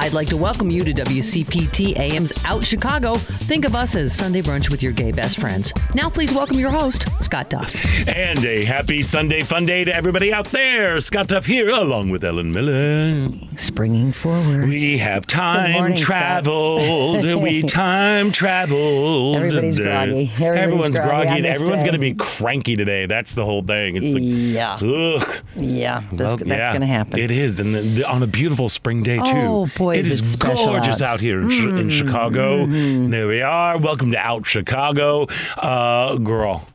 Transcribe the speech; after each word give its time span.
I'd 0.00 0.12
like 0.12 0.28
to 0.28 0.36
welcome 0.36 0.70
you 0.70 0.84
to 0.84 0.92
WCPT 0.94 1.98
AM's 1.98 2.32
Out 2.44 2.62
Chicago. 2.64 3.14
Think 3.16 3.64
of 3.64 3.74
us 3.74 3.96
as 3.96 4.14
Sunday 4.14 4.40
brunch 4.42 4.70
with 4.70 4.80
your 4.80 4.92
gay 4.92 5.10
best 5.10 5.40
friends. 5.40 5.72
Now, 5.92 6.08
please 6.08 6.32
welcome 6.32 6.56
your 6.56 6.70
host, 6.70 7.08
Scott 7.22 7.50
Duff. 7.50 7.74
And 8.08 8.42
a 8.44 8.64
happy 8.64 9.02
Sunday 9.02 9.42
fun 9.42 9.66
day 9.66 9.82
to 9.84 9.92
everybody 9.94 10.32
out 10.32 10.46
there. 10.46 11.00
Scott 11.00 11.26
Duff 11.26 11.46
here, 11.46 11.68
along 11.70 12.10
with 12.10 12.22
Ellen 12.24 12.52
Miller. 12.52 13.28
Springing 13.56 14.12
forward. 14.12 14.68
We 14.68 14.98
have 14.98 15.26
time 15.26 15.72
morning, 15.72 15.96
traveled. 15.96 17.24
we 17.42 17.62
time 17.64 18.30
traveled. 18.30 19.36
Everybody's 19.36 19.80
Uh, 19.80 19.82
groggy. 19.82 20.30
Everybody's 20.34 20.58
everyone's 20.62 20.96
groggy 20.96 21.10
groggy. 21.24 21.36
and 21.38 21.46
everyone's 21.46 21.82
going 21.82 21.94
to 21.94 21.98
be 21.98 22.14
cranky 22.14 22.76
today. 22.76 23.06
That's 23.06 23.34
the 23.34 23.44
whole 23.44 23.62
thing. 23.64 23.96
It's 23.96 24.14
like, 24.14 24.22
Yeah. 24.24 24.74
ugh. 24.74 25.42
Yeah, 25.56 26.02
that's, 26.12 26.20
Well, 26.22 26.36
that's 26.36 26.48
yeah, 26.48 26.68
going 26.68 26.80
to 26.82 26.86
happen. 26.86 27.18
It 27.18 27.32
is, 27.32 27.58
and 27.58 27.74
the, 27.74 27.80
the- 27.80 28.08
on 28.08 28.22
a 28.22 28.28
beautiful 28.28 28.68
spring 28.68 29.02
day 29.02 29.16
too. 29.16 29.22
Oh, 29.26 29.66
boy, 29.76 29.87
it 29.96 30.04
is 30.06 30.10
is 30.12 30.20
it 30.20 30.24
special 30.24 30.66
gorgeous 30.66 31.00
out. 31.02 31.14
out, 31.14 31.20
here 31.20 31.40
in, 31.40 31.48
Mm-hmm. 31.48 31.76
in 31.78 31.90
Chicago. 31.90 32.66
There 32.66 33.26
we 33.28 33.40
are. 33.42 33.78
Welcome 33.78 34.10
to 34.12 34.18
Out 34.18 34.46
Chicago, 34.46 35.26
uh, 35.56 36.16
girl. 36.16 36.66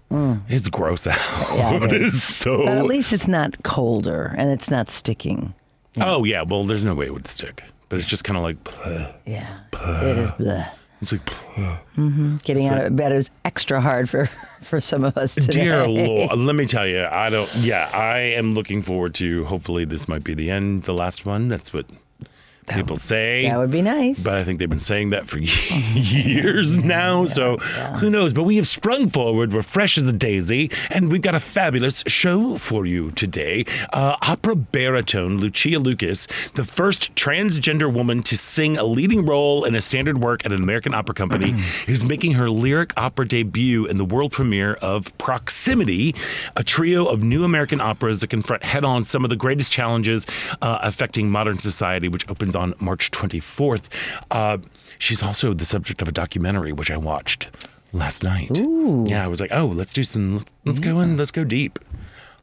It's 0.50 0.70
gross 0.70 1.08
out. 1.08 1.16
Mm. 1.18 1.58
Yeah, 1.58 1.84
it 1.86 1.94
is. 2.02 2.22
so. 2.24 2.66
but 2.66 2.78
at 2.78 2.86
least 2.86 3.14
it's 3.14 3.28
not 3.28 3.64
colder 3.64 4.36
and 4.38 4.52
it's 4.52 4.70
not 4.70 4.90
sticking. 4.92 5.54
Oh 5.98 6.24
yeah, 6.24 6.44
well, 6.44 6.64
there's 6.66 6.84
no 6.86 6.94
way 6.94 7.06
it 7.08 7.14
would 7.14 7.28
stick, 7.28 7.64
but 7.90 7.98
it's 8.00 8.08
just 8.08 8.24
kind 8.24 8.38
of 8.38 8.44
like. 8.44 8.58
Yeah, 9.26 9.60
it 9.74 10.18
is. 10.18 10.32
Bleh. 10.32 10.70
It's 11.02 11.12
like. 11.12 12.44
Getting 12.44 12.68
out 12.68 12.84
of 12.86 12.96
bed 12.96 13.12
is 13.12 13.30
extra 13.46 13.82
hard 13.82 14.10
for 14.10 14.26
for 14.62 14.80
some 14.80 15.04
of 15.04 15.18
us 15.18 15.36
today. 15.36 15.64
Dear 15.64 15.88
Lord, 15.88 16.38
let 16.38 16.56
me 16.56 16.66
tell 16.66 16.88
you, 16.88 17.06
I 17.12 17.30
don't. 17.30 17.54
Yeah, 17.58 17.90
I 17.94 18.20
am 18.20 18.54
looking 18.54 18.82
forward 18.82 19.14
to. 19.16 19.46
Hopefully, 19.46 19.86
this 19.86 20.08
might 20.08 20.24
be 20.24 20.34
the 20.34 20.50
end, 20.52 20.84
the 20.84 20.94
last 20.94 21.26
one. 21.26 21.48
That's 21.48 21.74
what 21.74 21.86
people 22.68 22.98
say. 22.98 23.48
That 23.48 23.58
would 23.58 23.72
be 23.72 23.82
nice. 23.82 24.20
But 24.20 24.36
I 24.36 24.44
think 24.44 24.60
they've 24.60 24.70
been 24.70 24.80
saying 24.80 25.12
that 25.12 25.28
for 25.28 25.40
years 25.94 26.78
now. 26.84 27.26
So 27.26 27.58
who 27.58 28.10
knows? 28.10 28.34
But 28.34 28.44
we 28.44 28.56
have 28.58 28.68
sprung 28.68 29.10
forward. 29.10 29.54
We're 29.54 29.62
fresh 29.62 29.98
as 29.98 30.08
a 30.08 30.14
daisy. 30.14 30.72
And 30.90 31.12
we've 31.12 31.22
got 31.22 31.36
a 31.36 31.40
fabulous 31.40 32.04
show 32.08 32.58
for 32.58 32.86
you 32.86 33.12
today. 33.12 33.66
Uh, 33.92 34.16
opera 34.22 34.56
baritone 34.56 35.38
Lucia 35.38 35.80
Lucas, 35.80 36.28
the 36.56 36.64
first 36.64 37.14
transgender 37.16 37.92
woman 37.92 38.24
to 38.24 38.38
sing 38.38 38.78
a 38.78 38.84
leading 38.84 39.26
role 39.26 39.66
in 39.66 39.76
a 39.76 39.82
standard 39.82 40.22
work 40.22 40.46
at 40.46 40.54
an 40.54 40.62
American 40.62 40.94
opera 40.94 41.16
company, 41.16 41.54
is 41.88 42.04
making 42.04 42.34
her 42.34 42.50
lyric 42.50 42.94
opera 42.98 43.28
debut 43.28 43.86
in 43.86 43.98
the 43.98 44.06
world 44.06 44.32
premiere 44.32 44.74
of 44.76 45.16
Proximity, 45.18 46.16
a 46.56 46.64
trio 46.64 47.06
of 47.06 47.24
new 47.24 47.44
American 47.44 47.82
operas 47.82 48.22
that 48.22 48.28
confront 48.28 48.64
head 48.64 48.84
on 48.84 49.04
some 49.04 49.24
of 49.24 49.30
the 49.30 49.36
greatest 49.36 49.72
challenges 49.72 50.26
uh, 50.62 50.80
affecting 50.82 51.30
modern 51.30 51.58
society, 51.58 52.08
which 52.08 52.28
opens 52.30 52.53
on 52.56 52.74
March 52.80 53.12
24th. 53.12 53.84
Uh, 54.32 54.58
she's 55.00 55.22
also 55.24 55.54
the 55.54 55.66
subject 55.66 56.02
of 56.02 56.08
a 56.08 56.12
documentary, 56.12 56.74
which 56.74 56.92
I 56.92 56.98
watched 56.98 57.50
last 57.92 58.24
night. 58.24 58.52
Yeah, 58.58 59.24
I 59.24 59.28
was 59.28 59.40
like, 59.40 59.52
oh, 59.52 59.68
let's 59.68 59.94
do 59.94 60.04
some, 60.04 60.34
let's, 60.34 60.52
let's 60.66 60.80
go 60.80 61.00
in, 61.00 61.18
let's 61.18 61.32
go 61.32 61.44
deep. 61.44 61.80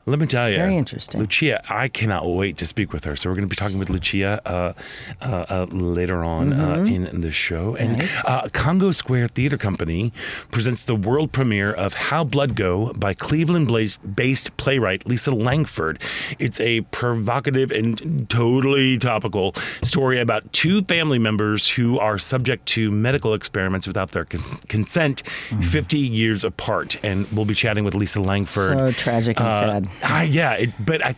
Let 0.06 0.18
me 0.18 0.26
tell 0.26 0.50
you. 0.50 0.56
Very 0.56 0.76
interesting. 0.76 1.20
Lucia, 1.20 1.62
I 1.72 1.88
cannot 1.88 2.26
wait 2.28 2.56
to 2.58 2.66
speak 2.66 2.92
with 2.92 3.04
her. 3.04 3.14
So 3.16 3.28
we're 3.28 3.34
going 3.36 3.48
to 3.48 3.50
be 3.50 3.56
talking 3.56 3.78
with 3.78 3.90
Lucia 3.90 4.40
uh, 4.46 4.72
uh, 5.20 5.24
uh, 5.48 5.66
later 5.70 6.24
on 6.24 6.52
uh, 6.52 6.76
in 6.84 7.20
the 7.20 7.30
show. 7.30 7.76
And. 7.76 7.98
Nice. 7.98 8.24
uh, 8.24 8.48
Congo 8.52 8.90
Square 8.92 9.28
Theater 9.28 9.56
Company 9.58 10.12
presents 10.50 10.84
the 10.84 10.94
world 10.96 11.32
premiere 11.32 11.72
of 11.72 11.94
How 11.94 12.24
Blood 12.24 12.54
Go 12.56 12.92
by 12.94 13.14
Cleveland-based 13.14 14.56
playwright 14.56 15.06
Lisa 15.06 15.30
Langford. 15.30 16.00
It's 16.38 16.60
a 16.60 16.80
provocative 16.92 17.70
and 17.70 18.28
totally 18.28 18.98
topical 18.98 19.54
story 19.82 20.18
about 20.20 20.50
two 20.52 20.82
family 20.84 21.18
members 21.18 21.68
who 21.68 21.98
are 21.98 22.18
subject 22.18 22.66
to 22.66 22.90
medical 22.90 23.34
experiments 23.34 23.86
without 23.86 24.10
their 24.12 24.24
cons- 24.24 24.56
consent, 24.68 25.22
Mm-hmm. 25.50 25.62
50 25.62 25.98
years 25.98 26.44
apart. 26.44 27.02
And 27.04 27.26
we'll 27.32 27.44
be 27.44 27.54
chatting 27.54 27.84
with 27.84 27.94
Lisa 27.94 28.20
Langford. 28.20 28.78
So 28.78 28.92
tragic 28.92 29.38
and 29.40 29.48
Uh, 29.48 29.60
sad. 29.60 29.88
I, 30.02 30.24
yeah, 30.24 30.52
it, 30.54 30.70
but 30.84 31.04
I. 31.04 31.14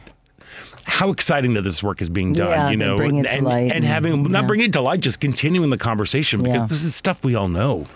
How 0.84 1.10
exciting 1.12 1.54
that 1.54 1.62
this 1.62 1.80
work 1.80 2.02
is 2.02 2.08
being 2.08 2.32
done, 2.32 2.48
Yeah, 2.50 2.70
you 2.70 2.76
know, 2.76 2.96
bring 2.96 3.16
it 3.18 3.22
to 3.22 3.30
and, 3.30 3.46
and 3.46 3.72
and- 3.72 3.84
having 3.84 4.24
not 4.24 4.40
yeah. 4.42 4.46
bringing 4.48 4.66
it 4.66 4.72
to 4.72 4.80
light, 4.80 5.00
just 5.00 5.20
continuing 5.20 5.70
the 5.70 5.78
conversation 5.78 6.40
because 6.42 6.62
Yeah. 6.62 6.66
this 6.66 6.82
is 6.82 6.94
stuff 6.96 7.22
we 7.24 7.36
all 7.36 7.48
know, 7.48 7.86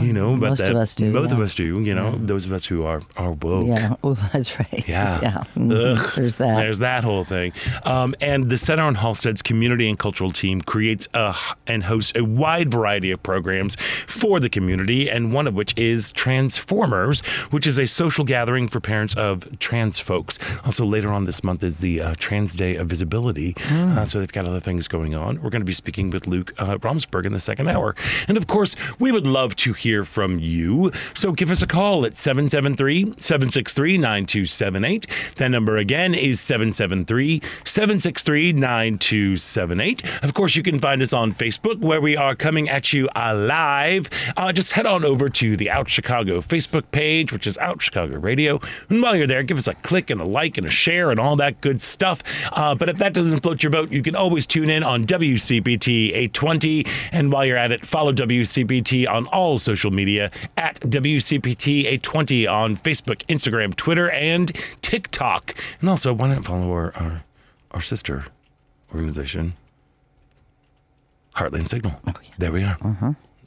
you 0.00 0.12
know. 0.12 0.32
But 0.36 0.50
most 0.50 0.60
of 0.60 0.66
that 0.68 0.76
us 0.76 0.94
do, 0.94 1.12
both 1.12 1.32
of 1.32 1.40
us 1.40 1.54
do, 1.54 1.80
you 1.80 1.94
know. 1.94 2.16
Those 2.18 2.44
of 2.46 2.52
us 2.52 2.64
who 2.66 2.84
are 2.84 3.02
are 3.16 3.32
woke. 3.32 3.68
Yeah, 3.68 3.94
that's 4.32 4.58
right. 4.58 4.84
Yeah. 4.88 5.20
yeah. 5.22 5.44
Mhm. 5.56 5.96
Ugh. 5.98 6.12
There's 6.16 6.36
that. 6.36 6.56
There's 6.56 6.78
that 6.80 7.04
whole 7.04 7.24
thing. 7.24 7.52
Um, 7.84 8.14
and 8.20 8.48
the 8.50 8.58
Center 8.58 8.82
on 8.84 8.94
Halsted's 8.96 9.42
community 9.42 9.88
and 9.88 9.98
cultural 9.98 10.30
team 10.32 10.60
creates 10.60 11.08
a, 11.14 11.34
and 11.66 11.84
hosts 11.84 12.12
a 12.16 12.24
wide 12.24 12.70
variety 12.70 13.10
of 13.10 13.22
programs 13.22 13.76
for 14.06 14.40
the 14.40 14.48
community, 14.48 15.10
and 15.10 15.32
one 15.32 15.46
of 15.46 15.54
which 15.54 15.76
is 15.76 16.12
Transformers, 16.12 17.20
which 17.50 17.66
is 17.66 17.78
a 17.78 17.86
social 17.86 18.24
gathering 18.24 18.68
for 18.68 18.80
parents 18.80 19.14
of 19.16 19.46
trans 19.58 19.98
folks. 19.98 20.38
Also, 20.64 20.84
later 20.84 21.10
on 21.12 21.24
this 21.24 21.42
month 21.44 21.62
is 21.62 21.78
the 21.78 22.00
uh, 22.00 22.14
Trans 22.18 22.54
Day 22.56 22.76
of 22.76 22.88
Visibility. 22.88 23.54
Uh, 23.70 24.04
so 24.04 24.18
they've 24.20 24.32
got 24.32 24.46
other 24.46 24.60
things 24.60 24.86
going 24.88 25.14
on. 25.14 25.36
We're 25.42 25.50
going 25.50 25.60
to 25.62 25.66
be 25.66 25.72
speaking 25.72 26.10
with 26.10 26.26
Luke 26.26 26.52
uh, 26.58 26.78
Romsberg 26.78 27.26
in 27.26 27.32
the 27.32 27.40
second 27.40 27.68
hour. 27.68 27.94
And 28.28 28.36
of 28.36 28.46
course, 28.46 28.76
we 28.98 29.12
would 29.12 29.26
love 29.26 29.56
to 29.56 29.72
hear 29.72 29.87
from 30.04 30.38
you. 30.38 30.92
So 31.14 31.32
give 31.32 31.50
us 31.50 31.62
a 31.62 31.66
call 31.66 32.04
at 32.04 32.16
773 32.16 33.14
763 33.16 33.98
9278. 33.98 35.06
That 35.36 35.48
number 35.48 35.76
again 35.76 36.14
is 36.14 36.40
773 36.40 37.40
763 37.64 38.52
9278. 38.52 40.04
Of 40.22 40.34
course, 40.34 40.56
you 40.56 40.62
can 40.62 40.78
find 40.78 41.02
us 41.02 41.12
on 41.12 41.32
Facebook 41.32 41.78
where 41.78 42.00
we 42.00 42.16
are 42.16 42.34
coming 42.34 42.68
at 42.68 42.92
you 42.92 43.08
alive. 43.14 44.08
Uh, 44.36 44.52
just 44.52 44.72
head 44.72 44.86
on 44.86 45.04
over 45.04 45.28
to 45.28 45.56
the 45.56 45.70
Out 45.70 45.88
Chicago 45.88 46.40
Facebook 46.40 46.90
page, 46.90 47.32
which 47.32 47.46
is 47.46 47.56
Out 47.58 47.80
Chicago 47.80 48.18
Radio. 48.18 48.60
And 48.88 49.02
while 49.02 49.16
you're 49.16 49.26
there, 49.26 49.42
give 49.42 49.58
us 49.58 49.66
a 49.66 49.74
click 49.74 50.10
and 50.10 50.20
a 50.20 50.24
like 50.24 50.58
and 50.58 50.66
a 50.66 50.70
share 50.70 51.10
and 51.10 51.20
all 51.20 51.36
that 51.36 51.60
good 51.60 51.80
stuff. 51.80 52.22
Uh, 52.52 52.74
but 52.74 52.88
if 52.88 52.98
that 52.98 53.14
doesn't 53.14 53.40
float 53.40 53.62
your 53.62 53.70
boat, 53.70 53.90
you 53.90 54.02
can 54.02 54.16
always 54.16 54.46
tune 54.46 54.70
in 54.70 54.82
on 54.82 55.06
WCPT 55.06 56.08
820. 56.08 56.86
And 57.12 57.32
while 57.32 57.44
you're 57.44 57.56
at 57.56 57.72
it, 57.72 57.84
follow 57.84 58.12
WCPT 58.12 59.08
on 59.08 59.26
all 59.28 59.58
social 59.58 59.77
media 59.90 60.30
at 60.56 60.80
WCPT 60.80 61.80
820 61.86 62.46
on 62.46 62.76
Facebook, 62.76 63.24
Instagram, 63.26 63.74
Twitter, 63.76 64.10
and 64.10 64.50
TikTok. 64.82 65.54
And 65.80 65.88
also, 65.88 66.12
why 66.12 66.28
not 66.28 66.44
follow 66.44 66.70
our, 66.72 66.92
our, 66.96 67.22
our 67.70 67.80
sister 67.80 68.26
organization, 68.92 69.54
Heartland 71.36 71.68
Signal? 71.68 72.00
There 72.38 72.52
we 72.52 72.62
are. 72.64 72.76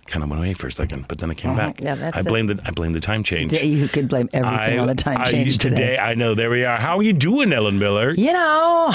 Kind 0.08 0.24
of 0.24 0.30
went 0.30 0.42
away 0.42 0.54
for 0.56 0.68
a 0.68 0.72
second, 0.72 1.08
but 1.08 1.20
then 1.20 1.30
I 1.30 1.34
came 1.36 1.56
back. 1.56 1.80
Uh-huh. 1.82 1.96
Yeah, 1.98 2.12
I 2.14 2.22
blame 2.22 2.48
the 2.48 2.60
I 2.66 2.72
blamed 2.72 2.96
the 2.96 3.00
time 3.00 3.24
change. 3.24 3.54
Yeah, 3.54 3.62
You 3.62 3.88
could 3.88 4.08
blame 4.10 4.30
everything 4.34 4.80
on 4.80 4.88
the 4.88 4.96
time 4.96 5.18
I- 5.20 5.32
change 5.32 5.58
today. 5.60 5.98
I 5.98 6.16
know. 6.16 6.34
There 6.36 6.50
we 6.50 6.66
are. 6.66 6.78
How 6.80 6.98
are 6.98 7.04
you 7.04 7.14
doing, 7.14 7.54
Ellen 7.54 7.80
Miller? 7.80 8.14
You 8.14 8.34
know, 8.34 8.92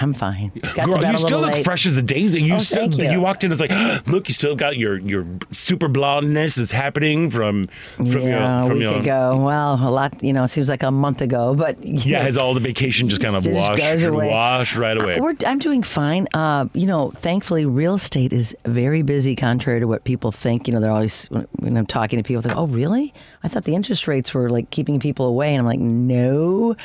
I'm 0.00 0.14
fine. 0.14 0.52
Got 0.74 0.90
Girl, 0.90 1.04
you 1.04 1.18
still 1.18 1.40
look 1.40 1.52
late. 1.52 1.64
fresh 1.64 1.84
as 1.86 1.96
a 1.96 2.02
daisy. 2.02 2.40
You 2.42 2.54
Oh, 2.54 2.58
still, 2.58 2.88
thank 2.90 3.12
you. 3.12 3.20
walked 3.20 3.42
in. 3.44 3.50
It's 3.52 3.60
like, 3.60 3.72
look, 4.06 4.28
you 4.28 4.34
still 4.34 4.54
got 4.56 4.76
your 4.76 4.98
your 4.98 5.26
super 5.50 5.88
blondness 5.88 6.56
is 6.58 6.70
happening 6.70 7.30
from 7.30 7.68
from 7.96 8.06
yeah, 8.06 8.22
your 8.22 8.64
a 8.64 8.66
from 8.66 8.78
week 8.78 8.82
your 8.82 9.00
ago. 9.00 9.42
Well, 9.44 9.74
a 9.74 9.90
lot. 9.90 10.22
You 10.22 10.32
know, 10.32 10.44
it 10.44 10.48
seems 10.50 10.68
like 10.68 10.82
a 10.82 10.90
month 10.90 11.20
ago, 11.20 11.54
but 11.54 11.76
yeah. 11.84 12.22
Has 12.22 12.38
all 12.38 12.54
the 12.54 12.60
vacation 12.60 13.08
just 13.08 13.20
kind 13.20 13.34
of 13.36 13.42
Just 13.44 13.54
washed 13.54 14.02
away. 14.04 14.28
washed 14.28 14.76
right 14.76 14.96
away? 14.96 15.20
We're, 15.20 15.34
I'm 15.46 15.58
doing 15.58 15.82
fine. 15.82 16.28
Uh, 16.34 16.66
you 16.74 16.86
know, 16.86 17.10
thankfully, 17.16 17.66
real 17.66 17.94
estate 17.94 18.32
is 18.32 18.56
very 18.66 19.02
busy, 19.02 19.34
contrary 19.34 19.80
to 19.80 19.86
what 19.86 20.04
people 20.04 20.30
think. 20.32 20.68
You 20.68 20.74
know, 20.74 20.80
they're 20.80 20.90
always 20.92 21.26
when 21.26 21.76
I'm 21.76 21.86
talking 21.86 22.18
to 22.18 22.22
people, 22.22 22.42
they 22.42 22.50
go, 22.50 22.56
"Oh, 22.60 22.66
really? 22.66 23.12
I 23.42 23.48
thought 23.48 23.64
the 23.64 23.74
interest 23.74 24.06
rates 24.06 24.32
were 24.32 24.48
like 24.48 24.70
keeping 24.70 25.00
people 25.00 25.26
away," 25.26 25.54
and 25.54 25.60
I'm 25.60 25.66
like, 25.66 25.80
"No." 25.80 26.76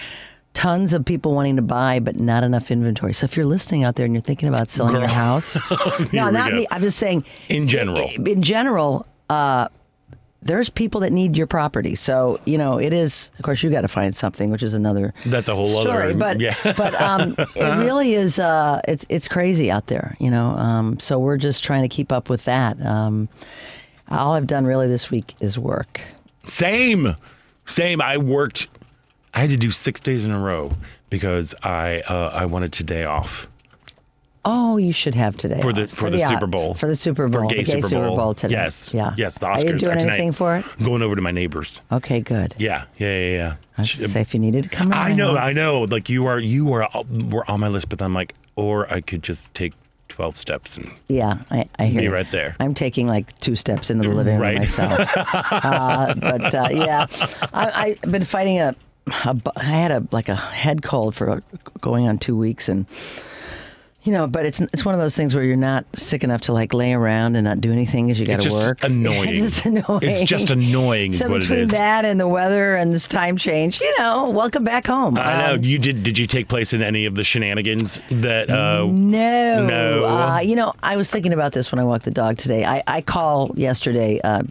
Tons 0.53 0.93
of 0.93 1.03
people 1.03 1.33
wanting 1.33 1.55
to 1.55 1.61
buy, 1.63 1.99
but 1.99 2.15
not 2.19 2.43
enough 2.43 2.69
inventory. 2.69 3.13
So 3.13 3.25
if 3.25 3.35
you're 3.35 3.45
listening 3.45 3.83
out 3.83 3.95
there 3.95 4.05
and 4.05 4.13
you're 4.13 4.21
thinking 4.21 4.47
about 4.49 4.69
selling 4.69 4.95
your 4.95 5.07
house, 5.07 5.57
no, 6.13 6.29
not 6.29 6.53
me. 6.53 6.67
I'm 6.69 6.81
just 6.81 6.99
saying, 6.99 7.25
In 7.49 7.67
general. 7.67 8.07
in 8.25 8.41
general, 8.43 9.07
uh, 9.29 9.67
there's 10.43 10.69
people 10.69 11.01
that 11.01 11.11
need 11.11 11.37
your 11.37 11.47
property. 11.47 11.95
So 11.95 12.39
you 12.45 12.57
know, 12.57 12.77
it 12.79 12.93
is. 12.93 13.31
Of 13.39 13.45
course, 13.45 13.63
you 13.63 13.71
got 13.71 13.81
to 13.81 13.87
find 13.87 14.13
something, 14.15 14.51
which 14.51 14.61
is 14.61 14.73
another 14.73 15.13
That's 15.25 15.47
a 15.47 15.55
whole 15.55 15.81
story. 15.81 16.09
other 16.11 16.13
but 16.19 16.39
yeah. 16.39 16.53
but 16.77 16.93
um, 17.01 17.35
it 17.55 17.77
really 17.85 18.13
is. 18.13 18.37
Uh, 18.39 18.81
it's 18.87 19.05
it's 19.09 19.27
crazy 19.27 19.71
out 19.71 19.87
there, 19.87 20.15
you 20.19 20.29
know. 20.29 20.47
Um, 20.49 20.99
so 20.99 21.17
we're 21.17 21.37
just 21.37 21.63
trying 21.63 21.81
to 21.81 21.87
keep 21.89 22.11
up 22.11 22.29
with 22.29 22.43
that. 22.45 22.79
Um, 22.85 23.29
all 24.09 24.33
I've 24.33 24.47
done 24.47 24.65
really 24.65 24.87
this 24.87 25.09
week 25.09 25.33
is 25.39 25.57
work. 25.57 26.01
Same, 26.45 27.15
same. 27.65 28.01
I 28.01 28.17
worked. 28.17 28.67
I 29.33 29.39
had 29.41 29.49
to 29.49 29.57
do 29.57 29.71
six 29.71 29.99
days 29.99 30.25
in 30.25 30.31
a 30.31 30.39
row 30.39 30.73
because 31.09 31.55
I 31.63 32.01
uh, 32.01 32.29
I 32.33 32.45
wanted 32.45 32.71
today 32.73 33.05
off. 33.05 33.47
Oh, 34.45 34.75
you 34.75 34.91
should 34.91 35.15
have 35.15 35.37
today 35.37 35.61
For 35.61 35.71
the- 35.71 35.83
off. 35.83 35.89
for 35.89 36.09
the 36.09 36.21
uh, 36.21 36.27
Super 36.27 36.47
Bowl. 36.47 36.73
For 36.73 36.87
the 36.87 36.97
Super 36.97 37.29
Bowl. 37.29 37.43
For 37.43 37.47
gay, 37.55 37.63
the 37.63 37.71
gay 37.71 37.81
Super, 37.81 38.07
Bowl. 38.09 38.33
today. 38.33 38.51
Yes. 38.53 38.93
Yeah. 38.93 39.13
Yes. 39.15 39.39
The 39.39 39.45
Oscars 39.45 39.63
Are 39.63 39.71
you 39.71 39.77
doing 39.77 39.91
are 39.93 39.99
tonight. 40.01 40.13
anything 40.15 40.31
for 40.33 40.57
it? 40.57 40.65
I'm 40.79 40.85
going 40.85 41.01
over 41.01 41.15
to 41.15 41.21
my 41.21 41.31
neighbors. 41.31 41.79
Okay, 41.93 42.19
good. 42.19 42.53
Yeah. 42.57 42.83
Yeah. 42.97 43.07
Yeah. 43.17 43.31
Yeah. 43.35 43.55
I 43.77 43.83
gonna 43.85 44.07
say 44.09 44.19
if 44.21 44.33
you 44.33 44.41
needed 44.41 44.63
to 44.63 44.69
come. 44.69 44.91
I 44.93 45.13
know, 45.13 45.35
house. 45.37 45.45
I 45.47 45.53
know. 45.53 45.83
Like 45.83 46.09
you 46.09 46.25
are, 46.27 46.39
you 46.39 46.73
are, 46.73 46.89
were 47.29 47.49
on 47.49 47.61
my 47.61 47.69
list, 47.69 47.87
but 47.89 48.01
I'm 48.01 48.13
like, 48.13 48.35
or 48.57 48.91
I 48.93 48.99
could 48.99 49.23
just 49.23 49.51
take 49.55 49.73
12 50.09 50.35
steps 50.37 50.75
and 50.77 50.91
Yeah, 51.07 51.41
I, 51.49 51.67
I 51.79 51.85
hear 51.85 52.01
Be 52.01 52.03
you. 52.05 52.13
right 52.13 52.29
there. 52.29 52.55
I'm 52.59 52.75
taking 52.75 53.07
like 53.07 53.35
two 53.39 53.55
steps 53.55 53.89
into 53.89 54.09
the 54.09 54.13
living 54.13 54.37
room 54.39 54.55
myself. 54.55 55.09
uh, 55.15 56.13
but 56.15 56.53
uh, 56.53 56.67
yeah, 56.69 57.07
I, 57.53 57.97
I've 58.03 58.11
been 58.11 58.25
fighting 58.25 58.59
a, 58.59 58.75
a. 59.07 59.35
I 59.55 59.63
had 59.63 59.91
a 59.91 60.07
like 60.11 60.29
a 60.29 60.35
head 60.35 60.83
cold 60.83 61.15
for 61.15 61.41
going 61.81 62.07
on 62.07 62.17
two 62.19 62.37
weeks, 62.37 62.69
and 62.69 62.85
you 64.03 64.11
know, 64.11 64.27
but 64.27 64.45
it's 64.45 64.59
it's 64.59 64.83
one 64.83 64.93
of 64.95 64.99
those 64.99 65.15
things 65.15 65.33
where 65.33 65.43
you're 65.45 65.55
not 65.55 65.85
sick 65.95 66.23
enough 66.25 66.41
to 66.41 66.53
like 66.53 66.73
lay 66.73 66.91
around 66.93 67.35
and 67.37 67.45
not 67.45 67.61
do 67.61 67.71
anything 67.71 68.07
because 68.07 68.19
you 68.19 68.25
got 68.25 68.41
to 68.41 68.49
work. 68.49 68.83
annoying. 68.83 69.29
It's 69.29 69.39
just 69.61 69.65
annoying. 69.65 69.99
It's 70.03 70.21
just 70.21 70.51
annoying 70.51 71.13
is 71.13 71.19
So 71.19 71.29
what 71.29 71.37
it 71.37 71.47
between 71.47 71.67
that 71.69 72.03
and 72.03 72.19
the 72.19 72.27
weather 72.27 72.75
and 72.75 72.91
this 72.93 73.07
time 73.07 73.37
change, 73.37 73.79
you 73.79 73.93
know, 73.99 74.29
welcome 74.29 74.65
back 74.65 74.87
home. 74.87 75.17
I 75.17 75.37
know 75.37 75.53
Um, 75.53 75.63
you 75.63 75.79
did. 75.79 76.03
Did 76.03 76.17
you 76.17 76.27
take 76.27 76.49
place 76.49 76.73
in 76.73 76.81
any 76.83 77.05
of 77.05 77.15
the 77.15 77.23
shenanigans 77.23 77.99
that? 78.09 78.49
Uh, 78.49 78.85
No. 78.87 79.65
No. 79.65 80.05
Uh, 80.05 80.39
you 80.39 80.55
know, 80.57 80.73
I 80.83 80.97
was 80.97 81.09
thinking 81.09 81.31
about 81.31 81.53
this 81.53 81.71
when 81.71 81.79
I 81.79 81.83
walked 81.85 82.03
the 82.03 82.11
dog 82.11 82.37
today. 82.37 82.65
I, 82.65 82.83
I 82.87 83.01
call 83.01 83.51
yesterday 83.55 84.19
uh, 84.21 84.43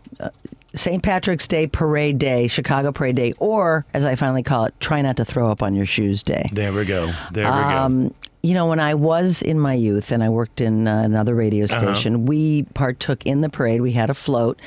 St. 0.75 1.03
Patrick's 1.03 1.47
Day 1.47 1.67
Parade 1.67 2.19
Day, 2.19 2.47
Chicago 2.49 2.93
Parade 2.93 3.17
Day, 3.17 3.33
or 3.39 3.85
as 3.95 4.05
I 4.05 4.15
finally 4.15 4.43
call 4.43 4.65
it, 4.65 4.75
Try 4.81 5.03
Not 5.03 5.17
to 5.19 5.25
Throw 5.25 5.51
Up 5.51 5.63
on 5.63 5.75
Your 5.75 5.87
Shoes 5.87 6.23
Day. 6.23 6.49
There 6.53 6.73
we 6.73 6.85
go. 6.85 7.13
There 7.33 7.45
we 7.45 7.51
go. 7.51 7.55
Um, 7.69 8.15
you 8.43 8.55
know, 8.55 8.67
when 8.67 8.81
I 8.81 8.95
was 8.95 9.43
in 9.43 9.61
my 9.61 9.75
youth 9.75 10.11
and 10.13 10.25
I 10.25 10.29
worked 10.29 10.61
in 10.61 10.89
uh, 10.89 11.03
another 11.03 11.35
radio 11.35 11.65
Uh-huh. 11.67 11.79
station, 11.95 12.27
we 12.27 12.63
partook 12.75 13.25
in 13.27 13.41
the 13.43 13.49
parade. 13.49 13.81
We 13.83 13.93
had 13.93 14.11
a 14.11 14.15
float. 14.15 14.59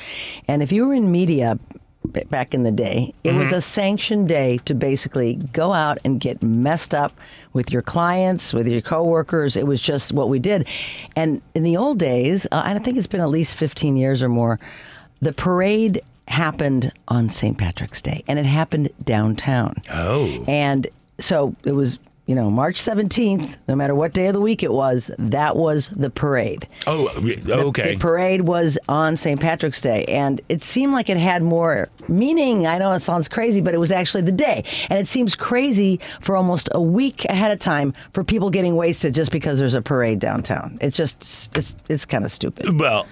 And 0.48 0.62
if 0.62 0.72
you 0.72 0.86
were 0.86 0.94
in 0.94 1.10
media 1.10 1.58
back 2.30 2.54
in 2.54 2.62
the 2.62 2.70
day, 2.70 3.12
it 3.24 3.34
was 3.34 3.48
Mm-hmm. 3.48 3.56
a 3.58 3.60
sanctioned 3.60 4.28
day 4.28 4.58
to 4.64 4.74
basically 4.74 5.34
go 5.52 5.72
out 5.72 5.98
and 6.04 6.20
get 6.20 6.40
messed 6.42 6.94
up 6.94 7.12
with 7.52 7.72
your 7.72 7.82
clients, 7.82 8.54
with 8.54 8.68
your 8.68 8.80
coworkers. 8.80 9.56
It 9.56 9.66
was 9.66 9.80
just 9.82 10.12
what 10.12 10.28
we 10.28 10.38
did. 10.38 10.68
And 11.16 11.42
in 11.56 11.64
the 11.64 11.76
old 11.76 11.98
days, 11.98 12.46
uh, 12.52 12.62
I 12.64 12.78
think 12.78 12.96
it's 12.96 13.08
been 13.08 13.20
at 13.20 13.28
least 13.28 13.56
15 13.56 13.96
years 13.96 14.22
or 14.22 14.28
more, 14.28 14.60
the 15.20 15.32
parade 15.32 16.02
happened 16.28 16.92
on 17.08 17.28
St. 17.28 17.56
Patrick's 17.56 18.02
Day 18.02 18.24
and 18.26 18.38
it 18.38 18.46
happened 18.46 18.90
downtown. 19.04 19.76
Oh. 19.92 20.44
And 20.48 20.86
so 21.18 21.54
it 21.64 21.72
was, 21.72 21.98
you 22.26 22.34
know, 22.34 22.50
March 22.50 22.76
17th, 22.80 23.56
no 23.68 23.76
matter 23.76 23.94
what 23.94 24.12
day 24.12 24.26
of 24.26 24.32
the 24.34 24.40
week 24.40 24.62
it 24.62 24.72
was, 24.72 25.10
that 25.18 25.56
was 25.56 25.88
the 25.90 26.10
parade. 26.10 26.66
Oh, 26.86 27.08
okay. 27.48 27.94
The 27.94 27.98
parade 28.00 28.42
was 28.42 28.78
on 28.88 29.16
St. 29.16 29.40
Patrick's 29.40 29.80
Day, 29.80 30.04
and 30.06 30.40
it 30.48 30.62
seemed 30.62 30.92
like 30.92 31.08
it 31.08 31.16
had 31.16 31.42
more 31.42 31.88
meaning. 32.08 32.66
I 32.66 32.78
know 32.78 32.92
it 32.92 33.00
sounds 33.00 33.28
crazy, 33.28 33.60
but 33.60 33.74
it 33.74 33.78
was 33.78 33.92
actually 33.92 34.22
the 34.22 34.32
day. 34.32 34.64
And 34.90 34.98
it 34.98 35.06
seems 35.06 35.34
crazy 35.34 36.00
for 36.20 36.36
almost 36.36 36.68
a 36.72 36.80
week 36.80 37.24
ahead 37.26 37.50
of 37.52 37.58
time 37.60 37.94
for 38.12 38.24
people 38.24 38.50
getting 38.50 38.76
wasted 38.76 39.14
just 39.14 39.30
because 39.30 39.58
there's 39.58 39.74
a 39.74 39.82
parade 39.82 40.18
downtown. 40.18 40.78
It's 40.80 40.96
just, 40.96 41.56
it's, 41.56 41.76
it's 41.88 42.04
kind 42.04 42.24
of 42.24 42.32
stupid. 42.32 42.78
well, 42.80 43.06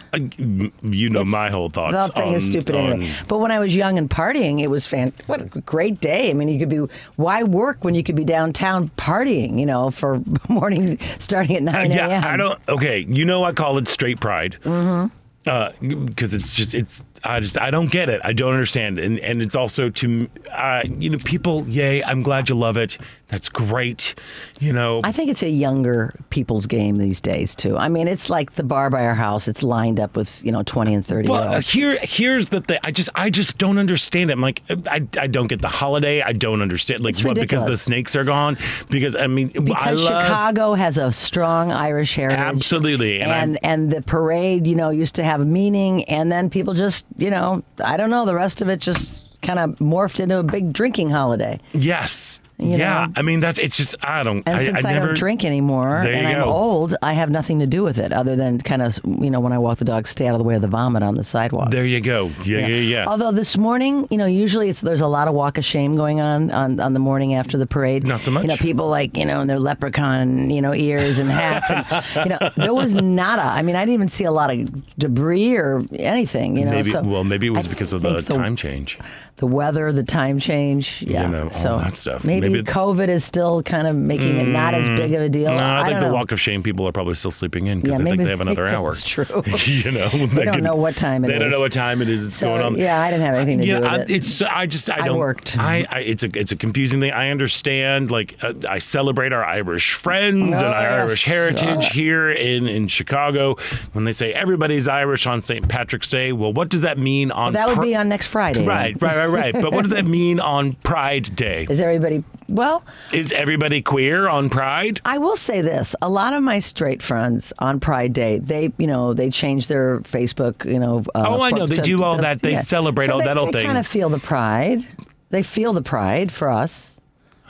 you 0.82 1.08
know 1.10 1.24
my 1.24 1.50
whole 1.50 1.68
The 1.68 1.74
thoughts. 1.74 2.08
whole 2.14 2.24
thing 2.24 2.34
is 2.34 2.44
on- 2.46 2.50
stupid 2.50 2.74
anyway. 2.74 3.12
But 3.28 3.38
when 3.38 3.50
I 3.50 3.58
was 3.58 3.74
young 3.76 3.98
and 3.98 4.10
partying, 4.10 4.60
it 4.60 4.68
was 4.68 4.86
fan. 4.86 5.12
What 5.26 5.40
a 5.40 5.44
great 5.60 6.00
day! 6.00 6.30
I 6.30 6.34
mean, 6.34 6.48
you 6.48 6.58
could 6.58 6.68
be. 6.68 6.78
Why 7.16 7.42
work 7.42 7.84
when 7.84 7.94
you 7.94 8.02
could 8.02 8.16
be 8.16 8.24
downtown 8.24 8.90
partying? 9.04 9.58
You 9.60 9.66
know, 9.66 9.90
for 9.90 10.22
morning 10.48 10.98
starting 11.18 11.56
at 11.56 11.62
nine 11.62 11.92
a.m. 11.92 12.10
yeah, 12.10 12.32
I 12.32 12.36
don't. 12.36 12.58
Okay, 12.68 13.00
you 13.08 13.24
know 13.24 13.44
I 13.44 13.52
call 13.52 13.78
it 13.78 13.88
straight 13.88 14.20
pride. 14.20 14.56
Mm-hmm. 14.64 16.06
Because 16.06 16.32
it's 16.32 16.50
just 16.52 16.74
it's 16.74 17.04
I 17.24 17.40
just 17.40 17.58
I 17.58 17.70
don't 17.70 17.90
get 17.90 18.08
it. 18.08 18.20
I 18.24 18.32
don't 18.32 18.52
understand, 18.52 18.98
and 18.98 19.18
and 19.20 19.42
it's 19.42 19.56
also 19.56 19.90
to 19.90 20.28
uh, 20.52 20.82
you 20.98 21.10
know 21.10 21.18
people. 21.18 21.66
Yay! 21.68 22.02
I'm 22.04 22.22
glad 22.22 22.48
you 22.48 22.54
love 22.54 22.76
it. 22.76 22.98
That's 23.28 23.48
great. 23.48 24.14
You 24.60 24.72
know. 24.72 25.00
I 25.02 25.10
think 25.10 25.30
it's 25.30 25.42
a 25.42 25.48
younger 25.48 26.14
people's 26.30 26.66
game 26.66 26.98
these 26.98 27.20
days 27.20 27.54
too. 27.54 27.76
I 27.76 27.88
mean, 27.88 28.06
it's 28.06 28.30
like 28.30 28.54
the 28.54 28.62
bar 28.62 28.90
by 28.90 29.04
our 29.04 29.14
house. 29.14 29.48
It's 29.48 29.62
lined 29.62 29.98
up 29.98 30.16
with 30.16 30.44
you 30.44 30.52
know 30.52 30.62
twenty 30.62 30.94
and 30.94 31.04
thirty. 31.04 31.28
Well, 31.28 31.42
year 31.42 31.56
uh, 31.56 31.60
here, 31.60 31.98
here's 32.02 32.48
the 32.50 32.60
thing. 32.60 32.78
I 32.84 32.90
just, 32.90 33.10
I 33.14 33.30
just 33.30 33.58
don't 33.58 33.78
understand 33.78 34.30
it. 34.30 34.34
I'm 34.34 34.40
like, 34.40 34.62
I, 34.70 35.06
I 35.18 35.26
don't 35.26 35.48
get 35.48 35.62
the 35.62 35.68
holiday. 35.68 36.22
I 36.22 36.32
don't 36.32 36.62
understand. 36.62 37.00
Like, 37.00 37.14
It's 37.14 37.24
what? 37.24 37.34
Because 37.34 37.64
the 37.66 37.76
snakes 37.76 38.14
are 38.14 38.24
gone. 38.24 38.56
Because 38.88 39.16
I 39.16 39.26
mean, 39.26 39.50
I 39.56 39.60
because 39.60 40.04
love 40.04 40.22
Chicago 40.22 40.74
has 40.74 40.98
a 40.98 41.10
strong 41.10 41.72
Irish 41.72 42.14
heritage. 42.14 42.38
absolutely, 42.38 43.20
and, 43.20 43.30
And 43.32 43.58
and 43.64 43.90
the 43.90 44.02
parade, 44.02 44.66
you 44.66 44.76
know, 44.76 44.90
used 44.90 45.14
to 45.16 45.24
have 45.24 45.40
a 45.40 45.44
meaning, 45.44 46.04
and 46.04 46.30
then 46.30 46.50
people 46.50 46.74
just, 46.74 47.06
you 47.16 47.30
know, 47.30 47.62
I 47.84 47.96
don't 47.96 48.10
know, 48.10 48.24
the 48.24 48.34
rest 48.34 48.62
of 48.62 48.68
it 48.68 48.80
just 48.80 49.22
kind 49.42 49.58
of 49.58 49.70
morphed 49.78 50.20
into 50.20 50.38
a 50.38 50.42
big 50.42 50.72
drinking 50.72 51.10
holiday. 51.10 51.60
yes, 51.72 52.40
yeah. 52.58 53.06
know? 53.06 53.12
I 53.16 53.22
mean, 53.22 53.40
that's 53.40 53.58
it's 53.58 53.76
just 53.76 53.96
I 54.02 54.22
don't. 54.22 54.42
And 54.46 54.56
I, 54.56 54.64
since 54.64 54.84
I 54.84 54.90
I, 54.90 54.92
never 54.94 55.08
don't 55.08 55.16
drink 55.16 55.44
anymore 55.44 55.98
and 55.98 56.26
I'm 56.26 56.44
go. 56.44 56.50
old, 56.50 56.94
I 57.02 57.12
have 57.14 57.30
nothing 57.30 57.60
to 57.60 57.66
do 57.66 57.82
with 57.82 57.98
it 57.98 58.12
other 58.12 58.36
than 58.36 58.60
kind 58.60 58.82
of, 58.82 58.98
you 59.04 59.30
know, 59.30 59.40
when 59.40 59.52
I 59.52 59.58
walk 59.58 59.78
the 59.78 59.84
dog, 59.84 60.06
stay 60.06 60.26
out 60.26 60.34
of 60.34 60.38
the 60.38 60.44
way 60.44 60.54
of 60.54 60.62
the 60.62 60.68
vomit 60.68 61.02
on 61.02 61.16
the 61.16 61.24
sidewalk. 61.24 61.70
There 61.70 61.84
you 61.84 62.00
go. 62.00 62.30
Yeah, 62.44 62.66
yeah, 62.66 62.66
yeah. 62.66 63.04
Although 63.06 63.32
this 63.32 63.56
morning, 63.56 64.06
you 64.10 64.18
know, 64.18 64.26
usually 64.26 64.68
it's 64.70 64.80
there's 64.80 65.00
a 65.00 65.06
lot 65.06 65.28
of 65.28 65.34
walk 65.34 65.58
of 65.58 65.64
shame 65.64 65.96
going 65.96 66.20
on, 66.20 66.50
on 66.50 66.80
on 66.80 66.92
the 66.92 67.00
morning 67.00 67.34
after 67.34 67.58
the 67.58 67.66
parade. 67.66 68.04
Not 68.04 68.20
so 68.20 68.30
much. 68.30 68.42
You 68.42 68.48
know, 68.48 68.56
people 68.56 68.88
like 68.88 69.16
you 69.16 69.24
know 69.24 69.40
in 69.40 69.48
their 69.48 69.58
leprechaun, 69.58 70.50
you 70.50 70.60
know, 70.62 70.74
ears 70.74 71.18
and 71.18 71.30
hats, 71.30 71.70
and 71.70 72.24
you 72.24 72.30
know, 72.30 72.50
there 72.56 72.74
was 72.74 72.94
nada. 72.94 73.42
I 73.42 73.62
mean, 73.62 73.76
I 73.76 73.80
didn't 73.80 73.94
even 73.94 74.08
see 74.08 74.24
a 74.24 74.32
lot 74.32 74.50
of 74.50 74.96
debris 74.98 75.56
or 75.56 75.82
anything. 75.92 76.56
You 76.56 76.66
know, 76.66 76.70
maybe 76.70 76.90
so 76.90 77.02
well, 77.02 77.24
maybe 77.24 77.46
it 77.46 77.50
was 77.50 77.66
because 77.66 77.92
of 77.92 78.02
the 78.02 78.22
think 78.22 78.40
time 78.40 78.56
change. 78.56 78.98
the 79.36 79.46
weather, 79.46 79.92
the 79.92 80.02
time 80.02 80.38
change. 80.38 81.02
Yeah, 81.06 81.22
you 81.24 81.28
know, 81.28 81.44
all 81.44 81.50
so 81.50 81.78
that 81.78 81.96
stuff. 81.96 82.24
Maybe, 82.24 82.43
Maybe- 82.52 82.62
COVID 82.64 83.08
is 83.08 83.24
still 83.24 83.62
kind 83.62 83.86
of 83.86 83.96
making 83.96 84.36
it 84.38 84.46
not 84.48 84.74
as 84.74 84.88
big 84.88 85.12
of 85.14 85.22
a 85.22 85.28
deal. 85.28 85.52
No, 85.54 85.56
I, 85.56 85.84
think 85.88 86.00
the 86.00 86.06
know. 86.08 86.12
walk 86.14 86.32
of 86.32 86.40
shame 86.40 86.62
people 86.62 86.86
are 86.86 86.92
probably 86.92 87.14
still 87.14 87.30
sleeping 87.30 87.66
in 87.66 87.80
because 87.80 87.98
Yeah, 87.98 88.04
they 88.04 88.10
think 88.10 88.22
they 88.24 88.30
have 88.30 88.40
another 88.40 88.66
hour. 88.66 88.90
that's 88.92 89.02
true. 89.02 89.24
you 89.66 89.90
know, 89.90 90.08
They 90.08 90.44
don't 90.44 90.62
know 90.62 90.76
what 90.76 90.96
time 90.96 91.24
it 91.24 91.28
they 91.28 91.38
don't 91.38 91.50
know 91.50 91.60
what 91.60 91.72
time 91.72 92.02
it 92.02 92.08
is. 92.08 92.26
It's 92.26 92.38
So, 92.38 92.48
going 92.48 92.62
on. 92.62 92.74
yeah, 92.76 93.00
I 93.00 93.10
didn't 93.10 93.26
have 93.26 93.34
anything 93.34 93.58
to 93.60 93.66
yeah, 93.66 93.74
do 93.76 93.80
with 93.82 93.90
I, 93.90 93.96
it. 94.02 94.10
it's 94.10 94.42
I 94.42 94.66
just 94.66 94.90
I 94.90 95.00
I 95.02 95.06
don't. 95.06 95.18
worked. 95.18 95.56
I, 95.58 95.86
I 95.90 96.00
it's 96.00 96.22
a 96.22 96.30
it's 96.34 96.52
a 96.52 96.56
confusing 96.56 97.00
thing. 97.00 97.12
I 97.12 97.30
understand. 97.30 98.10
Like 98.10 98.36
uh, 98.42 98.52
I 98.68 98.78
celebrate 98.78 99.32
our 99.32 99.44
Irish 99.44 99.92
friends 99.94 100.62
Oh, 100.62 100.66
and 100.66 100.74
our 100.74 100.82
yes. 100.82 101.08
Irish 101.08 101.24
heritage 101.24 101.86
Uh. 101.86 101.92
here 101.92 102.30
in 102.30 102.66
in 102.68 102.88
Chicago. 102.88 103.56
When 103.92 104.04
they 104.04 104.12
say 104.12 104.32
everybody's 104.32 104.88
Irish 104.88 105.26
on 105.26 105.40
St. 105.40 105.68
Patrick's 105.68 106.08
Day, 106.08 106.32
well, 106.32 106.52
what 106.52 106.68
does 106.68 106.82
that 106.82 106.98
mean 106.98 107.30
on? 107.30 107.52
that 107.54 107.68
would 107.68 107.76
Pri- 107.76 107.84
be 107.86 107.96
on 107.96 108.08
next 108.08 108.26
Friday. 108.28 108.66
Right, 108.66 109.00
right, 109.00 109.16
right, 109.16 109.26
right. 109.26 109.52
but 109.54 109.72
what 109.72 109.82
does 109.82 109.92
that 109.92 110.04
mean 110.18 110.40
on 110.40 110.74
Pride 110.82 111.34
Day? 111.36 111.66
Is 111.68 111.80
everybody 111.80 112.24
well? 112.48 112.84
Is 113.12 113.32
everybody 113.32 113.80
queer 113.82 114.28
on 114.28 114.50
Pride? 114.50 115.00
I 115.04 115.18
will 115.18 115.36
say 115.36 115.60
this: 115.60 115.94
a 116.02 116.08
lot 116.08 116.32
of 116.34 116.42
my 116.42 116.58
straight 116.58 117.02
friends 117.02 117.52
on 117.58 117.80
Pride 117.80 118.12
Day, 118.12 118.38
they, 118.38 118.72
you 118.78 118.86
know, 118.86 119.14
they 119.14 119.30
change 119.30 119.66
their 119.68 120.00
Facebook, 120.00 120.64
you 120.70 120.78
know. 120.78 121.04
Uh, 121.14 121.24
Oh, 121.26 121.42
I 121.42 121.50
know. 121.50 121.66
They 121.66 121.76
to- 121.76 121.82
do 121.82 122.02
all 122.02 122.16
to- 122.16 122.22
that. 122.22 122.40
They 122.42 122.56
celebrate 122.56 123.06
So 123.06 123.12
all 123.14 123.18
they, 123.20 123.24
that 123.26 123.38
old 123.38 123.48
they 123.54 123.60
thing. 123.60 123.66
kind 123.66 123.78
of 123.78 123.86
feel 123.86 124.08
the 124.08 124.18
pride. 124.18 124.86
They 125.30 125.42
feel 125.42 125.72
the 125.72 125.82
pride 125.82 126.30
for 126.30 126.48
us. 126.50 127.00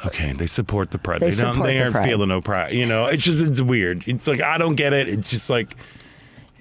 Okay, 0.06 0.32
they 0.32 0.46
support 0.46 0.90
the 0.90 0.98
pride. 0.98 1.20
They 1.20 1.30
They, 1.30 1.42
don't. 1.42 1.62
They 1.62 1.74
the 1.78 1.82
aren't 1.82 1.94
pride. 1.94 2.04
feeling 2.04 2.28
no 2.28 2.40
pride. 2.40 2.72
You 2.72 2.84
know, 2.86 3.06
it's 3.06 3.24
just 3.24 3.42
it's 3.42 3.60
weird. 3.60 4.04
It's 4.06 4.26
like 4.26 4.40
I 4.42 4.58
don't 4.58 4.74
get 4.74 4.92
it. 4.92 5.08
It's 5.08 5.30
just 5.30 5.48
like 5.50 5.76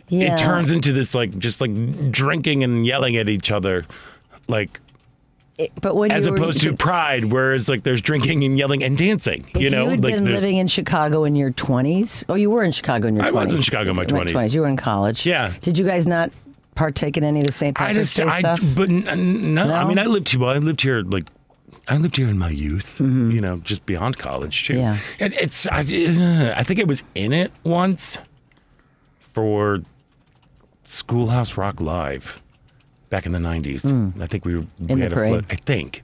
Yeah. 0.10 0.34
it 0.34 0.38
turns 0.38 0.72
into 0.72 0.94
this 0.94 1.14
like 1.14 1.38
just 1.40 1.60
like 1.60 1.72
drinking 2.12 2.64
and 2.64 2.86
yelling 2.86 3.18
at 3.18 3.28
each 3.30 3.52
other, 3.52 3.86
like 4.48 4.80
It- 5.58 5.72
but 5.82 5.96
when 5.96 6.12
as 6.12 6.26
you 6.26 6.32
were- 6.32 6.38
opposed 6.38 6.62
to 6.62 6.76
pride, 6.76 7.26
whereas 7.26 7.70
like 7.70 7.84
there's 7.84 8.02
drinking 8.02 8.44
and 8.44 8.58
yelling 8.58 8.84
and 8.84 8.98
dancing. 8.98 9.46
you 9.58 9.70
know, 9.70 9.90
had 9.90 10.04
like 10.04 10.16
been 10.16 10.26
living 10.26 10.58
in 10.58 10.68
Chicago 10.68 11.24
in 11.26 11.36
your 11.36 11.52
twenties. 11.52 12.26
Oh, 12.28 12.34
you 12.36 12.50
were 12.50 12.64
in 12.64 12.72
Chicago 12.72 13.08
in 13.08 13.16
your 13.16 13.26
I 13.26 13.30
twenties. 13.30 13.54
was 13.54 13.56
in 13.58 13.62
Chicago 13.62 13.92
in 13.92 13.96
my 13.96 14.06
20s. 14.06 14.52
You 14.54 14.62
were 14.62 14.68
in 14.68 14.78
college. 14.78 15.26
Yeah. 15.26 15.54
Did 15.62 15.78
you 15.78 15.86
guys 15.86 16.08
not 16.08 16.32
partake 16.76 17.18
in 17.18 17.24
any 17.24 17.42
of 17.42 17.46
the 17.46 17.52
St. 17.54 17.80
I 17.80 17.94
just 17.94 18.18
Day 18.18 18.24
I 18.24 18.40
stuff? 18.40 18.60
but 18.76 18.90
n- 18.90 19.08
n- 19.08 19.54
no, 19.54 19.72
I 19.72 19.86
mean 19.86 20.00
I 20.00 20.06
lived 20.06 20.30
here. 20.30 20.40
Well, 20.40 20.50
I 20.50 20.58
lived 20.58 20.82
here 20.82 21.02
like. 21.02 21.26
I 21.88 21.98
lived 21.98 22.16
here 22.16 22.30
in 22.30 22.38
my 22.38 22.50
youth, 22.50 23.00
you 23.02 23.42
know, 23.42 23.58
just 23.58 23.86
beyond 23.86 24.18
college 24.18 24.66
too. 24.68 24.76
Mm-hmm. 24.76 24.82
Yeah. 25.22 25.26
It, 25.26 25.34
it's 25.34 25.68
I, 25.68 25.80
I 26.58 26.64
think 26.64 26.80
it 26.80 26.88
was 26.88 27.04
in 27.14 27.34
it 27.34 27.52
once 27.66 28.18
for 29.20 29.82
Schoolhouse 30.84 31.58
Rock 31.58 31.82
Live 31.82 32.42
back 33.14 33.26
in 33.28 33.32
the 33.32 33.40
'90s. 33.40 34.22
I 34.22 34.26
think 34.26 34.44
we, 34.44 34.58
we 34.58 34.66
Mm. 34.82 35.00
Had 35.02 35.14
a 35.14 35.16
float. 35.28 35.46
I 35.52 35.56
think 35.56 36.04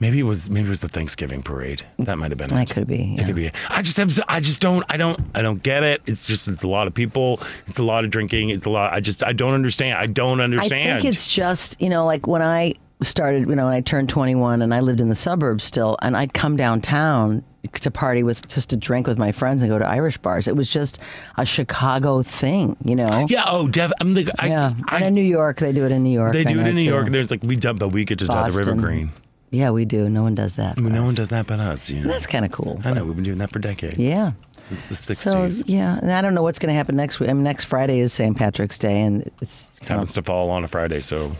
maybe 0.00 0.18
it 0.18 0.24
was 0.24 0.50
maybe 0.50 0.66
it 0.66 0.70
was 0.70 0.80
the 0.80 0.88
Thanksgiving 0.88 1.42
parade. 1.42 1.84
That 2.00 2.18
might 2.18 2.30
have 2.30 2.38
been 2.38 2.48
That 2.48 2.70
it. 2.70 2.74
could 2.74 2.86
be, 2.88 3.14
It 3.18 3.24
could 3.26 3.36
be. 3.36 3.50
I 3.70 3.82
just 3.82 3.96
have. 3.98 4.10
I 4.28 4.40
just 4.40 4.60
don't. 4.60 4.84
I 4.88 4.96
don't. 4.96 5.20
I 5.34 5.42
don't 5.42 5.62
get 5.62 5.82
it. 5.84 6.02
It's 6.06 6.26
just. 6.26 6.48
It's 6.48 6.64
a 6.64 6.68
lot 6.68 6.86
of 6.88 6.94
people. 6.94 7.40
It's 7.68 7.78
a 7.78 7.82
lot 7.84 8.04
of 8.04 8.10
drinking. 8.10 8.50
It's 8.50 8.64
a 8.66 8.70
lot. 8.70 8.92
I 8.92 9.00
just. 9.00 9.22
I 9.24 9.32
don't 9.32 9.54
understand. 9.54 9.96
I 9.98 10.06
don't 10.06 10.40
understand. 10.40 10.98
I 10.98 11.00
think 11.00 11.14
it's 11.14 11.28
just, 11.28 11.80
you 11.80 11.88
know, 11.88 12.04
like 12.04 12.26
when 12.26 12.42
I 12.42 12.74
started, 13.00 13.48
you 13.48 13.54
know, 13.54 13.66
when 13.66 13.74
I 13.74 13.80
turned 13.80 14.08
21 14.08 14.60
and 14.60 14.74
I 14.74 14.80
lived 14.80 15.00
in 15.00 15.08
the 15.08 15.14
suburbs 15.14 15.62
still, 15.64 15.96
and 16.02 16.16
I'd 16.16 16.34
come 16.34 16.56
downtown 16.56 17.44
to 17.80 17.90
party 17.90 18.22
with, 18.22 18.46
just 18.48 18.70
to 18.70 18.76
drink 18.76 19.06
with 19.06 19.18
my 19.18 19.32
friends 19.32 19.62
and 19.62 19.70
go 19.70 19.78
to 19.78 19.86
Irish 19.86 20.18
bars. 20.18 20.48
It 20.48 20.56
was 20.56 20.68
just 20.68 20.98
a 21.36 21.44
Chicago 21.44 22.22
thing, 22.22 22.76
you 22.84 22.96
know? 22.96 23.26
Yeah. 23.28 23.44
Oh, 23.46 23.68
Dev. 23.68 23.92
I'm 24.00 24.14
like. 24.14 24.28
I, 24.38 24.48
Yeah. 24.48 24.74
I, 24.88 24.96
and 24.98 25.06
in 25.06 25.14
New 25.14 25.22
York, 25.22 25.58
they 25.58 25.72
do 25.72 25.84
it 25.84 25.92
in 25.92 26.02
New 26.02 26.10
York. 26.10 26.32
they 26.32 26.44
do 26.44 26.58
it 26.60 26.66
in 26.66 26.74
New 26.74 26.82
too. 26.84 26.90
York. 26.90 27.10
There's 27.10 27.30
like 27.30 27.42
we 27.42 27.56
dump, 27.56 27.78
but 27.80 27.88
we 27.88 28.04
get 28.04 28.18
to 28.20 28.26
drive 28.26 28.52
the 28.52 28.58
River 28.58 28.74
Green. 28.74 29.10
Yeah, 29.50 29.70
we 29.70 29.84
do. 29.86 30.08
No 30.10 30.22
one 30.22 30.34
does 30.34 30.56
that. 30.56 30.76
I 30.76 30.80
mean, 30.80 30.92
no 30.92 31.04
one 31.04 31.14
does 31.14 31.30
that 31.30 31.46
but 31.46 31.58
us. 31.58 31.88
You 31.88 32.02
know. 32.02 32.08
That's 32.08 32.26
kind 32.26 32.44
of 32.44 32.52
cool. 32.52 32.80
I 32.84 32.92
know 32.92 33.04
we've 33.04 33.14
been 33.14 33.24
doing 33.24 33.38
that 33.38 33.50
for 33.50 33.58
decades. 33.58 33.96
Yeah. 33.96 34.32
since 34.60 34.88
the 35.06 35.14
So 35.14 35.46
'60s. 35.46 35.62
yeah, 35.66 35.98
and 35.98 36.12
I 36.12 36.20
don't 36.20 36.34
know 36.34 36.42
what's 36.42 36.58
going 36.58 36.68
to 36.68 36.74
happen 36.76 36.96
next 36.96 37.18
week. 37.18 37.30
I 37.30 37.32
mean, 37.32 37.44
next 37.44 37.64
Friday 37.64 38.00
is 38.00 38.12
St. 38.12 38.36
Patrick's 38.36 38.78
Day, 38.78 39.00
and 39.00 39.30
it's 39.40 39.70
kind 39.78 39.88
happens 39.90 40.10
of, 40.10 40.16
to 40.16 40.22
fall 40.22 40.50
on 40.50 40.64
a 40.64 40.68
Friday, 40.68 41.00
so 41.00 41.34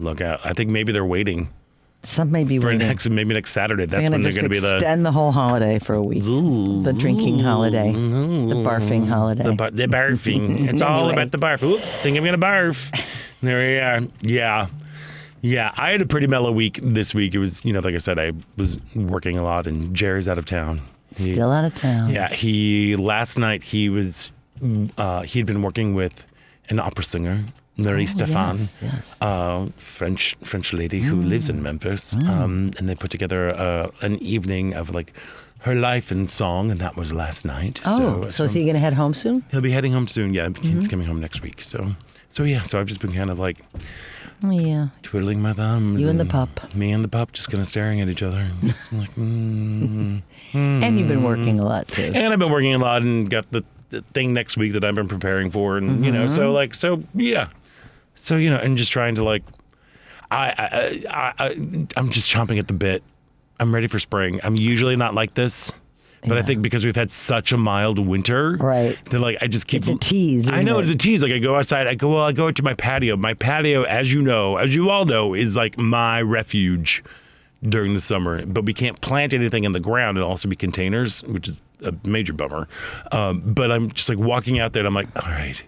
look 0.00 0.20
out. 0.20 0.40
I 0.44 0.52
think 0.52 0.70
maybe 0.70 0.92
they're 0.92 1.04
waiting 1.04 1.48
some 2.04 2.30
may 2.30 2.44
be 2.44 2.58
for 2.58 2.66
waiting. 2.68 2.86
next, 2.86 3.08
maybe 3.10 3.34
next 3.34 3.52
Saturday. 3.52 3.86
That's 3.86 4.02
when 4.10 4.12
going 4.12 4.22
they're 4.22 4.32
going 4.32 4.44
to 4.44 4.48
be 4.48 4.58
the 4.60 4.74
extend 4.76 5.04
the 5.06 5.12
whole 5.12 5.32
holiday 5.32 5.78
for 5.78 5.94
a 5.94 6.02
week. 6.02 6.22
the 6.22 6.94
drinking 6.98 7.40
holiday, 7.40 7.92
the 7.92 7.98
barfing 8.56 9.08
holiday. 9.08 9.44
The, 9.44 9.52
bar- 9.54 9.70
the 9.70 9.86
barfing. 9.86 10.68
It's 10.68 10.82
all 10.82 11.08
Anyway. 11.08 11.12
about 11.22 11.30
the 11.32 11.38
barf. 11.38 11.62
Oops, 11.62 11.96
think 11.96 12.16
I'm 12.16 12.24
gonna 12.24 12.38
barf. 12.38 12.90
There 13.42 13.58
we 13.58 13.78
are. 13.78 14.08
Yeah. 14.22 14.68
Yeah, 15.42 15.72
I 15.76 15.90
had 15.90 16.00
a 16.00 16.06
pretty 16.06 16.26
mellow 16.26 16.50
week 16.50 16.80
this 16.82 17.14
week. 17.14 17.34
It 17.34 17.38
was, 17.38 17.62
you 17.66 17.74
know, 17.74 17.80
like 17.80 17.94
I 17.94 17.98
said, 17.98 18.18
I 18.18 18.32
was 18.56 18.78
working 18.94 19.36
a 19.36 19.42
lot 19.42 19.66
and 19.66 19.94
Jerry's 19.94 20.26
out 20.28 20.38
of 20.38 20.46
town. 20.46 20.80
He- 21.16 21.34
Still 21.34 21.52
out 21.52 21.66
of 21.66 21.74
town. 21.74 22.08
Yeah, 22.08 22.32
he 22.32 22.96
last 22.96 23.36
night 23.38 23.62
he 23.62 23.90
was 23.90 24.30
uh, 24.96 25.20
he'd 25.22 25.44
been 25.44 25.60
working 25.60 25.92
with 25.94 26.26
an 26.70 26.78
opera 26.80 27.04
singer, 27.04 27.44
Marie 27.76 28.06
Stefan, 28.06 28.56
Oh, 28.56 28.60
yes, 28.60 28.78
yes. 28.82 29.16
Uh, 29.20 29.66
French 29.78 30.36
French 30.42 30.72
lady 30.72 31.00
who 31.00 31.16
lives 31.16 31.48
in 31.48 31.62
Memphis, 31.62 32.14
um, 32.14 32.70
and 32.78 32.88
they 32.88 32.94
put 32.94 33.10
together 33.10 33.48
uh, 33.56 33.88
an 34.00 34.16
evening 34.22 34.74
of 34.74 34.90
like 34.94 35.12
her 35.60 35.74
life 35.74 36.10
and 36.10 36.28
song, 36.30 36.70
and 36.70 36.78
that 36.80 36.94
was 36.96 37.12
last 37.12 37.44
night. 37.44 37.80
Oh, 37.86 38.28
so, 38.30 38.44
is 38.44 38.52
he 38.52 38.62
going 38.64 38.74
to 38.74 38.80
head 38.80 38.92
home 38.94 39.14
soon? 39.14 39.44
He'll 39.50 39.60
be 39.62 39.70
heading 39.70 39.92
home 39.92 40.06
soon. 40.06 40.34
Yeah, 40.34 40.48
Mm-hmm. 40.50 40.68
he's 40.78 40.86
coming 40.88 41.06
home 41.06 41.20
next 41.20 41.42
week. 41.42 41.62
So, 41.62 41.96
so 42.28 42.44
yeah. 42.44 42.62
So 42.62 42.78
I've 42.78 42.86
just 42.86 43.00
been 43.00 43.12
kind 43.14 43.30
of 43.30 43.38
like 43.40 43.58
yeah. 44.42 44.88
twiddling 45.02 45.40
my 45.42 45.52
thumbs. 45.54 46.00
You 46.02 46.10
and 46.10 46.20
the 46.20 46.26
pup. 46.26 46.74
Me 46.74 46.92
and 46.92 47.02
the 47.02 47.08
pup, 47.08 47.32
just 47.32 47.48
kind 47.50 47.60
of 47.60 47.66
staring 47.66 48.00
at 48.02 48.08
each 48.08 48.22
other. 48.22 48.46
Just 48.62 48.92
like, 48.92 49.10
mm. 49.16 50.20
And 50.54 50.98
you've 50.98 51.08
been 51.08 51.22
working 51.24 51.58
a 51.58 51.64
lot 51.64 51.88
too. 51.88 52.12
and 52.14 52.32
I've 52.32 52.38
been 52.38 52.52
working 52.52 52.74
a 52.74 52.78
lot 52.78 53.02
and 53.02 53.28
got 53.30 53.48
the, 53.50 53.64
the 53.90 54.02
thing 54.02 54.32
next 54.34 54.56
week 54.58 54.74
that 54.74 54.84
I've 54.84 54.94
been 54.94 55.08
preparing 55.08 55.50
for, 55.50 55.76
and 55.78 56.04
you 56.04 56.12
know, 56.12 56.26
Mm-hmm. 56.26 56.34
so 56.34 56.52
like, 56.52 56.74
so 56.74 57.02
yeah, 57.14 57.48
so 58.14 58.36
you 58.36 58.50
know, 58.50 58.56
and 58.58 58.76
just 58.78 58.90
trying 58.92 59.14
to 59.16 59.24
like, 59.24 59.42
I, 60.30 60.48
I, 60.58 61.04
I, 61.10 61.46
I 61.46 61.50
I'm 61.96 62.10
just 62.10 62.30
chomping 62.30 62.58
at 62.58 62.66
the 62.68 62.74
bit. 62.74 63.02
I'm 63.60 63.74
ready 63.74 63.86
for 63.86 63.98
spring. 63.98 64.40
I'm 64.42 64.56
usually 64.56 64.96
not 64.96 65.14
like 65.14 65.34
this. 65.34 65.72
But 66.26 66.38
I 66.38 66.42
think 66.42 66.62
because 66.62 66.86
we've 66.86 66.96
had 66.96 67.10
such 67.10 67.52
a 67.52 67.58
mild 67.58 67.98
winter, 67.98 68.56
Right. 68.58 68.98
That 69.10 69.18
like 69.20 69.36
I 69.42 69.46
just 69.46 69.66
keep 69.66 69.82
It's 69.82 69.88
a 69.88 69.98
tease, 69.98 70.50
I 70.50 70.62
know 70.62 70.78
it? 70.78 70.84
it's 70.84 70.90
a 70.90 70.96
tease. 70.96 71.22
Like 71.22 71.32
I 71.32 71.38
go 71.38 71.54
outside, 71.54 71.86
I 71.86 71.96
go 71.96 72.08
well, 72.14 72.24
I 72.24 72.32
go 72.32 72.50
to 72.50 72.62
my 72.62 72.72
patio. 72.72 73.14
My 73.18 73.34
patio, 73.34 73.82
as 73.82 74.10
you 74.10 74.22
know, 74.22 74.56
as 74.56 74.74
you 74.74 74.88
all 74.88 75.04
know, 75.04 75.34
is 75.34 75.54
like 75.54 75.76
my 75.76 76.22
refuge 76.22 77.04
during 77.62 77.92
the 77.92 78.00
summer. 78.00 78.44
But 78.46 78.64
we 78.64 78.72
can't 78.72 78.98
plant 79.02 79.34
anything 79.34 79.64
in 79.64 79.72
the 79.72 79.80
ground 79.80 80.16
and 80.16 80.24
also 80.24 80.48
be 80.48 80.56
containers, 80.56 81.22
which 81.24 81.46
is 81.46 81.60
a 81.82 81.92
major 82.04 82.32
bummer. 82.32 82.68
Um, 83.12 83.42
but 83.44 83.70
I'm 83.70 83.92
just 83.92 84.08
like 84.08 84.18
walking 84.18 84.58
out 84.58 84.72
there, 84.72 84.80
and 84.80 84.86
I'm 84.86 84.94
like, 84.94 85.08
all 85.26 85.30
right. 85.30 85.62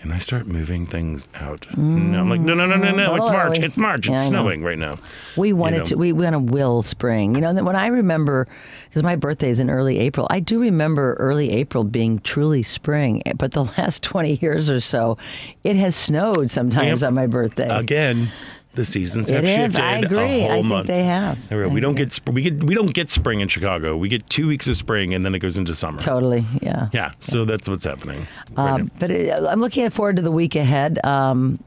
Can 0.00 0.12
I 0.12 0.18
start 0.18 0.46
moving 0.46 0.86
things 0.86 1.28
out? 1.34 1.66
No, 1.76 2.20
I'm 2.20 2.30
like, 2.30 2.40
no, 2.40 2.54
no, 2.54 2.66
no, 2.66 2.76
no, 2.76 2.92
no. 2.92 3.16
It's 3.16 3.24
mm, 3.26 3.32
March. 3.32 3.58
we- 3.58 3.64
It's 3.64 3.76
March. 3.76 3.98
It's 4.06 4.08
Yeah, 4.08 4.12
I 4.20 4.22
know. 4.22 4.28
snowing 4.28 4.62
right 4.62 4.78
now. 4.78 4.98
We 5.36 5.52
wanted 5.52 5.78
know. 5.78 5.84
to. 5.86 5.94
We 5.96 6.12
want 6.12 6.34
to 6.34 6.38
will 6.38 6.84
spring. 6.84 7.34
You 7.34 7.40
know, 7.40 7.52
when 7.64 7.74
I 7.74 7.88
remember, 7.88 8.46
because 8.88 9.02
my 9.02 9.16
birthday 9.16 9.50
is 9.50 9.58
in 9.58 9.68
early 9.68 9.98
April, 9.98 10.28
I 10.30 10.38
do 10.38 10.60
remember 10.60 11.14
early 11.14 11.50
April 11.50 11.82
being 11.82 12.20
truly 12.20 12.62
spring. 12.62 13.22
Eh, 13.26 13.32
but 13.36 13.50
the 13.52 13.64
last 13.78 14.04
twenty 14.04 14.34
years 14.40 14.70
or 14.70 14.78
so, 14.80 15.18
it 15.64 15.74
has 15.74 15.96
snowed 15.96 16.48
sometimes 16.48 17.02
Yep. 17.02 17.08
on 17.08 17.14
my 17.14 17.26
birthday. 17.26 17.68
Again, 17.68 18.30
the 18.78 18.84
seasons 18.84 19.28
have 19.28 19.44
it 19.44 19.48
is. 19.48 19.56
shifted 19.56 19.80
I 19.80 19.98
a 19.98 20.02
agree. 20.02 20.40
whole 20.42 20.50
I 20.50 20.54
think 20.54 20.66
month. 20.66 20.86
they 20.86 21.02
have. 21.02 21.50
We. 21.50 21.80
Don't 21.80 21.96
get 21.96 22.20
we 22.30 22.42
get 22.42 22.62
we 22.62 22.74
don't 22.74 22.94
get 22.94 23.10
spring 23.10 23.40
in 23.40 23.48
Chicago. 23.48 23.96
We 23.96 24.08
get 24.08 24.28
two 24.30 24.46
weeks 24.46 24.68
of 24.68 24.76
spring 24.76 25.14
and 25.14 25.24
then 25.24 25.34
it 25.34 25.40
goes 25.40 25.58
into 25.58 25.74
summer. 25.74 26.00
Totally. 26.00 26.46
Yeah. 26.62 26.88
Yeah, 26.92 27.12
so 27.20 27.44
that's 27.44 27.68
what's 27.68 27.84
happening. 27.84 28.26
Um, 28.56 28.84
now. 28.84 28.90
but 29.00 29.10
it, 29.10 29.32
I'm 29.32 29.60
looking 29.60 29.90
forward 29.90 30.16
to 30.16 30.22
the 30.22 30.30
week 30.30 30.54
ahead. 30.54 31.04
Um, 31.04 31.62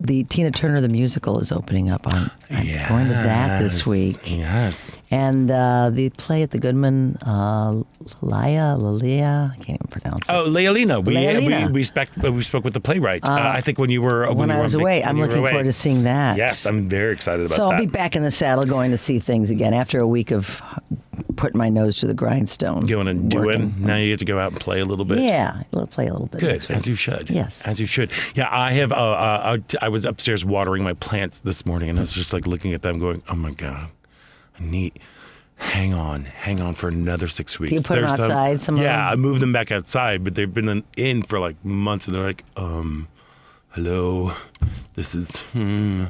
the 0.00 0.24
Tina 0.24 0.50
Turner 0.50 0.80
the 0.80 0.88
musical 0.88 1.38
is 1.38 1.50
opening 1.50 1.88
up 1.88 2.06
on. 2.06 2.30
I'm 2.50 2.88
going 2.88 3.06
to 3.06 3.14
that 3.14 3.62
this 3.62 3.86
week. 3.86 4.18
Yes. 4.24 4.98
And 5.10 5.50
uh, 5.50 5.90
the 5.90 6.10
play 6.10 6.42
at 6.42 6.50
the 6.50 6.58
Goodman, 6.58 7.16
uh, 7.24 7.82
Lalia, 8.20 8.76
Lalia, 8.76 9.52
I 9.52 9.56
can't 9.56 9.80
even 9.80 9.86
pronounce 9.88 10.28
it. 10.28 10.32
Oh, 10.32 10.46
Layalina. 10.46 11.02
We 11.04 11.14
Layalina. 11.14 11.66
we 11.68 11.72
we, 11.72 11.84
spec, 11.84 12.10
uh, 12.22 12.30
we 12.30 12.42
spoke 12.42 12.64
with 12.64 12.74
the 12.74 12.80
playwright. 12.80 13.26
Uh, 13.26 13.32
I 13.32 13.62
think 13.62 13.78
when 13.78 13.88
you 13.88 14.02
were 14.02 14.30
when 14.34 14.50
you 14.50 14.54
I 14.56 14.60
was 14.60 14.74
away. 14.74 15.02
I'm 15.02 15.18
looking 15.18 15.38
away. 15.38 15.50
forward 15.50 15.64
to 15.64 15.72
seeing 15.72 16.04
that. 16.04 16.36
Yes, 16.36 16.66
I'm 16.66 16.88
very 16.88 17.14
excited 17.14 17.46
about 17.46 17.56
so 17.56 17.68
that. 17.68 17.74
I'll 17.74 17.80
be 17.80 17.86
back 17.86 18.14
in 18.14 18.22
the 18.22 18.30
saddle 18.30 18.66
going 18.66 18.90
to 18.90 18.98
see 18.98 19.18
things 19.18 19.48
again 19.48 19.72
after 19.72 19.98
a 19.98 20.06
week 20.06 20.30
of 20.32 20.60
putting 21.32 21.58
my 21.58 21.68
nose 21.68 21.98
to 21.98 22.06
the 22.06 22.14
grindstone. 22.14 22.80
Going 22.80 23.08
and 23.08 23.30
doing. 23.30 23.74
Now 23.78 23.96
you 23.96 24.12
get 24.12 24.18
to 24.20 24.24
go 24.24 24.38
out 24.38 24.52
and 24.52 24.60
play 24.60 24.80
a 24.80 24.84
little 24.84 25.04
bit. 25.04 25.18
Yeah, 25.20 25.62
play 25.90 26.06
a 26.06 26.12
little 26.12 26.26
bit. 26.28 26.40
Good, 26.40 26.70
as 26.70 26.86
you 26.86 26.94
should. 26.94 27.30
Yes. 27.30 27.60
as 27.62 27.78
you 27.80 27.86
should. 27.86 28.12
Yeah, 28.34 28.48
I 28.50 28.72
have. 28.72 28.92
Uh, 28.92 28.96
uh, 28.96 29.56
uh, 29.74 29.78
I 29.80 29.88
was 29.88 30.04
upstairs 30.04 30.44
watering 30.44 30.82
my 30.82 30.94
plants 30.94 31.40
this 31.40 31.64
morning, 31.66 31.90
and 31.90 31.98
I 31.98 32.02
was 32.02 32.12
just 32.12 32.32
like 32.32 32.46
looking 32.46 32.72
at 32.74 32.82
them, 32.82 32.98
going, 32.98 33.22
"Oh 33.28 33.34
my 33.36 33.52
god, 33.52 33.88
neat." 34.60 34.98
Hang 35.56 35.94
on, 35.94 36.24
hang 36.24 36.60
on 36.60 36.74
for 36.74 36.88
another 36.88 37.28
six 37.28 37.60
weeks. 37.60 37.72
you 37.72 37.82
put 37.82 37.94
There's 37.94 38.16
some- 38.16 38.24
outside, 38.24 38.60
some 38.60 38.74
of 38.74 38.80
yeah. 38.82 39.08
I 39.08 39.14
moved 39.14 39.40
them 39.40 39.52
back 39.52 39.70
outside, 39.70 40.24
but 40.24 40.34
they've 40.34 40.52
been 40.52 40.82
in, 40.96 41.22
for 41.22 41.38
like 41.38 41.64
months, 41.64 42.08
and 42.08 42.16
they're 42.16 42.24
like, 42.24 42.42
um, 42.56 43.06
hello, 43.70 44.32
this 44.96 45.14
is. 45.14 45.36
Hmm. 45.52 46.04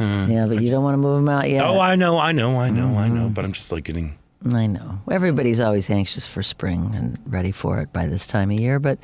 Yeah, 0.00 0.46
but 0.48 0.60
you 0.60 0.68
don't 0.70 0.82
want 0.82 0.94
to 0.94 0.98
move 0.98 1.16
them 1.16 1.28
out 1.28 1.48
yet. 1.48 1.64
Oh, 1.64 1.78
I 1.80 1.94
know, 1.94 2.18
I 2.18 2.32
know, 2.32 2.58
I 2.58 2.68
know, 2.70 2.98
I 2.98 3.06
Mm-hmm. 3.06 3.14
know, 3.14 3.28
but 3.28 3.44
I'm 3.44 3.52
just 3.52 3.70
like 3.70 3.84
getting. 3.84 4.18
I 4.52 4.66
know. 4.66 5.00
Everybody's 5.10 5.60
always 5.60 5.88
anxious 5.90 6.26
for 6.26 6.42
spring 6.42 6.92
and 6.94 7.18
ready 7.26 7.52
for 7.52 7.80
it 7.80 7.92
by 7.92 8.06
this 8.06 8.26
time 8.26 8.50
of 8.50 8.60
year, 8.60 8.78
but 8.78 8.98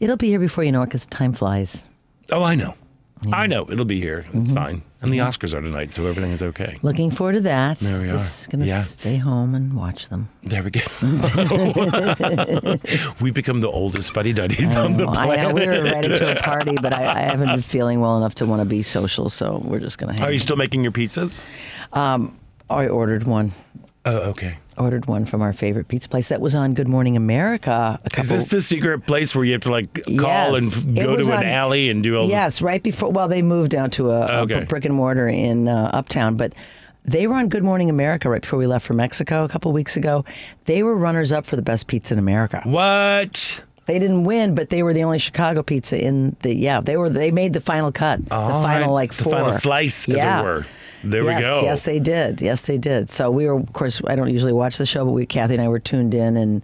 it'll 0.00 0.16
be 0.16 0.28
here 0.28 0.40
before 0.40 0.64
you 0.64 0.72
know 0.72 0.82
it 0.82 0.86
because 0.86 1.06
time 1.06 1.32
flies. 1.32 1.84
Oh, 2.32 2.42
I 2.42 2.54
know, 2.54 2.74
I 3.32 3.46
know. 3.46 3.66
It'll 3.70 3.84
be 3.84 4.00
here. 4.00 4.24
It's 4.32 4.52
Mm-hmm. 4.52 4.56
fine. 4.56 4.82
And 5.02 5.12
the 5.12 5.18
Oscars 5.18 5.52
are 5.52 5.60
tonight, 5.60 5.92
so 5.92 6.06
everything 6.06 6.32
is 6.32 6.42
okay. 6.42 6.78
Looking 6.80 7.10
forward 7.10 7.34
to 7.34 7.40
that. 7.42 7.78
There 7.78 8.00
we 8.00 8.08
are. 8.08 8.16
Just 8.16 8.48
gonna 8.48 8.64
Yeah. 8.64 8.84
stay 8.84 9.18
home 9.18 9.54
and 9.54 9.74
watch 9.74 10.08
them. 10.08 10.30
There 10.44 10.62
we 10.62 10.70
go. 10.70 10.80
We've 13.20 13.34
become 13.34 13.60
the 13.60 13.68
oldest 13.70 14.14
fuddy 14.14 14.32
duddies 14.32 14.74
on 14.74 14.96
the 14.96 15.04
Well, 15.06 15.18
I 15.18 15.36
know 15.36 15.52
we 15.52 15.66
were 15.66 15.82
ready 15.82 16.08
to 16.08 16.38
a 16.38 16.42
party, 16.42 16.74
but 16.80 16.94
I, 16.94 17.18
I 17.18 17.20
haven't 17.20 17.48
been 17.48 17.60
feeling 17.60 18.00
well 18.00 18.16
enough 18.16 18.34
to 18.36 18.46
want 18.46 18.60
to 18.60 18.64
be 18.64 18.82
social, 18.82 19.28
so 19.28 19.60
we're 19.62 19.80
just 19.80 19.98
gonna 19.98 20.14
hang. 20.14 20.22
Are 20.22 20.32
you 20.32 20.38
still 20.38 20.56
making 20.56 20.82
your 20.82 20.92
pizzas? 20.92 21.42
I 21.92 22.88
ordered 22.88 23.24
one. 23.24 23.52
Oh, 24.06 24.30
okay. 24.30 24.58
Ordered 24.76 25.06
one 25.06 25.24
from 25.24 25.40
our 25.40 25.52
favorite 25.52 25.88
pizza 25.88 26.08
place 26.08 26.28
that 26.28 26.40
was 26.40 26.54
on 26.54 26.74
Good 26.74 26.88
Morning 26.88 27.16
America 27.16 27.98
a 28.04 28.10
couple. 28.10 28.22
Is 28.24 28.28
this 28.28 28.46
the 28.48 28.60
secret 28.60 29.06
place 29.06 29.34
where 29.34 29.44
you 29.44 29.52
have 29.52 29.62
to 29.62 29.70
like 29.70 29.94
call 30.18 30.58
Yes. 30.60 30.82
and 30.84 30.96
go 30.96 31.16
to 31.16 31.24
an 31.26 31.38
on- 31.38 31.44
alley 31.44 31.88
and 31.90 32.02
do 32.02 32.16
all? 32.18 32.28
Yes, 32.28 32.60
right 32.60 32.82
before. 32.82 33.10
Well, 33.10 33.28
they 33.28 33.40
moved 33.42 33.70
down 33.70 33.90
to 33.92 34.10
a, 34.10 34.42
a 34.42 34.64
brick 34.66 34.84
and 34.84 34.94
mortar 34.94 35.28
in 35.28 35.68
uh, 35.68 35.90
Uptown, 35.94 36.36
but 36.36 36.52
they 37.06 37.26
were 37.26 37.34
on 37.36 37.48
Good 37.48 37.62
Morning 37.64 37.88
America 37.88 38.28
right 38.28 38.42
before 38.42 38.58
we 38.58 38.66
left 38.66 38.84
for 38.86 38.94
Mexico 38.94 39.44
a 39.44 39.48
couple 39.48 39.72
weeks 39.72 39.96
ago. 39.96 40.24
They 40.66 40.82
were 40.82 40.94
runners 40.96 41.32
up 41.32 41.46
for 41.46 41.56
the 41.56 41.62
best 41.62 41.86
pizza 41.86 42.14
in 42.14 42.18
America. 42.18 42.60
What? 42.64 43.62
They 43.86 43.98
didn't 43.98 44.24
win, 44.24 44.54
but 44.54 44.70
they 44.70 44.82
were 44.82 44.94
the 44.94 45.04
only 45.04 45.18
Chicago 45.18 45.62
pizza 45.62 46.02
in 46.02 46.36
the. 46.40 46.54
Yeah, 46.54 46.80
they 46.80 46.96
were. 46.96 47.10
They 47.10 47.30
made 47.30 47.52
the 47.52 47.60
final 47.60 47.92
cut. 47.92 48.22
the 48.24 48.30
final 48.30 48.88
right. 48.88 48.88
like 48.88 49.14
the 49.14 49.24
four. 49.24 49.32
final 49.32 49.52
slice, 49.52 50.08
as 50.08 50.16
Yeah. 50.16 50.40
it 50.40 50.44
were. 50.44 50.66
There 51.02 51.22
yes, 51.22 51.36
we 51.36 51.42
go. 51.42 51.60
Yes, 51.62 51.82
they 51.82 52.00
did. 52.00 52.40
Yes, 52.40 52.62
they 52.62 52.78
did. 52.78 53.10
So 53.10 53.30
we 53.30 53.44
were, 53.46 53.58
of 53.58 53.72
course, 53.74 54.00
I 54.06 54.16
don't 54.16 54.30
usually 54.30 54.54
watch 54.54 54.78
the 54.78 54.86
show, 54.86 55.04
but 55.04 55.12
we, 55.12 55.26
Kathy 55.26 55.52
and 55.54 55.62
I 55.62 55.68
were 55.68 55.78
tuned 55.78 56.14
in, 56.14 56.38
and 56.38 56.62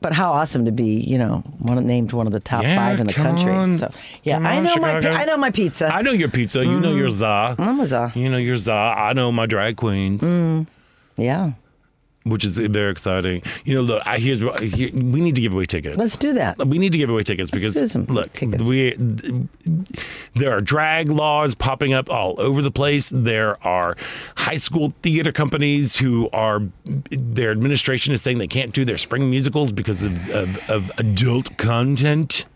but 0.00 0.12
how 0.12 0.32
awesome 0.32 0.64
to 0.66 0.72
be, 0.72 1.00
you 1.00 1.16
know, 1.16 1.38
one 1.58 1.84
named 1.86 2.12
one 2.12 2.26
of 2.26 2.32
the 2.32 2.40
top 2.40 2.62
Yeah, 2.64 2.76
five 2.76 3.00
in 3.00 3.06
the 3.06 3.12
country. 3.12 3.50
on. 3.50 3.78
So 3.78 3.90
yeah, 4.24 4.38
I 4.38 4.60
know 4.60 4.76
my, 4.76 5.00
Chicago. 5.00 5.10
I 5.10 5.24
know 5.24 5.36
my 5.36 5.50
pizza. 5.50 5.92
I 5.92 6.02
know 6.02 6.12
your 6.12 6.28
pizza. 6.28 6.64
You 6.64 6.78
know 6.80 6.94
your 6.94 7.08
mm-hmm. 7.08 7.16
za. 7.16 7.56
I'm 7.58 7.80
a 7.80 7.86
za. 7.86 8.12
You 8.14 8.28
know 8.28 8.36
your 8.36 8.56
za. 8.56 8.72
I 8.72 9.12
know 9.14 9.32
my 9.32 9.46
drag 9.46 9.76
queens. 9.76 10.22
Mm, 10.22 10.66
yeah, 11.16 11.52
which 12.24 12.44
is 12.44 12.58
very 12.58 12.90
exciting. 12.90 13.42
You 13.64 13.74
know, 13.74 13.82
look, 13.82 14.02
I, 14.06 14.18
here's 14.18 14.40
here, 14.40 14.90
we 14.92 15.20
need 15.20 15.34
to 15.36 15.40
give 15.40 15.52
away 15.52 15.66
tickets. 15.66 15.96
let's 15.96 16.16
do 16.16 16.32
that. 16.34 16.58
we 16.66 16.78
need 16.78 16.92
to 16.92 16.98
give 16.98 17.10
away 17.10 17.22
tickets 17.22 17.50
because 17.50 17.94
look, 18.08 18.32
tickets. 18.32 18.62
we 18.62 18.94
there 20.34 20.56
are 20.56 20.60
drag 20.60 21.08
laws 21.08 21.54
popping 21.54 21.92
up 21.92 22.10
all 22.10 22.40
over 22.40 22.62
the 22.62 22.70
place. 22.70 23.10
There 23.14 23.64
are 23.66 23.96
high 24.36 24.56
school 24.56 24.92
theater 25.02 25.32
companies 25.32 25.96
who 25.96 26.28
are 26.32 26.62
their 27.10 27.50
administration 27.50 28.12
is 28.14 28.22
saying 28.22 28.38
they 28.38 28.46
can't 28.46 28.72
do 28.72 28.84
their 28.84 28.98
spring 28.98 29.30
musicals 29.30 29.72
because 29.72 30.02
of, 30.02 30.30
of, 30.30 30.70
of 30.70 30.90
adult 30.98 31.56
content. 31.56 32.46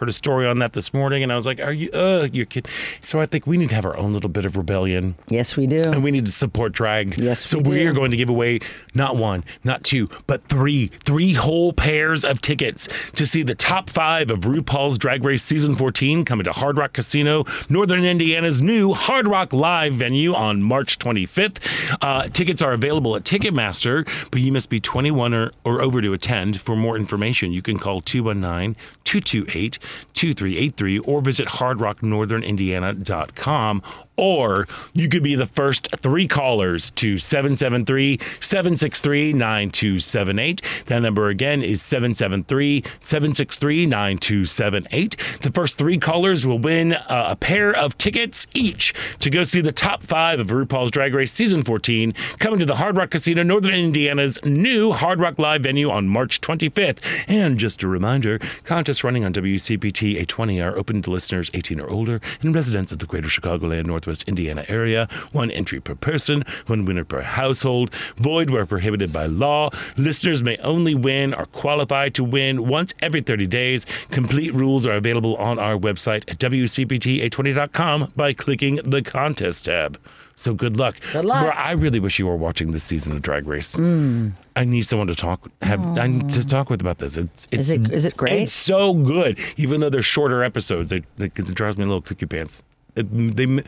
Heard 0.00 0.08
a 0.08 0.12
story 0.12 0.46
on 0.46 0.58
that 0.60 0.72
this 0.72 0.92
morning, 0.94 1.22
and 1.22 1.30
I 1.30 1.36
was 1.36 1.44
like, 1.46 1.60
"Are 1.60 1.72
you? 1.72 1.90
Uh, 1.92 2.26
you 2.32 2.46
kidding?" 2.46 2.70
So 3.02 3.20
I 3.20 3.26
think 3.26 3.46
we 3.46 3.56
need 3.58 3.68
to 3.68 3.74
have 3.74 3.84
our 3.84 3.96
own 3.96 4.12
little 4.14 4.30
bit 4.30 4.44
of 4.46 4.56
rebellion, 4.56 5.14
Yes, 5.28 5.56
we 5.56 5.66
do. 5.66 5.82
and 5.82 6.02
we 6.02 6.10
need 6.10 6.24
to 6.26 6.32
support 6.32 6.72
drag. 6.72 7.20
Yes, 7.20 7.48
So 7.48 7.58
we 7.58 7.70
we 7.80 7.86
are 7.86 7.92
going 7.92 8.10
to 8.10 8.16
give 8.16 8.30
away 8.30 8.60
not 8.94 9.16
one, 9.16 9.44
not 9.62 9.84
two, 9.84 10.08
but 10.26 10.42
three, 10.48 10.86
three 11.04 11.34
whole 11.34 11.72
pairs 11.72 12.24
of 12.24 12.40
tickets 12.40 12.88
to 13.14 13.26
see 13.26 13.42
the 13.42 13.54
top 13.54 13.90
five 13.90 14.30
of 14.30 14.40
RuPaul's 14.40 14.96
Drag 14.98 15.24
Race 15.24 15.42
season 15.42 15.74
14 15.76 16.24
coming 16.24 16.44
to 16.44 16.52
Hard 16.52 16.78
Rock 16.78 16.94
Casino, 16.94 17.44
Northern 17.68 18.04
Indiana's 18.04 18.60
new 18.62 18.92
Hard 18.94 19.28
Rock 19.28 19.52
Live 19.52 19.94
venue 19.94 20.34
on 20.34 20.62
March 20.62 20.98
25th. 20.98 21.58
Uh, 22.00 22.26
tickets 22.28 22.62
are 22.62 22.72
available 22.72 23.14
at 23.16 23.24
Ticketmaster, 23.24 24.06
but 24.30 24.40
you 24.40 24.50
must 24.50 24.70
be 24.70 24.80
21 24.80 25.34
or, 25.34 25.50
or 25.64 25.80
over 25.82 26.00
to 26.00 26.12
attend. 26.14 26.58
For 26.60 26.74
more 26.74 26.96
information, 26.96 27.52
you 27.52 27.60
can 27.62 27.78
call 27.78 28.00
219 28.00 28.76
228 29.04 29.78
2383 30.14 30.98
or 31.00 31.20
visit 31.20 31.46
hardrocknorthernindiana.com. 31.46 33.82
Or 34.20 34.68
you 34.92 35.08
could 35.08 35.22
be 35.22 35.34
the 35.34 35.46
first 35.46 35.88
three 36.02 36.28
callers 36.28 36.90
to 36.90 37.16
773 37.16 38.20
763 38.40 39.32
9278. 39.32 40.60
That 40.86 40.98
number 40.98 41.28
again 41.28 41.62
is 41.62 41.80
773 41.80 42.84
763 43.00 43.86
9278. 43.86 45.16
The 45.40 45.50
first 45.50 45.78
three 45.78 45.96
callers 45.96 46.46
will 46.46 46.58
win 46.58 46.92
uh, 46.92 47.28
a 47.30 47.36
pair 47.36 47.74
of 47.74 47.96
tickets 47.96 48.46
each 48.52 48.92
to 49.20 49.30
go 49.30 49.42
see 49.42 49.62
the 49.62 49.72
top 49.72 50.02
five 50.02 50.38
of 50.38 50.48
RuPaul's 50.48 50.90
Drag 50.90 51.14
Race 51.14 51.32
Season 51.32 51.62
14 51.62 52.12
coming 52.38 52.58
to 52.58 52.66
the 52.66 52.76
Hard 52.76 52.98
Rock 52.98 53.08
Casino, 53.12 53.42
Northern 53.42 53.72
Indiana's 53.72 54.38
new 54.44 54.92
Hard 54.92 55.18
Rock 55.18 55.38
Live 55.38 55.62
venue 55.62 55.88
on 55.88 56.08
March 56.08 56.42
25th. 56.42 56.98
And 57.26 57.56
just 57.56 57.82
a 57.82 57.88
reminder 57.88 58.38
contest 58.64 59.02
running 59.02 59.24
on 59.24 59.32
WCPT, 59.32 60.20
a 60.20 60.26
20 60.26 60.60
hour 60.60 60.76
open 60.76 61.00
to 61.00 61.10
listeners 61.10 61.50
18 61.54 61.80
or 61.80 61.88
older 61.88 62.20
and 62.42 62.54
residents 62.54 62.92
of 62.92 62.98
the 62.98 63.06
greater 63.06 63.28
Chicagoland, 63.28 63.86
Northwest 63.86 64.09
Indiana 64.26 64.64
area. 64.68 65.08
One 65.32 65.50
entry 65.50 65.80
per 65.80 65.94
person, 65.94 66.44
one 66.66 66.84
winner 66.84 67.04
per 67.04 67.22
household. 67.22 67.92
Void 68.16 68.50
where 68.50 68.66
prohibited 68.66 69.12
by 69.12 69.26
law. 69.26 69.70
Listeners 69.96 70.42
may 70.42 70.56
only 70.58 70.94
win 70.94 71.34
or 71.34 71.46
qualify 71.46 72.08
to 72.10 72.24
win 72.24 72.66
once 72.68 72.92
every 73.00 73.20
30 73.20 73.46
days. 73.46 73.86
Complete 74.10 74.52
rules 74.54 74.84
are 74.86 74.94
available 74.94 75.36
on 75.36 75.58
our 75.58 75.76
website 75.76 76.22
at 76.30 76.38
WCPT820.com 76.38 78.12
by 78.16 78.32
clicking 78.32 78.76
the 78.84 79.02
contest 79.02 79.64
tab. 79.66 79.98
So 80.36 80.54
good 80.54 80.78
luck. 80.78 80.96
Good 81.12 81.26
luck. 81.26 81.54
I 81.54 81.72
really 81.72 82.00
wish 82.00 82.18
you 82.18 82.26
were 82.26 82.36
watching 82.36 82.70
this 82.72 82.82
season 82.82 83.12
of 83.12 83.20
Drag 83.20 83.46
Race. 83.46 83.76
Hmm. 83.76 84.30
I 84.56 84.64
need 84.64 84.82
someone 84.82 85.06
to 85.08 85.14
talk 85.14 85.50
have 85.62 85.84
I 85.98 86.06
need 86.06 86.30
to 86.30 86.46
talk 86.46 86.70
with 86.70 86.80
about 86.80 86.98
this. 86.98 87.16
It's, 87.18 87.46
it's 87.50 87.68
Is 87.68 87.70
it- 87.70 87.92
is 87.92 88.04
it 88.06 88.16
great? 88.16 88.32
It's 88.42 88.52
so 88.52 88.94
good, 88.94 89.38
even 89.58 89.80
though 89.80 89.90
they're 89.90 90.00
shorter 90.02 90.42
episodes. 90.42 90.92
Because 91.18 91.50
it 91.50 91.54
drives 91.54 91.76
me 91.76 91.84
a 91.84 91.86
little 91.86 92.00
cookie 92.02 92.26
pants. 92.26 92.62
They 93.02 93.62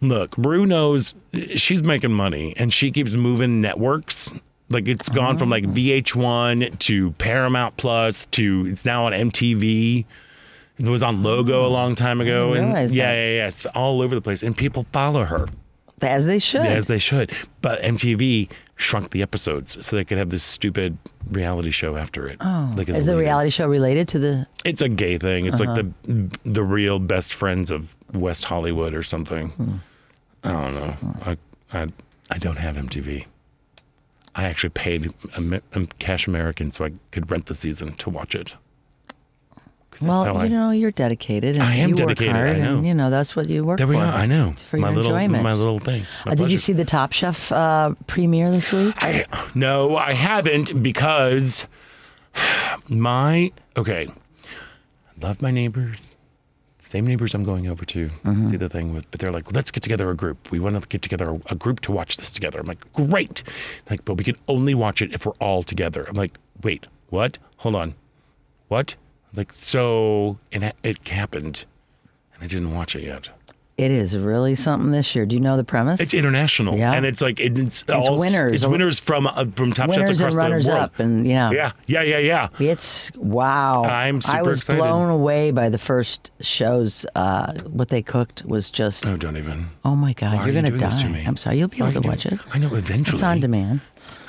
look. 0.00 0.36
Brew 0.36 0.66
knows 0.66 1.14
she's 1.56 1.82
making 1.82 2.12
money, 2.12 2.54
and 2.56 2.72
she 2.72 2.90
keeps 2.90 3.14
moving 3.14 3.60
networks. 3.60 4.32
Like 4.68 4.86
it's 4.86 5.08
gone 5.08 5.36
from 5.36 5.50
like 5.50 5.64
VH1 5.64 6.78
to 6.80 7.10
Paramount 7.12 7.76
Plus 7.76 8.26
to 8.26 8.66
it's 8.70 8.84
now 8.84 9.06
on 9.06 9.12
MTV. 9.12 10.04
It 10.78 10.88
was 10.88 11.02
on 11.02 11.22
Logo 11.22 11.66
a 11.66 11.68
long 11.68 11.94
time 11.94 12.20
ago, 12.20 12.54
and 12.54 12.68
yeah, 12.72 12.86
that. 12.86 12.92
yeah, 12.92 13.12
yeah. 13.12 13.48
It's 13.48 13.66
all 13.66 14.00
over 14.00 14.14
the 14.14 14.20
place, 14.22 14.42
and 14.42 14.56
people 14.56 14.86
follow 14.92 15.24
her 15.24 15.48
As 16.00 16.24
they 16.24 16.38
should. 16.38 16.62
as 16.64 16.86
they 16.86 16.98
should. 16.98 17.32
But 17.60 17.82
MTV 17.82 18.48
shrunk 18.76 19.10
the 19.10 19.20
episodes 19.22 19.84
so 19.84 19.96
they 19.96 20.04
could 20.04 20.16
have 20.16 20.30
this 20.30 20.42
stupid 20.42 20.96
reality 21.30 21.70
show 21.70 21.96
after 21.96 22.26
it. 22.26 22.38
Oh, 22.40 22.72
like 22.76 22.88
Is 22.88 22.98
the 22.98 23.02
leader. 23.02 23.18
reality 23.18 23.50
show 23.50 23.68
related 23.68 24.08
to 24.08 24.18
the? 24.18 24.46
It's 24.64 24.82
a 24.82 24.88
gay 24.88 25.18
thing. 25.18 25.46
It's 25.46 25.60
like 25.60 25.74
the 25.74 25.92
uh-huh. 26.08 26.38
the 26.44 26.62
real 26.64 26.98
best 26.98 27.34
friends 27.34 27.70
of 27.70 27.94
West 28.12 28.44
Hollywood 28.44 28.94
or 28.94 29.02
something. 29.02 29.50
Hmm. 29.50 29.74
I 30.44 30.52
don't 30.52 30.74
know. 30.74 30.96
I, 31.22 31.36
I 31.72 31.86
I 32.30 32.38
don't 32.38 32.58
have 32.58 32.76
MTV. 32.76 33.26
I 34.34 34.44
actually 34.44 34.70
paid 34.70 35.12
Cash 35.98 36.26
American 36.26 36.70
so 36.70 36.84
I 36.84 36.92
could 37.10 37.30
rent 37.30 37.46
the 37.46 37.54
season 37.54 37.94
to 37.94 38.10
watch 38.10 38.34
it. 38.34 38.54
Well, 40.00 40.42
you 40.44 40.48
know, 40.50 40.70
you're 40.70 40.90
dedicated. 40.92 41.56
And 41.56 41.62
I 41.64 41.74
am 41.76 41.90
you 41.90 41.94
dedicated, 41.96 42.34
Work 42.34 42.46
hard, 42.46 42.56
I 42.56 42.60
know. 42.60 42.76
And, 42.78 42.86
you 42.86 42.94
know, 42.94 43.10
that's 43.10 43.34
what 43.36 43.48
you 43.48 43.64
work 43.64 43.78
There 43.78 43.86
for. 43.86 43.94
are. 43.96 43.98
I 44.14 44.24
know. 44.26 44.50
It's 44.50 44.62
for 44.62 44.76
my 44.78 44.88
your 44.88 44.96
little 44.96 45.14
enjoyment. 45.16 45.42
my 45.42 45.52
little 45.52 45.78
thing. 45.78 46.04
My 46.24 46.32
Uh, 46.32 46.34
did 46.36 46.50
you 46.50 46.58
see 46.58 46.72
the 46.72 46.84
Top 46.84 47.12
Chef 47.12 47.50
uh, 47.52 47.94
premiere 48.06 48.50
this 48.50 48.72
week? 48.72 48.94
I 48.98 49.24
no, 49.54 49.96
I 49.96 50.12
haven't 50.14 50.82
because 50.82 51.66
my 52.88 53.50
okay. 53.76 54.08
I 54.08 55.26
love 55.26 55.42
my 55.42 55.50
neighbors. 55.50 56.16
Same 56.78 57.06
neighbors 57.06 57.34
I'm 57.34 57.44
going 57.44 57.68
over 57.68 57.84
to 57.84 58.08
Mm-hmm. 58.24 58.48
see 58.48 58.56
the 58.56 58.68
thing 58.68 58.92
with, 58.94 59.08
but 59.10 59.20
they're 59.20 59.30
like, 59.32 59.52
let's 59.52 59.70
get 59.70 59.82
together 59.82 60.10
a 60.10 60.16
group. 60.16 60.50
We 60.50 60.58
want 60.58 60.80
to 60.80 60.88
get 60.88 61.02
together 61.02 61.30
a, 61.30 61.40
a 61.52 61.54
group 61.54 61.80
to 61.80 61.92
watch 61.92 62.16
this 62.16 62.32
together. 62.32 62.58
I'm 62.58 62.66
like, 62.66 62.90
great. 62.92 63.42
Like, 63.88 64.04
but 64.04 64.14
we 64.14 64.24
can 64.24 64.36
only 64.48 64.74
watch 64.74 65.00
it 65.02 65.12
if 65.12 65.24
we're 65.26 65.32
all 65.40 65.62
together. 65.62 66.04
I'm 66.08 66.16
like, 66.16 66.36
wait, 66.62 66.86
what? 67.10 67.38
Hold 67.58 67.76
on, 67.76 67.94
what? 68.68 68.96
Like, 69.34 69.52
so 69.52 70.38
and 70.52 70.72
it, 70.82 71.08
happened, 71.08 71.64
and 72.34 72.42
I 72.42 72.46
didn't 72.46 72.74
watch 72.74 72.96
it 72.96 73.02
yet. 73.04 73.28
It 73.78 73.90
is 73.90 74.14
really 74.14 74.54
something 74.56 74.90
this 74.90 75.14
year. 75.14 75.24
Do 75.24 75.34
you 75.34 75.40
know 75.40 75.56
the 75.56 75.64
premise? 75.64 76.00
It's 76.00 76.12
international, 76.12 76.76
Yeah. 76.76 76.92
and 76.92 77.06
it's 77.06 77.22
like 77.22 77.40
it, 77.40 77.58
it's 77.58 77.82
all 77.88 78.18
winners. 78.18 78.52
It's 78.52 78.66
winners 78.66 79.00
from 79.00 79.26
uh, 79.26 79.46
from 79.54 79.72
top 79.72 79.86
chefs 79.88 79.98
Winners 80.00 80.20
across 80.20 80.34
and 80.34 80.38
runners 80.42 80.64
the 80.66 80.72
world. 80.72 80.82
up, 80.82 81.00
and 81.00 81.26
yeah, 81.26 81.50
Yeah, 81.50 81.72
yeah, 81.86 82.02
yeah, 82.02 82.18
yeah. 82.18 82.48
It's 82.58 83.10
wow. 83.16 83.84
I'm 83.84 84.20
super 84.20 84.36
I 84.36 84.42
was 84.42 84.58
excited. 84.58 84.80
blown 84.80 85.08
away 85.08 85.50
by 85.50 85.70
the 85.70 85.78
first 85.78 86.30
shows. 86.40 87.06
Uh, 87.14 87.54
what 87.68 87.88
they 87.88 88.02
cooked 88.02 88.44
was 88.44 88.68
just 88.68 89.06
Oh, 89.06 89.16
don't 89.16 89.38
even. 89.38 89.68
oh 89.82 89.96
my 89.96 90.12
god, 90.12 90.34
Why 90.34 90.38
you're 90.40 90.48
you 90.48 90.52
gonna 90.54 90.68
doing 90.68 90.80
die. 90.80 90.86
this 90.90 91.00
to 91.02 91.08
me? 91.08 91.24
I'm 91.26 91.38
sorry, 91.38 91.56
you'll 91.58 91.68
be 91.68 91.78
Why 91.80 91.88
able 91.88 92.02
to 92.02 92.06
you 92.06 92.10
watch 92.10 92.26
it. 92.26 92.38
I 92.52 92.58
know 92.58 92.74
eventually. 92.74 93.14
It's 93.16 93.22
on 93.22 93.40
demand. 93.40 93.80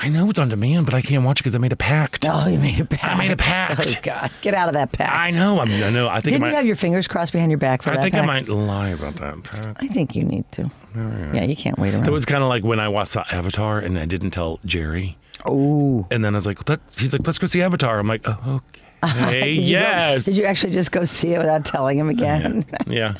I 0.03 0.09
know 0.09 0.29
it's 0.29 0.39
on 0.39 0.49
demand, 0.49 0.85
but 0.87 0.95
I 0.95 1.01
can't 1.01 1.23
watch 1.23 1.39
it 1.39 1.43
because 1.43 1.53
I 1.55 1.59
made 1.59 1.71
a 1.71 1.75
pact. 1.77 2.25
Oh, 2.27 2.47
you 2.47 2.57
made 2.57 2.79
a 2.79 2.85
pact. 2.85 3.03
I 3.05 3.17
made 3.17 3.31
a 3.31 3.37
pact. 3.37 3.97
Oh 3.97 3.99
god, 4.01 4.31
get 4.41 4.53
out 4.55 4.67
of 4.67 4.73
that 4.73 4.91
pact. 4.91 5.15
I 5.15 5.29
know. 5.29 5.59
I'm, 5.59 5.71
I 5.71 5.89
know. 5.91 6.07
I 6.09 6.15
think 6.21 6.23
Didn't 6.33 6.43
I 6.43 6.47
you 6.47 6.51
might. 6.53 6.57
have 6.57 6.65
your 6.65 6.75
fingers 6.75 7.07
crossed 7.07 7.31
behind 7.33 7.51
your 7.51 7.59
back 7.59 7.83
for 7.83 7.91
I 7.91 7.93
that 7.93 7.99
I 7.99 8.03
think 8.03 8.15
I 8.15 8.25
might 8.25 8.47
lie 8.49 8.89
about 8.89 9.15
that. 9.17 9.43
pact. 9.43 9.77
I 9.83 9.87
think 9.87 10.15
you 10.15 10.23
need 10.23 10.51
to. 10.53 10.69
Yeah, 10.95 11.43
you 11.43 11.55
can't 11.55 11.77
wait 11.77 11.93
around. 11.93 12.07
It 12.07 12.11
was 12.11 12.25
kind 12.25 12.41
of 12.43 12.49
like 12.49 12.63
when 12.63 12.79
I 12.79 12.87
watched 12.89 13.15
Avatar 13.15 13.79
and 13.79 13.97
I 13.99 14.05
didn't 14.05 14.31
tell 14.31 14.59
Jerry, 14.65 15.17
oh. 15.45 16.07
and 16.11 16.25
then 16.25 16.33
I 16.33 16.37
was 16.37 16.45
like, 16.47 16.67
Let, 16.67 16.79
"He's 16.97 17.13
like, 17.13 17.25
let's 17.27 17.37
go 17.39 17.47
see 17.47 17.61
Avatar." 17.61 17.99
I'm 17.99 18.07
like, 18.07 18.21
"Oh, 18.25 18.61
okay." 18.73 18.81
Did 19.53 19.55
you 19.57 19.61
go- 19.75 19.79
yes. 19.79 20.25
did 20.25 20.35
you 20.35 20.45
actually 20.45 20.73
just 20.73 20.91
go 20.91 21.05
see 21.05 21.33
it 21.33 21.39
without 21.39 21.65
telling 21.65 21.97
him 21.97 22.09
again? 22.09 22.63
yeah. 22.69 22.77
Yeah. 22.87 23.13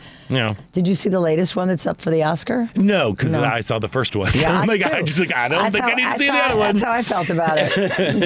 Did 0.74 0.88
you 0.88 0.96
see 0.96 1.10
the 1.10 1.20
latest 1.20 1.56
one 1.56 1.68
that's 1.68 1.86
up 1.86 2.00
for 2.00 2.10
the 2.10 2.24
Oscar? 2.24 2.68
No, 2.76 3.12
because 3.12 3.34
No. 3.34 3.44
I 3.44 3.62
saw 3.62 3.80
the 3.80 3.88
first 3.88 4.16
one. 4.16 4.32
Yeah, 4.34 4.60
I'm 4.62 4.68
like, 4.68 4.84
I 4.84 5.02
just 5.02 5.20
like 5.20 5.34
I 5.36 5.48
don't 5.48 5.62
That's 5.62 5.74
think 5.76 5.84
how- 5.86 5.92
I 5.92 5.96
need 5.96 6.06
to 6.06 6.18
see 6.20 6.28
the 6.32 6.38
other 6.38 6.58
one. 6.58 6.76
That's 6.76 6.84
how 6.86 6.92
I 6.92 7.04
felt 7.04 7.30
about 7.30 7.58
it. 7.58 7.78
and 8.00 8.22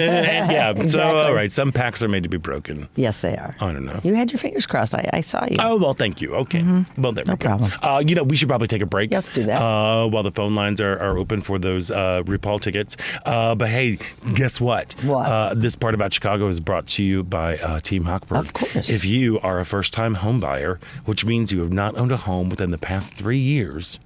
yeah. 0.51 0.85
So 0.85 1.01
all 1.01 1.33
right, 1.33 1.51
some 1.51 1.71
packs 1.71 2.01
are 2.03 2.07
made 2.07 2.23
to 2.23 2.29
be 2.29 2.37
broken. 2.37 2.87
yes, 2.95 3.21
they 3.21 3.35
are. 3.37 3.55
I 3.59 3.71
don't 3.71 3.85
know. 3.85 3.99
You 4.03 4.13
had 4.15 4.31
your 4.31 4.39
fingers 4.39 4.65
crossed. 4.65 4.93
I, 4.93 5.09
I 5.13 5.21
saw 5.21 5.43
you. 5.45 5.57
Oh 5.59 5.77
well, 5.77 5.93
thank 5.93 6.21
you. 6.21 6.35
Okay, 6.35 6.63
well 6.97 7.11
there 7.11 7.23
No 7.27 7.33
we 7.33 7.37
go. 7.37 7.47
problem. 7.47 7.71
Uh, 7.81 8.03
you 8.05 8.15
know, 8.15 8.23
we 8.23 8.35
should 8.35 8.47
probably 8.49 8.67
take 8.67 8.81
a 8.81 8.85
break. 8.85 9.11
Let's 9.11 9.33
do 9.33 9.43
that. 9.43 9.61
Uh, 9.61 10.07
while 10.07 10.23
the 10.23 10.31
phone 10.31 10.55
lines 10.55 10.79
are, 10.81 10.97
are 10.99 11.17
open 11.17 11.41
for 11.41 11.57
those 11.59 11.89
uh, 11.91 12.21
RuPaul 12.25 12.61
tickets. 12.61 12.97
Uh, 13.25 13.55
but 13.55 13.69
hey, 13.69 13.97
guess 14.33 14.61
what? 14.61 14.93
What? 15.03 15.25
Uh, 15.27 15.53
this 15.55 15.75
part 15.75 15.93
about 15.95 16.13
Chicago 16.13 16.47
is 16.47 16.59
brought 16.59 16.87
to 16.87 17.03
you 17.03 17.23
by 17.23 17.57
uh, 17.59 17.79
Team 17.79 18.03
Hochberg. 18.03 18.39
Of 18.39 18.53
course. 18.53 18.89
If 18.89 19.05
you 19.05 19.39
are 19.39 19.59
a 19.59 19.65
first-time 19.65 20.15
home 20.15 20.39
buyer, 20.39 20.79
which 21.05 21.25
means 21.25 21.51
you 21.51 21.59
have 21.61 21.71
not 21.73 21.94
owned 21.95 22.11
a 22.11 22.17
home 22.17 22.49
within 22.49 22.71
the 22.71 22.77
past 22.77 23.13
three 23.13 23.37
years. 23.37 23.99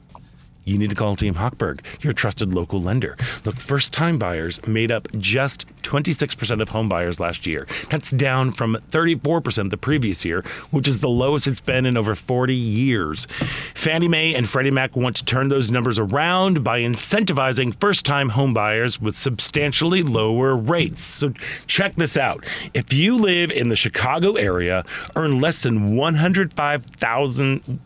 You 0.70 0.78
need 0.78 0.92
to 0.92 0.96
call 0.96 1.16
Team 1.16 1.34
Hochberg, 1.34 1.80
your 2.02 2.14
trusted 2.14 2.54
local 2.54 2.80
lender. 2.80 3.18
Look, 3.44 3.56
first 3.56 3.92
time 3.92 4.20
buyers 4.20 4.66
made 4.68 4.92
up 4.92 5.08
just 5.18 5.66
26% 5.82 6.62
of 6.62 6.70
home 6.70 6.88
buyers 6.88 7.20
last 7.20 7.48
year. 7.48 7.66
That's 7.90 8.12
down 8.12 8.52
from 8.52 8.78
34% 8.92 9.72
the 9.72 9.78
previous 9.78 10.24
year, 10.24 10.44
which 10.70 10.88
is 10.88 11.00
the 11.00 11.10
lowest 11.10 11.48
it's 11.48 11.60
been 11.60 11.88
in 11.88 11.98
over 11.98 12.14
40 12.14 12.54
years. 12.54 13.26
Fannie 13.74 14.08
Mae 14.08 14.36
and 14.36 14.48
Freddie 14.48 14.70
Mac 14.70 14.96
want 14.96 15.16
to 15.16 15.26
turn 15.26 15.50
those 15.50 15.72
numbers 15.72 15.98
around 15.98 16.64
by 16.64 16.82
incentivizing 16.82 17.74
first 17.80 18.06
time 18.06 18.30
home 18.30 18.54
buyers 18.54 19.02
with 19.02 19.18
substantially 19.18 20.04
lower 20.04 20.56
rates. 20.56 21.02
So 21.02 21.34
check 21.66 21.96
this 21.96 22.16
out. 22.16 22.46
If 22.76 22.94
you 22.94 23.18
live 23.18 23.50
in 23.50 23.70
the 23.70 23.76
Chicago 23.76 24.34
area, 24.34 24.86
earn 25.16 25.42
less 25.42 25.64
than 25.64 25.96
105,000 25.96 27.80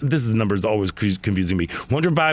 this 0.00 0.24
is 0.24 0.34
numbers 0.34 0.64
always 0.64 0.92
confusing 0.92 1.56
me. 1.56 1.66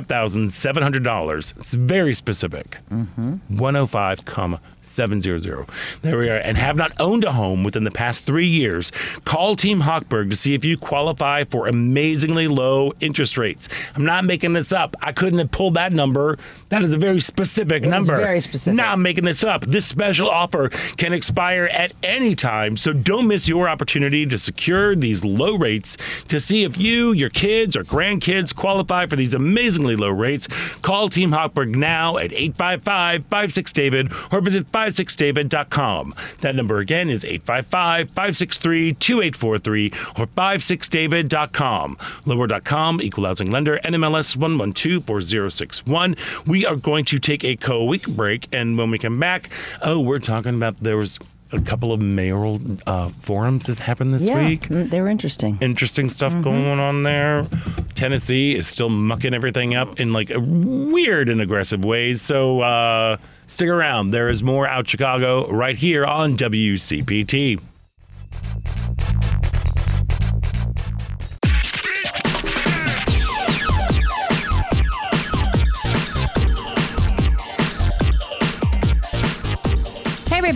$105,700. 0.01 1.57
It's 1.59 1.73
very 1.73 2.13
specific. 2.13 2.77
Mm-hmm. 2.91 3.57
105, 3.57 4.25
comma 4.25 4.59
700. 4.81 5.67
There 6.01 6.17
we 6.17 6.29
are. 6.29 6.37
And 6.37 6.57
have 6.57 6.77
not 6.77 6.91
owned 6.99 7.23
a 7.23 7.31
home 7.31 7.63
within 7.63 7.83
the 7.83 7.91
past 7.91 8.25
three 8.25 8.45
years, 8.45 8.91
call 9.25 9.55
Team 9.55 9.81
Hochberg 9.81 10.29
to 10.29 10.35
see 10.35 10.53
if 10.53 10.63
you 10.63 10.77
qualify 10.77 11.43
for 11.43 11.67
amazingly 11.67 12.47
low 12.47 12.93
interest 12.99 13.37
rates. 13.37 13.67
I'm 13.95 14.05
not 14.05 14.25
making 14.25 14.53
this 14.53 14.71
up. 14.71 14.95
I 15.01 15.11
couldn't 15.11 15.39
have 15.39 15.51
pulled 15.51 15.73
that 15.75 15.93
number. 15.93 16.37
That 16.69 16.81
is 16.81 16.93
a 16.93 16.97
very 16.97 17.19
specific 17.21 17.83
is 17.83 17.89
number. 17.89 18.15
very 18.17 18.39
specific. 18.39 18.75
Not 18.75 18.97
making 18.99 19.25
this 19.25 19.43
up. 19.43 19.65
This 19.65 19.85
special 19.85 20.27
offer 20.29 20.69
can 20.97 21.13
expire 21.13 21.65
at 21.65 21.93
any 22.01 22.33
time, 22.33 22.75
so 22.75 22.91
don't 22.91 23.27
miss 23.27 23.47
your 23.47 23.69
opportunity 23.69 24.25
to 24.25 24.37
secure 24.37 24.95
these 24.95 25.23
low 25.23 25.55
rates. 25.55 25.95
To 26.27 26.39
see 26.39 26.63
if 26.63 26.77
you, 26.77 27.11
your 27.11 27.29
kids, 27.29 27.75
or 27.75 27.83
grandkids 27.83 28.55
qualify 28.55 29.05
for 29.05 29.15
these 29.15 29.33
amazingly 29.35 29.95
low 29.95 30.09
rates, 30.09 30.47
call 30.81 31.09
Team 31.09 31.31
Hochberg 31.31 31.75
now 31.75 32.17
at 32.17 32.33
855 32.33 33.25
56 33.25 33.73
David 33.73 34.11
or 34.31 34.41
visit 34.41 34.71
56david.com. 34.71 36.15
That 36.41 36.55
number 36.55 36.79
again 36.79 37.09
is 37.09 37.23
855 37.23 38.09
563 38.09 38.93
2843 38.93 39.91
or 40.17 40.25
56david.com. 40.25 41.97
Lower.com, 42.25 43.01
equal 43.01 43.25
housing 43.25 43.51
lender, 43.51 43.79
NMLS 43.83 44.35
1124061. 44.35 46.17
We 46.47 46.64
are 46.65 46.75
going 46.75 47.05
to 47.05 47.19
take 47.19 47.43
a 47.43 47.55
co 47.55 47.85
week 47.85 48.07
break, 48.07 48.47
and 48.51 48.77
when 48.77 48.91
we 48.91 48.97
come 48.97 49.19
back, 49.19 49.49
oh, 49.81 49.99
we're 49.99 50.19
talking 50.19 50.55
about 50.55 50.79
there 50.81 50.97
was 50.97 51.19
a 51.51 51.61
couple 51.61 51.93
of 51.93 52.01
mayoral 52.01 52.59
uh, 52.87 53.07
forums 53.21 53.67
that 53.67 53.77
happened 53.77 54.13
this 54.13 54.27
Yeah, 54.27 54.43
week 54.45 54.61
mm, 54.63 54.89
they 54.89 54.99
were 54.99 55.07
interesting. 55.07 55.57
interesting 55.61 56.09
stuff 56.09 56.33
going 56.41 56.79
on 56.79 57.03
there. 57.03 57.45
Tennessee 57.93 58.55
is 58.55 58.67
still 58.67 58.89
mucking 58.89 59.33
everything 59.33 59.75
up 59.75 59.99
in 59.99 60.11
like 60.11 60.31
weird 60.35 61.29
and 61.29 61.39
aggressive 61.39 61.85
ways. 61.85 62.21
So 62.21 62.61
uh, 62.61 63.17
stick 63.47 63.69
around. 63.69 64.09
There 64.09 64.27
is 64.27 64.41
more 64.43 64.67
out 64.67 64.89
Chicago 64.89 65.49
right 65.51 65.77
here 65.77 66.03
on 66.05 66.35
WCPT. 66.35 67.61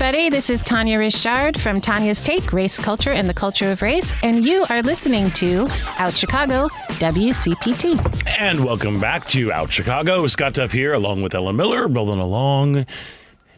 Everybody, 0.01 0.29
this 0.29 0.49
is 0.49 0.63
Tanya 0.63 0.97
Richard 0.97 1.59
from 1.59 1.81
Tanya's 1.81 2.21
Take 2.21 2.53
Race 2.53 2.79
Culture 2.79 3.11
and 3.11 3.27
the 3.29 3.33
Culture 3.33 3.69
of 3.69 3.81
Race, 3.81 4.13
and 4.23 4.45
you 4.45 4.65
are 4.69 4.81
listening 4.81 5.29
to 5.31 5.67
Out 5.97 6.15
Chicago 6.15 6.69
WCPT. 7.01 7.99
And 8.39 8.63
welcome 8.63 9.01
back 9.01 9.25
to 9.27 9.51
Out 9.51 9.73
Chicago. 9.73 10.25
Scott 10.27 10.53
Duff 10.53 10.71
here, 10.71 10.93
along 10.93 11.21
with 11.21 11.35
Ella 11.35 11.51
Miller, 11.51 11.85
rolling 11.89 12.21
along. 12.21 12.85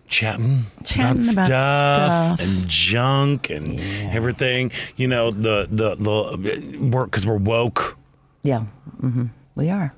Chatting, 0.08 0.66
Chatting 0.84 1.30
about 1.32 1.46
stuff, 1.46 2.26
stuff. 2.26 2.40
and 2.40 2.68
junk 2.68 3.52
and 3.52 3.80
everything. 4.12 4.72
You 4.96 5.10
know 5.10 5.30
the 5.30 5.68
the 5.70 5.94
the 5.94 6.80
work 6.90 7.12
because 7.12 7.28
we're 7.28 7.38
woke. 7.38 7.98
Yeah, 8.42 8.62
hmm 9.00 9.26
we 9.54 9.70
are 9.70 9.94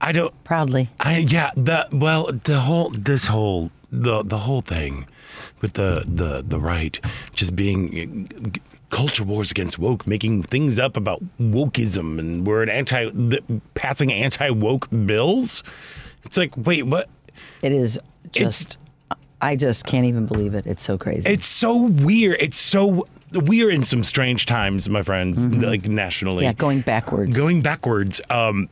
I 0.00 0.12
don't. 0.12 0.32
proudly. 0.42 0.88
I 1.00 1.18
yeah, 1.18 1.50
the 1.54 1.86
well, 1.92 2.32
the 2.32 2.60
whole 2.60 2.88
this 2.88 3.26
whole 3.26 3.70
the 3.90 4.22
the 4.22 4.38
whole 4.38 4.62
thing 4.62 5.06
with 5.62 5.74
the 5.74 6.04
the 6.06 6.42
the 6.46 6.60
right 6.60 7.00
just 7.32 7.56
being 7.56 8.28
uh, 8.34 8.58
culture 8.90 9.24
wars 9.24 9.50
against 9.50 9.78
woke, 9.78 10.06
making 10.06 10.42
things 10.42 10.78
up 10.78 10.96
about 10.96 11.22
wokeism, 11.40 12.18
and 12.18 12.46
we're 12.46 12.62
an 12.62 12.68
anti 12.68 13.06
the, 13.06 13.42
passing 13.74 14.12
anti 14.12 14.50
woke 14.50 14.88
bills. 15.06 15.64
It's 16.24 16.36
like, 16.36 16.52
wait, 16.56 16.86
what? 16.86 17.08
It 17.62 17.72
is 17.72 17.98
just. 18.30 18.76
I 19.40 19.56
just 19.56 19.86
can't 19.86 20.06
even 20.06 20.26
believe 20.26 20.54
it. 20.54 20.68
It's 20.68 20.84
so 20.84 20.96
crazy. 20.96 21.28
It's 21.28 21.48
so 21.48 21.86
weird. 21.86 22.36
It's 22.38 22.56
so 22.56 23.08
we 23.32 23.64
are 23.64 23.70
in 23.70 23.82
some 23.82 24.04
strange 24.04 24.46
times, 24.46 24.88
my 24.88 25.02
friends, 25.02 25.48
like 25.48 25.88
nationally. 25.88 26.44
yeah, 26.44 26.52
going 26.52 26.80
backwards. 26.82 27.36
going 27.36 27.60
backwards. 27.60 28.20
Um, 28.30 28.68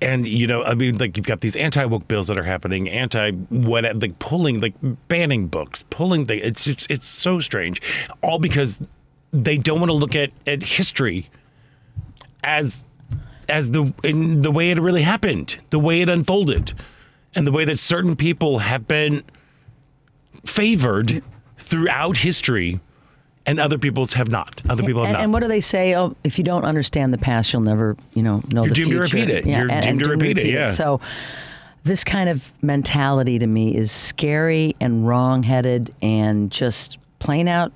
and 0.00 0.26
you 0.26 0.46
know, 0.46 0.62
I 0.62 0.74
mean, 0.74 0.98
like 0.98 1.16
you've 1.16 1.26
got 1.26 1.40
these 1.40 1.56
anti 1.56 1.84
woke 1.84 2.06
bills 2.08 2.28
that 2.28 2.38
are 2.38 2.44
happening, 2.44 2.88
anti 2.88 3.32
what, 3.32 3.84
like 4.00 4.18
pulling, 4.18 4.60
like 4.60 4.74
banning 5.08 5.48
books, 5.48 5.84
pulling 5.90 6.26
things. 6.26 6.42
It's 6.42 6.64
just, 6.64 6.90
it's 6.90 7.06
so 7.06 7.40
strange, 7.40 7.80
all 8.22 8.38
because 8.38 8.80
they 9.32 9.56
don't 9.56 9.80
want 9.80 9.90
to 9.90 9.94
look 9.94 10.14
at 10.14 10.30
at 10.46 10.62
history 10.62 11.28
as 12.42 12.84
as 13.48 13.72
the 13.72 13.92
in 14.04 14.42
the 14.42 14.50
way 14.50 14.70
it 14.70 14.80
really 14.80 15.02
happened, 15.02 15.58
the 15.70 15.78
way 15.78 16.00
it 16.00 16.08
unfolded, 16.08 16.72
and 17.34 17.46
the 17.46 17.52
way 17.52 17.64
that 17.64 17.78
certain 17.78 18.16
people 18.16 18.60
have 18.60 18.86
been 18.86 19.24
favored 20.44 21.22
throughout 21.58 22.18
history, 22.18 22.80
and 23.46 23.58
other 23.58 23.78
people's 23.78 24.12
have 24.14 24.30
not. 24.30 24.60
Other 24.68 24.82
people 24.82 25.02
have 25.02 25.08
and, 25.08 25.14
not. 25.14 25.22
and 25.24 25.32
what 25.32 25.40
do 25.40 25.48
they 25.48 25.60
say? 25.60 25.96
Oh, 25.96 26.14
if 26.24 26.38
you 26.38 26.44
don't 26.44 26.64
understand 26.64 27.12
the 27.12 27.18
past, 27.18 27.52
you'll 27.52 27.62
never, 27.62 27.96
you 28.14 28.22
know, 28.22 28.42
know 28.52 28.64
You're 28.64 28.68
the 28.68 28.74
doomed 28.74 28.92
to 28.92 29.00
repeat 29.00 29.30
it. 29.30 29.46
You're 29.46 29.66
doomed 29.66 30.00
to 30.00 30.08
repeat 30.08 30.38
it, 30.38 30.46
yeah. 30.46 30.70
So, 30.70 31.00
this 31.82 32.04
kind 32.04 32.28
of 32.28 32.52
mentality 32.62 33.38
to 33.38 33.46
me 33.46 33.74
is 33.74 33.90
scary 33.90 34.76
and 34.80 35.08
wrong-headed 35.08 35.90
and 36.02 36.50
just 36.50 36.98
plain 37.20 37.48
out 37.48 37.72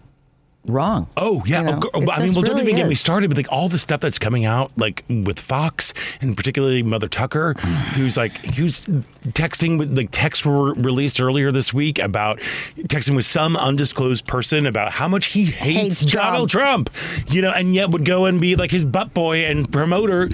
wrong. 0.67 1.09
Oh 1.17 1.43
yeah, 1.47 1.63
You 1.63 1.69
oh, 1.69 1.73
know, 1.73 1.91
Oh, 1.95 2.11
I 2.11 2.25
mean, 2.25 2.35
well, 2.35 2.43
don't 2.43 2.57
really 2.57 2.63
even 2.63 2.77
get 2.77 2.89
me 2.89 2.95
started 2.95 3.29
with 3.29 3.37
like 3.37 3.51
all 3.51 3.69
the 3.69 3.79
stuff 3.79 4.01
that's 4.01 4.19
coming 4.19 4.45
out, 4.45 4.73
like 4.77 5.05
with 5.09 5.39
Fox 5.39 5.95
and 6.21 6.37
particularly 6.37 6.83
Mother 6.83 7.09
Tucker, 7.09 7.55
who's 7.95 8.17
like 8.17 8.33
who's 8.55 8.85
texting 8.85 9.79
with 9.79 9.97
like 9.97 10.09
texts 10.11 10.45
were 10.45 10.75
released 10.75 11.21
earlier 11.21 11.53
this 11.53 11.73
week 11.73 11.99
about 11.99 12.39
texting 12.83 13.17
with 13.17 13.25
some 13.25 13.57
undisclosed 13.57 14.27
person 14.27 14.67
about 14.67 14.93
how 14.93 15.09
much 15.09 15.27
he 15.27 15.45
hates, 15.45 16.01
Hates 16.01 16.13
Donald 16.13 16.51
Trump, 16.51 16.91
you 17.29 17.43
know, 17.43 17.51
and 17.51 17.75
yet 17.75 17.91
would 17.91 18.05
go 18.05 18.25
and 18.25 18.41
be 18.41 18.57
like 18.57 18.71
his 18.71 18.85
butt 18.85 19.15
boy 19.15 19.45
and 19.45 19.71
promoter 19.71 20.29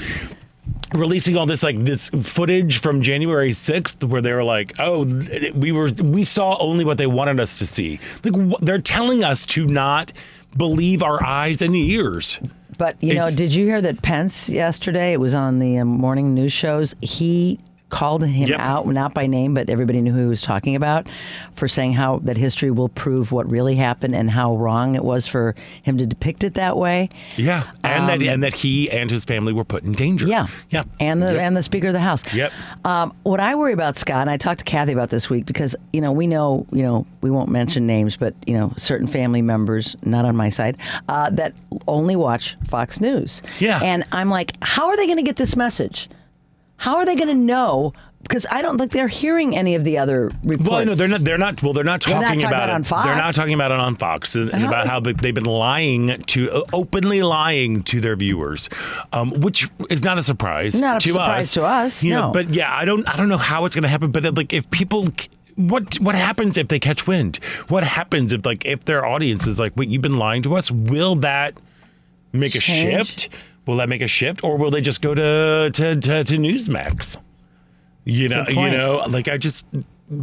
releasing 0.94 1.36
all 1.36 1.46
this 1.46 1.62
like 1.62 1.78
this 1.78 2.08
footage 2.22 2.78
from 2.78 3.02
January 3.02 3.50
6th 3.50 4.02
where 4.04 4.20
they 4.22 4.32
were 4.32 4.44
like, 4.44 4.74
"Oh, 4.78 5.04
we 5.54 5.72
were 5.72 5.90
we 6.02 6.24
saw 6.24 6.56
only 6.58 6.84
what 6.84 6.98
they 6.98 7.06
wanted 7.06 7.40
us 7.40 7.58
to 7.58 7.66
see." 7.66 8.00
Like 8.24 8.34
wh- 8.36 8.60
they're 8.62 8.80
telling 8.80 9.22
us 9.24 9.46
to 9.46 9.66
not 9.66 10.12
believe 10.56 11.02
our 11.02 11.22
eyes 11.24 11.62
and 11.62 11.74
ears. 11.76 12.38
But 12.78 12.96
you 13.02 13.14
know, 13.14 13.22
It's- 13.24 13.36
did 13.36 13.52
you 13.52 13.66
hear 13.66 13.80
that 13.82 14.02
Pence 14.02 14.48
yesterday? 14.48 15.12
It 15.12 15.20
was 15.20 15.34
on 15.34 15.58
the 15.58 15.78
um, 15.78 15.88
morning 15.88 16.34
news 16.34 16.52
shows. 16.52 16.94
He 17.02 17.58
called 17.90 18.24
him 18.24 18.48
Yep. 18.48 18.60
out, 18.60 18.86
not 18.86 19.12
by 19.14 19.26
name, 19.26 19.52
but 19.54 19.68
everybody 19.68 20.00
knew 20.00 20.12
who 20.12 20.20
he 20.20 20.26
was 20.26 20.42
talking 20.42 20.74
about, 20.76 21.08
for 21.52 21.68
saying 21.68 21.92
how 21.92 22.20
that 22.24 22.36
history 22.36 22.70
will 22.70 22.88
prove 22.88 23.32
what 23.32 23.50
really 23.50 23.74
happened 23.76 24.14
and 24.14 24.30
how 24.30 24.56
wrong 24.56 24.94
it 24.94 25.04
was 25.04 25.26
for 25.26 25.54
him 25.82 25.98
to 25.98 26.06
depict 26.06 26.44
it 26.44 26.54
that 26.54 26.76
way. 26.76 27.08
Yeah, 27.36 27.64
and 27.84 28.08
that 28.08 28.22
and 28.22 28.42
that 28.42 28.54
he 28.54 28.90
and 28.90 29.10
his 29.10 29.24
family 29.24 29.52
were 29.52 29.64
put 29.64 29.82
in 29.84 29.92
danger. 29.92 30.24
Um, 30.24 30.30
Yeah, 30.30 30.46
yeah, 30.70 30.84
and 31.00 31.22
the 31.22 31.32
Yep. 31.32 31.40
and 31.42 31.56
the 31.56 31.62
Speaker 31.62 31.88
of 31.88 31.92
the 31.92 32.00
House. 32.00 32.22
Yep. 32.32 32.52
Um, 32.84 33.12
what 33.24 33.40
I 33.40 33.54
worry 33.54 33.72
about, 33.72 33.98
Scott, 33.98 34.20
and 34.22 34.30
I 34.30 34.36
talked 34.36 34.60
to 34.60 34.64
Kathy 34.64 34.92
about 34.92 35.10
this 35.10 35.28
week 35.28 35.44
because 35.46 35.76
you 35.92 36.00
know 36.00 36.12
we 36.12 36.26
know 36.26 36.66
you 36.72 36.82
know 36.82 37.06
we 37.20 37.30
won't 37.30 37.50
mention 37.50 37.86
names, 37.86 38.16
but 38.16 38.34
you 38.46 38.54
know 38.54 38.72
certain 38.76 39.06
family 39.06 39.42
members, 39.42 39.96
not 40.04 40.24
on 40.24 40.36
my 40.36 40.48
side, 40.48 40.76
uh, 41.08 41.28
that 41.30 41.52
only 41.88 42.16
watch 42.16 42.56
Fox 42.68 43.00
News. 43.00 43.42
Yeah. 43.58 43.80
and 43.82 44.04
I'm 44.12 44.30
like, 44.30 44.52
how 44.62 44.86
are 44.88 44.96
they 44.96 45.06
going 45.06 45.16
to 45.18 45.22
get 45.22 45.36
this 45.36 45.56
message? 45.56 46.08
How 46.80 46.96
are 46.96 47.04
they 47.04 47.14
going 47.14 47.28
to 47.28 47.34
know? 47.34 47.92
Because 48.22 48.44
I 48.50 48.60
don't 48.62 48.76
think 48.78 48.92
they're 48.92 49.08
hearing 49.08 49.56
any 49.56 49.74
of 49.74 49.82
the 49.82 49.96
other 49.98 50.30
reports. 50.44 50.70
Well, 50.70 50.84
no, 50.84 50.94
they're 50.94 51.08
not. 51.08 51.24
They're 51.24 51.38
not. 51.38 51.62
Well, 51.62 51.72
they're 51.72 51.82
not 51.84 52.02
They're 52.02 52.14
talking, 52.14 52.20
not 52.22 52.28
talking 52.28 52.44
about, 52.44 52.52
about 52.64 52.68
it 52.68 52.72
on 52.72 52.84
Fox. 52.84 53.06
They're 53.06 53.16
not 53.16 53.34
talking 53.34 53.54
about 53.54 53.70
it 53.72 53.80
on 53.80 53.96
Fox 53.96 54.34
and, 54.34 54.52
and 54.52 54.64
about 54.64 54.86
how 54.86 55.00
they- 55.00 55.14
they've 55.14 55.34
been 55.34 55.44
lying 55.44 56.20
to 56.26 56.50
uh, 56.50 56.62
openly 56.72 57.22
lying 57.22 57.82
to 57.84 58.00
their 58.00 58.16
viewers, 58.16 58.68
um, 59.12 59.30
which 59.40 59.68
is 59.88 60.04
not 60.04 60.18
a 60.18 60.22
surprise. 60.22 60.78
Not 60.80 60.96
a 60.96 61.00
to 61.00 61.12
surprise 61.12 61.44
us. 61.44 61.54
to 61.54 61.62
us, 61.64 62.04
You 62.04 62.12
know, 62.12 62.26
no. 62.26 62.32
but 62.32 62.50
yeah, 62.54 62.74
I 62.74 62.84
don't. 62.84 63.08
I 63.08 63.16
don't 63.16 63.28
know 63.30 63.38
how 63.38 63.64
it's 63.64 63.74
going 63.74 63.82
to 63.84 63.88
happen. 63.88 64.10
But 64.10 64.34
like, 64.36 64.52
if 64.52 64.70
people. 64.70 65.08
What 65.56 65.96
what 66.00 66.14
happens 66.14 66.56
if 66.56 66.68
they 66.68 66.78
catch 66.78 67.06
wind? 67.06 67.38
What 67.68 67.84
happens 67.84 68.32
if 68.32 68.46
like 68.46 68.64
if 68.64 68.84
their 68.86 69.04
audience 69.04 69.46
is 69.46 69.58
like, 69.60 69.72
wait, 69.76 69.88
you've 69.90 70.00
been 70.00 70.16
lying 70.16 70.42
to 70.44 70.56
us? 70.56 70.70
Will 70.70 71.16
that 71.16 71.54
make 72.32 72.54
a 72.54 72.60
shift? 72.60 73.28
Will 73.70 73.76
that 73.76 73.88
make 73.88 74.02
a 74.02 74.08
shift, 74.08 74.42
or 74.42 74.56
will 74.56 74.72
they 74.72 74.80
just 74.80 75.00
go 75.00 75.14
to 75.14 75.70
to 75.72 75.94
to, 75.94 76.24
to 76.24 76.38
Newsmax? 76.38 77.16
You 78.04 78.28
know, 78.28 78.44
you 78.48 78.68
know, 78.68 79.04
like 79.08 79.28
I 79.28 79.38
just 79.38 79.64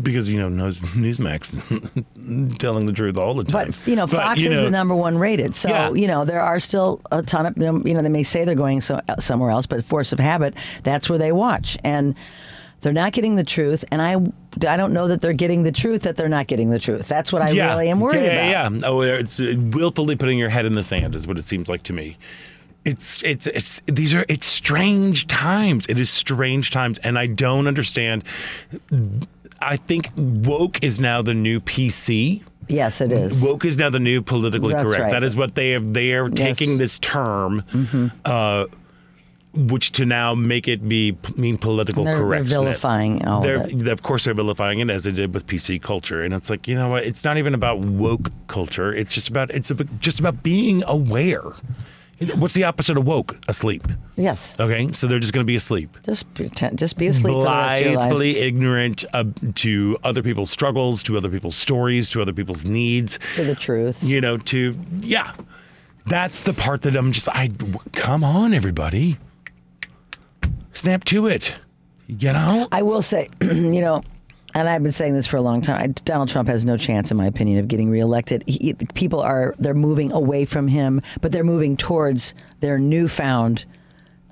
because 0.03 0.27
you 0.27 0.37
know 0.37 0.49
News, 0.49 0.81
Newsmax 0.81 2.57
telling 2.59 2.87
the 2.87 2.91
truth 2.91 3.17
all 3.17 3.35
the 3.35 3.45
time. 3.45 3.67
But 3.67 3.87
you 3.87 3.95
know, 3.95 4.05
Fox 4.05 4.41
you 4.41 4.51
is 4.51 4.59
know, 4.59 4.65
the 4.65 4.71
number 4.71 4.93
one 4.93 5.17
rated. 5.17 5.55
So 5.55 5.69
Yeah. 5.69 5.93
you 5.93 6.07
know, 6.07 6.25
there 6.25 6.41
are 6.41 6.59
still 6.59 6.99
a 7.09 7.23
ton 7.23 7.45
of 7.45 7.55
them. 7.55 7.87
You 7.87 7.93
know, 7.93 8.01
they 8.01 8.09
may 8.09 8.23
say 8.23 8.43
they're 8.43 8.53
going 8.53 8.81
so, 8.81 8.99
somewhere 9.17 9.49
else, 9.49 9.65
but 9.65 9.81
force 9.85 10.11
of 10.11 10.19
habit, 10.19 10.53
that's 10.83 11.09
where 11.09 11.17
they 11.17 11.31
watch, 11.31 11.77
and 11.85 12.15
they're 12.81 12.91
not 12.91 13.13
getting 13.13 13.35
the 13.35 13.45
truth. 13.45 13.85
And 13.91 14.01
I, 14.01 14.15
I 14.69 14.75
don't 14.75 14.91
know 14.91 15.07
that 15.07 15.21
they're 15.21 15.31
getting 15.31 15.63
the 15.63 15.71
truth. 15.71 16.01
That 16.01 16.17
they're 16.17 16.27
not 16.27 16.47
getting 16.47 16.69
the 16.69 16.79
truth. 16.79 17.07
That's 17.07 17.31
what 17.31 17.43
I 17.43 17.51
really 17.51 17.89
am 17.89 18.01
worried 18.01 18.25
yeah, 18.25 18.49
about. 18.49 18.73
Yeah, 18.73 18.79
yeah. 18.81 18.87
Oh, 18.89 18.99
it's 18.99 19.39
willfully 19.39 20.17
putting 20.17 20.37
your 20.37 20.49
head 20.49 20.65
in 20.65 20.75
the 20.75 20.83
sand 20.83 21.15
is 21.15 21.25
what 21.25 21.37
it 21.37 21.43
seems 21.43 21.69
like 21.69 21.83
to 21.83 21.93
me. 21.93 22.17
It's 22.87 23.21
it's 23.23 23.47
it's 23.47 23.81
these 23.85 24.15
are 24.15 24.25
it's 24.29 24.47
strange 24.47 25.27
times. 25.27 25.85
It 25.87 25.99
is 25.99 26.09
strange 26.09 26.71
times, 26.71 26.97
and 26.99 27.19
I 27.19 27.27
don't 27.27 27.67
understand. 27.67 28.23
I 29.59 29.75
think 29.75 30.09
woke 30.15 30.81
is 30.83 30.99
now 30.99 31.21
the 31.21 31.33
new 31.33 31.59
PC. 31.59 32.43
Yes, 32.69 33.01
it 33.01 33.11
is. 33.11 33.41
Woke 33.41 33.65
is 33.65 33.77
now 33.77 33.89
the 33.89 33.99
new 33.99 34.21
politically 34.21 34.73
That's 34.73 34.83
correct. 34.83 35.01
right. 35.03 35.11
That 35.11 35.23
is 35.23 35.35
what 35.35 35.55
they 35.55 35.71
have. 35.71 35.93
They 35.93 36.13
are 36.13 36.29
taking 36.29 36.77
this 36.77 36.97
term, 36.99 37.61
Mm-hmm. 37.73 38.07
uh, 38.25 38.65
which 39.53 39.91
to 39.93 40.05
now 40.05 40.33
make 40.35 40.67
it 40.67 40.87
be 40.87 41.17
mean 41.35 41.57
political 41.57 42.03
They're- 42.03 42.13
they're 42.13 42.21
correctness. 42.23 42.53
vilifying 42.53 43.25
all 43.25 43.39
of 43.39 43.43
They're- 43.43 43.67
it. 43.81 43.87
Of 43.89 44.01
course, 44.03 44.25
they're 44.25 44.33
vilifying 44.33 44.79
it 44.79 44.89
as 44.89 45.03
they 45.05 45.11
did 45.11 45.33
with 45.33 45.45
PC 45.47 45.81
culture, 45.81 46.21
and 46.23 46.33
it's 46.33 46.49
like 46.49 46.67
you 46.69 46.75
know 46.75 46.87
what? 46.89 47.03
It's 47.05 47.23
not 47.25 47.37
even 47.37 47.53
about 47.53 47.79
woke 47.79 48.31
culture. 48.47 48.93
It's 48.93 49.11
just 49.13 49.27
about 49.29 49.49
it's 49.51 49.71
about, 49.71 49.87
just 49.99 50.19
about 50.21 50.41
being 50.43 50.83
aware. 50.87 51.43
What's 52.35 52.55
the 52.55 52.63
opposite 52.63 52.97
of 52.97 53.05
woke? 53.05 53.35
Asleep. 53.47 53.83
yes. 54.15 54.55
Okay, 54.59 54.91
so 54.91 55.05
they're 55.05 55.19
just 55.19 55.33
going 55.33 55.45
to 55.45 55.47
be 55.47 55.55
asleep 55.55 55.95
Just 56.03 56.33
pretend, 56.33 56.79
just 56.79 56.97
be 56.97 57.05
asleep 57.07 57.33
for 57.33 57.41
the 57.41 57.45
rest 57.45 57.75
of 57.75 57.85
your 57.85 57.95
lives. 57.95 58.07
blithely 58.07 58.37
ignorant 58.39 59.05
uh, 59.13 59.25
to 59.55 59.97
other 60.03 60.23
people's 60.23 60.49
struggles, 60.49 61.03
to 61.03 61.15
other 61.15 61.29
people's 61.29 61.55
stories, 61.55 62.09
to 62.09 62.21
other 62.21 62.33
people's 62.33 62.65
needs. 62.65 63.19
to 63.35 63.43
the 63.43 63.53
truth. 63.55 64.03
You 64.03 64.19
know, 64.21 64.37
to 64.37 64.75
yeah, 64.99 65.33
that's 66.07 66.41
the 66.41 66.53
part 66.53 66.81
that 66.83 66.95
I'm 66.95 67.11
just 67.11 67.29
I 67.29 67.49
come 67.93 68.23
on 68.23 68.53
everybody, 68.53 69.17
snap 70.73 71.03
to 71.05 71.27
it. 71.27 71.55
You 72.07 72.31
know, 72.33 72.67
I 72.71 72.81
will 72.83 73.01
say, 73.01 73.29
you 73.41 73.81
know, 73.81 74.01
and 74.57 74.67
I've 74.67 74.81
been 74.81 74.91
saying 74.91 75.13
this 75.13 75.27
for 75.27 75.37
a 75.37 75.41
long 75.41 75.61
time. 75.61 75.79
I, 75.79 75.87
Donald 75.87 76.29
Trump 76.29 76.49
has 76.49 76.65
no 76.65 76.77
chance, 76.77 77.11
in 77.11 77.17
my 77.17 77.27
opinion, 77.27 77.59
of 77.59 77.67
getting 77.67 77.91
reelected. 77.91 78.43
He, 78.47 78.73
people 78.95 79.19
are 79.19 79.53
they're 79.59 79.75
moving 79.75 80.11
away 80.11 80.45
from 80.45 80.67
him, 80.67 81.01
but 81.21 81.31
they're 81.31 81.43
moving 81.43 81.77
towards 81.77 82.33
their 82.59 82.79
newfound 82.79 83.65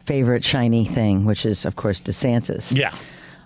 favorite 0.06 0.44
shiny 0.44 0.84
thing, 0.86 1.26
which 1.26 1.46
is, 1.46 1.64
of 1.64 1.76
course, 1.76 2.02
DeSantis. 2.02 2.76
yeah. 2.76 2.96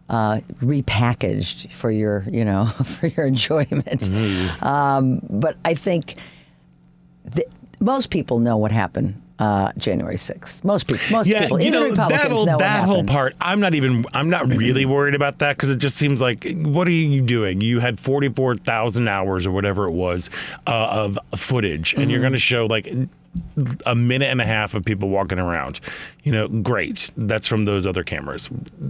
uh, 0.10 0.40
repackaged 0.62 1.70
for 1.74 1.92
your, 1.92 2.26
you 2.32 2.46
know, 2.46 2.68
for 2.86 3.08
your 3.08 3.26
enjoyment. 3.26 4.00
Mm-hmm. 4.02 4.64
Um, 4.64 5.20
but 5.30 5.58
I 5.66 5.74
think 5.74 6.16
that 7.26 7.48
most 7.82 8.10
people 8.10 8.40
know 8.40 8.56
what 8.56 8.72
happened 8.72 9.22
uh, 9.40 9.72
January 9.78 10.18
sixth. 10.18 10.64
Most 10.66 10.88
people, 10.88 11.04
most 11.12 11.28
Yeah, 11.28 11.42
people, 11.44 11.62
you 11.62 11.72
know 11.72 11.92
that'll, 11.92 12.46
know 12.46 12.58
that 12.58 12.84
whole 12.86 13.04
part. 13.06 13.36
I'm 13.42 13.60
not 13.60 13.74
even. 13.74 14.06
I'm 14.14 14.30
not 14.30 14.48
really 14.50 14.86
worried 14.86 15.16
about 15.16 15.40
that 15.40 15.56
because 15.56 15.70
it 15.70 15.78
just 15.78 15.96
seems 15.96 16.22
like 16.22 16.46
what 16.58 16.88
are 16.88 16.92
you 16.92 17.22
doing? 17.22 17.62
You 17.62 17.80
had 17.80 18.00
44,000 18.00 19.08
hours 19.08 19.48
or 19.48 19.52
whatever 19.52 19.86
it 19.88 19.92
was 19.94 20.30
uh, 20.68 20.72
of 20.92 21.18
footage, 21.36 21.94
and 21.94 22.02
Mm-hmm. 22.04 22.12
you're 22.12 22.20
going 22.22 22.34
to 22.34 22.40
show 22.40 22.66
like 22.66 22.94
a 23.86 23.94
minute 23.96 24.26
and 24.26 24.42
a 24.42 24.46
half 24.46 24.74
of 24.74 24.84
people 24.84 25.08
walking 25.10 25.38
around. 25.40 25.80
You 26.24 26.32
know, 26.32 26.48
great. 26.48 27.12
That's 27.16 27.48
from 27.48 27.66
those 27.66 27.86
other 27.86 28.04
cameras. 28.04 28.50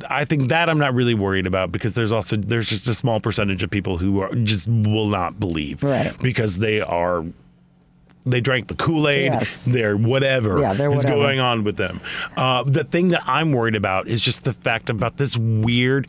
I 0.09 0.25
think 0.25 0.49
that 0.49 0.69
I'm 0.69 0.77
not 0.79 0.93
really 0.93 1.13
worried 1.13 1.45
about 1.45 1.71
because 1.71 1.93
there's 1.93 2.11
also 2.11 2.37
there's 2.37 2.69
just 2.69 2.87
a 2.87 2.93
small 2.93 3.19
percentage 3.19 3.61
of 3.63 3.69
people 3.69 3.97
who 3.97 4.21
are 4.21 4.33
just 4.35 4.67
will 4.67 5.07
not 5.07 5.39
believe, 5.39 5.83
Right. 5.83 6.17
Because 6.21 6.57
they 6.59 6.81
are. 6.81 7.23
They 8.25 8.41
drank 8.41 8.67
the 8.67 8.75
Kool 8.75 9.07
Aid. 9.07 9.31
Yes. 9.31 9.65
They're 9.65 9.95
whatever 9.97 10.59
Yeah, 10.59 10.73
they're 10.73 10.89
is 10.91 10.97
whatever. 10.97 11.15
going 11.15 11.39
on 11.39 11.63
with 11.63 11.77
them. 11.77 12.01
Uh, 12.37 12.63
the 12.63 12.83
thing 12.83 13.09
that 13.09 13.23
I'm 13.25 13.51
worried 13.53 13.75
about 13.75 14.07
is 14.07 14.21
just 14.21 14.43
the 14.43 14.53
fact 14.53 14.89
about 14.89 15.17
this 15.17 15.37
weird, 15.37 16.07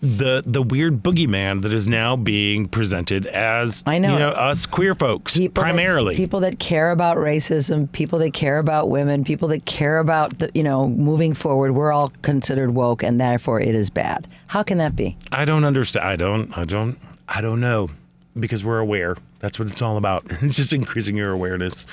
the 0.00 0.42
the 0.46 0.62
weird 0.62 1.02
boogeyman 1.02 1.62
that 1.62 1.72
is 1.74 1.88
now 1.88 2.14
being 2.14 2.68
presented 2.68 3.26
as 3.26 3.82
I 3.84 3.98
know. 3.98 4.12
you 4.12 4.18
know 4.20 4.28
us 4.30 4.64
queer 4.64 4.94
folks 4.94 5.36
People 5.36 5.54
that- 5.54 5.60
primarily. 5.60 6.14
people 6.16 6.40
that 6.40 6.60
care 6.60 6.92
about 6.92 7.16
racism, 7.16 7.90
people 7.90 8.20
that 8.20 8.32
care 8.32 8.58
about 8.58 8.90
women, 8.90 9.24
people 9.24 9.48
that 9.48 9.64
care 9.66 9.98
about 9.98 10.38
the, 10.38 10.50
you 10.54 10.62
know 10.62 10.88
moving 10.88 11.34
forward. 11.34 11.72
We're 11.72 11.90
all 11.92 12.12
considered 12.22 12.74
woke, 12.74 13.02
and 13.02 13.20
therefore 13.20 13.60
it 13.60 13.74
is 13.74 13.90
bad. 13.90 14.28
How 14.46 14.62
can 14.62 14.78
that 14.78 14.94
be? 14.94 15.16
I 15.32 15.44
don't 15.44 15.64
understand. 15.64 16.06
I 16.06 16.14
don't. 16.16 16.56
I 16.56 16.64
don't. 16.64 16.96
I 17.28 17.40
don't 17.40 17.60
know 17.60 17.90
because 18.40 18.64
we're 18.64 18.78
aware. 18.80 19.16
That's 19.40 19.58
what 19.58 19.70
it's 19.70 19.82
all 19.82 19.96
about. 19.96 20.24
It's 20.42 20.56
just 20.56 20.72
increasing 20.72 21.16
your 21.16 21.30
awareness. 21.32 21.86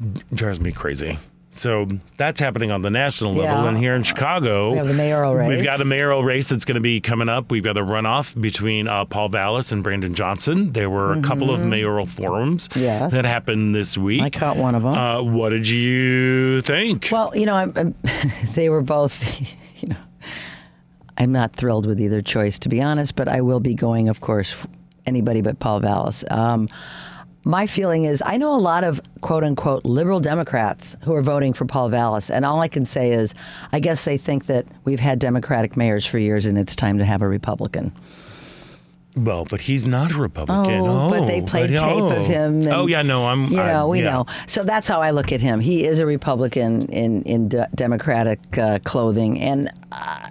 It 0.00 0.34
drives 0.34 0.60
me 0.60 0.72
crazy. 0.72 1.18
So 1.50 1.88
that's 2.18 2.38
happening 2.40 2.70
on 2.70 2.82
the 2.82 2.90
national 2.90 3.30
level, 3.32 3.62
Yeah. 3.64 3.68
and 3.68 3.76
here 3.78 3.94
in 3.96 4.02
Chicago, 4.02 4.72
We 4.72 4.76
have 4.76 4.86
the 4.86 4.92
mayoral 4.94 5.34
race. 5.34 5.48
We've 5.48 5.64
got 5.64 5.80
a 5.80 5.84
mayoral 5.84 6.22
race 6.22 6.50
that's 6.50 6.64
going 6.66 6.74
to 6.76 6.80
be 6.80 7.00
coming 7.00 7.28
up. 7.30 7.50
We've 7.50 7.64
got 7.64 7.76
a 7.78 7.82
runoff 7.82 8.38
between 8.40 8.86
uh, 8.86 9.06
Paul 9.06 9.30
Vallas 9.30 9.72
and 9.72 9.82
Brandon 9.82 10.14
Johnson. 10.14 10.72
There 10.72 10.90
were 10.90 11.14
a 11.14 11.22
couple 11.22 11.50
of 11.50 11.64
mayoral 11.64 12.04
forums 12.06 12.68
Mm-hmm. 12.68 12.80
Yes. 12.80 13.12
that 13.12 13.24
happened 13.24 13.74
this 13.74 13.96
week. 13.96 14.22
I 14.22 14.30
caught 14.30 14.56
one 14.58 14.74
of 14.74 14.82
them. 14.82 14.94
Uh, 14.94 15.22
what 15.22 15.48
did 15.48 15.66
you 15.68 16.60
think? 16.62 17.08
Well, 17.10 17.32
you 17.34 17.46
know, 17.46 17.54
I'm, 17.54 17.72
I'm, 17.76 17.94
they 18.54 18.68
were 18.68 18.82
both, 18.82 19.18
you 19.82 19.88
know, 19.88 19.96
I'm 21.16 21.32
not 21.32 21.54
thrilled 21.54 21.86
with 21.86 21.98
either 22.00 22.20
choice, 22.22 22.58
to 22.60 22.68
be 22.68 22.80
honest, 22.82 23.16
but 23.16 23.26
I 23.26 23.40
will 23.40 23.58
be 23.60 23.74
going, 23.74 24.08
of 24.10 24.20
course, 24.20 24.54
anybody 25.08 25.40
but 25.40 25.58
Paul 25.58 25.80
Vallas. 25.80 26.24
Um, 26.30 26.68
my 27.44 27.66
feeling 27.66 28.04
is 28.04 28.22
I 28.24 28.36
know 28.36 28.54
a 28.54 28.60
lot 28.60 28.84
of 28.84 29.00
quote 29.22 29.42
unquote 29.42 29.84
liberal 29.84 30.20
Democrats 30.20 30.96
who 31.02 31.14
are 31.14 31.22
voting 31.22 31.54
for 31.54 31.64
Paul 31.64 31.88
Vallas, 31.88 32.30
and 32.30 32.44
all 32.44 32.60
I 32.60 32.68
can 32.68 32.84
say 32.84 33.10
is 33.10 33.34
I 33.72 33.80
guess 33.80 34.04
they 34.04 34.18
think 34.18 34.46
that 34.46 34.66
we've 34.84 35.00
had 35.00 35.18
Democratic 35.18 35.76
mayors 35.76 36.04
for 36.04 36.18
years 36.18 36.46
and 36.46 36.58
it's 36.58 36.76
time 36.76 36.98
to 36.98 37.04
have 37.04 37.22
a 37.22 37.28
Republican. 37.28 37.92
Well, 39.16 39.46
but 39.46 39.60
he's 39.60 39.86
not 39.86 40.12
a 40.12 40.18
Republican. 40.18 40.86
Oh, 40.86 41.10
but 41.10 41.26
they 41.26 41.40
played 41.40 41.70
tape 41.70 41.82
of 41.82 42.12
oh. 42.12 42.24
him. 42.24 42.60
And, 42.62 42.68
oh 42.68 42.86
yeah, 42.86 43.02
no, 43.02 43.26
I'm. 43.26 43.46
You 43.46 43.56
know, 43.56 43.88
we 43.88 43.98
yeah. 43.98 44.10
know. 44.10 44.26
So 44.46 44.62
that's 44.62 44.86
how 44.86 45.00
I 45.00 45.10
look 45.10 45.32
at 45.32 45.40
him. 45.40 45.60
He 45.60 45.84
is 45.84 45.98
a 45.98 46.06
Republican 46.06 46.82
in 46.90 47.22
in 47.22 47.48
de- 47.48 47.68
Democratic 47.74 48.38
uh, 48.58 48.78
clothing, 48.84 49.40
and 49.40 49.72
uh, 49.90 50.28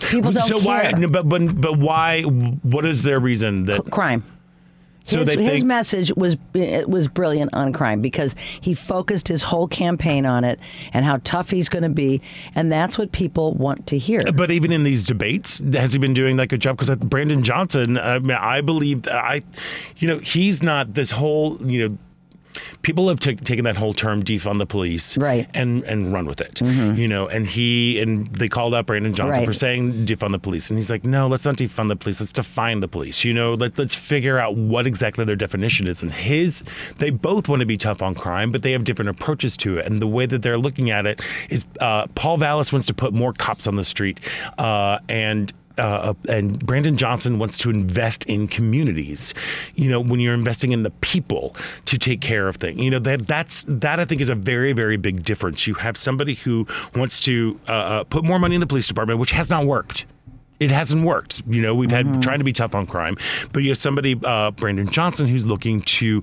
people 0.00 0.32
don't 0.32 0.42
so 0.42 0.58
care. 0.58 0.92
why? 0.92 1.06
But 1.06 1.28
but 1.28 1.60
but 1.60 1.78
why? 1.78 2.22
What 2.22 2.86
is 2.86 3.02
their 3.02 3.20
reason 3.20 3.64
that? 3.64 3.90
crime. 3.90 4.24
So 5.06 5.20
his, 5.20 5.36
they 5.36 5.42
his 5.44 5.64
message 5.64 6.12
was 6.16 6.36
was 6.52 7.06
brilliant 7.06 7.54
on 7.54 7.72
crime 7.72 8.00
because 8.00 8.34
he 8.60 8.74
focused 8.74 9.28
his 9.28 9.42
whole 9.42 9.68
campaign 9.68 10.26
on 10.26 10.42
it 10.42 10.58
and 10.92 11.04
how 11.04 11.20
tough 11.22 11.50
he's 11.50 11.68
going 11.68 11.84
to 11.84 11.88
be, 11.88 12.20
and 12.56 12.70
that's 12.70 12.98
what 12.98 13.12
people 13.12 13.54
want 13.54 13.86
to 13.88 13.98
hear. 13.98 14.20
But 14.32 14.50
even 14.50 14.72
in 14.72 14.82
these 14.82 15.06
debates, 15.06 15.62
has 15.74 15.92
he 15.92 16.00
been 16.00 16.14
doing 16.14 16.36
that 16.38 16.48
good 16.48 16.60
job? 16.60 16.76
Because 16.76 16.90
uh, 16.90 16.96
Brandon 16.96 17.44
Johnson, 17.44 17.98
I, 17.98 18.18
mean, 18.18 18.32
I 18.32 18.60
believe, 18.60 19.06
I, 19.06 19.42
you 19.98 20.08
know, 20.08 20.18
he's 20.18 20.62
not 20.62 20.94
this 20.94 21.12
whole, 21.12 21.56
you 21.64 21.88
know. 21.88 21.98
People 22.82 23.08
have 23.08 23.20
ta- 23.20 23.32
taken 23.44 23.64
that 23.64 23.76
whole 23.76 23.92
term 23.94 24.22
"defund 24.22 24.58
the 24.58 24.66
police" 24.66 25.16
Right. 25.16 25.48
and 25.54 25.82
and 25.84 26.12
run 26.12 26.26
with 26.26 26.40
it, 26.40 26.60
you 26.60 27.08
know. 27.08 27.26
And 27.28 27.46
he 27.46 28.00
and 28.00 28.26
they 28.28 28.48
called 28.48 28.74
out 28.74 28.86
Brandon 28.86 29.12
Johnson 29.12 29.38
Right. 29.40 29.46
for 29.46 29.52
saying 29.52 30.06
defund 30.06 30.32
the 30.32 30.38
police, 30.38 30.70
and 30.70 30.78
he's 30.78 30.90
like, 30.90 31.04
"No, 31.04 31.26
let's 31.28 31.44
not 31.44 31.56
defund 31.56 31.88
the 31.88 31.96
police. 31.96 32.20
Let's 32.20 32.32
define 32.32 32.80
the 32.80 32.88
police." 32.88 33.24
You 33.24 33.34
know, 33.34 33.54
let 33.54 33.78
let's 33.78 33.94
figure 33.94 34.38
out 34.38 34.56
what 34.56 34.86
exactly 34.86 35.24
their 35.24 35.36
definition 35.36 35.88
is. 35.88 36.02
And 36.02 36.12
his, 36.12 36.62
they 36.98 37.10
both 37.10 37.48
want 37.48 37.60
to 37.60 37.66
be 37.66 37.76
tough 37.76 38.02
on 38.02 38.14
crime, 38.14 38.52
but 38.52 38.62
they 38.62 38.72
have 38.72 38.84
different 38.84 39.08
approaches 39.10 39.56
to 39.58 39.78
it. 39.78 39.86
And 39.86 40.00
the 40.00 40.06
way 40.06 40.26
that 40.26 40.42
they're 40.42 40.58
looking 40.58 40.90
at 40.90 41.06
it 41.06 41.20
is, 41.50 41.64
uh, 41.80 42.06
Paul 42.14 42.36
Vallas 42.38 42.72
wants 42.72 42.86
to 42.88 42.94
put 42.94 43.12
more 43.12 43.32
cops 43.32 43.66
on 43.66 43.76
the 43.76 43.84
street, 43.84 44.20
uh, 44.58 44.98
and 45.08 45.52
uh, 45.78 46.14
and 46.28 46.64
Brandon 46.64 46.96
Johnson 46.96 47.38
wants 47.38 47.58
to 47.58 47.70
invest 47.70 48.24
in 48.26 48.48
communities. 48.48 49.34
You 49.74 49.90
know, 49.90 50.00
when 50.00 50.20
you're 50.20 50.34
investing 50.34 50.72
in 50.72 50.82
the 50.82 50.90
people 50.90 51.56
to 51.86 51.98
take 51.98 52.20
care 52.20 52.48
of 52.48 52.56
things, 52.56 52.80
you 52.80 52.90
know 52.90 52.98
that 53.00 53.26
that's 53.26 53.64
that 53.68 54.00
I 54.00 54.04
think 54.04 54.20
is 54.20 54.28
a 54.28 54.34
very 54.34 54.72
very 54.72 54.96
big 54.96 55.24
difference. 55.24 55.66
You 55.66 55.74
have 55.74 55.96
somebody 55.96 56.34
who 56.34 56.66
wants 56.94 57.20
to 57.20 57.58
uh, 57.68 57.72
uh, 57.72 58.04
put 58.04 58.24
more 58.24 58.38
money 58.38 58.54
in 58.54 58.60
the 58.60 58.66
police 58.66 58.88
department, 58.88 59.20
which 59.20 59.32
has 59.32 59.50
not 59.50 59.66
worked. 59.66 60.06
It 60.58 60.70
hasn't 60.70 61.04
worked. 61.04 61.42
You 61.46 61.60
know, 61.60 61.74
we've 61.74 61.90
had 61.90 62.22
trying 62.22 62.38
to 62.38 62.44
be 62.44 62.52
tough 62.52 62.74
on 62.74 62.86
crime, 62.86 63.16
but 63.52 63.62
you 63.62 63.68
have 63.70 63.78
somebody, 63.78 64.18
uh, 64.24 64.52
Brandon 64.52 64.88
Johnson, 64.88 65.26
who's 65.26 65.44
looking 65.44 65.82
to 65.82 66.22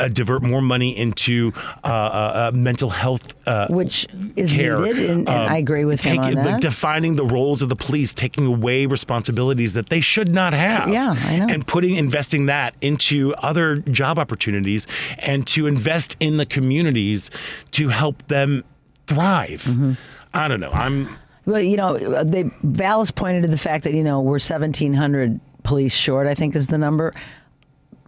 uh, 0.00 0.08
divert 0.08 0.42
more 0.42 0.62
money 0.62 0.96
into 0.96 1.52
uh, 1.84 1.86
uh, 1.86 1.90
uh, 1.90 2.50
mental 2.56 2.88
health. 2.88 3.34
Uh, 3.46 3.66
which 3.68 4.06
is 4.34 4.50
care. 4.52 4.78
needed, 4.80 5.10
and, 5.10 5.18
and 5.20 5.28
Um, 5.28 5.52
I 5.52 5.58
agree 5.58 5.84
with 5.84 6.02
him 6.02 6.16
taking- 6.22 6.38
on 6.38 6.44
that. 6.44 6.52
Like 6.52 6.60
defining 6.60 7.16
the 7.16 7.24
roles 7.26 7.60
of 7.62 7.68
the 7.68 7.76
police, 7.76 8.14
taking 8.14 8.46
away 8.46 8.86
responsibilities 8.86 9.74
that 9.74 9.88
they 9.90 10.00
should 10.00 10.32
not 10.32 10.52
have. 10.54 10.88
Yeah, 10.88 11.14
I 11.24 11.38
know. 11.40 11.46
And 11.48 11.66
putting 11.66 11.96
investing 11.96 12.46
that 12.46 12.74
into 12.80 13.34
other 13.42 13.76
job 13.76 14.18
opportunities 14.18 14.86
and 15.18 15.46
to 15.48 15.66
invest 15.66 16.16
in 16.18 16.38
the 16.38 16.46
communities 16.46 17.30
to 17.72 17.88
help 17.88 18.26
them 18.28 18.64
thrive. 19.06 19.62
Mm-hmm. 19.64 19.92
I 20.34 20.48
don't 20.48 20.60
know. 20.60 20.70
I'm 20.72 21.16
Well, 21.46 21.60
you 21.60 21.76
know, 21.76 21.96
they 22.24 22.50
Vallas 22.64 23.10
pointed 23.10 23.42
to 23.42 23.48
the 23.48 23.58
fact 23.58 23.84
that 23.84 23.94
you 23.94 24.02
know 24.02 24.20
we're 24.20 24.38
seventeen 24.38 24.92
hundred 24.92 25.40
police 25.62 25.94
short. 25.94 26.26
I 26.26 26.34
think 26.34 26.54
is 26.54 26.66
the 26.66 26.78
number. 26.78 27.14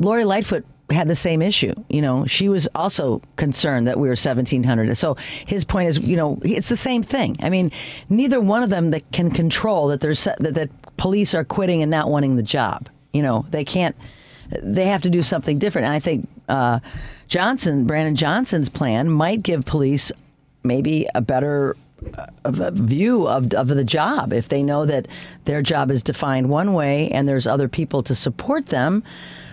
Lori 0.01 0.25
Lightfoot 0.25 0.65
had 0.91 1.07
the 1.07 1.15
same 1.15 1.43
issue. 1.43 1.75
You 1.89 2.01
know, 2.03 2.25
she 2.27 2.49
was 2.49 2.69
also 2.75 3.21
concerned 3.37 3.87
that 3.87 3.99
we 3.99 4.09
were 4.09 4.17
seventeen 4.17 4.65
hundred. 4.65 4.97
So 4.97 5.17
his 5.47 5.65
point 5.65 5.89
is, 5.89 5.99
you 5.99 6.17
know, 6.17 6.39
it's 6.43 6.69
the 6.69 6.77
same 6.77 7.03
thing. 7.03 7.37
I 7.41 7.51
mean, 7.51 7.71
neither 8.09 8.41
one 8.41 8.63
of 8.63 8.71
them 8.71 8.91
that 8.91 9.11
can 9.13 9.31
control 9.31 9.89
that 9.89 10.01
there's 10.01 10.25
that, 10.25 10.55
that 10.55 10.97
police 10.97 11.35
are 11.35 11.45
quitting 11.45 11.83
and 11.83 11.91
not 11.91 12.11
wanting 12.11 12.37
the 12.37 12.43
job. 12.43 12.89
You 13.13 13.23
know, 13.23 13.47
they 13.51 13.65
can't. 13.65 13.97
They 14.51 14.87
have 14.87 15.03
to 15.03 15.11
do 15.11 15.23
something 15.23 15.59
different. 15.59 15.87
And 15.87 15.95
I 15.95 15.99
think 15.99 16.29
uh, 16.49 16.81
Johnson, 17.29 17.87
Brandon 17.87 18.17
Johnson's 18.17 18.71
plan, 18.71 19.11
might 19.11 19.43
give 19.43 19.65
police 19.67 20.11
maybe 20.65 21.07
a 21.15 21.21
better 21.21 21.77
uh, 21.77 21.88
view 22.47 23.27
of, 23.29 23.53
of 23.55 23.69
the 23.69 23.85
job. 23.85 24.33
If 24.33 24.49
they 24.49 24.63
know 24.63 24.87
that 24.87 25.09
their 25.45 25.63
job 25.63 25.91
is 25.91 26.03
defined 26.03 26.49
one 26.49 26.75
way 26.75 27.11
and 27.11 27.29
there's 27.29 27.47
other 27.47 27.69
people 27.69 28.03
to 28.05 28.15
support 28.15 28.67
them 28.67 29.03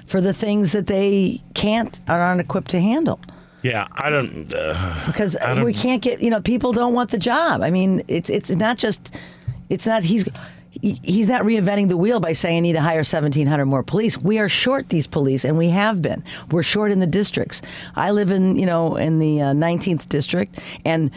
for 0.06 0.22
the 0.22 0.34
things 0.34 0.72
that 0.72 0.88
they 0.88 1.42
can't 1.56 2.00
are 2.08 2.20
aren't 2.22 2.42
equipped 2.42 2.72
to 2.72 2.80
handle. 2.80 3.20
Yeah, 3.64 3.88
I 3.94 4.10
don't. 4.12 4.54
Uh, 4.54 5.04
because 5.08 5.36
I 5.38 5.56
don't- 5.56 5.66
we 5.66 5.74
can't 5.74 6.02
get 6.02 6.22
you 6.22 6.30
know 6.30 6.40
people 6.42 6.72
don't 6.74 6.94
want 6.94 7.10
the 7.12 7.18
job. 7.18 7.62
I 7.62 7.72
mean 7.72 8.04
it's 8.08 8.30
it's 8.30 8.50
not 8.52 8.78
just 8.78 9.16
it's 9.70 9.88
not 9.88 10.04
he's 10.04 10.26
he's 10.82 11.28
not 11.28 11.42
reinventing 11.44 11.90
the 11.90 11.98
wheel 11.98 12.20
by 12.20 12.34
saying 12.34 12.58
I 12.58 12.60
need 12.60 12.74
to 12.74 12.82
hire 12.82 12.98
1700 13.00 13.66
more 13.66 13.82
police. 13.82 14.18
We 14.20 14.38
are 14.38 14.50
short 14.50 14.90
these 14.90 15.08
police 15.08 15.44
and 15.44 15.58
we 15.58 15.70
have 15.70 16.02
been. 16.02 16.24
We're 16.52 16.64
short 16.64 16.92
in 16.92 17.00
the 17.00 17.08
districts. 17.08 17.62
I 17.96 18.12
live 18.12 18.30
in 18.30 18.56
you 18.58 18.68
know 18.68 18.96
in 18.98 19.18
the 19.18 19.42
uh, 19.42 19.54
19th 19.54 20.08
district 20.10 20.60
and 20.86 21.10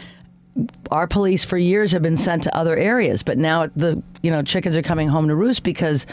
our 0.91 1.07
police 1.07 1.43
for 1.43 1.57
years 1.57 1.91
have 1.91 2.01
been 2.01 2.17
sent 2.17 2.43
to 2.43 2.55
other 2.55 2.75
areas, 2.75 3.23
but 3.23 3.37
now 3.37 3.67
the 3.75 4.01
you 4.21 4.31
know 4.31 4.41
chickens 4.41 4.75
are 4.75 4.81
coming 4.81 5.07
home 5.07 5.27
to 5.27 5.35
roost 5.35 5.63
because 5.63 6.05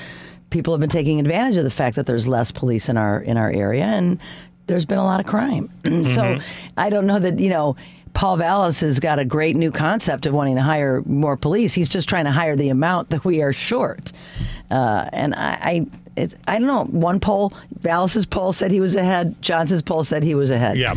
people 0.51 0.72
have 0.72 0.81
been 0.81 0.90
taking 0.90 1.18
advantage 1.18 1.57
of 1.57 1.64
the 1.64 1.70
fact 1.70 1.96
that 1.96 2.07
there's 2.07 2.29
less 2.29 2.51
police 2.53 2.88
in 2.88 2.96
our 2.96 3.20
in 3.20 3.37
our 3.37 3.51
area 3.51 3.85
and 3.85 4.18
there's 4.66 4.85
been 4.85 4.99
a 4.99 5.05
lot 5.05 5.20
of 5.20 5.27
crime. 5.27 5.70
so 6.14 6.38
I 6.77 6.90
don't 6.90 7.07
know 7.07 7.18
that 7.18 7.38
you 7.38 7.51
know. 7.51 7.77
Paul 8.14 8.38
Vallas 8.38 8.81
has 8.81 8.99
got 8.99 9.18
a 9.18 9.27
great 9.27 9.57
new 9.57 9.70
concept 9.70 10.25
of 10.25 10.33
wanting 10.33 10.57
to 10.57 10.62
hire 10.62 11.03
more 11.05 11.37
police. 11.37 11.75
He's 11.75 11.90
just 11.90 12.09
trying 12.09 12.25
to 12.25 12.31
hire 12.31 12.57
the 12.57 12.70
amount 12.70 13.11
that 13.11 13.27
we 13.27 13.42
are 13.42 13.53
short. 13.53 14.11
Uh, 14.70 15.11
and 15.12 15.35
I, 15.35 15.59
I, 15.61 15.87
it, 16.16 16.35
I 16.49 16.59
don't 16.59 16.66
know. 16.66 16.85
One 16.85 17.20
poll, 17.20 17.53
Vallas's 17.79 18.25
poll 18.25 18.55
said 18.55 18.70
he 18.70 18.81
was 18.81 18.96
ahead. 18.96 19.37
Johnson's 19.42 19.83
poll 19.83 20.03
said 20.03 20.22
he 20.22 20.35
was 20.35 20.51
ahead. 20.51 20.79
yeah, 20.79 20.94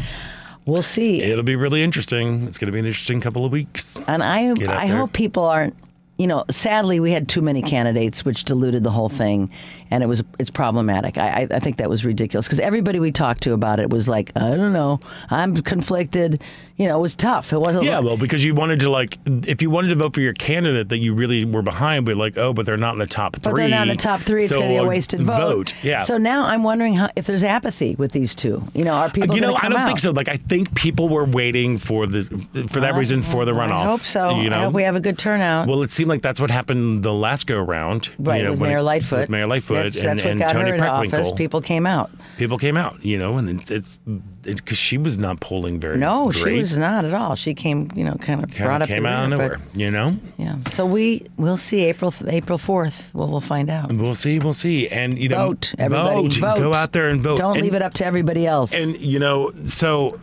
we'll 0.69 0.83
see. 0.83 1.21
it'll 1.21 1.43
be 1.43 1.55
really 1.55 1.83
interesting. 1.83 2.43
It's 2.43 2.57
going 2.57 2.67
to 2.67 2.71
be 2.71 2.79
an 2.79 2.85
interesting 2.85 3.21
couple 3.21 3.45
of 3.45 3.51
weeks. 3.51 3.99
And 4.07 4.23
I, 4.23 4.51
I 4.51 4.53
there. 4.53 4.97
hope 4.97 5.13
people 5.13 5.45
aren't. 5.45 5.75
You 6.17 6.27
know, 6.27 6.43
sadly, 6.51 6.99
we 6.99 7.11
had 7.11 7.29
too 7.29 7.41
many 7.41 7.61
candidates, 7.61 8.25
which 8.25 8.43
diluted 8.43 8.83
the 8.83 8.91
whole 8.91 9.07
thing, 9.07 9.49
and 9.91 10.03
it 10.03 10.07
was 10.07 10.23
it's 10.37 10.49
problematic. 10.49 11.17
I, 11.17 11.41
I, 11.41 11.47
I 11.51 11.59
think 11.59 11.77
that 11.77 11.89
was 11.89 12.05
ridiculous 12.05 12.45
because 12.47 12.59
everybody 12.59 12.99
we 12.99 13.11
talked 13.11 13.43
to 13.43 13.53
about 13.53 13.79
it 13.79 13.89
was 13.89 14.07
like, 14.07 14.31
I 14.35 14.55
don't 14.55 14.73
know, 14.73 14.99
I'm 15.29 15.55
conflicted. 15.55 16.41
You 16.77 16.87
know, 16.87 16.97
it 16.97 17.01
was 17.01 17.13
tough. 17.13 17.51
It 17.51 17.57
wasn't. 17.57 17.83
Yeah, 17.83 17.99
well, 17.99 18.15
because 18.15 18.45
you 18.45 18.53
wanted 18.53 18.79
to 18.79 18.89
like, 18.89 19.17
if 19.25 19.61
you 19.61 19.69
wanted 19.69 19.89
to 19.89 19.95
vote 19.95 20.13
for 20.13 20.21
your 20.21 20.31
candidate 20.31 20.87
that 20.87 20.99
you 20.99 21.13
really 21.13 21.43
were 21.43 21.61
behind, 21.61 22.05
but 22.05 22.15
like, 22.15 22.37
oh, 22.37 22.53
but 22.53 22.65
they're 22.65 22.77
not 22.77 22.93
in 22.93 22.99
the 22.99 23.05
top 23.05 23.35
three. 23.35 23.51
But 23.51 23.55
they're 23.57 23.67
not 23.67 23.89
in 23.89 23.97
the 23.97 24.01
top 24.01 24.21
three. 24.21 24.43
It's 24.43 24.47
so 24.47 24.59
going 24.59 24.69
to 24.69 24.73
be 24.75 24.77
a 24.77 24.83
uh, 24.83 24.87
wasted 24.87 25.19
vote. 25.19 25.73
Yeah. 25.83 26.03
So 26.03 26.17
now 26.17 26.45
I'm 26.45 26.63
wondering 26.63 26.93
how, 26.93 27.09
if 27.17 27.25
there's 27.27 27.43
apathy 27.43 27.95
with 27.95 28.13
these 28.13 28.33
two. 28.33 28.63
You 28.73 28.85
know, 28.85 28.93
are 28.93 29.09
people? 29.09 29.35
you 29.35 29.41
know, 29.41 29.55
I 29.55 29.67
don't 29.67 29.79
out? 29.79 29.87
think 29.87 29.99
so. 29.99 30.11
Like, 30.11 30.29
I 30.29 30.37
think 30.37 30.73
people 30.73 31.09
were 31.09 31.25
waiting 31.25 31.79
for 31.79 32.07
the 32.07 32.23
for 32.69 32.79
that 32.79 32.95
reason 32.95 33.23
for 33.23 33.43
the 33.43 33.51
runoff. 33.51 33.71
I 33.71 33.85
hope 33.85 34.01
so. 34.01 34.39
You 34.39 34.49
know, 34.49 34.59
I 34.59 34.63
hope 34.63 34.73
we 34.73 34.83
have 34.83 34.95
a 34.95 35.01
good 35.01 35.17
turnout. 35.17 35.67
Well, 35.67 35.83
it 35.83 35.89
seemed 35.89 36.09
like 36.09 36.21
that's 36.21 36.39
what 36.39 36.49
happened 36.49 37.03
the 37.03 37.13
last 37.13 37.45
go 37.45 37.59
round. 37.59 38.09
right 38.17 38.37
you 38.37 38.43
know, 38.45 38.51
with 38.51 38.61
Mayor 38.61 38.77
it- 38.77 38.83
Lightfoot. 38.83 39.19
With 39.19 39.29
Mayor 39.29 39.47
Lightfoot 39.47 39.78
That's, 39.83 39.97
and, 39.97 40.05
that's 40.07 40.21
what 40.23 40.31
and 40.31 40.39
got 40.39 40.51
Tony 40.53 40.69
her 40.69 40.75
into 40.75 40.87
office. 40.87 41.31
People 41.33 41.61
came 41.61 41.85
out. 41.85 42.11
People 42.37 42.57
came 42.57 42.77
out, 42.77 43.03
you 43.03 43.17
know, 43.17 43.37
and 43.37 43.49
it's 43.49 43.69
it's 43.71 43.99
because 44.43 44.77
she 44.77 44.97
was 44.97 45.17
not 45.17 45.39
polling 45.39 45.79
very. 45.79 45.97
No, 45.97 46.31
great. 46.31 46.53
she 46.53 46.59
was 46.59 46.77
not 46.77 47.05
at 47.05 47.13
all. 47.13 47.35
She 47.35 47.53
came, 47.53 47.91
you 47.95 48.03
know, 48.03 48.15
kind 48.15 48.43
of 48.43 48.49
Kinda 48.51 48.63
brought 48.65 48.81
up 48.81 48.87
came 48.87 49.05
out 49.05 49.23
of 49.25 49.29
nowhere, 49.31 49.59
but- 49.73 49.79
you 49.79 49.91
know. 49.91 50.15
Yeah. 50.37 50.57
So 50.71 50.85
we 50.85 51.25
we'll 51.37 51.57
see 51.57 51.83
April 51.85 52.13
April 52.27 52.57
fourth. 52.57 53.11
Well, 53.13 53.27
we'll 53.27 53.41
find 53.41 53.69
out. 53.69 53.91
We'll 53.91 54.15
see, 54.15 54.39
we'll 54.39 54.53
see, 54.53 54.87
and 54.87 55.17
you 55.17 55.29
know, 55.29 55.49
Vote, 55.49 55.73
everybody. 55.77 56.15
vote, 56.29 56.33
Vote. 56.35 56.57
go 56.59 56.73
out 56.73 56.91
there 56.93 57.09
and 57.09 57.21
vote. 57.21 57.37
Don't 57.37 57.55
And- 57.57 57.63
leave 57.63 57.75
it 57.75 57.81
up 57.81 57.93
to 57.95 58.05
everybody 58.05 58.47
else. 58.47 58.73
And 58.73 58.97
you 58.99 59.19
know, 59.19 59.51
so 59.65 60.19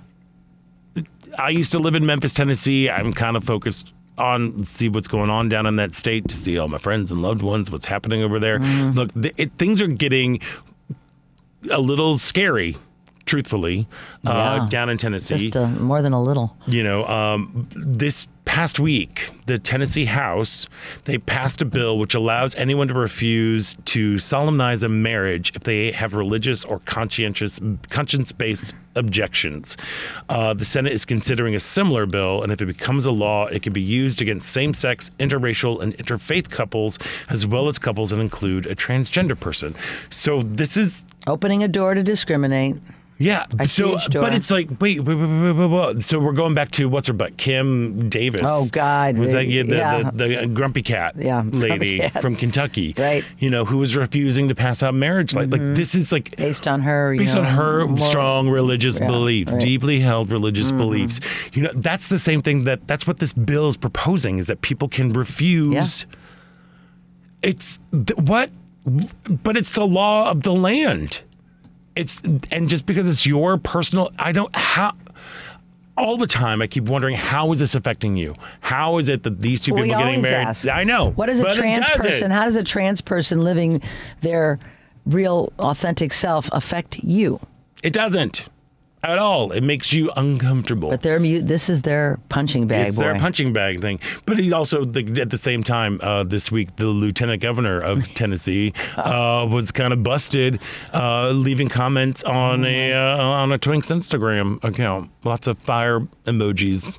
I 1.38 1.50
used 1.50 1.72
to 1.72 1.78
live 1.78 1.94
in 1.94 2.06
Memphis, 2.06 2.32
Tennessee. 2.32 2.88
I'm 2.88 3.12
kind 3.12 3.36
of 3.36 3.44
focused 3.44 3.92
on 4.18 4.64
see 4.64 4.88
what's 4.88 5.08
going 5.08 5.30
on 5.30 5.48
down 5.48 5.66
in 5.66 5.76
that 5.76 5.94
state 5.94 6.28
to 6.28 6.34
see 6.34 6.58
all 6.58 6.68
my 6.68 6.78
friends 6.78 7.10
and 7.10 7.22
loved 7.22 7.42
ones, 7.42 7.70
what's 7.70 7.84
happening 7.84 8.22
over 8.22 8.38
there. 8.38 8.58
Mm-hmm. 8.58 8.96
Look, 8.96 9.14
th- 9.14 9.34
it, 9.36 9.52
things 9.58 9.80
are 9.80 9.86
getting 9.86 10.40
a 11.70 11.80
little 11.80 12.18
scary. 12.18 12.76
Truthfully, 13.26 13.88
uh, 14.26 14.30
Yeah. 14.62 14.68
down 14.70 14.88
in 14.88 14.98
Tennessee, 14.98 15.36
Just 15.50 15.56
uh, 15.56 15.66
more 15.66 16.00
than 16.00 16.12
a 16.12 16.22
little. 16.22 16.56
you 16.68 16.84
know, 16.84 17.04
um, 17.06 17.66
this 17.74 18.28
past 18.44 18.78
week, 18.78 19.30
the 19.46 19.58
Tennessee 19.58 20.04
House 20.04 20.68
they 21.04 21.18
passed 21.18 21.60
a 21.60 21.64
bill 21.64 21.98
which 21.98 22.14
allows 22.14 22.54
anyone 22.54 22.86
to 22.86 22.94
refuse 22.94 23.76
to 23.86 24.18
solemnize 24.20 24.84
a 24.84 24.88
marriage 24.88 25.50
if 25.56 25.64
they 25.64 25.90
have 25.90 26.14
religious 26.14 26.64
or 26.64 26.78
conscientious 26.84 27.58
conscience-based 27.90 28.74
objections. 28.94 29.76
Uh, 30.28 30.54
the 30.54 30.64
Senate 30.64 30.92
is 30.92 31.04
considering 31.04 31.56
a 31.56 31.60
similar 31.60 32.06
bill, 32.06 32.44
and 32.44 32.52
if 32.52 32.62
it 32.62 32.66
becomes 32.66 33.06
a 33.06 33.10
law, 33.10 33.46
it 33.46 33.60
can 33.62 33.72
be 33.72 33.82
used 33.82 34.22
against 34.22 34.48
same-sex, 34.50 35.10
interracial, 35.18 35.82
and 35.82 35.98
interfaith 35.98 36.48
couples, 36.48 36.98
as 37.28 37.44
well 37.44 37.66
as 37.66 37.76
couples 37.78 38.10
that 38.10 38.20
include 38.20 38.66
a 38.66 38.76
transgender 38.76 39.38
person. 39.38 39.74
So 40.10 40.42
this 40.44 40.76
is 40.76 41.06
Opening 41.26 41.64
a 41.64 41.68
door 41.68 41.94
to 41.94 42.04
discriminate. 42.04 42.76
Yeah. 43.18 43.46
A 43.58 43.66
so, 43.66 43.98
but 44.12 44.34
it's 44.34 44.50
like, 44.50 44.68
wait, 44.80 45.00
wait, 45.00 45.14
wait, 45.14 45.26
wait, 45.26 45.52
wait, 45.52 45.66
wait. 45.94 46.02
So 46.02 46.18
we're 46.18 46.32
going 46.32 46.54
back 46.54 46.70
to 46.72 46.88
what's 46.88 47.08
her 47.08 47.14
butt, 47.14 47.36
Kim 47.36 48.08
Davis. 48.10 48.42
Oh, 48.44 48.66
God. 48.72 49.16
was 49.16 49.32
that 49.32 49.46
yeah, 49.46 49.62
the, 49.62 49.76
Yeah. 49.76 50.10
the, 50.12 50.28
the 50.40 50.46
grumpy 50.48 50.82
cat 50.82 51.14
Yeah, 51.16 51.42
lady 51.44 51.96
grumpy 51.96 51.98
cat. 51.98 52.20
from 52.22 52.36
Kentucky? 52.36 52.94
Right. 52.98 53.22
Mm-hmm. 53.24 53.44
You 53.44 53.50
know, 53.50 53.64
who 53.64 53.78
was 53.78 53.96
refusing 53.96 54.48
to 54.48 54.54
pass 54.54 54.82
out 54.82 54.94
marriage 54.94 55.34
like 55.34 55.48
like 55.50 55.60
this 55.60 55.94
is 55.94 56.12
like. 56.12 56.36
Based 56.36 56.68
on 56.68 56.80
her, 56.82 57.14
you 57.14 57.20
Based 57.20 57.36
on 57.36 57.44
her 57.44 57.86
strong 58.04 58.48
religious 58.48 59.00
Yeah, 59.00 59.06
beliefs, 59.06 59.52
right. 59.52 59.60
Mm-hmm. 59.60 59.66
deeply 59.66 60.00
held 60.00 60.30
religious 60.30 60.70
beliefs, 60.72 61.20
you 61.52 61.62
know 61.62 61.72
that's 61.74 62.08
the 62.08 62.18
same 62.18 62.42
thing 62.42 62.64
that 62.64 62.86
that's 62.86 63.06
what 63.06 63.18
this 63.18 63.32
bill 63.32 63.68
is 63.68 63.76
proposing 63.76 64.38
is 64.38 64.46
that 64.48 64.60
people 64.60 64.88
can 64.88 65.12
refuse. 65.12 66.04
It's 67.42 67.78
th- 67.92 68.16
what, 68.18 68.50
but 69.44 69.56
it's 69.56 69.74
the 69.74 69.86
law 69.86 70.30
of 70.30 70.42
the 70.42 70.52
land 70.54 71.22
it's 71.96 72.20
and 72.52 72.68
just 72.68 72.86
because 72.86 73.08
it's 73.08 73.26
your 73.26 73.56
personal 73.58 74.10
i 74.18 74.30
don't 74.32 74.54
how 74.54 74.92
all 75.96 76.16
the 76.18 76.26
time 76.26 76.60
i 76.60 76.66
keep 76.66 76.84
wondering 76.84 77.16
how 77.16 77.50
is 77.52 77.58
this 77.58 77.74
affecting 77.74 78.16
you 78.16 78.34
how 78.60 78.98
is 78.98 79.08
it 79.08 79.22
that 79.22 79.40
these 79.40 79.60
two 79.62 79.72
We 79.74 79.82
people 79.84 79.98
getting 79.98 80.20
married 80.22 80.46
ask. 80.48 80.68
i 80.68 80.84
know 80.84 81.10
What 81.12 81.28
is 81.30 81.40
a 81.40 81.54
trans 81.54 81.88
person? 81.90 82.30
How 82.30 82.44
does 82.44 82.56
a 82.56 82.62
trans 82.64 83.00
person 83.00 83.42
living 83.42 83.80
their 84.20 84.58
real, 85.06 85.52
authentic 85.58 86.12
self 86.12 86.48
affect 86.52 86.98
you? 87.02 87.40
it 87.82 87.92
doesn't 87.92 88.48
at 89.02 89.18
all 89.18 89.52
it 89.52 89.62
makes 89.62 89.92
you 89.92 90.10
uncomfortable 90.16 90.90
But 90.90 91.02
they're 91.02 91.20
mu- 91.20 91.40
this 91.42 91.68
is 91.68 91.82
their 91.82 92.18
punching 92.28 92.66
bag, 92.66 92.88
it's 92.88 92.96
boy. 92.96 93.02
their 93.04 93.18
punching 93.18 93.52
bag 93.52 93.80
thing. 93.80 94.00
But 94.24 94.38
he 94.38 94.52
also, 94.52 94.84
the, 94.84 95.20
at 95.20 95.30
the 95.30 95.38
same 95.38 95.62
time, 95.62 96.00
uh, 96.02 96.22
this 96.24 96.50
week, 96.50 96.76
the 96.76 96.86
lieutenant 96.86 97.40
governor 97.42 97.78
of 97.78 98.06
Tennessee 98.14 98.72
uh, 98.96 99.46
was 99.50 99.70
kind 99.70 99.92
of 99.92 100.02
busted, 100.02 100.60
uh, 100.92 101.30
leaving 101.30 101.68
comments 101.68 102.22
on 102.24 102.64
a 102.64 102.90
Mm-hmm. 102.90 103.20
uh, 103.20 103.24
on 103.42 103.52
a 103.52 103.58
Twink's 103.58 103.88
Instagram 103.88 104.62
account. 104.64 105.10
Lots 105.24 105.46
of 105.46 105.58
fire 105.58 106.00
emojis. 106.26 106.98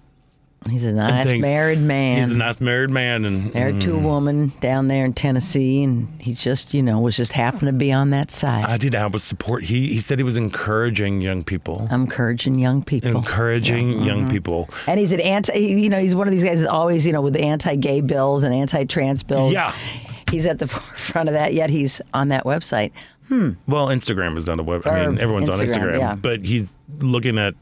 He's 0.69 0.83
a 0.83 0.91
nice 0.91 1.27
things. 1.27 1.45
married 1.47 1.79
man. 1.79 2.23
He's 2.23 2.31
a 2.33 2.37
nice 2.37 2.59
married 2.59 2.89
man, 2.89 3.23
and 3.25 3.53
married 3.53 3.79
to 3.81 3.93
a 3.93 3.99
woman 3.99 4.51
down 4.59 4.87
there 4.89 5.05
in 5.05 5.13
Tennessee, 5.13 5.83
and 5.83 6.07
he 6.21 6.33
just, 6.33 6.73
you 6.73 6.81
know, 6.81 6.99
was 6.99 7.15
just 7.15 7.31
happened 7.31 7.67
to 7.67 7.73
be 7.73 7.91
on 7.93 8.09
that 8.09 8.31
side. 8.31 8.65
I 8.65 8.75
did 8.77 8.95
I 8.95 9.05
was 9.07 9.23
support. 9.23 9.63
He 9.63 9.87
he 9.93 9.99
said 10.01 10.17
he 10.19 10.23
was 10.23 10.35
encouraging 10.35 11.21
young 11.21 11.43
people, 11.43 11.87
I'm 11.91 12.01
encouraging 12.01 12.59
young 12.59 12.83
people. 12.83 13.15
encouraging 13.15 13.93
Mm-hmm. 13.93 14.03
young 14.03 14.29
people. 14.31 14.69
And 14.87 14.99
he's 14.99 15.11
an 15.13 15.21
anti, 15.21 15.53
he- 15.53 15.83
you 15.83 15.89
know, 15.89 15.99
he's 15.99 16.15
one 16.15 16.27
of 16.27 16.31
these 16.33 16.43
guys 16.43 16.59
that 16.61 16.69
always, 16.69 17.05
you 17.05 17.13
know, 17.13 17.21
with 17.21 17.33
the 17.33 17.41
anti-gay 17.43 18.01
bills 18.01 18.43
and 18.43 18.53
anti-trans 18.53 19.23
bills. 19.23 19.53
Yeah. 19.53 19.73
He's 20.31 20.45
at 20.45 20.59
the 20.59 20.67
forefront 20.67 21.29
of 21.29 21.33
that, 21.33 21.53
yet 21.53 21.69
he's 21.69 22.01
on 22.13 22.29
that 22.29 22.43
website. 22.45 22.91
Hmm. 23.29 23.51
Well, 23.67 23.87
Instagram 23.87 24.37
is 24.37 24.49
on 24.49 24.57
the 24.57 24.63
web. 24.63 24.85
I 24.87 25.05
mean, 25.05 25.19
everyone's 25.19 25.49
on 25.49 25.59
Instagram, 25.59 25.93
Instagram, 25.95 25.99
yeah. 25.99 26.15
but 26.15 26.43
he's 26.43 26.75
looking 26.99 27.37
at 27.37 27.53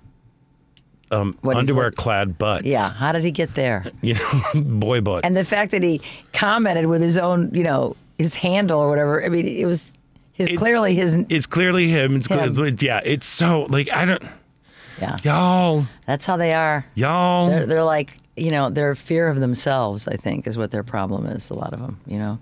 um, 1.12 1.38
look- 1.44 1.56
underwear-clad 1.56 2.38
butts. 2.38 2.65
Yeah, 2.65 2.91
how 2.91 3.12
did 3.12 3.24
he 3.24 3.32
get 3.32 3.56
there? 3.56 3.86
you 4.02 4.15
know, 4.15 4.41
boy 4.63 5.02
butts. 5.02 5.26
And 5.26 5.36
the 5.36 5.46
fact 5.46 5.72
that 5.72 5.84
he 5.84 6.02
commented 6.34 6.86
with 6.88 7.02
his 7.02 7.18
own, 7.18 7.52
you 7.54 7.63
know, 7.63 7.96
his 8.18 8.36
handle 8.36 8.80
or 8.80 8.89
whatever. 8.89 9.24
I 9.24 9.30
mean, 9.30 9.48
it 9.48 9.65
was 9.65 9.91
his 10.34 10.48
It's- 10.48 10.60
clearly 10.60 10.96
his. 10.96 11.15
it's 11.30 11.46
clearly 11.46 11.88
him. 11.89 12.15
It's 12.15 12.28
Him. 12.28 12.78
yeah. 12.82 13.02
It's 13.04 13.26
so 13.28 13.68
like 13.70 13.91
I 13.91 14.06
don't, 14.06 14.24
Yeah, 15.00 15.18
y'all, 15.24 15.88
that's 16.06 16.26
how 16.26 16.38
they 16.38 16.54
are. 16.54 16.86
y'all. 16.96 17.50
They're, 17.50 17.65
they're 17.65 17.84
like, 17.84 18.18
you 18.38 18.50
know, 18.52 18.70
their 18.70 18.96
fear 18.96 19.28
of 19.28 19.39
themselves. 19.39 20.08
I 20.08 20.15
think 20.18 20.48
is 20.48 20.58
what 20.58 20.72
their 20.72 20.84
problem 20.84 21.26
is. 21.26 21.50
A 21.50 21.54
lot 21.54 21.74
of 21.74 21.80
them, 21.80 22.00
you 22.08 22.18
know. 22.20 22.39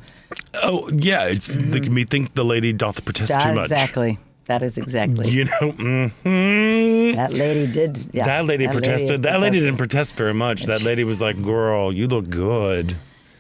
oh 0.64 0.90
yeah, 0.94 1.26
it's 1.26 1.56
they 1.56 1.80
can 1.80 1.94
me 1.94 2.04
think 2.06 2.34
the 2.36 2.46
lady 2.46 2.74
doth 2.74 3.04
protest 3.06 3.32
That, 3.32 3.44
too 3.50 3.54
much. 3.56 3.66
exactly. 3.66 4.18
That 4.46 4.62
is 4.64 4.78
exactly. 4.78 5.30
You 5.30 5.46
know, 5.46 5.72
hmm 5.72 7.16
That 7.16 7.32
lady 7.34 7.72
did. 7.72 8.10
Yeah, 8.14 8.26
that 8.26 8.46
lady 8.46 8.68
protested. 8.68 9.12
is 9.12 9.22
that 9.22 9.40
lady 9.40 9.60
didn't 9.60 9.78
protest 9.78 10.16
very 10.18 10.34
much. 10.34 10.64
That 10.66 10.82
lady 10.82 11.04
was 11.04 11.22
like, 11.22 11.42
"Girl, 11.42 11.94
you 11.94 12.08
look 12.08 12.30
good." 12.30 12.98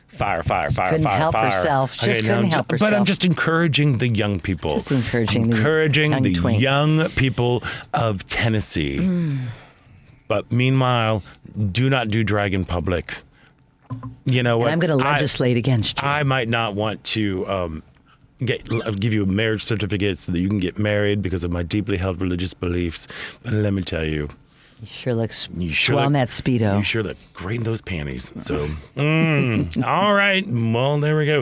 Fire, 0.07 0.43
fire, 0.43 0.69
fire, 0.69 0.91
Couldn't 0.91 1.05
fire, 1.05 1.17
help 1.17 1.33
fire. 1.33 1.49
herself. 1.49 1.97
Just 1.97 2.21
couldn't 2.21 2.51
help 2.51 2.67
But 2.67 2.93
I'm 2.93 3.03
just 3.03 3.25
encouraging 3.25 3.97
the 3.97 4.07
young 4.07 4.39
people. 4.39 4.73
Just 4.75 4.91
encouraging 4.91 5.49
the 5.49 5.57
young 5.91 6.21
the 6.21 6.53
young 6.53 7.09
people 7.11 7.63
of 7.95 8.25
Tennessee. 8.27 8.99
Mm. 8.99 9.39
But 10.27 10.51
meanwhile, 10.51 11.23
do 11.71 11.89
not 11.89 12.09
do 12.09 12.23
drag 12.23 12.53
in 12.53 12.63
public. 12.63 13.15
You 14.25 14.43
know 14.43 14.59
what? 14.59 14.71
I'm 14.71 14.79
going 14.79 14.97
to 14.97 15.03
I- 15.03 15.13
legislate 15.13 15.57
against 15.57 15.99
you. 16.01 16.07
I 16.07 16.21
might 16.23 16.47
not 16.47 16.75
want 16.75 17.03
to 17.05 17.47
um, 17.47 17.83
get 18.45 18.71
I'll 18.85 18.93
give 18.93 19.13
you 19.13 19.23
a 19.23 19.27
marriage 19.27 19.63
certificate 19.63 20.19
so 20.19 20.31
that 20.31 20.39
you 20.39 20.47
can 20.47 20.59
get 20.59 20.77
married 20.77 21.21
because 21.21 21.43
of 21.43 21.51
my 21.51 21.63
deeply 21.63 21.97
held 21.97 22.21
religious 22.21 22.53
beliefs. 22.53 23.07
But 23.43 23.53
let 23.53 23.73
me 23.73 23.81
tell 23.81 24.05
you, 24.05 24.29
you 24.83 24.89
sure 24.89 25.13
looks 25.13 25.47
you 25.57 25.69
sure 25.71 25.95
well 25.95 26.03
look, 26.03 26.07
in 26.09 26.13
that 26.13 26.29
speedo. 26.29 26.77
You 26.77 26.83
sure 26.83 27.03
look 27.03 27.17
great 27.33 27.57
in 27.59 27.63
those 27.63 27.81
panties. 27.81 28.33
So, 28.43 28.67
mm, 28.97 29.87
all 29.87 30.13
right. 30.13 30.45
Well, 30.47 30.99
there 30.99 31.17
we 31.17 31.25
go. 31.25 31.41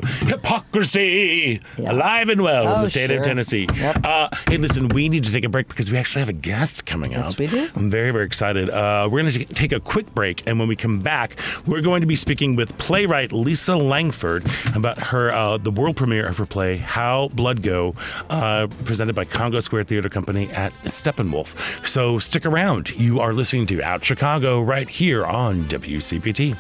Hypocrisy, 0.66 1.60
Yeah. 1.78 1.92
alive 1.92 2.30
and 2.30 2.42
well 2.42 2.64
in 2.64 2.80
Oh, 2.80 2.82
the 2.84 2.88
state 2.88 3.12
of. 3.12 3.24
Tennessee. 3.24 3.68
Yep. 3.76 4.06
Uh, 4.06 4.30
hey, 4.50 4.58
listen, 4.58 4.88
we 4.90 5.10
need 5.10 5.24
to 5.24 5.32
take 5.32 5.44
a 5.46 5.50
break 5.50 5.68
because 5.68 5.92
we 5.92 5.98
actually 5.98 6.20
have 6.22 6.30
a 6.30 6.34
guest 6.34 6.86
coming 6.86 7.12
Yes, 7.12 7.32
up. 7.34 7.40
we 7.40 7.48
do. 7.48 7.70
I'm 7.76 7.90
very, 7.90 8.12
very 8.12 8.26
excited. 8.26 8.70
Uh, 8.70 9.08
we're 9.12 9.22
going 9.22 9.32
to 9.34 9.46
take 9.46 9.72
a 9.72 9.80
quick 9.80 10.14
break, 10.14 10.44
and 10.48 10.60
when 10.60 10.68
we 10.68 10.76
come 10.76 11.00
back, 11.00 11.36
we're 11.66 11.82
going 11.82 12.02
to 12.02 12.08
be 12.08 12.16
speaking 12.16 12.56
with 12.56 12.78
playwright 12.78 13.32
Lisa 13.32 13.76
Langford 13.76 14.46
about 14.76 14.98
her 15.00 15.32
uh, 15.32 15.58
the 15.58 15.72
world 15.72 15.96
premiere 15.98 16.26
of 16.28 16.38
her 16.38 16.46
play 16.46 16.78
How 16.78 17.30
Blood 17.34 17.62
Go, 17.64 17.96
uh, 18.30 18.68
presented 18.86 19.14
by 19.16 19.26
Congo 19.26 19.60
Square 19.60 19.84
Theater 19.84 20.10
Company 20.10 20.50
at 20.52 20.74
Steppenwolf. 20.84 21.88
So 21.88 22.18
stick 22.20 22.46
around. 22.46 22.90
You 23.00 23.20
are 23.20 23.31
listening 23.34 23.68
to 23.68 23.82
Out 23.84 24.04
Chicago 24.04 24.62
right 24.62 24.90
here 24.90 25.26
on 25.26 25.64
WCPT. 25.66 26.56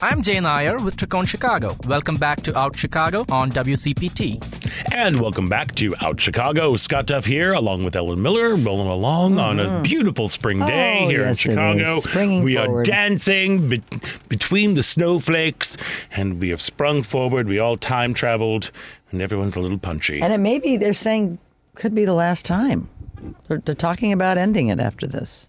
I'm 0.00 0.22
Jay 0.22 0.38
Nair 0.38 0.76
with 0.76 0.96
Tricon 0.96 1.26
Chicago. 1.26 1.76
Welcome 1.88 2.14
back 2.14 2.40
to 2.42 2.56
Out 2.56 2.76
Chicago 2.76 3.24
on 3.32 3.50
WCPT. 3.50 4.40
And 4.92 5.20
welcome 5.20 5.46
back 5.46 5.74
to 5.76 5.92
Out 6.00 6.20
Chicago. 6.20 6.76
Scott 6.76 7.06
Duff 7.06 7.24
here, 7.24 7.52
along 7.52 7.82
with 7.84 7.96
Ellen 7.96 8.22
Miller, 8.22 8.54
rolling 8.54 8.86
along 8.86 9.40
on 9.40 9.58
a 9.58 9.64
mm-hmm. 9.64 9.82
beautiful 9.82 10.28
spring 10.28 10.60
day 10.60 11.00
Oh, 11.04 11.08
here 11.08 11.22
yes, 11.22 11.44
in 11.44 11.50
Chicago. 11.52 11.96
is. 11.96 12.04
Springing 12.04 12.44
we 12.44 12.54
forward. 12.54 12.80
are 12.80 12.82
dancing 12.84 13.68
be- 13.68 13.82
between 14.28 14.74
the 14.74 14.84
snowflakes, 14.84 15.76
and 16.12 16.40
we 16.40 16.50
have 16.50 16.60
sprung 16.62 17.02
forward. 17.02 17.48
We 17.48 17.58
all 17.58 17.76
time 17.76 18.14
traveled, 18.14 18.70
and 19.10 19.22
everyone's 19.22 19.56
a 19.56 19.60
little 19.60 19.78
punchy. 19.78 20.20
and 20.22 20.32
it 20.32 20.38
may 20.38 20.58
be, 20.58 20.76
they're 20.76 20.92
saying, 20.94 21.38
could 21.74 21.94
be 21.94 22.04
the 22.04 22.14
last 22.14 22.44
time. 22.44 22.88
They're, 23.48 23.58
they're 23.58 23.74
talking 23.74 24.12
about 24.12 24.38
ending 24.38 24.68
it 24.68 24.80
after 24.80 25.06
this. 25.06 25.48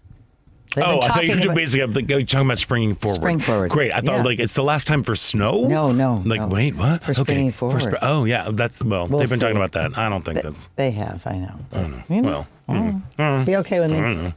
They've 0.74 0.84
Oh, 0.84 1.00
I 1.00 1.08
thought 1.08 1.24
you 1.26 1.34
were 1.34 1.40
about- 1.42 1.54
basically 1.56 1.82
I'm 1.82 1.92
talking 2.26 2.46
about 2.46 2.58
springing 2.58 2.94
forward. 2.94 3.16
Spring 3.20 3.40
forward. 3.40 3.70
Great. 3.70 3.92
I 3.92 4.00
thought 4.00 4.18
Yeah. 4.18 4.22
like 4.22 4.38
it's 4.38 4.54
the 4.54 4.62
last 4.62 4.86
time 4.86 5.02
for 5.02 5.16
snow. 5.16 5.66
No, 5.66 5.90
no, 5.90 6.22
Like 6.24 6.40
no. 6.42 6.46
wait, 6.46 6.76
what? 6.76 7.02
For 7.02 7.10
okay. 7.10 7.22
springing 7.22 7.50
For 7.52 7.70
forward. 7.70 7.98
oh 8.02 8.24
yeah, 8.24 8.50
that's 8.52 8.82
well. 8.84 9.08
We'll 9.08 9.18
they've 9.18 9.28
been 9.28 9.40
talking 9.40 9.56
about 9.56 9.72
that. 9.72 9.98
I 9.98 10.08
don't 10.08 10.24
think 10.24 10.42
that's. 10.42 10.68
They 10.76 10.92
have, 10.92 11.26
I 11.26 11.38
know. 11.38 11.54
But, 11.70 11.86
you 12.08 12.22
know, 12.22 12.46
Well, 12.68 13.02
oh, 13.18 13.44
be 13.44 13.56
okay 13.56 13.80
with 13.80 13.90
me. 13.90 14.32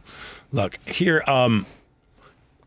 Look 0.51 0.77
here, 0.89 1.23
um, 1.27 1.65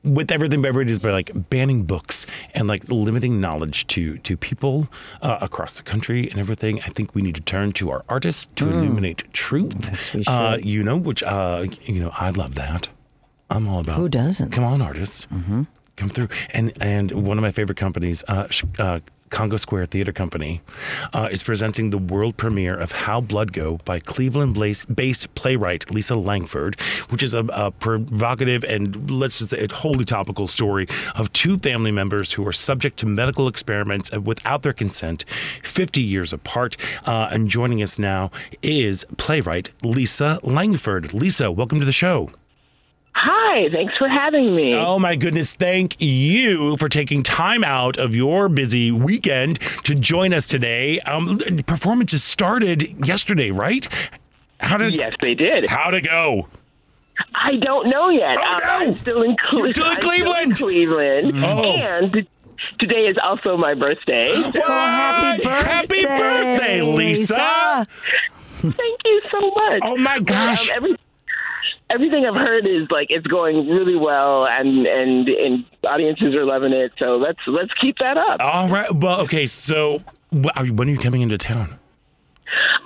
with 0.06 0.30
everything 0.30 0.62
beverages, 0.62 0.98
but 0.98 1.12
like 1.12 1.30
banning 1.50 1.82
books 1.82 2.26
and 2.54 2.68
like 2.68 2.88
limiting 2.88 3.40
knowledge 3.40 3.86
to 3.88 4.18
to 4.18 4.36
people 4.36 4.88
uh, 5.22 5.38
across 5.40 5.76
the 5.76 5.82
country 5.82 6.30
and 6.30 6.38
everything. 6.38 6.80
I 6.82 6.88
think 6.88 7.14
we 7.14 7.22
need 7.22 7.34
to 7.34 7.40
turn 7.42 7.72
to 7.72 7.90
our 7.90 8.04
artists 8.08 8.46
to 8.56 8.68
illuminate 8.68 9.24
truth. 9.32 9.74
Mm. 9.74 10.14
Yes, 10.14 10.28
Uh, 10.28 10.58
you 10.62 10.82
know, 10.82 10.96
which 10.96 11.22
uh, 11.22 11.66
you 11.84 12.00
know, 12.00 12.10
I 12.14 12.30
love 12.30 12.54
that. 12.54 12.88
I'm 13.50 13.68
all 13.68 13.80
about 13.80 13.96
Who 13.98 14.08
doesn't? 14.08 14.50
Come 14.50 14.64
on, 14.64 14.82
artists, 14.82 15.26
mm-hmm. 15.26 15.62
come 15.96 16.08
through. 16.08 16.28
And 16.52 16.72
and 16.80 17.12
one 17.12 17.38
of 17.38 17.42
my 17.42 17.52
favorite 17.52 17.78
companies, 17.78 18.24
uh, 18.28 18.48
uh, 18.78 19.00
Congo 19.30 19.56
Square 19.56 19.86
Theater 19.86 20.12
Company, 20.12 20.60
uh, 21.12 21.28
is 21.30 21.42
presenting 21.42 21.90
the 21.90 21.98
world 21.98 22.36
premiere 22.36 22.76
of 22.76 22.92
How 22.92 23.20
Blood 23.20 23.52
Go 23.52 23.78
by 23.84 24.00
Cleveland-based 24.00 25.34
playwright 25.34 25.90
Lisa 25.90 26.16
Langford, 26.16 26.80
which 27.10 27.22
is 27.22 27.34
a, 27.34 27.44
a 27.52 27.70
provocative 27.70 28.64
and 28.64 29.10
let's 29.10 29.38
just 29.38 29.50
say 29.50 29.66
wholly 29.72 30.04
topical 30.04 30.46
story 30.46 30.86
of 31.14 31.32
two 31.32 31.58
family 31.58 31.90
members 31.90 32.32
who 32.32 32.46
are 32.46 32.52
subject 32.52 32.98
to 32.98 33.06
medical 33.06 33.48
experiments 33.48 34.10
without 34.12 34.62
their 34.62 34.72
consent, 34.72 35.24
50 35.62 36.00
years 36.00 36.32
apart. 36.32 36.76
Uh, 37.04 37.28
and 37.30 37.48
joining 37.48 37.82
us 37.82 37.98
now 37.98 38.30
is 38.62 39.04
playwright 39.16 39.70
Lisa 39.82 40.40
Langford. 40.42 41.12
Lisa, 41.12 41.50
welcome 41.50 41.78
to 41.78 41.84
the 41.84 41.92
show. 41.92 42.30
Hi, 43.18 43.70
thanks 43.72 43.94
for 43.96 44.08
having 44.08 44.54
me. 44.54 44.74
Oh 44.74 44.98
my 44.98 45.16
goodness, 45.16 45.54
thank 45.54 45.96
you 46.02 46.76
for 46.76 46.88
taking 46.88 47.22
time 47.22 47.64
out 47.64 47.96
of 47.96 48.14
your 48.14 48.48
busy 48.50 48.92
weekend 48.92 49.58
to 49.84 49.94
join 49.94 50.34
us 50.34 50.46
today. 50.46 51.00
Um, 51.00 51.38
performances 51.66 52.22
started 52.22 52.82
yesterday, 53.06 53.50
right? 53.50 53.88
How 54.60 54.76
did 54.76 54.94
yes, 54.94 55.14
they 55.22 55.34
did. 55.34 55.66
how 55.68 55.90
to 55.90 56.02
go? 56.02 56.48
I 57.34 57.56
don't 57.56 57.88
know 57.88 58.10
yet. 58.10 58.36
Oh, 58.38 58.42
Uh, 58.54 58.58
no! 58.58 58.66
I'm 58.92 59.00
still 59.00 59.22
in, 59.22 59.34
Cle- 59.48 59.58
You're 59.60 59.68
still 59.68 59.86
in 59.86 59.92
I'm 59.92 60.00
Cleveland! 60.00 60.56
Cleveland. 60.56 61.44
Oh. 61.44 61.62
And 61.74 62.26
today 62.78 63.06
is 63.06 63.16
also 63.22 63.56
my 63.56 63.72
birthday. 63.72 64.26
So 64.34 64.50
What? 64.60 64.68
happy 64.68 65.48
Happy 65.48 66.02
birthday, 66.02 66.18
birthday, 66.18 66.82
Lisa! 66.82 67.86
thank 68.60 69.00
you 69.06 69.22
so 69.30 69.40
much. 69.40 69.80
Oh 69.84 69.96
my 69.96 70.18
gosh! 70.20 70.70
Um, 70.70 70.76
every, 70.76 70.96
everything 71.90 72.26
I've 72.26 72.34
heard 72.34 72.66
is 72.66 72.88
like 72.90 73.08
it's 73.10 73.26
going 73.26 73.68
really 73.68 73.96
well, 73.96 74.46
and 74.46 74.86
and 74.86 75.28
and 75.28 75.64
audiences 75.88 76.34
are 76.34 76.44
loving 76.44 76.72
it. 76.72 76.92
So 76.98 77.16
let's 77.16 77.40
let's 77.46 77.72
keep 77.80 77.98
that 77.98 78.16
up. 78.16 78.40
All 78.40 78.68
right. 78.68 78.90
Well, 78.94 79.20
okay. 79.22 79.46
So, 79.46 80.02
when 80.30 80.52
are 80.56 80.92
you 80.92 80.98
coming 80.98 81.22
into 81.22 81.38
town? 81.38 81.78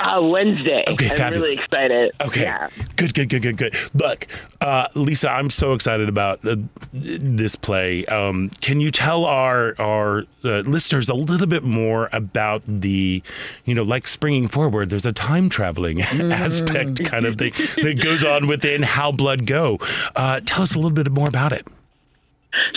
Uh, 0.01 0.21
Wednesday. 0.23 0.85
Okay, 0.89 1.11
I'm 1.11 1.17
fabulous. 1.17 1.43
really 1.43 1.55
excited. 1.57 2.13
Okay. 2.21 2.43
Yeah. 2.43 2.69
Good, 2.97 3.15
good, 3.15 3.29
good, 3.29 3.43
good, 3.43 3.57
good. 3.57 3.77
Look, 3.95 4.27
uh, 4.61 4.89
Lisa, 4.95 5.31
I'm 5.31 5.51
so 5.51 5.75
excited 5.75 6.09
about 6.09 6.45
uh, 6.47 6.57
this 6.93 7.57
play. 7.57 8.07
Um, 8.07 8.51
can 8.61 8.81
you 8.81 8.91
tell 8.91 9.25
our 9.27 9.75
our 9.79 10.25
uh, 10.45 10.61
listeners 10.61 11.09
a 11.09 11.15
little 11.15 11.47
bit 11.47 11.63
more 11.63 12.09
about 12.13 12.63
the, 12.67 13.23
you 13.65 13.75
know, 13.75 13.83
like 13.83 14.07
springing 14.09 14.49
forward? 14.49 14.91
There's 14.91 15.07
a 15.07 15.13
time 15.13 15.49
traveling 15.49 16.01
aspect 16.03 17.05
kind 17.05 17.27
of 17.27 17.37
thing 17.37 17.53
that 17.83 18.01
goes 18.03 18.25
on 18.25 18.47
within 18.47 18.83
How 18.83 19.13
Blood 19.13 19.47
Go. 19.47 19.79
Uh, 20.17 20.41
tell 20.45 20.63
us 20.63 20.75
a 20.75 20.79
little 20.79 20.91
bit 20.91 21.11
more 21.11 21.29
about 21.29 21.53
it. 21.53 21.67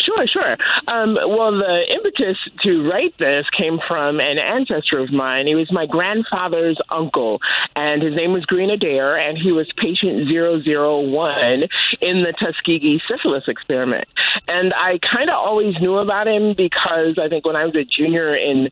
Sure, 0.06 0.26
sure. 0.28 0.58
Um, 0.88 1.16
well, 1.16 1.52
the 1.52 1.86
impetus 1.96 2.38
to 2.64 2.90
write 2.90 3.18
this 3.18 3.46
came 3.60 3.80
from 3.88 4.20
an 4.20 4.38
ancestor 4.40 5.00
of 5.00 5.12
mine. 5.12 5.48
He 5.48 5.56
was 5.56 5.72
my 5.72 5.86
grandfather's 5.86 6.78
uncle, 6.90 7.40
and 7.76 8.02
his 8.02 8.14
name 8.16 8.34
was 8.34 8.46
Green 8.46 8.70
Adair, 8.70 9.18
and 9.18 9.38
he 9.38 9.52
was 9.52 9.68
patient 9.78 10.28
001 10.30 11.64
in 12.02 12.24
the 12.24 12.34
Tuskegee 12.40 13.02
syphilis 13.10 13.44
experiment. 13.48 14.08
And 14.48 14.74
I 14.74 15.00
kind 15.16 15.30
of 15.30 15.36
always 15.36 15.76
knew 15.80 15.98
about 15.98 16.28
him 16.28 16.54
because 16.56 17.18
I 17.22 17.30
think 17.30 17.46
when 17.46 17.56
I 17.56 17.66
was 17.66 17.76
a 17.76 17.86
junior 17.86 18.36
in 18.36 18.70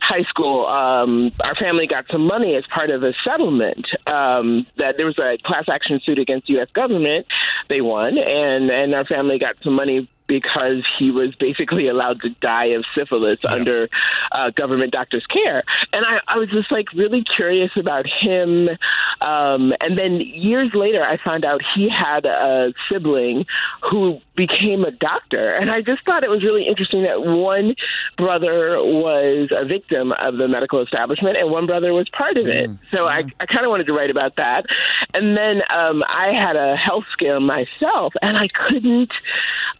high 0.00 0.24
school, 0.28 0.66
um, 0.66 1.32
our 1.42 1.54
family 1.56 1.86
got 1.86 2.04
some 2.10 2.26
money 2.26 2.54
as 2.56 2.64
part 2.72 2.90
of 2.90 3.02
a 3.02 3.12
settlement. 3.26 3.86
Um, 4.06 4.66
that 4.76 4.96
there 4.98 5.06
was 5.06 5.18
a 5.18 5.38
class 5.44 5.64
action 5.70 6.00
suit 6.04 6.18
against 6.18 6.46
the 6.46 6.54
U.S. 6.54 6.68
government. 6.74 7.26
They 7.68 7.80
won, 7.80 8.18
and 8.18 8.70
and 8.70 8.94
our 8.94 9.04
family 9.04 9.38
got 9.38 9.56
some 9.62 9.74
money 9.74 10.08
because 10.26 10.84
he 10.98 11.10
was 11.10 11.34
basically 11.38 11.88
allowed 11.88 12.20
to 12.22 12.30
die 12.40 12.66
of 12.66 12.84
syphilis 12.96 13.38
under 13.46 13.88
uh, 14.32 14.50
government 14.50 14.92
doctor's 14.92 15.26
care. 15.26 15.62
And 15.92 16.04
I, 16.04 16.20
I 16.26 16.38
was 16.38 16.48
just 16.50 16.72
like 16.72 16.92
really 16.94 17.24
curious 17.24 17.70
about 17.76 18.06
him. 18.06 18.68
Um, 19.20 19.72
and 19.80 19.98
then 19.98 20.20
years 20.20 20.70
later, 20.74 21.02
I 21.02 21.18
found 21.22 21.44
out 21.44 21.60
he 21.74 21.88
had 21.88 22.24
a 22.24 22.72
sibling 22.90 23.44
who 23.90 24.20
became 24.36 24.84
a 24.84 24.90
doctor. 24.90 25.54
And 25.54 25.70
I 25.70 25.80
just 25.80 26.04
thought 26.04 26.24
it 26.24 26.30
was 26.30 26.42
really 26.42 26.66
interesting 26.66 27.02
that 27.04 27.22
one 27.22 27.74
brother 28.16 28.78
was 28.78 29.50
a 29.56 29.64
victim 29.64 30.12
of 30.12 30.36
the 30.36 30.48
medical 30.48 30.82
establishment 30.82 31.36
and 31.36 31.50
one 31.50 31.66
brother 31.66 31.92
was 31.92 32.08
part 32.16 32.36
of 32.36 32.46
it. 32.46 32.70
So 32.94 33.04
I, 33.06 33.22
I 33.40 33.46
kind 33.46 33.64
of 33.64 33.70
wanted 33.70 33.86
to 33.86 33.92
write 33.92 34.10
about 34.10 34.36
that. 34.36 34.66
And 35.12 35.36
then 35.36 35.62
um, 35.70 36.02
I 36.08 36.32
had 36.32 36.56
a 36.56 36.76
health 36.76 37.04
scare 37.12 37.40
myself, 37.40 38.14
and 38.20 38.36
I 38.36 38.48
couldn't. 38.48 39.12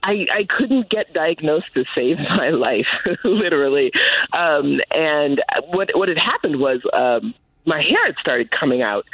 I, 0.03 0.27
I 0.33 0.45
couldn't 0.45 0.91
get 0.91 1.15
diagnosed 1.15 1.73
to 1.75 1.85
save 1.95 2.19
my 2.37 2.51
life, 2.51 2.87
literally. 3.25 3.91
Um, 4.37 4.81
and 4.91 5.43
what 5.69 5.91
what 5.95 6.09
had 6.09 6.19
happened 6.19 6.61
was 6.61 6.81
um, 6.93 7.35
my 7.67 7.83
hair 7.83 8.07
had 8.07 8.17
started 8.21 8.51
coming 8.51 8.83
out, 8.83 9.07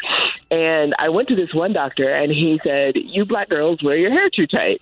and 0.50 0.94
I 0.98 1.08
went 1.08 1.28
to 1.28 1.36
this 1.36 1.54
one 1.54 1.72
doctor, 1.72 2.08
and 2.08 2.30
he 2.30 2.60
said, 2.64 2.94
"You 2.96 3.24
black 3.24 3.48
girls 3.48 3.82
wear 3.82 3.96
your 3.96 4.10
hair 4.10 4.28
too 4.30 4.46
tight." 4.46 4.80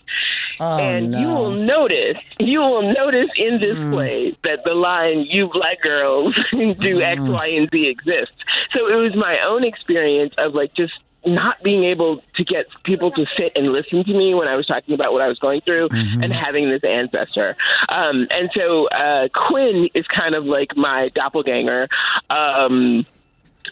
Oh, 0.60 0.78
and 0.78 1.12
no. 1.12 1.20
you 1.20 1.26
will 1.28 1.50
notice, 1.52 2.16
you 2.40 2.58
will 2.60 2.92
notice 2.92 3.30
in 3.36 3.60
this 3.60 3.76
play 3.92 4.36
that 4.44 4.64
the 4.64 4.74
line 4.74 5.26
"You 5.28 5.48
black 5.52 5.80
girls 5.82 6.34
do 6.52 7.00
X, 7.02 7.20
Y, 7.20 7.46
and 7.46 7.68
Z" 7.70 7.88
exists. 7.88 8.36
So 8.74 8.88
it 8.88 8.96
was 8.96 9.14
my 9.14 9.38
own 9.46 9.64
experience 9.64 10.34
of 10.38 10.54
like 10.54 10.74
just 10.74 10.94
not 11.26 11.62
being 11.62 11.84
able 11.84 12.22
to 12.36 12.44
get 12.44 12.66
people 12.84 13.10
to 13.10 13.26
sit 13.36 13.52
and 13.54 13.72
listen 13.72 14.04
to 14.04 14.14
me 14.14 14.34
when 14.34 14.48
I 14.48 14.56
was 14.56 14.66
talking 14.66 14.94
about 14.94 15.12
what 15.12 15.20
I 15.20 15.28
was 15.28 15.38
going 15.38 15.60
through 15.60 15.88
and 15.90 16.32
having 16.32 16.70
this 16.70 16.82
ancestor. 16.84 17.56
Um, 17.88 18.28
and 18.30 18.50
so 18.54 18.86
uh, 18.88 19.28
Quinn 19.34 19.88
is 19.94 20.06
kind 20.06 20.34
of 20.34 20.44
like 20.44 20.76
my 20.76 21.10
doppelganger. 21.14 21.88
Um, 22.30 23.04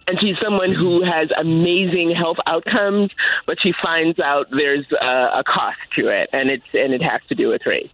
and 0.09 0.18
she's 0.20 0.37
someone 0.43 0.72
who 0.72 1.05
has 1.05 1.28
amazing 1.39 2.14
health 2.14 2.39
outcomes, 2.47 3.11
but 3.47 3.59
she 3.61 3.72
finds 3.84 4.18
out 4.20 4.47
there's 4.51 4.87
uh, 4.93 5.41
a 5.41 5.45
cost 5.45 5.78
to 5.97 6.09
it, 6.09 6.30
and 6.32 6.51
it's 6.51 6.66
and 6.72 6.93
it 6.93 7.03
has 7.03 7.20
to 7.28 7.34
do 7.34 7.49
with 7.49 7.62
race. 7.66 7.91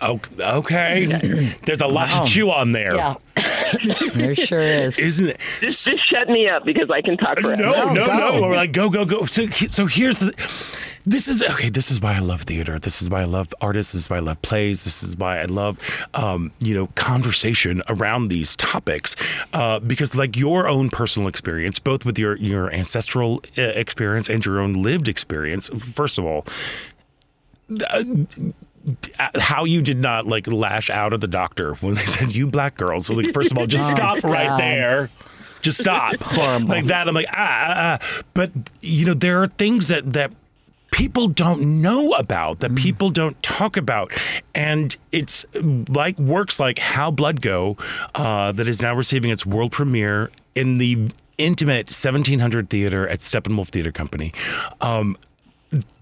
O- 0.00 0.20
Okay, 0.40 1.06
there's 1.66 1.80
a 1.80 1.86
lot 1.86 2.12
Wow. 2.12 2.20
to 2.24 2.30
chew 2.30 2.50
on 2.50 2.72
there, 2.72 2.94
Yeah, 2.96 3.14
there 4.14 4.34
sure 4.34 4.60
is. 4.62 4.98
Isn't 4.98 5.28
it? 5.28 5.38
Just, 5.60 5.86
just 5.86 6.08
shut 6.08 6.28
me 6.28 6.48
up 6.48 6.64
because 6.64 6.90
I 6.90 7.00
can 7.02 7.16
talk 7.16 7.38
forever. 7.40 7.60
No, 7.62 7.92
no, 7.92 8.06
go. 8.06 8.12
no. 8.16 8.40
We're 8.42 8.56
like, 8.56 8.72
go, 8.72 8.90
go, 8.90 9.04
go. 9.04 9.26
So, 9.26 9.48
so 9.50 9.86
here's 9.86 10.18
the. 10.18 10.34
This 11.06 11.28
is 11.28 11.42
okay. 11.42 11.70
This 11.70 11.90
is 11.90 11.98
why 11.98 12.14
I 12.14 12.18
love 12.18 12.42
theater. 12.42 12.78
This 12.78 13.00
is 13.00 13.08
why 13.08 13.22
I 13.22 13.24
love 13.24 13.54
artists. 13.62 13.94
This 13.94 14.02
is 14.02 14.10
why 14.10 14.18
I 14.18 14.20
love 14.20 14.40
plays. 14.42 14.84
This 14.84 15.02
is 15.02 15.16
why 15.16 15.40
I 15.40 15.44
love, 15.46 15.78
um, 16.12 16.52
you 16.60 16.74
know, 16.74 16.88
conversation 16.88 17.80
around 17.88 18.28
these 18.28 18.54
topics, 18.54 19.16
uh, 19.54 19.78
because 19.80 20.14
like 20.14 20.36
your 20.36 20.68
own 20.68 20.90
personal 20.90 21.26
experience, 21.26 21.78
both 21.78 22.04
with 22.04 22.18
your 22.18 22.36
your 22.36 22.70
ancestral 22.74 23.42
uh, 23.56 23.62
experience 23.62 24.28
and 24.28 24.44
your 24.44 24.60
own 24.60 24.82
lived 24.82 25.08
experience. 25.08 25.68
First 25.70 26.18
of 26.18 26.26
all, 26.26 26.44
uh, 27.88 28.04
how 29.18 29.64
you 29.64 29.82
did 29.82 29.98
not 29.98 30.26
like 30.26 30.46
lash 30.46 30.90
out 30.90 31.12
at 31.12 31.20
the 31.20 31.28
doctor 31.28 31.74
when 31.74 31.94
they 31.94 32.06
said 32.06 32.34
you 32.34 32.46
black 32.46 32.76
girls. 32.76 33.06
So 33.06 33.14
like, 33.14 33.32
first 33.32 33.52
of 33.52 33.58
all, 33.58 33.66
just 33.66 33.88
stop 33.96 34.22
right 34.24 34.58
there. 34.58 35.10
Just 35.62 35.78
stop. 35.78 36.14
Like 36.66 36.86
that. 36.86 37.08
I'm 37.08 37.14
like, 37.14 37.28
ah, 37.30 37.36
ah, 37.36 37.74
ah. 38.00 38.22
But 38.34 38.50
you 38.80 39.06
know, 39.06 39.14
there 39.14 39.42
are 39.42 39.46
things 39.46 39.88
that 39.88 40.12
that 40.14 40.32
people 40.90 41.28
don't 41.28 41.80
know 41.80 42.12
about, 42.12 42.60
that 42.60 42.74
people 42.74 43.10
don't 43.10 43.40
talk 43.42 43.76
about. 43.76 44.12
And 44.54 44.96
it's 45.12 45.44
like 45.88 46.18
works 46.18 46.58
like 46.58 46.78
How 46.78 47.10
Blood 47.10 47.40
Go, 47.40 47.76
uh, 48.14 48.52
that 48.52 48.68
is 48.68 48.82
now 48.82 48.94
receiving 48.94 49.30
its 49.30 49.46
world 49.46 49.72
premiere 49.72 50.30
in 50.54 50.78
the 50.78 51.10
intimate 51.38 51.86
1700 51.86 52.68
theater 52.68 53.08
at 53.08 53.20
Steppenwolf 53.20 53.68
Theater 53.68 53.92
Company. 53.92 54.32
Um, 54.80 55.16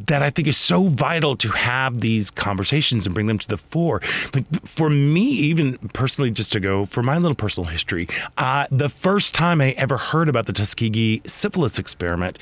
that 0.06 0.22
I 0.22 0.30
think 0.30 0.48
is 0.48 0.56
so 0.56 0.88
vital 0.88 1.36
to 1.36 1.48
have 1.50 2.00
these 2.00 2.30
conversations 2.30 3.04
and 3.06 3.14
bring 3.14 3.26
them 3.26 3.38
to 3.38 3.48
the 3.48 3.58
fore. 3.58 4.00
Like 4.34 4.44
for 4.64 4.88
me, 4.88 5.24
even 5.24 5.76
personally, 5.92 6.30
just 6.30 6.52
to 6.52 6.60
go 6.60 6.86
for 6.86 7.02
my 7.02 7.18
little 7.18 7.34
personal 7.34 7.68
history, 7.68 8.08
uh, 8.38 8.66
the 8.70 8.88
first 8.88 9.34
time 9.34 9.60
I 9.60 9.72
ever 9.72 9.96
heard 9.98 10.28
about 10.28 10.46
the 10.46 10.52
Tuskegee 10.54 11.20
syphilis 11.26 11.78
experiment 11.78 12.38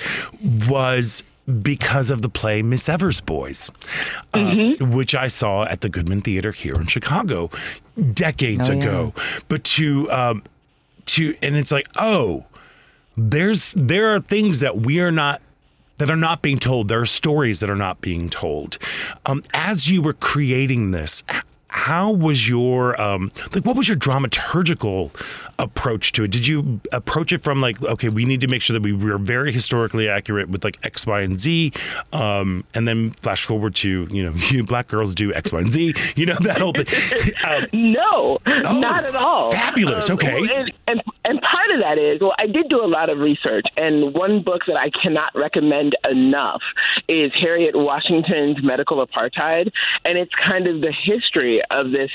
was 0.69 1.23
because 1.63 2.11
of 2.11 2.23
the 2.23 2.29
play 2.29 2.63
Miss 2.63 2.89
Evers 2.89 3.21
Boys, 3.21 3.71
uh, 4.35 4.75
which 4.81 5.15
I 5.15 5.27
saw 5.29 5.65
at 5.65 5.81
the 5.81 5.89
Goodman 5.89 6.21
Theater 6.23 6.53
here 6.53 6.75
in 6.75 6.87
Chicago 6.87 7.51
decades 8.13 8.69
Oh, 8.69 8.73
yeah. 8.73 8.79
ago. 8.83 9.15
But 9.49 9.65
to 9.65 10.11
um, 10.13 10.43
to 11.07 11.35
and 11.43 11.57
it's 11.57 11.73
like, 11.73 11.89
oh, 11.97 12.45
there's 13.17 13.73
there 13.73 14.15
are 14.15 14.21
things 14.21 14.61
that 14.61 14.79
we 14.79 15.01
are 15.01 15.13
not 15.13 15.41
that 15.99 16.11
are 16.11 16.17
not 16.17 16.43
being 16.43 16.59
told. 16.59 16.89
There 16.89 17.01
are 17.01 17.07
stories 17.07 17.61
that 17.61 17.71
are 17.71 17.77
not 17.77 18.01
being 18.01 18.29
told. 18.29 18.79
Um, 19.25 19.43
as 19.55 19.91
you 19.91 20.03
were 20.03 20.13
creating 20.13 20.91
this, 20.91 21.23
how 21.77 22.11
was 22.11 22.49
your 22.49 22.99
um, 22.99 23.31
like? 23.53 23.67
What 23.67 23.77
was 23.77 23.87
your 23.87 23.99
dramaturgical 23.99 25.11
approach 25.59 26.13
to 26.13 26.25
it? 26.25 26.31
Did 26.31 26.47
you 26.47 26.81
approach 26.91 27.33
it 27.33 27.43
from 27.43 27.61
like, 27.61 27.83
okay, 27.83 28.09
we 28.09 28.25
need 28.25 28.41
to 28.41 28.47
make 28.47 28.63
sure 28.63 28.73
that 28.75 28.83
we 28.83 28.95
were 28.95 29.19
very 29.19 29.53
historically 29.53 30.09
accurate 30.09 30.49
with 30.49 30.65
like 30.65 30.79
X, 30.83 31.07
Y, 31.07 31.21
and 31.21 31.39
Z, 31.39 31.73
um, 32.15 32.65
and 32.75 32.89
then 32.89 33.11
flash 33.21 33.45
forward 33.45 33.75
to 33.77 34.09
you 34.11 34.23
know, 34.23 34.33
you 34.51 34.65
black 34.65 34.89
girls 34.89 35.15
do 35.15 35.35
X, 35.35 35.53
Y, 35.53 35.61
and 35.61 35.71
Z. 35.71 35.95
You 36.17 36.25
know 36.25 36.37
that 36.41 36.63
whole 36.63 36.73
thing. 36.73 37.35
um, 37.45 37.67
No, 37.75 38.39
not 38.47 39.05
at 39.05 39.15
all. 39.15 39.49
Oh, 39.49 39.51
fabulous. 39.51 40.09
Okay. 40.09 40.41
well, 40.41 40.51
and, 40.51 40.73
and 40.87 41.03
and 41.27 41.41
part 41.43 41.71
of 41.73 41.83
that 41.83 41.99
is 41.99 42.23
well, 42.23 42.35
I 42.39 42.47
did 42.47 42.71
do 42.71 42.83
a 42.83 42.89
lot 42.89 43.11
of 43.11 43.19
research, 43.19 43.67
and 43.77 44.15
one 44.15 44.43
book 44.43 44.63
that 44.67 44.77
I 44.77 44.91
cannot 45.03 45.35
recommend 45.35 45.95
enough 46.09 46.63
is 47.07 47.33
Harriet 47.39 47.77
Washington's 47.77 48.63
Medical 48.63 49.07
Apartheid, 49.07 49.71
and 50.07 50.17
it's 50.17 50.33
kind 50.49 50.67
of 50.67 50.81
the 50.81 50.93
history 51.05 51.61
of 51.71 51.91
this 51.93 52.11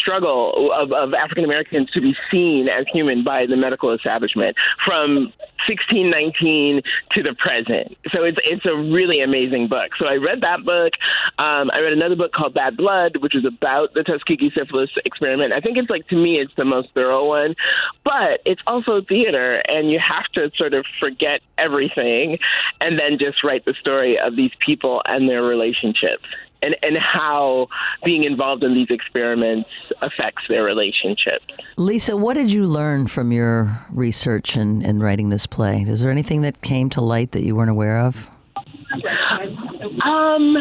struggle 0.00 0.70
of, 0.74 0.92
of 0.92 1.14
African 1.14 1.44
Americans 1.44 1.90
to 1.92 2.00
be 2.00 2.14
seen 2.30 2.68
as 2.68 2.84
human 2.92 3.24
by 3.24 3.46
the 3.46 3.56
medical 3.56 3.92
establishment 3.92 4.56
from 4.84 5.32
1619 5.68 6.82
to 7.12 7.22
the 7.22 7.34
present. 7.34 7.96
So 8.14 8.24
it's 8.24 8.38
it's 8.44 8.66
a 8.66 8.76
really 8.76 9.20
amazing 9.20 9.68
book. 9.68 9.90
So 10.00 10.08
I 10.08 10.16
read 10.16 10.42
that 10.42 10.64
book. 10.64 10.92
Um, 11.38 11.70
I 11.72 11.80
read 11.80 11.92
another 11.92 12.16
book 12.16 12.32
called 12.32 12.54
Bad 12.54 12.76
Blood, 12.76 13.16
which 13.18 13.34
is 13.34 13.44
about 13.44 13.94
the 13.94 14.02
Tuskegee 14.02 14.52
syphilis 14.56 14.90
experiment. 15.04 15.52
I 15.52 15.60
think 15.60 15.78
it's 15.78 15.90
like 15.90 16.06
to 16.08 16.16
me, 16.16 16.36
it's 16.38 16.52
the 16.56 16.64
most 16.64 16.88
thorough 16.94 17.26
one, 17.26 17.54
but 18.04 18.40
it's 18.44 18.60
also 18.66 19.00
theater, 19.08 19.62
and 19.68 19.90
you 19.90 19.98
have 19.98 20.26
to 20.34 20.50
sort 20.56 20.74
of 20.74 20.84
forget 21.00 21.40
everything 21.56 22.38
and 22.80 22.98
then 22.98 23.18
just 23.18 23.42
write 23.42 23.64
the 23.64 23.74
story 23.80 24.18
of 24.18 24.36
these 24.36 24.52
people 24.64 25.02
and 25.06 25.28
their 25.28 25.42
relationships. 25.42 26.24
And, 26.64 26.76
and 26.82 26.98
how 26.98 27.68
being 28.04 28.24
involved 28.24 28.64
in 28.64 28.74
these 28.74 28.88
experiments 28.88 29.68
affects 30.00 30.42
their 30.48 30.64
relationships. 30.64 31.44
Lisa, 31.76 32.16
what 32.16 32.34
did 32.34 32.50
you 32.50 32.66
learn 32.66 33.06
from 33.06 33.32
your 33.32 33.84
research 33.90 34.56
and, 34.56 34.82
and 34.82 35.02
writing 35.02 35.28
this 35.28 35.46
play? 35.46 35.84
Is 35.86 36.00
there 36.00 36.10
anything 36.10 36.40
that 36.40 36.62
came 36.62 36.88
to 36.90 37.00
light 37.00 37.32
that 37.32 37.42
you 37.42 37.54
weren't 37.54 37.70
aware 37.70 37.98
of? 37.98 38.30
Um, 40.04 40.54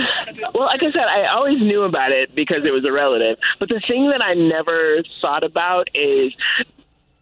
well, 0.54 0.68
like 0.68 0.82
I 0.82 0.92
said, 0.92 1.04
I 1.04 1.34
always 1.34 1.60
knew 1.60 1.84
about 1.84 2.12
it 2.12 2.36
because 2.36 2.64
it 2.66 2.72
was 2.72 2.84
a 2.88 2.92
relative. 2.92 3.38
But 3.60 3.70
the 3.70 3.82
thing 3.88 4.10
that 4.12 4.24
I 4.24 4.34
never 4.34 5.04
thought 5.22 5.44
about 5.44 5.90
is 5.94 6.34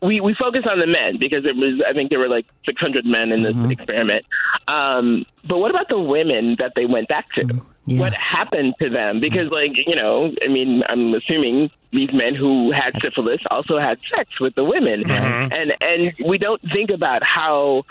we 0.01 0.19
we 0.19 0.35
focus 0.39 0.61
on 0.69 0.79
the 0.79 0.87
men 0.87 1.17
because 1.19 1.45
it 1.45 1.55
was 1.55 1.81
I 1.87 1.93
think 1.93 2.09
there 2.09 2.19
were 2.19 2.29
like 2.29 2.45
600 2.65 3.05
men 3.05 3.31
in 3.31 3.43
this 3.43 3.55
experiment. 3.71 4.25
Um, 4.67 5.25
but 5.47 5.57
what 5.59 5.71
about 5.71 5.89
the 5.89 5.99
women 5.99 6.55
that 6.59 6.73
they 6.75 6.85
went 6.85 7.07
back 7.07 7.31
to? 7.35 7.61
Yeah. 7.85 7.99
What 7.99 8.13
happened 8.13 8.75
to 8.79 8.89
them? 8.89 9.19
Because 9.21 9.49
like 9.51 9.71
you 9.75 9.99
know, 9.99 10.31
I 10.45 10.47
mean, 10.49 10.83
I'm 10.87 11.13
assuming 11.13 11.71
these 11.91 12.09
men 12.13 12.35
who 12.35 12.71
had 12.71 12.91
syphilis 13.03 13.41
also 13.49 13.79
had 13.79 13.97
sex 14.15 14.39
with 14.39 14.55
the 14.55 14.63
women, 14.63 15.09
and 15.09 15.73
and 15.81 16.13
we 16.25 16.37
don't 16.37 16.61
think 16.73 16.91
about 16.91 17.23
how 17.23 17.83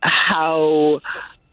how 0.00 1.00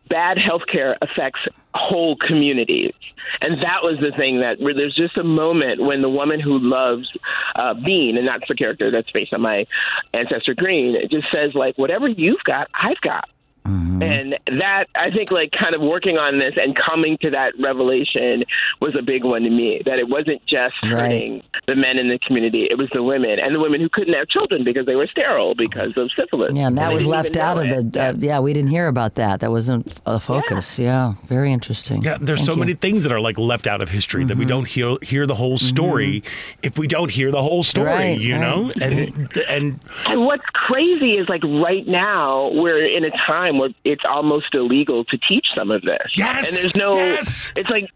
bad 0.09 0.37
healthcare 0.37 0.95
affects 1.01 1.41
whole 1.73 2.15
communities. 2.15 2.93
And 3.41 3.61
that 3.61 3.83
was 3.83 3.97
the 3.99 4.11
thing 4.17 4.39
that 4.39 4.59
where 4.59 4.73
there's 4.73 4.95
just 4.95 5.17
a 5.17 5.23
moment 5.23 5.81
when 5.81 6.01
the 6.01 6.09
woman 6.09 6.39
who 6.39 6.57
loves 6.59 7.07
uh, 7.55 7.73
Bean, 7.73 8.17
and 8.17 8.27
that's 8.27 8.47
the 8.47 8.55
character 8.55 8.89
that's 8.89 9.11
based 9.11 9.33
on 9.33 9.41
my 9.41 9.65
ancestor 10.13 10.55
Green, 10.55 10.95
it 10.95 11.11
just 11.11 11.27
says 11.33 11.53
like, 11.53 11.77
whatever 11.77 12.07
you've 12.07 12.43
got, 12.45 12.67
I've 12.73 13.01
got. 13.01 13.29
And 13.67 14.37
that 14.61 14.85
I 14.95 15.11
think 15.11 15.31
like 15.31 15.51
kind 15.51 15.75
of 15.75 15.81
working 15.81 16.17
on 16.17 16.39
this 16.39 16.53
and 16.55 16.77
coming 16.89 17.17
to 17.21 17.29
that 17.31 17.53
revelation 17.59 18.43
was 18.81 18.95
a 18.97 19.01
big 19.01 19.23
one 19.23 19.43
to 19.43 19.49
me. 19.49 19.81
That 19.85 19.99
it 19.99 20.07
wasn't 20.07 20.41
just 20.47 20.75
Right. 20.83 20.91
hurting 20.91 21.43
the 21.67 21.75
men 21.75 21.97
in 21.99 22.07
the 22.09 22.19
community; 22.25 22.67
it 22.69 22.77
was 22.77 22.87
the 22.93 23.03
women 23.03 23.39
and 23.39 23.53
the 23.53 23.59
women 23.59 23.81
who 23.81 23.89
couldn't 23.89 24.13
have 24.13 24.27
children 24.29 24.63
because 24.63 24.85
they 24.85 24.95
were 24.95 25.07
sterile 25.07 25.53
because 25.55 25.91
of 25.97 26.09
syphilis. 26.17 26.51
Yeah, 26.55 26.67
and 26.67 26.77
that 26.77 26.89
they 26.89 26.93
was 26.95 27.05
left 27.05 27.35
out 27.37 27.57
of 27.57 27.91
the. 27.91 28.01
Uh, 28.01 28.13
yeah, 28.17 28.39
we 28.39 28.53
didn't 28.53 28.69
hear 28.69 28.87
about 28.87 29.15
that. 29.15 29.39
That 29.41 29.51
wasn't 29.51 29.91
a 30.05 30.19
focus. 30.19 30.79
Yeah, 30.79 31.13
very 31.27 31.51
interesting. 31.51 32.03
Yeah, 32.03 32.17
there's 32.19 32.39
Thank 32.39 32.45
so 32.47 32.53
you. 32.53 32.59
many 32.59 32.73
things 32.73 33.03
that 33.03 33.11
are 33.11 33.19
like 33.19 33.37
left 33.37 33.67
out 33.67 33.81
of 33.81 33.89
history 33.89 34.23
that 34.25 34.37
we 34.37 34.43
Mm-hmm. 34.45 34.49
don't 34.49 34.67
hear 34.67 34.95
hear 35.01 35.25
the 35.27 35.35
whole 35.35 35.57
story 35.57 36.23
if 36.63 36.77
we 36.77 36.87
don't 36.87 37.11
hear 37.11 37.31
the 37.31 37.41
whole 37.41 37.63
story, 37.63 37.87
Right, 37.87 38.19
you 38.19 38.35
right. 38.35 38.41
know? 38.41 38.71
And 38.79 39.29
and 39.49 39.79
And 40.07 40.25
what's 40.25 40.45
crazy 40.53 41.11
is 41.19 41.27
like 41.27 41.43
right 41.43 41.85
now 41.87 42.49
we're 42.53 42.85
in 42.85 43.03
a 43.03 43.11
time 43.27 43.56
where 43.57 43.69
it's 43.83 44.03
almost 44.07 44.53
illegal 44.53 45.05
to 45.05 45.17
teach 45.17 45.47
some 45.55 45.71
of 45.71 45.81
this. 45.81 46.11
Yes, 46.15 46.47
And 46.47 46.57
there's 46.57 46.75
no 46.75 46.97
yes. 46.97 47.51
it's 47.55 47.69
like 47.69 47.89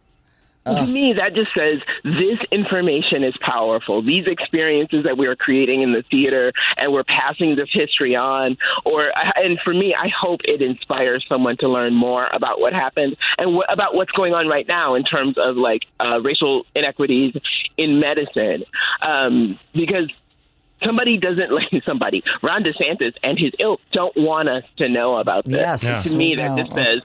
to 0.65 0.85
me 0.85 1.13
that 1.17 1.33
just 1.33 1.49
says 1.57 1.79
this 2.03 2.37
information 2.51 3.23
is 3.23 3.33
powerful. 3.41 4.03
These 4.03 4.27
experiences 4.27 5.05
that 5.05 5.17
we 5.17 5.25
are 5.25 5.35
creating 5.35 5.81
in 5.81 5.91
the 5.91 6.03
theater 6.11 6.53
and 6.77 6.93
we're 6.93 7.03
passing 7.03 7.55
this 7.55 7.69
history 7.71 8.15
on 8.15 8.57
or 8.85 9.11
and 9.35 9.59
for 9.63 9.73
me 9.73 9.95
I 9.97 10.09
hope 10.09 10.41
it 10.43 10.61
inspires 10.61 11.25
someone 11.27 11.57
to 11.57 11.67
learn 11.67 11.95
more 11.95 12.27
about 12.31 12.59
what 12.59 12.73
happened 12.73 13.17
and 13.39 13.55
wh- 13.57 13.73
about 13.73 13.95
what's 13.95 14.11
going 14.11 14.33
on 14.33 14.47
right 14.47 14.67
now 14.67 14.93
in 14.93 15.03
terms 15.03 15.35
of 15.37 15.57
like 15.57 15.81
uh, 15.99 16.21
racial 16.21 16.65
inequities 16.75 17.33
in 17.77 17.99
medicine. 17.99 18.63
Um, 19.01 19.59
because 19.73 20.11
somebody 20.83 21.17
doesn't 21.17 21.51
like 21.59 21.71
somebody 21.85 22.23
ron 22.41 22.63
desantis 22.63 23.13
and 23.23 23.37
his 23.39 23.51
ilk 23.59 23.79
don't 23.91 24.15
want 24.17 24.49
us 24.49 24.63
to 24.77 24.89
know 24.89 25.17
about 25.17 25.45
this 25.45 25.53
Yes. 25.55 25.83
Yeah. 25.83 26.01
to 26.01 26.15
me 26.15 26.35
that 26.35 26.55
just 26.57 26.71
says 26.73 27.03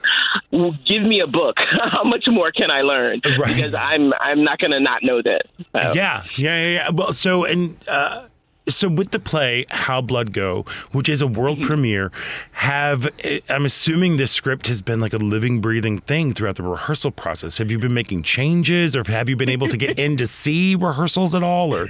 well, 0.51 0.75
give 0.87 1.03
me 1.03 1.19
a 1.19 1.27
book 1.27 1.55
how 1.91 2.03
much 2.03 2.25
more 2.27 2.51
can 2.51 2.71
i 2.71 2.81
learn 2.81 3.21
Right. 3.37 3.55
because 3.55 3.73
i'm 3.73 4.13
i'm 4.19 4.43
not 4.43 4.59
going 4.59 4.71
to 4.71 4.79
not 4.79 5.03
know 5.03 5.21
this 5.21 5.41
So- 5.73 5.93
yeah, 5.93 5.93
yeah, 5.93 6.23
yeah, 6.35 6.69
yeah. 6.75 6.89
Well, 6.91 7.13
so 7.13 7.43
and 7.45 7.77
uh 7.87 8.25
so 8.69 8.89
with 8.89 9.11
the 9.11 9.19
play 9.19 9.65
How 9.69 10.01
Blood 10.01 10.33
Go, 10.33 10.65
which 10.91 11.07
is 11.07 11.21
a 11.21 11.27
world 11.27 11.59
Mm-hmm. 11.59 11.67
premiere, 11.67 12.11
have 12.51 13.07
I'm 13.47 13.63
assuming 13.63 14.17
this 14.17 14.33
script 14.33 14.67
has 14.67 14.81
been 14.81 14.99
like 14.99 15.13
a 15.13 15.17
living, 15.17 15.61
breathing 15.61 15.99
thing 16.01 16.33
throughout 16.33 16.57
the 16.57 16.63
rehearsal 16.63 17.11
process. 17.11 17.59
Have 17.59 17.71
you 17.71 17.79
been 17.79 17.93
making 17.93 18.23
changes, 18.23 18.93
or 18.93 19.05
have 19.07 19.29
you 19.29 19.37
been 19.37 19.47
able 19.47 19.69
to 19.69 19.77
get 19.77 19.97
in 20.05 20.17
to 20.17 20.27
see 20.27 20.75
rehearsals 20.75 21.33
at 21.33 21.43
all? 21.43 21.73
Or 21.73 21.87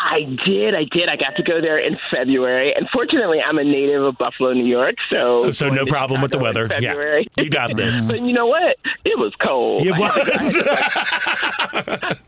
I 0.00 0.22
did. 0.46 0.74
I 0.74 0.84
did. 0.84 1.08
I 1.08 1.16
got 1.16 1.34
to 1.36 1.42
go 1.42 1.60
there 1.60 1.78
in 1.78 1.98
February. 2.14 2.72
And 2.74 2.88
fortunately, 2.90 3.40
I'm 3.40 3.58
a 3.58 3.64
native 3.64 4.02
of 4.04 4.16
Buffalo, 4.16 4.52
New 4.52 4.64
York. 4.66 4.94
So, 5.10 5.46
oh, 5.46 5.50
So 5.50 5.68
no 5.68 5.84
problem 5.86 6.22
with 6.22 6.30
the 6.30 6.38
Chicago 6.38 6.60
in 6.60 6.68
weather. 6.68 6.80
Yeah, 6.80 6.90
February. 6.90 7.26
you 7.36 7.50
got 7.50 7.76
this. 7.76 8.08
but 8.10 8.20
you 8.20 8.32
know 8.32 8.46
what? 8.46 8.76
It 9.04 9.18
was 9.18 9.34
cold. 9.44 9.84
It 9.86 9.90
was. 9.98 10.56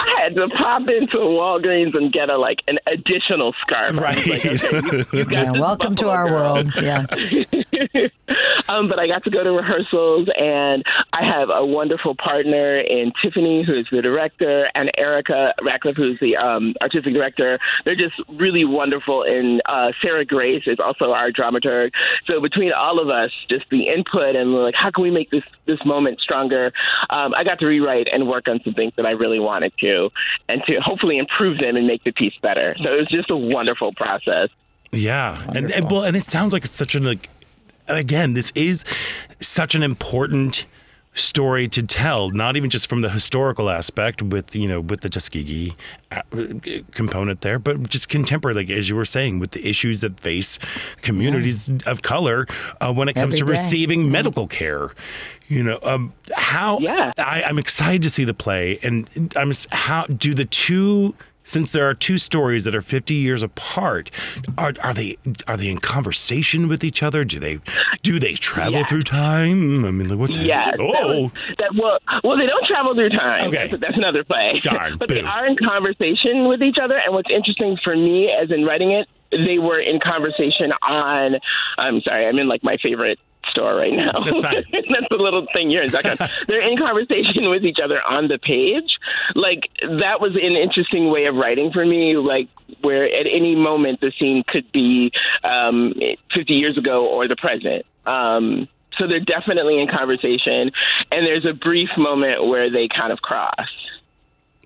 I 0.00 0.20
had 0.22 0.34
to 0.34 0.48
pop 0.48 0.88
into 0.88 1.16
Walgreens 1.18 1.96
and 1.96 2.12
get 2.12 2.28
a 2.30 2.36
like 2.36 2.58
an 2.68 2.78
additional 2.86 3.54
scarf. 3.62 3.90
I 3.90 3.92
was 3.92 4.00
like, 4.00 4.26
Right. 4.26 4.64
okay, 4.64 4.96
you- 5.12 5.18
you 5.20 5.24
got 5.24 5.32
Yeah, 5.32 5.52
this, 5.52 5.60
welcome 5.60 5.94
to 5.96 6.10
our 6.10 6.28
girl. 6.28 6.54
world. 6.54 6.72
Yeah. 6.82 7.06
um, 8.68 8.88
but 8.88 9.00
I 9.00 9.06
got 9.06 9.24
to 9.24 9.30
go 9.30 9.42
to 9.42 9.50
rehearsals, 9.50 10.28
and 10.36 10.84
I 11.12 11.24
have 11.24 11.50
a 11.50 11.64
wonderful 11.64 12.14
partner 12.14 12.78
in 12.78 13.12
Tiffany, 13.22 13.64
who 13.64 13.78
is 13.78 13.86
the 13.90 14.02
director, 14.02 14.68
and 14.74 14.90
Erica 14.96 15.54
Ratcliffe, 15.62 15.96
who's 15.96 16.18
the 16.20 16.36
um, 16.36 16.74
artistic 16.80 17.14
director. 17.14 17.58
They're 17.84 17.96
just 17.96 18.14
really 18.28 18.64
wonderful. 18.64 19.22
And 19.22 19.62
uh, 19.66 19.92
Sarah 20.02 20.24
Grace 20.24 20.64
is 20.66 20.78
also 20.78 21.12
our 21.12 21.30
dramaturg. 21.30 21.90
So 22.30 22.40
between 22.40 22.72
all 22.72 23.00
of 23.00 23.08
us, 23.08 23.30
just 23.50 23.64
the 23.70 23.88
input 23.88 24.36
and 24.36 24.54
like, 24.54 24.74
how 24.74 24.90
can 24.90 25.02
we 25.02 25.10
make 25.10 25.30
this 25.30 25.44
this 25.66 25.78
moment 25.84 26.20
stronger? 26.20 26.72
Um, 27.10 27.34
I 27.34 27.44
got 27.44 27.58
to 27.60 27.66
rewrite 27.66 28.08
and 28.12 28.28
work 28.28 28.48
on 28.48 28.60
some 28.64 28.74
things 28.74 28.92
that 28.96 29.06
I 29.06 29.12
really 29.12 29.40
wanted 29.40 29.72
to, 29.80 30.10
and 30.48 30.62
to 30.68 30.80
hopefully 30.80 31.18
improve 31.18 31.58
them 31.58 31.76
and 31.76 31.86
make 31.86 32.04
the 32.04 32.12
piece 32.12 32.34
better. 32.42 32.76
So 32.82 32.92
it 32.92 32.96
was 32.96 33.08
just 33.08 33.30
a 33.30 33.36
wonderful 33.36 33.92
process. 33.94 34.48
Yeah, 34.92 35.44
and, 35.54 35.70
and 35.70 35.90
well, 35.90 36.02
and 36.02 36.16
it 36.16 36.24
sounds 36.24 36.52
like 36.52 36.64
it's 36.64 36.72
such 36.72 36.94
an 36.94 37.04
like. 37.04 37.28
Again, 37.96 38.34
this 38.34 38.52
is 38.54 38.84
such 39.40 39.74
an 39.74 39.82
important 39.82 40.66
story 41.14 41.68
to 41.68 41.82
tell. 41.82 42.30
Not 42.30 42.56
even 42.56 42.70
just 42.70 42.88
from 42.88 43.00
the 43.00 43.10
historical 43.10 43.68
aspect, 43.68 44.22
with 44.22 44.54
you 44.54 44.68
know, 44.68 44.80
with 44.80 45.00
the 45.00 45.08
Tuskegee 45.08 45.74
uh, 46.12 46.22
component 46.92 47.40
there, 47.40 47.58
but 47.58 47.88
just 47.88 48.08
contemporary, 48.08 48.54
like 48.54 48.70
as 48.70 48.88
you 48.88 48.96
were 48.96 49.04
saying, 49.04 49.38
with 49.40 49.50
the 49.50 49.68
issues 49.68 50.00
that 50.02 50.20
face 50.20 50.58
communities 51.02 51.70
of 51.86 52.02
color 52.02 52.46
uh, 52.80 52.92
when 52.92 53.08
it 53.08 53.14
comes 53.14 53.34
Every 53.34 53.38
to 53.40 53.44
day. 53.46 53.50
receiving 53.50 54.10
medical 54.10 54.46
care. 54.46 54.90
You 55.48 55.64
know, 55.64 55.80
um, 55.82 56.12
how 56.36 56.78
Yeah. 56.78 57.12
I, 57.18 57.42
I'm 57.42 57.58
excited 57.58 58.02
to 58.02 58.10
see 58.10 58.24
the 58.24 58.34
play, 58.34 58.78
and 58.84 59.08
I'm 59.34 59.50
how 59.72 60.04
do 60.06 60.32
the 60.32 60.44
two 60.44 61.14
since 61.50 61.72
there 61.72 61.88
are 61.88 61.94
two 61.94 62.16
stories 62.18 62.64
that 62.64 62.74
are 62.74 62.80
50 62.80 63.14
years 63.14 63.42
apart 63.42 64.10
are, 64.56 64.72
are 64.82 64.94
they 64.94 65.16
are 65.48 65.56
they 65.56 65.68
in 65.68 65.78
conversation 65.78 66.68
with 66.68 66.82
each 66.84 67.02
other 67.02 67.24
do 67.24 67.38
they 67.40 67.58
do 68.02 68.18
they 68.18 68.34
travel 68.34 68.74
Yeah. 68.80 68.84
through 68.86 69.02
time 69.04 69.84
i 69.84 69.90
mean 69.90 70.08
like 70.08 70.18
what's. 70.18 70.36
That, 70.36 70.76
oh 70.80 71.22
was, 71.24 71.32
that 71.58 71.70
well, 71.78 71.98
well, 72.24 72.36
they 72.36 72.46
don't 72.46 72.66
travel 72.66 72.94
through 72.94 73.10
time. 73.10 73.48
Okay. 73.48 73.68
That's, 73.68 73.80
that's 73.80 73.96
another 73.96 74.24
play. 74.24 74.48
Darn, 74.62 74.96
but 75.00 75.08
they 75.08 75.20
are 75.20 75.46
in 75.46 75.56
conversation 75.56 76.48
with 76.48 76.62
each 76.62 76.76
other. 76.82 76.96
And 77.04 77.14
what's 77.14 77.30
interesting 77.30 77.76
for 77.82 77.94
me, 77.96 78.28
as 78.30 78.50
in 78.50 78.64
writing 78.64 78.92
it, 78.92 79.06
they 79.46 79.58
were 79.58 79.80
in 79.80 80.00
conversation 80.00 80.72
on. 80.82 81.36
I'm 81.78 82.00
sorry, 82.02 82.26
I'm 82.26 82.38
in 82.38 82.48
like 82.48 82.62
my 82.64 82.76
favorite 82.82 83.18
store 83.50 83.74
right 83.74 83.92
now. 83.92 84.12
That's 84.24 84.40
fine. 84.40 84.64
That's 84.72 85.06
the 85.10 85.16
little 85.16 85.46
thing 85.54 85.70
you're 85.70 85.82
in. 85.84 85.90
They're 86.48 86.66
in 86.66 86.78
conversation 86.78 87.50
with 87.50 87.64
each 87.64 87.78
other 87.82 88.00
on 88.02 88.28
the 88.28 88.38
page. 88.38 88.90
Like 89.34 89.62
that 90.00 90.20
was 90.20 90.32
an 90.34 90.56
interesting 90.56 91.10
way 91.10 91.26
of 91.26 91.34
writing 91.34 91.70
for 91.72 91.84
me. 91.84 92.16
Like 92.16 92.48
where 92.82 93.04
at 93.04 93.26
any 93.26 93.54
moment 93.56 94.00
the 94.00 94.12
scene 94.18 94.42
could 94.46 94.70
be 94.72 95.10
um, 95.44 95.92
50 96.34 96.54
years 96.54 96.78
ago 96.78 97.06
or 97.06 97.28
the 97.28 97.36
present. 97.36 97.84
Um, 98.06 98.68
so 98.98 99.06
they're 99.06 99.20
definitely 99.20 99.80
in 99.80 99.88
conversation, 99.88 100.72
and 101.12 101.26
there's 101.26 101.46
a 101.46 101.54
brief 101.54 101.88
moment 101.96 102.46
where 102.46 102.70
they 102.70 102.88
kind 102.88 103.12
of 103.12 103.20
cross. 103.20 103.54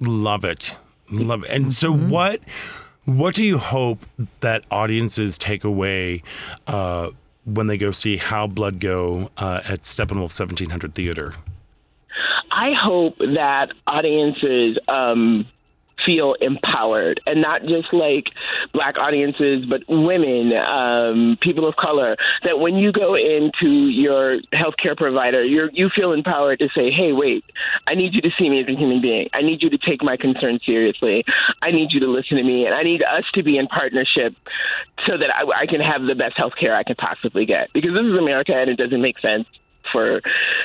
love 0.01 0.45
it 0.45 0.77
love 1.11 1.45
it 1.45 1.51
and 1.51 1.73
so 1.73 1.93
Mm-hmm. 1.93 2.09
what 2.11 2.41
what 3.05 3.35
do 3.35 3.45
you 3.45 3.59
hope 3.59 4.01
that 4.41 4.65
audiences 4.71 5.37
take 5.39 5.63
away 5.63 6.23
uh, 6.67 7.11
when 7.45 7.67
they 7.67 7.77
go 7.77 7.93
see 7.93 8.17
how 8.17 8.47
blood 8.47 8.81
go 8.81 9.31
uh, 9.37 9.61
at 9.65 9.83
steppenwolf 9.83 10.39
1700 10.39 10.95
theater. 10.95 11.35
I 12.51 12.73
hope 12.73 13.19
that 13.19 13.73
audiences 13.87 14.79
um, 14.89 15.47
feel 16.07 16.35
empowered, 16.41 17.21
and 17.27 17.41
not 17.41 17.63
just 17.63 17.93
like 17.93 18.25
black 18.73 18.97
audiences, 18.99 19.65
but 19.69 19.83
women, 19.89 20.53
um, 20.53 21.37
people 21.41 21.69
of 21.69 21.77
color. 21.77 22.17
That 22.43 22.59
when 22.59 22.77
you 22.77 22.93
go 22.93 23.15
into 23.15 23.89
your 23.89 24.39
healthcare 24.53 24.97
provider, 24.97 25.45
you 25.45 25.69
you 25.73 25.91
feel 25.95 26.13
empowered 26.13 26.59
to 26.61 26.69
say, 26.75 26.91
"Hey, 26.91 27.13
wait, 27.13 27.45
I 27.89 27.95
need 27.95 28.15
you 28.15 28.21
to 28.23 28.31
see 28.39 28.49
me 28.49 28.61
as 28.61 28.69
a 28.69 28.77
human 28.77 29.01
being. 29.01 29.29
I 29.35 29.43
need 29.43 29.63
you 29.63 29.71
to 29.71 29.79
take 29.79 30.03
my 30.03 30.17
concerns 30.17 30.61
seriously. 30.65 31.25
I 31.65 31.71
need 31.71 31.93
you 31.93 32.01
to 32.01 32.09
listen 32.09 32.37
to 32.37 32.45
me, 32.45 32.67
and 32.67 32.75
I 32.75 32.83
need 32.83 33.03
us 33.03 33.25
to 33.35 33.43
be 33.43 33.59
in 33.59 33.67
partnership 33.67 34.35
so 35.09 35.19
that 35.19 35.31
I, 35.35 35.63
I 35.63 35.67
can 35.67 35.81
have 35.81 36.03
the 36.03 36.15
best 36.15 36.37
healthcare 36.37 36.75
I 36.75 36.83
can 36.83 36.97
possibly 36.97 37.47
get. 37.47 37.73
Because 37.73 37.93
this 37.93 38.05
is 38.05 38.19
America, 38.19 38.53
and 38.55 38.71
it 38.71 38.77
doesn't 38.77 39.01
make 39.01 39.19
sense." 39.21 39.47
For 39.93 40.21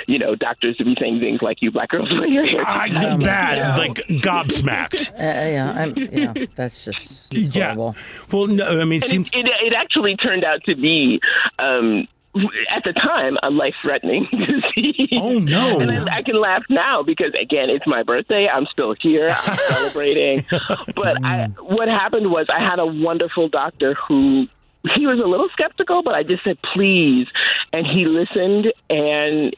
you 0.08 0.18
know, 0.20 0.36
doctors 0.36 0.78
to 0.78 0.86
be 0.86 0.96
saying 1.00 1.20
things 1.20 1.42
like 1.42 1.58
"you 1.62 1.72
black 1.72 1.90
girls 1.90 2.10
wear 2.12 2.28
your 2.28 2.46
hair." 2.46 2.64
I, 2.68 2.90
that 3.24 3.78
like 3.78 3.96
gobsmacked 4.24 5.12
Uh, 5.20 5.24
yeah, 5.24 5.72
I'm, 5.72 5.96
yeah, 5.96 6.46
that's 6.56 6.86
just 6.86 7.32
yeah 7.34 7.76
horrible. 7.76 7.96
well 8.32 8.48
no 8.48 8.80
i 8.80 8.86
mean 8.86 8.94
it 9.00 9.04
And 9.04 9.04
seems 9.04 9.30
it, 9.34 9.46
it, 9.46 9.68
it 9.68 9.76
actually 9.76 10.16
turned 10.16 10.44
out 10.44 10.64
to 10.66 10.76
be, 10.76 11.20
um, 11.60 12.08
at 12.70 12.84
the 12.86 12.94
time, 12.94 13.38
a 13.44 13.50
life 13.50 13.74
threatening 13.82 14.28
disease. 14.76 15.10
Oh, 15.20 15.40
no. 15.40 15.80
And 15.80 15.92
I, 16.10 16.18
I 16.20 16.22
can 16.22 16.40
laugh 16.40 16.62
now 16.70 17.02
because 17.02 17.34
again, 17.40 17.70
it's 17.72 17.88
my 17.88 18.04
birthday. 18.04 18.48
I'm 18.48 18.68
still 18.72 18.94
here. 19.02 19.30
I'm 19.36 19.58
celebrating. 19.58 20.46
But 20.96 21.24
I, 21.26 21.48
what 21.60 21.88
happened 21.88 22.30
was 22.32 22.46
I 22.56 22.60
had 22.64 22.78
a 22.80 22.86
wonderful 22.86 23.50
doctor 23.50 23.96
who. 24.08 24.48
He 24.96 25.06
was 25.06 25.20
a 25.20 25.28
little 25.28 25.50
skeptical, 25.52 26.04
but 26.04 26.16
I 26.16 26.24
just 26.24 26.44
said, 26.44 26.58
please. 26.74 27.28
And 27.74 27.86
he 27.86 28.06
listened 28.06 28.72
and 28.90 29.56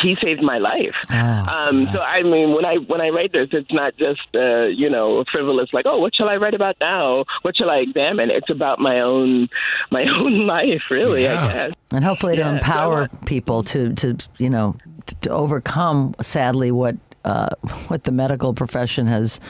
he 0.00 0.16
saved 0.22 0.40
my 0.42 0.58
life. 0.58 0.94
um, 1.10 1.88
so 1.92 2.00
I 2.00 2.22
mean, 2.22 2.54
when 2.54 2.64
I 2.64 2.76
when 2.76 3.00
I 3.00 3.08
write 3.08 3.32
this, 3.32 3.48
it's 3.52 3.72
not 3.72 3.96
just 3.96 4.20
uh, 4.36 4.66
you 4.66 4.88
know 4.88 5.24
frivolous 5.32 5.70
like, 5.72 5.84
oh, 5.86 5.98
what 5.98 6.14
shall 6.14 6.28
I 6.28 6.36
write 6.36 6.54
about 6.54 6.76
now? 6.80 7.24
What 7.42 7.56
shall 7.56 7.70
I 7.70 7.78
examine? 7.78 8.30
It's 8.30 8.50
about 8.50 8.78
my 8.78 9.00
own 9.00 9.48
my 9.90 10.04
own 10.16 10.46
life, 10.46 10.82
really. 10.90 11.24
Yeah. 11.24 11.44
I 11.44 11.52
guess. 11.52 11.72
And 11.92 12.04
hopefully 12.04 12.36
to 12.36 12.42
Yeah, 12.42 12.54
empower 12.54 13.08
so, 13.12 13.18
people 13.26 13.64
to, 13.64 13.92
to 13.94 14.16
you 14.38 14.48
know, 14.48 14.76
to, 15.06 15.14
to 15.22 15.30
overcome, 15.30 16.14
sadly, 16.22 16.70
what 16.70 16.94
uh, 17.24 17.48
what 17.88 18.04
the 18.04 18.12
medical 18.12 18.54
profession 18.54 19.08
has, 19.08 19.40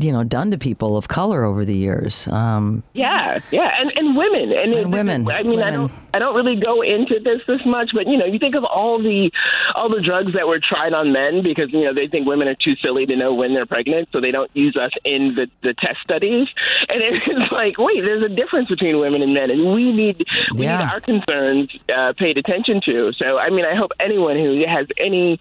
you 0.00 0.12
know, 0.12 0.22
done 0.22 0.50
to 0.52 0.58
people 0.58 0.96
of 0.96 1.08
color 1.08 1.44
over 1.44 1.64
the 1.64 1.74
years. 1.74 2.28
Um, 2.28 2.82
Yeah, 2.94 3.40
yeah, 3.50 3.76
and 3.80 3.92
and 3.96 4.16
women 4.16 4.52
and, 4.52 4.72
it- 4.72 4.86
women, 4.88 5.28
I 5.28 5.42
mean, 5.42 5.60
I 5.62 5.70
don't 5.70 5.90
I 6.14 6.18
don't 6.20 6.34
really 6.36 6.54
go 6.60 6.82
into 6.82 7.18
this 7.22 7.40
this 7.48 7.60
much, 7.66 7.90
but 7.92 8.06
you 8.06 8.16
know, 8.16 8.24
you 8.24 8.38
think 8.38 8.54
of 8.54 8.64
all 8.64 9.02
the 9.02 9.30
all 9.74 9.88
the 9.88 10.00
drugs 10.00 10.32
that 10.34 10.46
were 10.46 10.60
tried 10.60 10.92
on 10.94 11.12
men 11.12 11.42
because 11.42 11.72
you 11.72 11.84
know 11.84 11.92
they 11.92 12.06
think 12.06 12.26
women 12.26 12.46
are 12.48 12.54
too 12.54 12.74
silly 12.82 13.06
to 13.06 13.16
know 13.16 13.34
when 13.34 13.54
they're 13.54 13.66
pregnant, 13.66 14.08
so 14.12 14.20
they 14.20 14.30
don't 14.30 14.50
use 14.54 14.76
us 14.80 14.92
in 15.04 15.34
the 15.34 15.48
the 15.62 15.74
test 15.74 15.98
studies. 16.04 16.46
And 16.92 17.02
it's 17.02 17.52
like, 17.52 17.76
wait, 17.78 18.00
there's 18.02 18.22
a 18.22 18.28
difference 18.34 18.68
between 18.68 18.98
women 19.00 19.20
and 19.22 19.34
men, 19.34 19.50
and 19.50 19.72
we 19.74 19.92
need 19.92 20.24
we 20.54 20.64
Yeah. 20.64 20.78
need 20.78 20.84
our 20.92 21.00
concerns 21.00 21.76
uh, 21.94 22.12
paid 22.16 22.38
attention 22.38 22.80
to. 22.84 23.12
So, 23.20 23.38
I 23.38 23.50
mean, 23.50 23.64
I 23.64 23.74
hope 23.74 23.90
anyone 23.98 24.36
who 24.36 24.64
has 24.66 24.86
any 24.98 25.40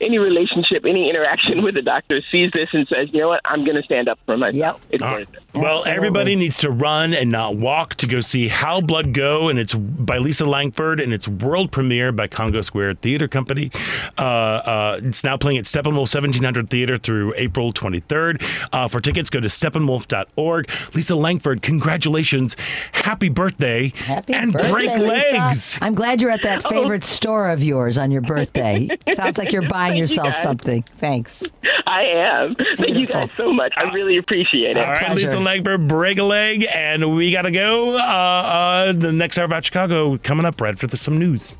any 0.00 0.18
relationship, 0.18 0.84
any 0.84 1.08
interaction 1.10 1.62
with 1.62 1.76
a 1.76 1.82
doctor 1.82 2.20
sees 2.30 2.50
this 2.52 2.68
and 2.72 2.86
says, 2.88 3.08
you 3.12 3.20
know 3.20 3.28
what, 3.28 3.40
I'm 3.44 3.64
going 3.64 3.76
to 3.76 3.82
stand 3.82 4.08
up 4.08 4.18
for 4.26 4.36
myself. 4.36 4.54
Yep. 4.54 4.80
It's 4.90 5.02
All 5.02 5.12
worth 5.12 5.34
it. 5.34 5.44
Well, 5.54 5.64
Absolutely. 5.78 5.92
everybody 5.92 6.36
needs 6.36 6.58
to 6.58 6.70
run 6.70 7.14
and 7.14 7.30
not 7.30 7.56
walk 7.56 7.94
to 7.96 8.06
go 8.06 8.20
see 8.20 8.48
How 8.48 8.80
Blood 8.80 9.12
Go, 9.12 9.48
and 9.48 9.58
it's 9.58 9.74
by 9.74 10.18
Lisa 10.18 10.46
Langford, 10.46 11.00
and 11.00 11.12
it's 11.12 11.28
world 11.28 11.70
premiere 11.70 12.12
by 12.12 12.26
Congo 12.26 12.60
Square 12.60 12.94
Theater 12.94 13.28
Company. 13.28 13.70
Uh, 14.18 14.22
uh, 14.22 15.00
it's 15.02 15.22
now 15.24 15.36
playing 15.36 15.58
at 15.58 15.64
Steppenwolf 15.64 16.12
1700 16.12 16.70
Theater 16.70 16.96
through 16.96 17.34
April 17.36 17.72
23rd. 17.72 18.42
Uh, 18.72 18.88
for 18.88 19.00
tickets, 19.00 19.30
go 19.30 19.40
to 19.40 19.48
steppenwolf.org. 19.48 20.70
Lisa 20.94 21.14
Langford, 21.16 21.62
congratulations. 21.62 22.56
Happy 22.92 23.28
birthday. 23.28 23.88
happy 23.88 24.32
and 24.32 24.52
birthday, 24.52 24.70
break 24.70 24.90
Lisa. 24.90 25.02
legs. 25.02 25.78
I'm 25.82 25.94
glad 25.94 26.20
you're 26.20 26.30
at 26.30 26.42
that 26.42 26.62
favorite 26.62 27.04
store 27.04 27.48
of 27.50 27.62
yours 27.62 27.98
on 27.98 28.10
your 28.10 28.22
birthday. 28.22 28.88
Sounds 29.14 29.38
like 29.38 29.52
you're 29.52 29.68
buying 29.68 29.83
Thank 29.88 29.98
yourself 29.98 30.28
guys. 30.28 30.42
something. 30.42 30.82
Thanks. 30.98 31.42
I 31.86 32.04
am. 32.04 32.50
Thank 32.76 33.00
you 33.00 33.06
guys 33.06 33.28
so 33.36 33.52
much. 33.52 33.72
I 33.76 33.92
really 33.92 34.16
appreciate 34.16 34.76
it. 34.76 34.78
All 34.78 34.84
right, 34.84 35.06
pleasure. 35.06 35.26
Lisa 35.26 35.40
Langford, 35.40 35.86
break 35.86 36.18
a 36.18 36.24
leg, 36.24 36.66
and 36.72 37.14
we 37.14 37.30
got 37.30 37.42
to 37.42 37.50
go. 37.50 37.96
Uh, 37.96 38.00
uh, 38.00 38.92
the 38.92 39.12
next 39.12 39.38
hour 39.38 39.44
about 39.44 39.64
Chicago 39.64 40.18
coming 40.18 40.44
up 40.46 40.60
right 40.60 40.74
after 40.74 40.96
some 40.96 41.18
news. 41.18 41.52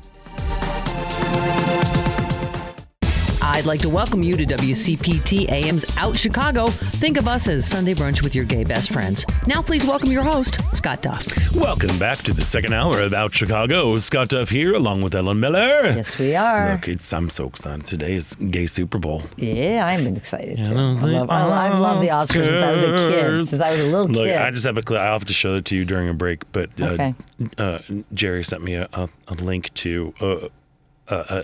I'd 3.55 3.65
like 3.65 3.79
to 3.81 3.89
welcome 3.89 4.21
you 4.21 4.35
to 4.35 4.45
WCPT 4.45 5.49
AM's 5.49 5.85
Out 5.97 6.17
Chicago. 6.17 6.67
Think 6.67 7.15
of 7.15 7.25
us 7.25 7.47
as 7.47 7.65
Sunday 7.65 7.93
brunch 7.93 8.21
with 8.21 8.35
your 8.35 8.43
gay 8.43 8.65
best 8.65 8.91
friends. 8.91 9.25
Now, 9.47 9.61
please 9.61 9.85
welcome 9.85 10.11
your 10.11 10.23
host, 10.23 10.59
Scott 10.75 11.01
Duff. 11.01 11.25
Welcome 11.55 11.97
back 11.97 12.17
to 12.19 12.33
the 12.33 12.41
second 12.41 12.73
hour 12.73 12.99
of 12.99 13.13
Out 13.13 13.33
Chicago. 13.33 13.97
Scott 13.97 14.27
Duff 14.27 14.49
here, 14.49 14.73
along 14.73 15.03
with 15.03 15.15
Ellen 15.15 15.39
Miller. 15.39 15.85
Yes, 15.85 16.19
we 16.19 16.35
are. 16.35 16.73
Look, 16.73 16.89
it's 16.89 17.13
I'm 17.13 17.29
so 17.29 17.47
excited. 17.47 17.85
Today 17.85 18.15
is 18.15 18.35
Gay 18.35 18.67
Super 18.67 18.97
Bowl. 18.99 19.23
Yeah, 19.37 19.85
I'm 19.87 20.05
excited. 20.17 20.57
Too. 20.57 20.63
I 20.73 20.75
love, 20.75 21.29
I 21.29 21.43
love, 21.45 21.51
I've 21.73 21.79
loved 21.79 22.01
the 22.03 22.09
Oscars 22.09 22.45
since 22.45 22.61
I 22.61 22.71
was 22.73 22.81
a 22.81 23.09
kid. 23.09 23.47
Since 23.47 23.61
I 23.61 23.71
was 23.71 23.79
a 23.79 23.83
little 23.83 24.07
kid. 24.07 24.15
Look, 24.17 24.25
kid. 24.25 24.35
I 24.35 24.51
just 24.51 24.65
have 24.65 24.77
a 24.77 24.81
clip. 24.81 24.99
I'll 24.99 25.13
have 25.13 25.25
to 25.25 25.33
show 25.33 25.55
it 25.55 25.63
to 25.65 25.75
you 25.77 25.85
during 25.85 26.09
a 26.09 26.13
break. 26.13 26.43
But 26.51 26.71
uh, 26.81 26.85
Okay. 26.87 27.15
uh, 27.57 27.79
Jerry 28.13 28.43
sent 28.43 28.63
me 28.63 28.73
a, 28.73 28.89
a, 28.91 29.07
a 29.29 29.33
link 29.35 29.73
to 29.75 30.13
uh, 31.07 31.43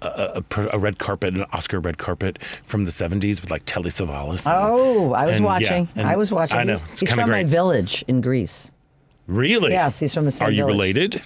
a, 0.00 0.42
a, 0.60 0.68
a, 0.72 0.78
red 0.78 0.98
carpet, 0.98 1.34
an 1.34 1.44
Oscar 1.52 1.80
red 1.80 1.98
carpet 1.98 2.38
from 2.64 2.84
the 2.84 2.90
70s 2.90 3.40
with 3.40 3.50
like 3.50 3.62
Telly 3.66 3.90
Savalas. 3.90 4.46
and- 4.46 4.54
Oh, 4.56 5.12
I 5.12 5.26
was 5.26 5.36
and, 5.36 5.44
watching. 5.44 5.88
and 5.96 6.06
I 6.08 6.16
was 6.16 6.32
watching. 6.32 6.56
I 6.58 6.62
know. 6.64 6.80
It's 6.90 7.00
he's 7.00 7.12
from 7.12 7.30
my 7.30 7.44
village 7.44 8.04
in 8.08 8.20
Greece. 8.20 8.70
Really? 9.26 9.72
Yes, 9.72 9.98
he's 9.98 10.14
from 10.14 10.24
the 10.24 10.30
same 10.30 10.48
Are 10.48 10.50
you 10.50 10.58
village. 10.62 10.72
related? 10.72 11.22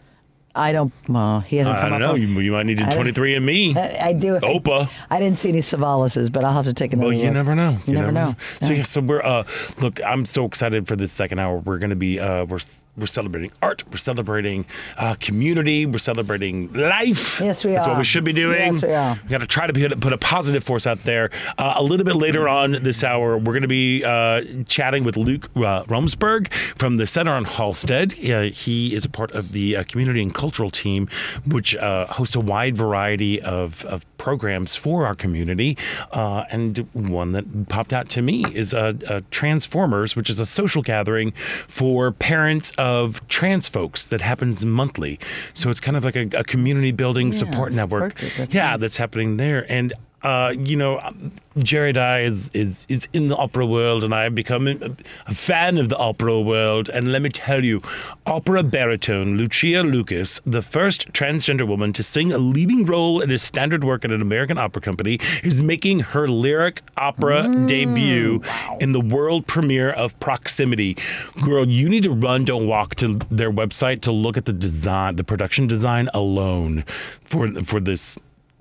I 0.52 0.72
don't. 0.72 0.92
Well, 1.08 1.40
he 1.40 1.58
hasn't 1.58 1.76
I 1.76 1.80
come 1.82 1.90
don't 1.90 2.00
know. 2.00 2.11
on- 2.14 2.20
You, 2.20 2.26
you 2.40 2.50
might 2.50 2.66
need 2.66 2.78
to 2.78 2.90
23 2.90 3.36
and 3.36 3.46
me. 3.46 3.76
I, 3.76 4.08
I 4.08 4.12
do. 4.12 4.36
Opa. 4.40 4.90
I 5.08 5.20
didn't 5.20 5.38
see 5.38 5.50
any 5.50 5.61
Savalases, 5.61 6.32
but 6.32 6.44
I'll 6.44 6.52
have 6.54 6.64
to 6.64 6.74
take 6.74 6.92
another 6.92 7.06
look. 7.06 7.12
Well, 7.14 7.18
you 7.20 7.26
look. 7.26 7.34
never 7.34 7.54
know. 7.54 7.78
You, 7.86 7.94
never, 7.94 8.11
know. 8.11 8.34
So 8.61 8.70
Yeah. 8.72 8.78
yeah, 8.78 8.82
so 8.82 9.00
we're 9.00 9.22
uh 9.22 9.44
look, 9.80 10.00
I'm 10.04 10.24
so 10.24 10.44
excited 10.46 10.88
for 10.88 10.96
this 10.96 11.12
second 11.12 11.38
hour. 11.38 11.58
We're 11.58 11.78
gonna 11.78 11.94
be 11.94 12.18
uh 12.18 12.46
we're 12.46 12.58
we're 12.97 13.07
celebrating 13.07 13.51
art, 13.62 13.82
we're 13.91 13.97
celebrating 13.97 14.66
uh, 14.99 15.14
community, 15.20 15.86
we're 15.86 15.99
celebrating 15.99 16.72
life. 16.72 17.41
Yes, 17.41 17.64
we 17.64 17.72
That's 17.72 17.86
what 17.86 17.99
we 17.99 18.05
should 18.05 18.24
be 18.24 18.32
doing. 18.32 18.74
Yes, 18.74 18.82
we 18.82 18.93
are. 18.93 19.18
We 19.22 19.28
got 19.28 19.38
to 19.38 19.47
try 19.47 19.66
to 19.66 19.72
put, 19.72 20.01
put 20.01 20.12
a 20.12 20.18
positive 20.18 20.64
force 20.64 20.86
out 20.86 20.99
there. 21.05 21.30
Uh, 21.57 21.74
a 21.76 21.82
little 21.82 22.05
bit 22.05 22.16
later 22.16 22.49
on 22.49 22.72
this 22.72 23.03
hour, 23.05 23.38
we're 23.38 23.53
going 23.53 23.62
to 23.62 23.68
be 23.68 24.05
uh, 24.05 24.43
chatting 24.66 25.05
with 25.05 25.16
Luke 25.16 25.49
uh, 25.57 25.84
Romsberg 25.84 26.53
from 26.76 26.97
the 26.97 27.07
Center 27.07 27.32
on 27.32 27.45
Halsted. 27.45 28.12
Uh, 28.30 28.53
he 28.53 28.95
is 28.95 29.05
a 29.05 29.09
part 29.09 29.32
of 29.32 29.53
the 29.53 29.76
uh, 29.76 29.84
community 29.84 30.22
and 30.22 30.34
cultural 30.34 30.70
team, 30.70 31.09
which 31.47 31.76
uh, 31.76 32.07
hosts 32.07 32.34
a 32.34 32.41
wide 32.41 32.76
variety 32.76 33.41
of, 33.41 33.84
of 33.86 34.05
programs 34.18 34.76
for 34.76 35.07
our 35.07 35.14
community. 35.14 35.76
Uh, 36.12 36.45
and 36.51 36.78
one 36.93 37.30
that 37.32 37.68
popped 37.68 37.93
out 37.93 38.09
to 38.11 38.22
me 38.22 38.45
is 38.55 38.74
uh, 38.74 38.93
uh, 39.09 39.20
Transformers, 39.30 40.14
which 40.14 40.28
is 40.28 40.41
a 40.41 40.47
social 40.47 40.82
gathering 40.82 41.32
for 41.66 42.12
parents 42.12 42.72
of 42.81 43.26
trans 43.28 43.68
folks 43.68 44.07
that 44.09 44.22
happens 44.22 44.64
monthly. 44.64 45.20
So 45.53 45.68
it's 45.68 45.81
kind 45.81 45.97
of 45.97 46.05
like 46.05 46.16
a, 46.16 46.28
a 46.37 46.45
community 46.45 46.93
building 46.93 47.33
support 47.33 47.51
support 47.51 47.72
network. 47.74 48.22
yeah, 48.53 48.76
that's 48.76 48.97
happening 48.97 49.37
there. 49.37 49.70
And 49.70 49.93
uh, 50.23 50.55
you 50.57 50.77
know, 50.77 51.01
um, 51.03 51.33
Jared 51.59 51.99
I 51.99 52.21
is 52.21 52.51
is 52.55 52.87
is 52.89 53.09
in 53.12 53.29
the 53.29 53.37
opera 53.37 53.66
world, 53.66 54.05
and 54.05 54.14
I 54.14 54.25
have 54.25 54.35
become 54.35 54.68
a, 54.68 55.33
fan 55.33 55.79
of 55.79 55.89
the 55.89 55.97
opera 55.97 56.41
world. 56.41 56.89
And 56.89 57.11
let 57.12 57.23
me 57.23 57.31
tell 57.31 57.64
you, 57.64 57.83
opera 58.27 58.62
baritone 58.62 59.37
Lucia 59.37 59.83
Lucas, 59.83 60.41
the 60.45 60.62
first 60.62 61.12
transgender 61.12 61.66
woman 61.66 61.93
to 61.95 62.03
sing 62.03 62.33
a 62.33 62.39
leading 62.39 62.85
role 62.85 63.21
in 63.21 63.31
a 63.31 63.39
standard 63.39 63.83
work 63.85 64.05
at 64.05 64.12
an 64.12 64.23
American 64.23 64.59
opera 64.59 64.83
company, 64.83 65.18
is 65.43 65.61
making 65.61 66.01
her 66.01 66.29
lyric 66.29 66.83
opera 66.97 67.49
Mm, 67.51 67.66
debut 67.66 68.43
in 68.81 68.93
the 68.93 69.01
world 69.01 69.47
premiere 69.47 69.91
of 69.91 70.18
Proximity. 70.21 70.97
Girl, 71.43 71.66
you 71.66 71.89
need 71.89 72.03
to 72.03 72.11
run, 72.11 72.45
don't 72.45 72.66
walk 72.66 72.95
to 72.97 73.14
their 73.31 73.51
website 73.51 74.01
to 74.03 74.12
look 74.12 74.37
at 74.37 74.45
the 74.45 74.53
design, 74.53 75.16
the 75.16 75.25
production 75.25 75.66
design 75.66 76.09
alone 76.12 76.85
for 77.23 77.51
for 77.64 77.81
this 77.81 78.18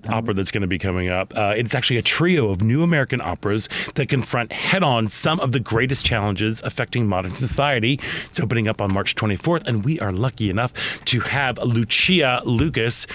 opera 0.08 0.34
that's 0.34 0.50
going 0.50 0.62
to 0.62 0.68
be 0.68 0.78
coming 0.78 1.08
up. 1.08 1.32
Uh, 1.36 1.54
it's 1.56 1.74
actually 1.74 1.98
a 1.98 2.02
trio 2.02 2.50
of 2.50 2.62
new 2.62 2.82
American 2.82 3.20
operas 3.20 3.68
that 3.94 4.08
confront 4.08 4.52
head 4.52 4.82
on 4.82 5.08
some 5.08 5.40
of 5.40 5.52
the 5.52 5.60
greatest 5.60 6.04
challenges 6.04 6.62
affecting 6.62 7.06
modern 7.06 7.34
society. 7.34 8.00
It's 8.26 8.40
opening 8.40 8.68
up 8.68 8.80
on 8.80 8.92
March 8.92 9.14
24th, 9.14 9.66
and 9.66 9.84
we 9.84 10.00
are 10.00 10.12
lucky 10.12 10.50
enough 10.50 10.72
to 11.06 11.20
have 11.20 11.58
Lucia 11.58 12.42
Lucas 12.44 13.06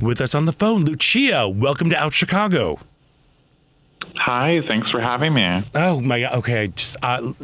with 0.00 0.20
us 0.20 0.34
on 0.34 0.46
the 0.46 0.52
phone. 0.52 0.84
Lucia, 0.84 1.48
welcome 1.48 1.90
to 1.90 1.96
Out 1.96 2.14
Chicago. 2.14 2.78
Hi, 4.16 4.60
thanks 4.68 4.90
for 4.90 5.00
having 5.00 5.34
me. 5.34 5.62
Oh 5.74 6.00
my 6.00 6.20
God. 6.20 6.34
Okay, 6.34 6.68
just 6.68 6.96
I 7.02 7.34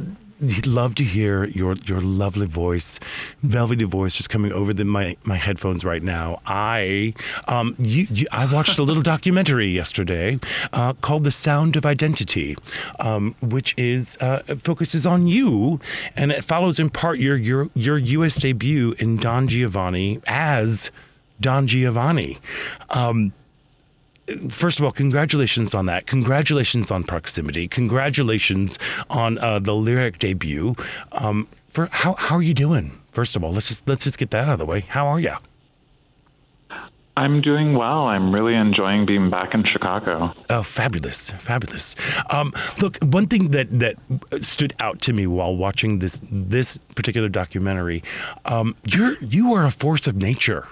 love 0.67 0.95
to 0.97 1.05
hear 1.05 1.45
your 1.45 1.75
your 1.87 2.01
lovely 2.01 2.47
voice, 2.47 3.01
velvety 3.43 3.85
voice, 3.85 4.15
just 4.15 4.31
coming 4.31 4.53
over 4.53 4.73
the, 4.75 4.85
my 4.85 5.17
my 5.25 5.37
headphones 5.37 5.85
right 5.85 6.03
now. 6.03 6.41
I 6.47 7.15
um 7.49 7.75
you, 7.79 8.07
you 8.11 8.27
I 8.33 8.51
watched 8.53 8.79
a 8.79 8.83
little 8.83 9.03
documentary 9.15 9.69
yesterday 9.69 10.39
uh, 10.73 10.93
called 10.95 11.25
"The 11.25 11.31
Sound 11.31 11.77
of 11.77 11.87
Identity," 11.87 12.57
um, 13.01 13.35
which 13.41 13.75
is 13.77 14.17
uh, 14.21 14.43
focuses 14.59 15.07
on 15.07 15.27
you, 15.27 15.81
and 16.17 16.33
it 16.33 16.45
follows 16.45 16.79
in 16.79 16.91
part 16.91 17.19
your 17.19 17.37
your 17.37 17.71
your 17.75 17.99
U.S. 17.99 18.37
debut 18.37 18.95
in 18.99 19.17
Don 19.17 19.49
Giovanni 19.49 20.21
as 20.27 20.91
Don 21.41 21.67
Giovanni. 21.67 22.39
Um, 22.91 23.33
first 24.49 24.79
of 24.79 24.85
all, 24.85 24.93
congratulations 24.93 25.75
on 25.75 25.87
that. 25.87 26.07
Congratulations 26.07 26.91
on 26.91 27.05
proximity. 27.05 27.69
Congratulations 27.69 28.79
on 29.09 29.39
uh, 29.39 29.59
the 29.59 29.75
lyric 29.75 30.19
debut. 30.19 30.75
Um, 31.13 31.49
for 31.69 31.89
how 31.93 32.15
how 32.15 32.37
are 32.37 32.43
you 32.43 32.55
doing? 32.55 32.99
First 33.13 33.37
of 33.37 33.45
all, 33.45 33.53
let's 33.53 33.69
just 33.69 33.89
let's 33.89 34.05
just 34.05 34.19
get 34.19 34.31
that 34.31 34.47
out 34.49 34.55
of 34.55 34.59
the 34.59 34.67
way. 34.67 34.81
How 34.81 35.07
are 35.07 35.21
you? 35.21 35.35
I'm 37.19 37.41
doing 37.41 37.73
well. 37.73 38.09
I'm 38.09 38.35
really 38.35 38.55
enjoying 38.55 39.07
being 39.07 39.31
back 39.31 39.55
in 39.55 39.65
Chicago. 39.65 40.35
Oh, 40.51 40.63
fabulous, 40.63 41.31
fabulous. 41.31 41.97
Um, 42.29 42.53
look, 42.79 42.99
one 42.99 43.27
thing 43.27 43.53
that 43.53 43.69
that 43.79 43.97
stood 44.43 44.75
out 44.81 45.01
to 45.03 45.15
me 45.15 45.27
while 45.27 45.57
watching 45.57 46.01
this 46.01 46.21
this 46.31 46.79
particular 46.95 47.31
documentary, 47.31 48.03
um, 48.45 48.77
you're 48.85 49.17
you 49.21 49.55
are 49.55 49.65
a 49.65 49.71
force 49.71 50.07
of 50.07 50.17
nature. 50.17 50.67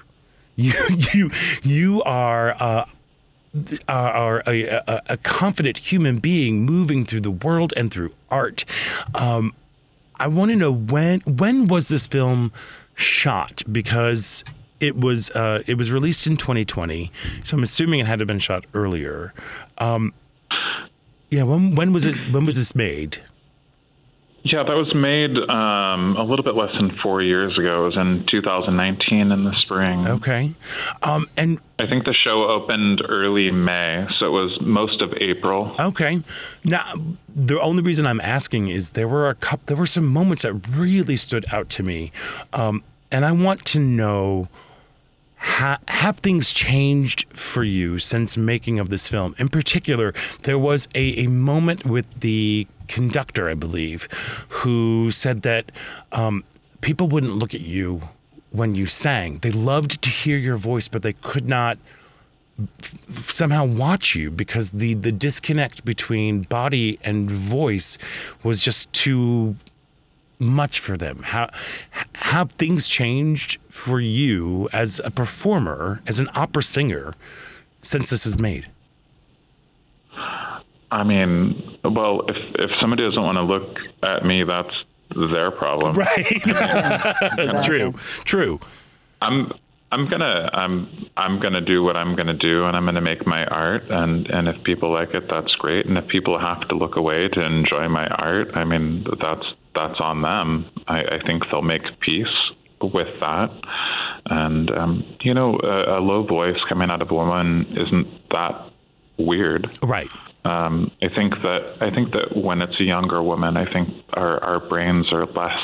You 0.57 0.73
you 1.15 1.31
you 1.63 2.03
are. 2.03 2.55
Uh, 2.61 2.85
are, 3.89 4.11
are 4.11 4.43
a, 4.47 4.65
a, 4.65 5.03
a 5.11 5.17
confident 5.19 5.79
human 5.79 6.19
being 6.19 6.65
moving 6.65 7.05
through 7.05 7.21
the 7.21 7.31
world 7.31 7.73
and 7.77 7.93
through 7.93 8.13
art. 8.31 8.65
Um, 9.15 9.55
I 10.17 10.29
want 10.29 10.51
to 10.51 10.57
know 10.57 10.73
when 10.73 11.21
when 11.21 11.67
was 11.67 11.89
this 11.89 12.07
film 12.07 12.53
shot 12.95 13.63
because 13.71 14.45
it 14.81 14.97
was 14.97 15.31
uh, 15.31 15.63
it 15.67 15.75
was 15.75 15.91
released 15.91 16.27
in 16.27 16.37
2020, 16.37 17.11
so 17.43 17.57
I'm 17.57 17.63
assuming 17.63 18.01
it 18.01 18.07
had 18.07 18.19
to 18.19 18.23
have 18.23 18.29
been 18.29 18.39
shot 18.39 18.65
earlier. 18.75 19.33
Um, 19.79 20.13
yeah, 21.31 21.43
when 21.43 21.75
when 21.75 21.93
was 21.93 22.05
it? 22.05 22.17
When 22.33 22.47
was 22.47 22.57
this 22.57 22.75
made? 22.75 23.19
Yeah, 24.47 24.63
that 24.63 24.75
was 24.77 24.95
made 24.95 25.39
um, 25.51 26.17
a 26.17 26.23
little 26.23 26.45
bit 26.45 26.55
less 26.55 26.71
than 26.75 26.99
four 27.03 27.23
years 27.23 27.59
ago. 27.59 27.87
It 27.87 27.87
was 27.87 27.97
in 27.97 28.27
2019 28.31 29.33
in 29.33 29.45
the 29.45 29.55
spring. 29.63 30.07
Okay, 30.07 30.53
um, 31.03 31.31
and 31.39 31.59
I 31.79 31.87
think 31.87 32.05
the 32.05 32.13
show 32.13 32.51
opened 32.51 33.01
early 33.09 33.51
May, 33.51 34.07
so 34.19 34.27
it 34.27 34.31
was 34.31 34.59
most 34.61 35.01
of 35.01 35.15
April. 35.19 35.75
Okay. 35.81 36.23
Now, 36.63 36.93
the 37.35 37.59
only 37.59 37.83
reason 37.83 38.07
I'm 38.07 38.21
asking 38.21 38.69
is 38.69 38.91
there 38.91 39.09
were 39.09 39.31
a 39.31 39.35
couple, 39.35 39.65
there 39.65 39.79
were 39.79 39.87
some 39.87 40.05
moments 40.05 40.43
that 40.43 40.53
really 40.69 41.17
stood 41.17 41.47
out 41.51 41.71
to 41.71 41.83
me, 41.83 42.13
um, 42.53 42.83
and 43.11 43.25
I 43.25 43.33
want 43.33 43.65
to 43.67 43.79
know. 43.79 44.49
Ha- 45.37 45.79
have 45.89 46.21
things 46.21 46.55
changed 46.55 47.27
for 47.35 47.65
you 47.65 47.99
since 47.99 48.35
making 48.35 48.79
of 48.79 48.89
this 48.89 49.11
film? 49.11 49.35
In 49.37 49.51
particular, 49.51 50.15
there 50.45 50.59
was 50.59 50.89
a, 50.95 51.23
a 51.23 51.27
moment 51.27 51.85
with 51.85 52.07
the 52.21 52.67
conductor, 52.89 53.49
I 53.49 53.55
believe, 53.55 54.09
who 54.49 55.11
said 55.11 55.43
that 55.43 55.73
um, 56.13 56.45
people 56.81 57.09
wouldn't 57.09 57.37
look 57.37 57.55
at 57.55 57.61
you 57.61 58.03
when 58.51 58.75
you 58.75 58.87
sang. 58.87 59.39
They 59.39 59.51
loved 59.51 60.03
to 60.03 60.11
hear 60.11 60.39
your 60.39 60.57
voice, 60.57 60.89
but 60.89 61.03
they 61.03 61.15
could 61.15 61.49
not 61.49 61.79
somehow 63.27 63.65
watch 63.65 64.15
you 64.15 64.31
because 64.31 64.71
the 64.71 64.95
the 64.95 65.11
disconnect 65.11 65.85
between 65.85 66.43
body 66.43 67.01
and 67.03 67.29
voice 67.29 67.99
was 68.45 68.61
just 68.61 68.93
too 68.93 69.57
much 70.39 70.79
for 70.79 70.97
them. 70.97 71.23
How 71.25 71.51
have 72.15 72.53
things 72.53 72.89
changed 72.89 73.59
for 73.69 74.01
you 74.01 74.69
as 74.73 75.01
a 75.05 75.11
performer, 75.11 76.01
as 76.07 76.21
an 76.21 76.29
opera 76.35 76.63
singer, 76.63 77.13
since 77.83 78.11
this 78.11 78.27
is 78.27 78.39
made? 78.39 78.67
I 80.95 81.03
mean, 81.03 81.79
well, 81.83 82.23
if 82.29 82.37
if 82.61 82.71
somebody 82.81 83.05
doesn't 83.05 83.23
want 83.23 83.39
to 83.39 83.45
look 83.45 83.79
at 84.05 84.25
me, 84.25 84.45
that's 84.45 84.75
their 85.35 85.51
problem. 85.51 85.97
Right. 86.05 87.65
True. 87.65 87.95
True. 88.25 88.61
I'm 89.21 89.53
I'm 89.91 90.09
gonna 90.09 90.51
I'm 90.53 91.09
I'm 91.17 91.41
gonna 91.41 91.61
do 91.61 91.83
what 91.83 91.97
I'm 91.97 92.15
gonna 92.15 92.39
do, 92.39 92.67
and 92.67 92.77
I'm 92.77 92.85
gonna 92.85 93.01
make 93.01 93.27
my 93.27 93.45
art. 93.45 93.83
And 93.91 94.29
and 94.29 94.47
if 94.47 94.63
people 94.63 94.93
like 94.93 95.11
it, 95.15 95.25
that's 95.29 95.53
great. 95.57 95.87
And 95.87 95.99
if 95.99 96.07
people 96.07 96.39
have 96.39 96.61
to 96.69 96.77
look 96.77 96.95
away 96.95 97.27
to 97.27 97.41
enjoy 97.45 97.89
my 97.89 98.07
art, 98.23 98.53
I 98.55 98.65
mean, 98.65 99.05
that's 99.21 99.47
that's 99.75 99.99
on 100.01 100.23
them. 100.23 100.71
I, 100.87 100.99
I 100.99 101.27
think 101.27 101.43
they'll 101.51 101.63
make 101.63 101.83
peace 102.01 102.37
with 102.81 103.21
that. 103.21 103.51
And 104.27 104.71
um, 104.71 105.17
you 105.23 105.35
know, 105.35 105.59
a, 105.61 105.99
a 105.99 106.01
low 106.01 106.25
voice 106.25 106.59
coming 106.69 106.91
out 106.91 107.03
of 107.03 107.11
a 107.11 107.15
woman 107.15 107.67
isn't 107.77 108.31
that 108.31 108.71
weird. 109.19 109.77
Right. 109.83 110.11
Um, 110.45 110.91
I 111.03 111.09
think 111.15 111.35
that 111.43 111.61
I 111.81 111.91
think 111.91 112.13
that 112.13 112.37
when 112.37 112.61
it's 112.61 112.79
a 112.79 112.85
younger 112.85 113.23
woman, 113.23 113.57
I 113.57 113.71
think 113.73 113.89
our, 114.13 114.43
our 114.47 114.69
brains 114.69 115.07
are 115.13 115.27
less 115.27 115.59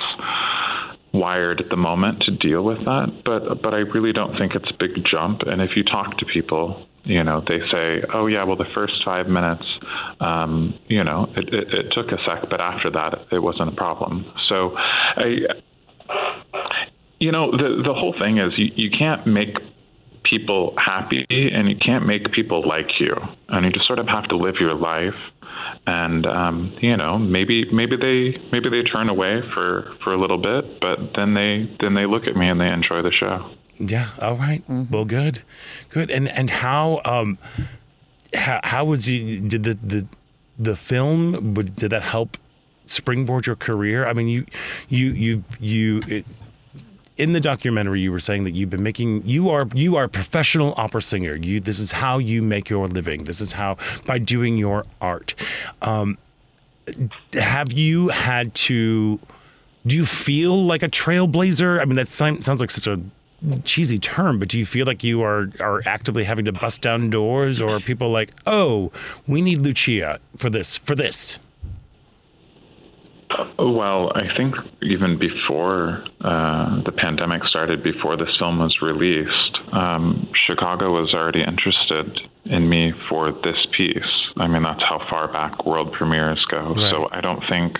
wired 1.12 1.60
at 1.60 1.68
the 1.68 1.76
moment 1.76 2.22
to 2.22 2.30
deal 2.30 2.62
with 2.62 2.78
that. 2.78 3.22
But 3.24 3.62
but 3.62 3.76
I 3.76 3.80
really 3.80 4.12
don't 4.12 4.38
think 4.38 4.54
it's 4.54 4.70
a 4.70 4.76
big 4.78 5.04
jump. 5.04 5.42
And 5.46 5.60
if 5.60 5.70
you 5.76 5.84
talk 5.84 6.16
to 6.18 6.26
people, 6.26 6.86
you 7.04 7.22
know, 7.24 7.42
they 7.46 7.58
say, 7.72 8.02
"Oh 8.14 8.26
yeah, 8.26 8.44
well 8.44 8.56
the 8.56 8.72
first 8.76 8.94
five 9.04 9.26
minutes, 9.26 9.64
um, 10.20 10.74
you 10.88 11.04
know, 11.04 11.30
it, 11.36 11.52
it, 11.52 11.68
it 11.72 11.92
took 11.94 12.08
a 12.08 12.18
sec, 12.26 12.48
but 12.50 12.60
after 12.60 12.90
that, 12.90 13.26
it 13.32 13.42
wasn't 13.42 13.68
a 13.68 13.76
problem." 13.76 14.24
So 14.48 14.74
I. 14.76 15.36
You 17.22 17.32
know, 17.32 17.50
the 17.50 17.82
the 17.84 17.92
whole 17.92 18.14
thing 18.24 18.38
is 18.38 18.54
you, 18.56 18.68
you 18.76 18.90
can't 18.90 19.26
make 19.26 19.54
people 20.24 20.74
happy 20.78 21.24
and 21.30 21.68
you 21.68 21.76
can't 21.76 22.06
make 22.06 22.30
people 22.32 22.66
like 22.66 22.88
you. 23.00 23.14
And 23.48 23.64
you 23.66 23.72
just 23.72 23.86
sort 23.86 24.00
of 24.00 24.08
have 24.08 24.24
to 24.28 24.36
live 24.36 24.56
your 24.60 24.74
life. 24.74 25.14
And 25.86 26.26
um, 26.26 26.76
you 26.80 26.96
know 26.96 27.18
maybe 27.18 27.70
maybe 27.72 27.96
they 27.96 28.38
maybe 28.52 28.68
they 28.70 28.82
turn 28.82 29.10
away 29.10 29.42
for 29.54 29.92
for 30.04 30.12
a 30.12 30.20
little 30.20 30.38
bit 30.38 30.80
but 30.80 30.98
then 31.16 31.34
they 31.34 31.74
then 31.80 31.94
they 31.94 32.06
look 32.06 32.24
at 32.24 32.36
me 32.36 32.48
and 32.48 32.60
they 32.60 32.68
enjoy 32.68 33.02
the 33.02 33.12
show. 33.12 33.50
Yeah. 33.78 34.10
All 34.20 34.36
right. 34.36 34.62
well 34.68 35.04
good. 35.04 35.42
Good. 35.88 36.10
And 36.10 36.28
and 36.28 36.50
how 36.50 37.00
um 37.04 37.38
how, 38.34 38.60
how 38.62 38.84
was 38.84 39.08
you 39.08 39.40
did 39.40 39.64
the 39.64 39.74
the 39.82 40.06
the 40.58 40.76
film 40.76 41.54
would- 41.54 41.74
did 41.76 41.90
that 41.90 42.02
help 42.04 42.36
springboard 42.86 43.46
your 43.46 43.56
career? 43.56 44.06
I 44.06 44.12
mean 44.12 44.28
you 44.28 44.46
you 44.88 45.12
you 45.12 45.44
you 45.58 46.00
it, 46.06 46.26
in 47.20 47.34
the 47.34 47.40
documentary 47.40 48.00
you 48.00 48.10
were 48.10 48.18
saying 48.18 48.44
that 48.44 48.52
you've 48.52 48.70
been 48.70 48.82
making 48.82 49.22
you 49.26 49.50
are 49.50 49.68
you 49.74 49.96
are 49.96 50.04
a 50.04 50.08
professional 50.08 50.72
opera 50.78 51.02
singer. 51.02 51.34
You 51.36 51.60
this 51.60 51.78
is 51.78 51.90
how 51.90 52.18
you 52.18 52.40
make 52.40 52.70
your 52.70 52.86
living. 52.86 53.24
This 53.24 53.40
is 53.40 53.52
how 53.52 53.76
by 54.06 54.18
doing 54.18 54.56
your 54.56 54.86
art. 55.00 55.34
Um, 55.82 56.16
have 57.34 57.72
you 57.72 58.08
had 58.08 58.54
to 58.54 59.20
do 59.86 59.96
you 59.96 60.06
feel 60.06 60.64
like 60.64 60.82
a 60.82 60.88
trailblazer? 60.88 61.80
I 61.80 61.84
mean 61.84 61.96
that 61.96 62.08
sounds 62.08 62.48
like 62.48 62.70
such 62.70 62.86
a 62.86 62.98
cheesy 63.64 63.98
term 63.98 64.38
but 64.38 64.48
do 64.48 64.58
you 64.58 64.66
feel 64.66 64.84
like 64.84 65.02
you 65.02 65.22
are 65.22 65.50
are 65.60 65.80
actively 65.86 66.24
having 66.24 66.44
to 66.44 66.52
bust 66.52 66.82
down 66.82 67.08
doors 67.08 67.58
or 67.58 67.80
people 67.80 68.10
like 68.10 68.30
oh 68.46 68.92
we 69.26 69.40
need 69.40 69.56
lucia 69.62 70.20
for 70.36 70.50
this 70.50 70.76
for 70.76 70.94
this 70.94 71.38
Well, 73.58 74.12
I 74.14 74.36
think 74.36 74.54
even 74.82 75.18
before 75.18 76.04
uh, 76.20 76.82
the 76.84 76.92
pandemic 76.92 77.44
started, 77.44 77.82
before 77.82 78.16
this 78.16 78.34
film 78.38 78.58
was 78.58 78.76
released, 78.82 79.49
um, 79.72 80.28
Chicago 80.48 80.90
was 80.92 81.12
already 81.14 81.42
interested 81.42 82.20
in 82.44 82.68
me 82.68 82.92
for 83.08 83.32
this 83.44 83.66
piece. 83.76 84.02
I 84.36 84.46
mean, 84.46 84.62
that's 84.62 84.82
how 84.88 85.06
far 85.10 85.30
back 85.32 85.66
world 85.66 85.92
premieres 85.92 86.44
go. 86.52 86.74
Right. 86.74 86.94
So 86.94 87.08
I 87.12 87.20
don't 87.20 87.42
think, 87.48 87.76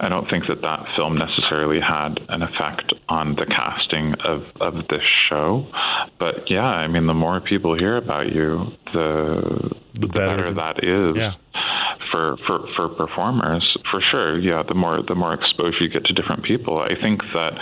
I 0.00 0.08
don't 0.08 0.28
think 0.30 0.44
that 0.48 0.62
that 0.62 0.86
film 0.98 1.18
necessarily 1.18 1.80
had 1.80 2.20
an 2.28 2.42
effect 2.42 2.92
on 3.08 3.34
the 3.34 3.46
casting 3.46 4.14
of 4.26 4.42
of 4.60 4.74
this 4.88 5.02
show. 5.28 5.66
But 6.18 6.48
yeah, 6.50 6.66
I 6.70 6.86
mean, 6.86 7.06
the 7.06 7.14
more 7.14 7.40
people 7.40 7.76
hear 7.76 7.96
about 7.96 8.32
you, 8.32 8.66
the 8.92 9.70
The 9.94 10.06
better 10.08 10.48
the- 10.48 10.54
that 10.54 10.84
is 10.86 11.16
Yeah. 11.16 11.32
for, 12.12 12.36
for, 12.46 12.68
for 12.76 12.88
performers 12.90 13.76
for 13.90 14.00
sure 14.12 14.38
yeah 14.38 14.62
the 14.66 14.74
more 14.74 15.02
the 15.06 15.14
more 15.14 15.34
exposure 15.34 15.82
you 15.82 15.88
get 15.90 16.04
to 16.04 16.12
different 16.14 16.42
people 16.44 16.78
i 16.80 16.94
think 17.02 17.20
that 17.34 17.52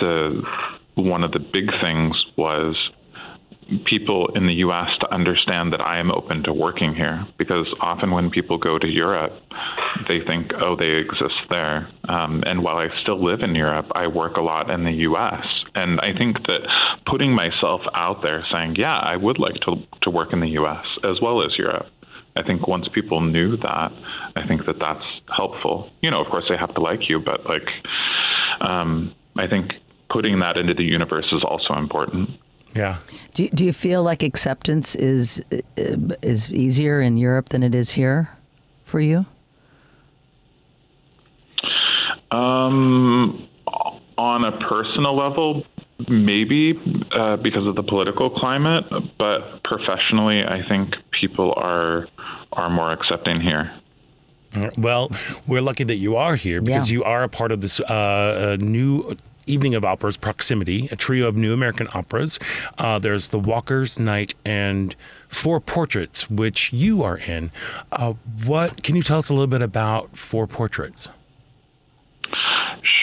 the 0.00 0.42
one 0.96 1.22
of 1.24 1.30
the 1.32 1.38
big 1.38 1.70
things 1.82 2.14
was 2.36 2.74
people 3.84 4.30
in 4.34 4.46
the 4.46 4.54
US 4.66 4.88
to 5.00 5.12
understand 5.12 5.72
that 5.72 5.82
I 5.82 5.98
am 5.98 6.10
open 6.10 6.42
to 6.44 6.52
working 6.52 6.94
here 6.94 7.26
because 7.36 7.66
often 7.80 8.10
when 8.10 8.30
people 8.30 8.58
go 8.58 8.78
to 8.78 8.86
Europe 8.86 9.32
they 10.08 10.20
think 10.30 10.52
oh 10.64 10.76
they 10.76 10.92
exist 10.92 11.40
there 11.50 11.88
um, 12.08 12.42
and 12.46 12.62
while 12.62 12.78
I 12.78 12.86
still 13.02 13.22
live 13.22 13.40
in 13.40 13.54
Europe 13.54 13.86
I 13.94 14.08
work 14.08 14.36
a 14.36 14.40
lot 14.42 14.70
in 14.70 14.84
the 14.84 14.92
US 15.10 15.46
and 15.74 15.98
I 16.02 16.12
think 16.16 16.36
that 16.46 16.60
putting 17.06 17.34
myself 17.34 17.80
out 17.94 18.22
there 18.24 18.44
saying 18.52 18.76
yeah 18.78 18.98
I 19.02 19.16
would 19.16 19.38
like 19.38 19.60
to 19.66 19.76
to 20.02 20.10
work 20.10 20.32
in 20.32 20.40
the 20.40 20.50
US 20.60 20.86
as 21.04 21.20
well 21.20 21.40
as 21.40 21.58
Europe 21.58 21.86
I 22.36 22.42
think 22.46 22.68
once 22.68 22.86
people 22.94 23.22
knew 23.22 23.56
that, 23.56 23.92
I 24.36 24.46
think 24.46 24.66
that 24.66 24.78
that's 24.78 25.04
helpful. 25.34 25.90
You 26.02 26.10
know, 26.10 26.20
of 26.20 26.26
course, 26.26 26.44
they 26.52 26.60
have 26.60 26.74
to 26.74 26.82
like 26.82 27.08
you, 27.08 27.18
but 27.18 27.46
like, 27.46 27.66
um, 28.70 29.14
I 29.38 29.48
think 29.48 29.72
putting 30.10 30.38
that 30.40 30.60
into 30.60 30.74
the 30.74 30.84
universe 30.84 31.26
is 31.32 31.42
also 31.42 31.74
important. 31.74 32.28
Yeah 32.76 32.98
Do 33.34 33.42
you, 33.44 33.50
do 33.50 33.64
you 33.64 33.72
feel 33.72 34.02
like 34.02 34.22
acceptance 34.22 34.94
is 34.94 35.42
uh, 35.52 35.58
is 36.22 36.50
easier 36.50 37.00
in 37.00 37.16
Europe 37.16 37.48
than 37.48 37.62
it 37.62 37.74
is 37.74 37.90
here 37.92 38.28
for 38.84 39.00
you? 39.00 39.24
Um, 42.30 43.48
on 44.18 44.44
a 44.44 44.52
personal 44.68 45.16
level, 45.16 45.64
maybe 46.08 46.78
uh, 47.12 47.36
because 47.36 47.66
of 47.66 47.74
the 47.76 47.82
political 47.82 48.30
climate, 48.30 48.84
but 49.18 49.62
professionally, 49.64 50.42
I 50.44 50.66
think 50.68 50.94
people 51.20 51.54
are 51.62 52.08
are 52.52 52.70
more 52.70 52.92
accepting 52.92 53.40
here. 53.40 53.72
Well, 54.78 55.10
we're 55.46 55.60
lucky 55.60 55.84
that 55.84 55.96
you 55.96 56.16
are 56.16 56.36
here 56.36 56.60
because 56.62 56.90
Yeah. 56.90 56.94
you 56.98 57.04
are 57.04 57.22
a 57.22 57.28
part 57.28 57.52
of 57.52 57.60
this 57.60 57.78
uh, 57.80 57.84
uh, 57.92 58.56
new 58.58 59.14
evening 59.46 59.74
of 59.74 59.84
operas, 59.84 60.16
Proximity, 60.16 60.88
a 60.90 60.96
trio 60.96 61.28
of 61.28 61.36
new 61.36 61.52
American 61.52 61.88
operas. 61.94 62.38
Uh, 62.78 62.98
there's 62.98 63.30
The 63.30 63.38
Walker's 63.38 63.98
Night 63.98 64.34
and 64.44 64.94
Four 65.28 65.60
Portraits, 65.60 66.28
which 66.30 66.72
you 66.72 67.02
are 67.02 67.18
in. 67.18 67.50
Uh, 67.92 68.14
what 68.44 68.82
can 68.82 68.96
you 68.96 69.02
tell 69.02 69.18
us 69.18 69.28
a 69.28 69.32
little 69.32 69.46
bit 69.46 69.62
about 69.62 70.16
Four 70.16 70.46
Portraits? 70.46 71.08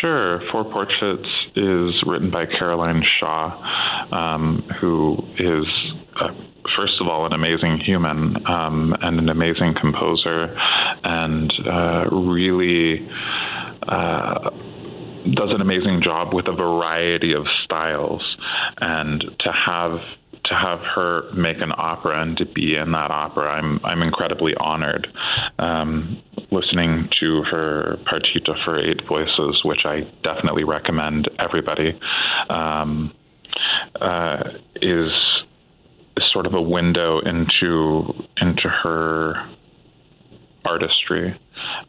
Sure. 0.01 0.41
Four 0.51 0.65
Portraits 0.65 1.29
is 1.55 2.03
written 2.05 2.29
by 2.29 2.45
Caroline 2.45 3.03
Shaw, 3.19 4.07
um, 4.11 4.69
who 4.81 5.17
is, 5.39 5.65
uh, 6.19 6.29
first 6.77 6.95
of 7.01 7.07
all, 7.07 7.25
an 7.25 7.33
amazing 7.33 7.79
human 7.85 8.35
um, 8.47 8.93
and 9.01 9.19
an 9.19 9.29
amazing 9.29 9.75
composer, 9.79 10.57
and 11.05 11.53
uh, 11.65 12.05
really. 12.11 13.07
Uh, 13.87 14.49
does 15.31 15.51
an 15.51 15.61
amazing 15.61 16.01
job 16.03 16.33
with 16.33 16.47
a 16.47 16.55
variety 16.55 17.33
of 17.33 17.45
styles, 17.65 18.37
and 18.79 19.21
to 19.21 19.53
have 19.53 19.99
to 20.45 20.53
have 20.53 20.79
her 20.79 21.31
make 21.33 21.61
an 21.61 21.71
opera 21.77 22.21
and 22.21 22.35
to 22.37 22.45
be 22.45 22.75
in 22.75 22.91
that 22.91 23.11
opera, 23.11 23.49
I'm 23.57 23.79
I'm 23.83 24.01
incredibly 24.01 24.53
honored. 24.65 25.07
Um, 25.59 26.21
listening 26.51 27.09
to 27.19 27.43
her 27.43 27.97
partita 28.05 28.63
for 28.63 28.77
eight 28.77 29.01
voices, 29.07 29.61
which 29.63 29.85
I 29.85 30.01
definitely 30.23 30.63
recommend 30.65 31.29
everybody, 31.39 31.99
um, 32.49 33.13
uh, 33.99 34.43
is 34.75 35.11
sort 36.27 36.45
of 36.45 36.53
a 36.53 36.61
window 36.61 37.19
into 37.19 38.13
into 38.37 38.67
her 38.67 39.49
artistry 40.65 41.39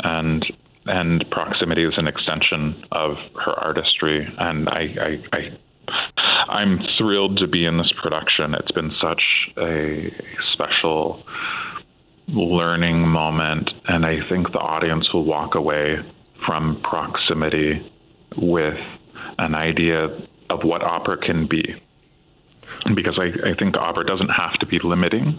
and 0.03 0.45
and 0.87 1.24
proximity 1.30 1.85
is 1.85 1.95
an 1.97 2.07
extension 2.07 2.85
of 2.93 3.16
her 3.35 3.66
artistry 3.66 4.26
and 4.39 4.68
I, 4.68 4.82
I, 5.01 5.22
I 5.32 5.59
I'm 6.49 6.78
thrilled 6.99 7.39
to 7.39 7.47
be 7.47 7.64
in 7.64 7.78
this 7.78 7.93
production. 8.01 8.55
It's 8.55 8.70
been 8.72 8.93
such 9.01 9.22
a 9.59 10.12
special 10.53 11.22
learning 12.28 13.07
moment, 13.09 13.70
and 13.87 14.05
I 14.05 14.18
think 14.28 14.51
the 14.53 14.61
audience 14.61 15.12
will 15.12 15.24
walk 15.24 15.55
away 15.55 15.97
from 16.47 16.80
proximity 16.82 17.91
with 18.37 18.78
an 19.39 19.55
idea 19.55 19.99
of 20.51 20.61
what 20.62 20.82
opera 20.82 21.18
can 21.18 21.47
be. 21.49 21.74
Because 22.94 23.18
I, 23.18 23.50
I 23.50 23.54
think 23.54 23.76
opera 23.76 24.04
doesn't 24.04 24.28
have 24.28 24.54
to 24.60 24.66
be 24.66 24.78
limiting. 24.82 25.38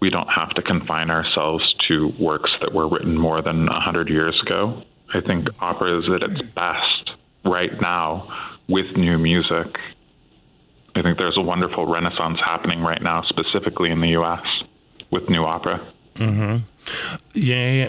We 0.00 0.10
don't 0.10 0.28
have 0.28 0.50
to 0.50 0.62
confine 0.62 1.10
ourselves 1.10 1.74
to 1.88 2.12
works 2.18 2.50
that 2.62 2.72
were 2.72 2.88
written 2.88 3.16
more 3.16 3.42
than 3.42 3.66
100 3.66 4.08
years 4.08 4.40
ago. 4.46 4.82
I 5.12 5.20
think 5.20 5.48
opera 5.60 5.98
is 5.98 6.04
at 6.14 6.30
its 6.30 6.42
best 6.54 7.10
right 7.44 7.80
now 7.80 8.56
with 8.68 8.96
new 8.96 9.18
music. 9.18 9.76
I 10.94 11.02
think 11.02 11.18
there's 11.18 11.36
a 11.36 11.42
wonderful 11.42 11.86
renaissance 11.86 12.38
happening 12.44 12.80
right 12.80 13.02
now, 13.02 13.22
specifically 13.28 13.90
in 13.90 14.00
the 14.00 14.08
U.S. 14.08 14.44
with 15.10 15.28
new 15.28 15.44
opera. 15.44 15.92
Yeah, 17.34 17.88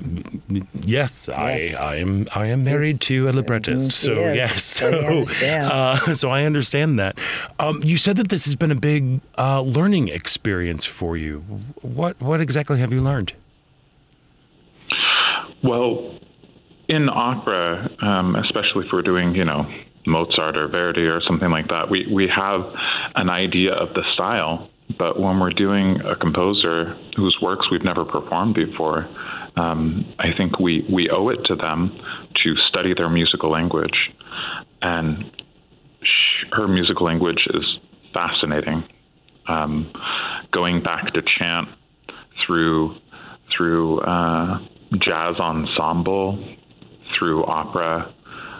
yes, 0.74 1.30
I, 1.30 1.76
I 1.80 1.96
am. 1.98 2.26
I 2.34 2.48
am 2.48 2.64
married 2.64 3.00
to 3.02 3.30
a 3.30 3.32
librettist, 3.32 3.92
so 3.92 4.14
Yes. 4.14 4.36
yes, 4.36 4.64
So 4.64 5.24
so 5.26 5.46
uh, 5.48 6.16
so 6.16 6.30
I 6.30 6.44
understand 6.44 6.98
that. 7.00 7.20
Um, 7.60 7.80
you 7.84 7.98
said 7.98 8.18
that 8.18 8.30
this 8.30 8.46
has 8.46 8.56
been 8.56 8.72
a 8.72 8.76
big 8.76 9.22
uh, 9.38 9.62
learning 9.62 10.08
experience 10.08 10.86
for 10.86 11.16
you. 11.16 11.42
What 11.82 12.20
what 12.20 12.42
exactly 12.42 12.80
have 12.80 12.92
you 12.92 13.02
learned? 13.02 13.34
Well, 15.64 16.20
in 16.88 17.10
opera, 17.10 17.90
um, 18.02 18.36
especially 18.36 18.86
if 18.86 18.92
we're 18.94 19.02
doing, 19.02 19.36
you 19.36 19.44
know, 19.46 19.66
Mozart 20.06 20.60
or 20.60 20.68
Verdi 20.70 21.02
or 21.02 21.22
something 21.28 21.50
like 21.50 21.68
that, 21.70 21.90
we, 21.90 22.08
we 22.14 22.30
have 22.34 22.62
an 23.16 23.30
idea 23.30 23.72
of 23.74 23.94
the 23.94 24.04
style, 24.14 24.70
but 24.98 25.20
when 25.20 25.40
we're 25.40 25.52
doing 25.52 26.00
a 26.02 26.16
composer 26.16 26.96
whose 27.16 27.38
works 27.42 27.68
we've 27.72 27.84
never 27.84 28.06
performed 28.06 28.56
before, 28.56 29.08
um, 29.58 30.14
I 30.18 30.28
think 30.38 30.60
we, 30.60 30.86
we 30.90 31.08
owe 31.12 31.30
it 31.30 31.40
to 31.46 31.56
them 31.56 31.98
to 32.44 32.56
study 32.70 32.94
their 32.96 33.10
musical 33.10 33.52
language. 33.52 34.12
And 34.82 35.32
her 36.54 36.68
musical 36.68 37.06
language 37.06 37.46
is 37.54 37.80
fascinating. 38.14 38.84
Um, 39.48 39.92
going 40.52 40.84
back 40.84 41.14
to 41.14 41.22
chant 41.40 41.70
through 42.46 42.96
through 43.56 44.02
uh, 44.02 44.60
jazz 45.00 45.32
ensemble, 45.40 46.58
through 47.18 47.46
opera, 47.46 48.14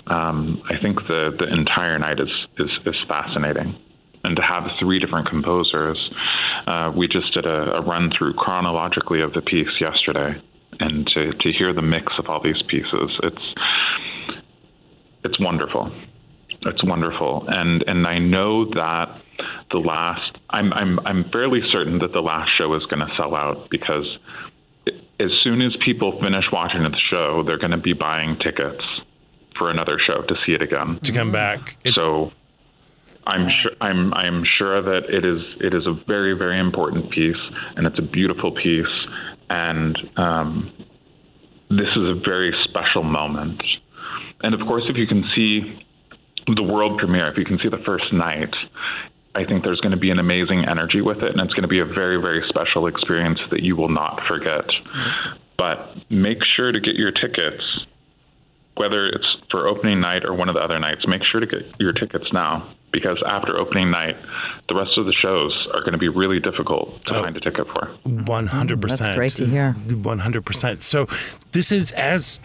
um, 0.08 0.64
I 0.70 0.82
think 0.82 0.98
the 1.08 1.32
the 1.40 1.54
entire 1.54 2.00
night 2.00 2.20
is 2.20 2.30
is, 2.58 2.72
is 2.86 2.96
fascinating 3.08 3.78
and 4.28 4.36
to 4.36 4.42
have 4.42 4.64
three 4.80 5.00
different 5.00 5.30
composers. 5.30 5.98
Uh, 6.68 6.92
we 6.96 7.08
just 7.08 7.34
did 7.34 7.46
a, 7.46 7.80
a, 7.80 7.82
run 7.82 8.12
through 8.18 8.34
chronologically 8.34 9.22
of 9.22 9.32
the 9.34 9.42
piece 9.42 9.72
yesterday, 9.80 10.42
and 10.80 11.08
to, 11.08 11.32
to 11.32 11.52
hear 11.58 11.74
the 11.74 11.82
mix 11.82 12.12
of 12.20 12.26
all 12.28 12.44
these 12.44 12.62
pieces, 12.68 13.10
it's 13.24 13.46
it's 15.24 15.40
wonderful. 15.40 15.92
It's 16.62 16.84
wonderful, 16.84 17.46
and 17.48 17.84
and 17.88 18.06
I 18.06 18.20
know 18.20 18.66
that 18.66 19.22
the 19.72 19.80
last 19.80 20.38
I'm 20.50 20.74
I'm 20.74 21.00
I'm 21.06 21.30
fairly 21.32 21.62
certain 21.74 22.00
that 22.00 22.12
the 22.14 22.22
last 22.22 22.52
show 22.62 22.74
is 22.76 22.84
going 22.86 23.00
to 23.00 23.14
sell 23.22 23.36
out 23.36 23.70
because 23.70 24.08
as 25.20 25.32
soon 25.44 25.62
as 25.62 25.76
people 25.84 26.20
finish 26.22 26.46
watching 26.52 26.84
the 26.84 26.96
show, 27.14 27.44
they're 27.44 27.58
going 27.58 27.72
to 27.72 27.78
be 27.78 27.94
buying 27.94 28.38
tickets 28.38 28.84
for 29.58 29.72
another 29.72 29.98
show 30.00 30.22
to 30.22 30.36
see 30.46 30.52
it 30.54 30.62
again 30.62 31.00
to 31.04 31.12
come 31.12 31.32
back. 31.32 31.78
It's, 31.84 31.96
so 31.96 32.32
I'm 33.28 33.50
sure 33.62 33.72
I'm 33.82 34.14
I'm 34.14 34.44
sure 34.58 34.82
that 34.82 35.10
it 35.10 35.26
is 35.26 35.42
it 35.60 35.74
is 35.74 35.86
a 35.86 35.94
very 36.08 36.34
very 36.38 36.60
important 36.60 37.12
piece 37.12 37.36
and 37.76 37.86
it's 37.86 38.00
a 38.00 38.02
beautiful 38.02 38.52
piece 38.54 38.86
and 39.50 39.98
um, 40.16 40.72
this 41.70 41.90
is 41.96 42.04
a 42.04 42.22
very 42.28 42.54
special 42.64 43.04
moment. 43.04 43.62
And 44.44 44.54
of 44.56 44.62
course, 44.62 44.84
if 44.88 44.96
you 44.96 45.08
can 45.08 45.24
see 45.36 45.84
the 46.48 46.64
world 46.64 47.00
premiere, 47.00 47.30
if 47.30 47.38
you 47.38 47.46
can 47.46 47.60
see 47.60 47.70
the 47.70 47.84
first 47.86 48.12
night, 48.14 48.54
I 49.36 49.44
think 49.46 49.64
there's 49.64 49.82
going 49.82 49.92
to 49.92 50.00
be 50.00 50.10
an 50.10 50.20
amazing 50.20 50.66
energy 50.70 51.02
with 51.02 51.18
it, 51.18 51.32
and 51.32 51.42
it's 51.42 51.54
going 51.54 51.64
to 51.64 51.68
be 51.68 51.80
a 51.80 51.86
very 51.86 52.22
very 52.22 52.44
special 52.48 52.88
experience 52.88 53.40
that 53.52 53.62
you 53.62 53.76
will 53.76 53.90
not 53.90 54.22
forget. 54.30 54.66
Mm-hmm. 54.68 55.38
But 55.58 55.96
make 56.10 56.38
sure 56.46 56.72
to 56.72 56.80
get 56.80 56.96
your 56.96 57.12
tickets 57.12 57.86
whether 58.80 59.06
it's 59.06 59.38
for 59.52 59.68
opening 59.68 60.00
night 60.00 60.24
or 60.28 60.34
one 60.34 60.50
of 60.50 60.56
the 60.56 60.62
other 60.62 60.80
nights, 60.80 61.08
make 61.08 61.24
sure 61.24 61.40
to 61.40 61.48
get 61.48 61.80
your 61.80 61.94
tickets 61.94 62.26
now 62.34 62.74
because 62.92 63.22
after 63.30 63.60
opening 63.62 63.92
night, 63.92 64.16
the 64.70 64.76
rest 64.76 64.98
of 64.98 65.06
the 65.06 65.14
shows 65.14 65.68
are 65.74 65.82
going 65.82 65.92
to 65.92 65.98
be 65.98 66.10
really 66.10 66.40
difficult 66.40 67.02
to 67.04 67.16
oh, 67.16 67.24
find 67.24 67.36
a 67.36 67.40
ticket 67.40 67.68
for. 67.68 67.96
100%. 68.06 68.26
Mm, 68.26 68.98
that's 68.98 69.16
great 69.16 69.36
to 69.36 69.46
hear. 69.46 69.76
100%. 69.88 70.84
So 70.84 71.08
this 71.52 71.72
is 71.72 71.92
as 71.92 72.40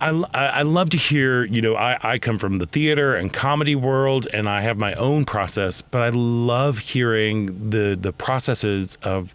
I, 0.00 0.10
I 0.34 0.62
love 0.62 0.90
to 0.90 0.96
hear, 0.96 1.44
you 1.44 1.62
know, 1.62 1.74
I, 1.74 1.98
I 2.02 2.18
come 2.18 2.38
from 2.38 2.58
the 2.58 2.66
theater 2.66 3.14
and 3.14 3.32
comedy 3.32 3.74
world 3.74 4.26
and 4.32 4.48
I 4.48 4.60
have 4.60 4.76
my 4.76 4.94
own 4.94 5.24
process, 5.24 5.80
but 5.80 6.02
I 6.02 6.10
love 6.10 6.78
hearing 6.78 7.70
the 7.70 7.96
the 8.00 8.12
processes 8.12 8.98
of 9.02 9.34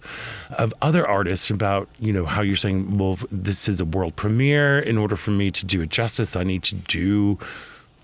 of 0.52 0.74
other 0.82 1.08
artists 1.08 1.50
about, 1.50 1.90
you 2.00 2.14
know, 2.14 2.26
how 2.26 2.42
you're 2.42 2.56
saying, 2.56 2.98
well, 2.98 3.18
this 3.32 3.68
is 3.68 3.80
a 3.80 3.86
world 3.86 4.16
premiere. 4.16 4.80
In 4.80 4.98
order 4.98 5.16
for 5.16 5.32
me 5.32 5.50
to 5.52 5.66
do 5.66 5.82
it 5.82 5.90
justice, 5.90 6.36
I 6.36 6.44
need 6.44 6.64
to 6.64 6.76
do 6.76 7.40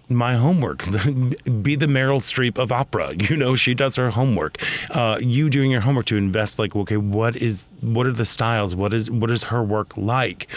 my 0.09 0.35
homework. 0.35 0.85
Be 1.61 1.75
the 1.75 1.85
Meryl 1.85 2.19
Streep 2.21 2.57
of 2.57 2.71
opera. 2.71 3.13
You 3.27 3.35
know, 3.35 3.55
she 3.55 3.73
does 3.73 3.97
her 3.97 4.09
homework. 4.09 4.57
Uh, 4.91 5.19
you 5.21 5.49
doing 5.49 5.69
your 5.69 5.81
homework 5.81 6.05
to 6.05 6.17
invest, 6.17 6.59
like, 6.59 6.75
okay, 6.75 6.97
what 6.97 7.35
is 7.35 7.69
what 7.81 8.07
are 8.07 8.13
the 8.13 8.25
styles? 8.25 8.73
What 8.73 8.93
is 8.93 9.11
what 9.11 9.29
is 9.29 9.43
her 9.45 9.61
work 9.61 9.97
like? 9.97 10.47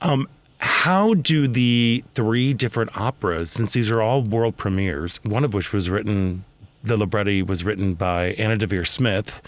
Um, 0.00 0.28
how 0.62 1.14
do 1.14 1.48
the 1.48 2.04
three 2.14 2.54
different 2.54 2.96
operas, 2.96 3.50
since 3.50 3.72
these 3.72 3.90
are 3.90 4.00
all 4.00 4.22
world 4.22 4.56
premieres, 4.56 5.18
one 5.24 5.44
of 5.44 5.52
which 5.52 5.72
was 5.72 5.90
written 5.90 6.44
the 6.84 6.96
libretti 6.96 7.42
was 7.42 7.64
written 7.64 7.94
by 7.94 8.32
Anna 8.32 8.56
Deavere 8.56 8.86
Smith, 8.86 9.40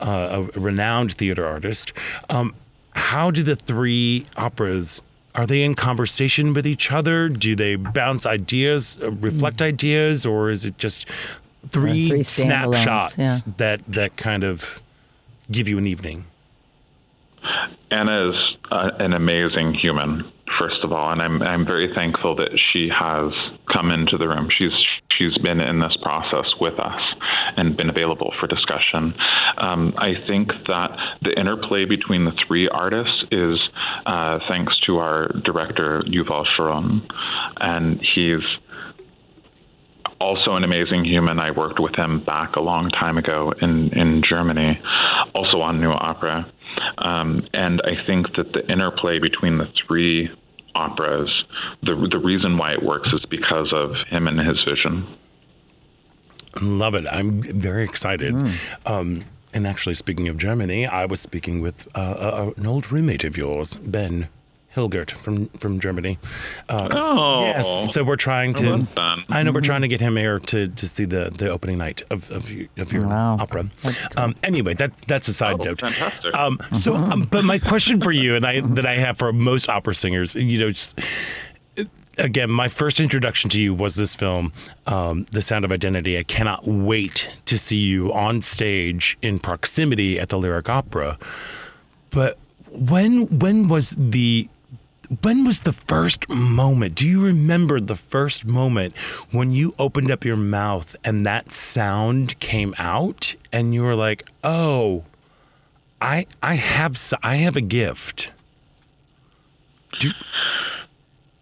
uh, 0.00 0.44
a 0.54 0.60
renowned 0.60 1.12
theater 1.12 1.46
artist. 1.46 1.92
Um, 2.28 2.54
how 2.92 3.30
do 3.30 3.42
the 3.42 3.56
three 3.56 4.26
operas 4.36 5.02
are 5.34 5.46
they 5.46 5.62
in 5.62 5.76
conversation 5.76 6.52
with 6.52 6.66
each 6.66 6.90
other? 6.90 7.28
Do 7.28 7.54
they 7.54 7.76
bounce 7.76 8.26
ideas, 8.26 8.98
uh, 9.00 9.12
reflect 9.12 9.58
mm. 9.58 9.66
ideas, 9.66 10.26
or 10.26 10.50
is 10.50 10.64
it 10.64 10.76
just 10.78 11.06
three, 11.68 12.08
three 12.08 12.22
snapshots 12.24 13.16
yeah. 13.16 13.36
that 13.56 13.80
that 13.86 14.16
kind 14.16 14.42
of 14.42 14.82
give 15.50 15.68
you 15.68 15.78
an 15.78 15.86
evening? 15.86 16.24
Anna 17.92 18.30
is 18.30 18.56
uh, 18.70 18.90
an 18.98 19.12
amazing 19.12 19.74
human 19.74 20.30
first 20.58 20.82
of 20.82 20.92
all, 20.92 21.12
and 21.12 21.20
I'm 21.22 21.42
I'm 21.42 21.66
very 21.66 21.92
thankful 21.96 22.36
that 22.36 22.50
she 22.72 22.88
has 22.88 23.32
come 23.72 23.90
into 23.90 24.16
the 24.16 24.28
room. 24.28 24.48
She's 24.56 24.72
she's 25.18 25.36
been 25.42 25.60
in 25.60 25.80
this 25.80 25.96
process 26.02 26.46
with 26.60 26.78
us 26.80 27.02
and 27.56 27.76
been 27.76 27.90
available 27.90 28.32
for 28.40 28.46
discussion. 28.46 29.14
Um, 29.58 29.94
I 29.98 30.12
think 30.28 30.48
that 30.68 30.90
the 31.22 31.38
interplay 31.38 31.84
between 31.84 32.24
the 32.24 32.32
three 32.46 32.68
artists 32.68 33.24
is 33.30 33.58
uh, 34.06 34.38
thanks 34.50 34.78
to 34.86 34.98
our 34.98 35.28
director 35.44 36.02
Yuval 36.06 36.44
Sharon, 36.56 37.06
and 37.60 38.00
he's 38.14 38.44
also 40.20 40.52
an 40.52 40.64
amazing 40.64 41.04
human. 41.04 41.40
I 41.40 41.50
worked 41.52 41.80
with 41.80 41.96
him 41.96 42.22
back 42.24 42.56
a 42.56 42.62
long 42.62 42.90
time 42.90 43.16
ago 43.16 43.52
in, 43.60 43.90
in 43.98 44.22
Germany, 44.22 44.78
also 45.34 45.60
on 45.60 45.80
New 45.80 45.92
Opera. 45.92 46.52
Um, 46.98 47.46
and 47.54 47.80
I 47.84 48.06
think 48.06 48.26
that 48.36 48.52
the 48.52 48.62
interplay 48.70 49.18
between 49.18 49.58
the 49.58 49.66
three 49.86 50.28
operas, 50.74 51.30
the 51.82 51.94
the 52.10 52.18
reason 52.18 52.56
why 52.56 52.72
it 52.72 52.82
works 52.82 53.08
is 53.12 53.24
because 53.26 53.72
of 53.76 53.94
him 54.08 54.26
and 54.26 54.38
his 54.40 54.62
vision. 54.68 55.06
Love 56.60 56.94
it. 56.94 57.06
I'm 57.06 57.42
very 57.42 57.84
excited. 57.84 58.34
Mm. 58.34 58.58
Um, 58.86 59.24
and 59.52 59.66
actually, 59.66 59.94
speaking 59.94 60.28
of 60.28 60.36
Germany, 60.36 60.86
I 60.86 61.06
was 61.06 61.20
speaking 61.20 61.60
with 61.60 61.88
uh, 61.94 61.98
uh, 61.98 62.50
an 62.56 62.66
old 62.66 62.90
roommate 62.92 63.24
of 63.24 63.36
yours, 63.36 63.76
Ben 63.76 64.28
Hilgert 64.74 65.10
from 65.10 65.48
from 65.50 65.80
Germany. 65.80 66.18
Uh, 66.68 66.88
oh, 66.92 67.44
yes. 67.44 67.92
So 67.92 68.04
we're 68.04 68.16
trying 68.16 68.54
to. 68.54 68.86
I 69.28 69.42
know 69.42 69.52
we're 69.52 69.60
trying 69.60 69.82
to 69.82 69.88
get 69.88 70.00
him 70.00 70.16
here 70.16 70.38
to, 70.38 70.68
to 70.68 70.86
see 70.86 71.04
the, 71.04 71.30
the 71.36 71.50
opening 71.50 71.78
night 71.78 72.02
of 72.10 72.30
of, 72.30 72.52
of 72.76 72.92
your 72.92 73.06
wow. 73.06 73.36
opera. 73.40 73.68
Um, 74.16 74.36
anyway, 74.44 74.74
that's 74.74 75.02
that's 75.06 75.26
a 75.28 75.32
side 75.32 75.56
oh, 75.60 75.64
note. 75.64 75.80
Fantastic. 75.80 76.34
Um, 76.34 76.60
so, 76.72 76.94
um, 76.94 77.26
but 77.30 77.44
my 77.44 77.58
question 77.58 78.00
for 78.00 78.12
you, 78.12 78.36
and 78.36 78.46
I 78.46 78.60
that 78.60 78.86
I 78.86 78.94
have 78.94 79.18
for 79.18 79.32
most 79.32 79.68
opera 79.68 79.94
singers, 79.94 80.36
you 80.36 80.60
know, 80.60 80.70
just 80.70 81.00
again, 82.18 82.50
my 82.50 82.68
first 82.68 83.00
introduction 83.00 83.50
to 83.50 83.60
you 83.60 83.74
was 83.74 83.96
this 83.96 84.14
film, 84.14 84.52
um, 84.86 85.26
The 85.32 85.42
Sound 85.42 85.64
of 85.64 85.72
Identity. 85.72 86.18
I 86.18 86.22
cannot 86.22 86.66
wait 86.66 87.28
to 87.46 87.58
see 87.58 87.78
you 87.78 88.12
on 88.12 88.40
stage 88.42 89.18
in 89.22 89.38
proximity 89.38 90.20
at 90.20 90.28
the 90.28 90.38
Lyric 90.38 90.68
Opera. 90.68 91.18
But 92.10 92.38
when 92.70 93.38
when 93.38 93.68
was 93.68 93.96
the 93.98 94.48
when 95.22 95.44
was 95.44 95.60
the 95.60 95.72
first 95.72 96.28
moment? 96.28 96.94
Do 96.94 97.06
you 97.06 97.20
remember 97.20 97.80
the 97.80 97.96
first 97.96 98.44
moment 98.44 98.96
when 99.32 99.52
you 99.52 99.74
opened 99.78 100.10
up 100.10 100.24
your 100.24 100.36
mouth 100.36 100.94
and 101.04 101.26
that 101.26 101.52
sound 101.52 102.38
came 102.38 102.74
out 102.78 103.34
and 103.52 103.74
you 103.74 103.82
were 103.82 103.96
like, 103.96 104.28
"Oh, 104.44 105.04
I 106.00 106.26
I 106.42 106.54
have 106.54 106.96
I 107.22 107.36
have 107.36 107.56
a 107.56 107.60
gift." 107.60 108.30
Do- 109.98 110.10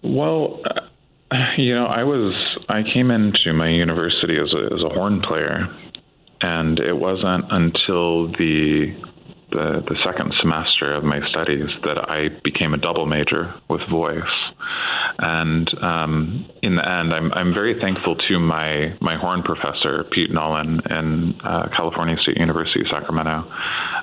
well, 0.03 0.63
uh, 0.65 0.81
you 1.59 1.75
know, 1.75 1.85
I 1.85 2.05
was 2.05 2.35
I 2.71 2.83
came 2.83 3.11
into 3.11 3.53
my 3.53 3.69
university 3.69 4.37
as 4.37 4.53
a 4.55 4.65
as 4.75 4.83
a 4.83 4.89
horn 4.89 5.21
player, 5.21 5.69
and 6.43 6.79
it 6.79 6.97
wasn't 6.97 7.45
until 7.51 8.29
the 8.29 8.97
the, 9.51 9.83
the 9.89 9.97
second 10.05 10.33
semester 10.41 10.91
of 10.97 11.05
my 11.05 11.19
studies 11.31 11.69
that 11.85 12.05
I 12.09 12.29
became 12.45 12.75
a 12.75 12.79
double 12.79 13.07
major 13.07 13.55
with 13.69 13.81
voice. 13.91 14.35
And 15.19 15.69
um, 15.81 16.47
in 16.63 16.77
the 16.77 16.89
end, 16.89 17.15
I'm, 17.15 17.33
I'm 17.33 17.55
very 17.55 17.81
thankful 17.81 18.17
to 18.17 18.39
my, 18.39 18.97
my 19.01 19.17
horn 19.17 19.43
professor, 19.43 20.05
Pete 20.13 20.31
Nolan, 20.31 20.81
in 20.97 21.35
uh, 21.43 21.69
California 21.77 22.17
State 22.23 22.37
University, 22.37 22.85
Sacramento, 22.93 23.51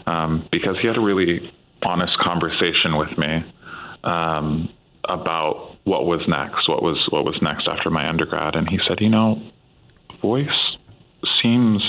um, 0.08 0.50
because 0.52 0.76
he 0.82 0.88
had 0.88 0.98
a 0.98 1.02
really 1.02 1.52
honest 1.86 2.18
conversation 2.20 2.98
with 2.98 3.16
me 3.18 3.54
um, 4.04 4.70
about 5.08 5.78
what 5.84 6.06
was 6.06 6.22
next, 6.28 6.68
what 6.68 6.82
was 6.82 6.98
what 7.12 7.24
was 7.24 7.38
next 7.42 7.68
after 7.72 7.92
my 7.92 8.08
undergrad. 8.08 8.56
And 8.56 8.68
he 8.68 8.80
said, 8.88 8.98
you 9.00 9.10
know, 9.10 9.42
voice 10.22 10.48
seems 11.42 11.82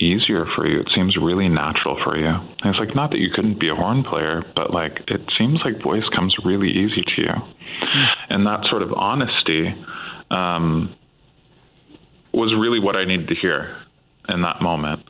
easier 0.00 0.46
for 0.54 0.66
you. 0.66 0.80
It 0.80 0.88
seems 0.94 1.16
really 1.16 1.48
natural 1.48 1.98
for 2.04 2.16
you. 2.16 2.26
And 2.28 2.74
it's 2.74 2.78
like 2.78 2.94
not 2.94 3.10
that 3.10 3.20
you 3.20 3.30
couldn't 3.34 3.60
be 3.60 3.68
a 3.68 3.74
horn 3.74 4.04
player, 4.04 4.42
but 4.54 4.72
like 4.72 5.00
it 5.08 5.22
seems 5.38 5.60
like 5.64 5.82
voice 5.82 6.08
comes 6.16 6.34
really 6.44 6.70
easy 6.70 7.02
to 7.02 7.22
you. 7.22 7.34
Mm. 7.94 8.06
And 8.30 8.46
that 8.46 8.60
sort 8.70 8.82
of 8.82 8.92
honesty 8.92 9.74
um, 10.30 10.94
was 12.32 12.52
really 12.54 12.80
what 12.80 12.96
I 12.96 13.04
needed 13.04 13.28
to 13.28 13.34
hear. 13.34 13.76
in 14.32 14.42
that 14.42 14.60
moment. 14.62 15.02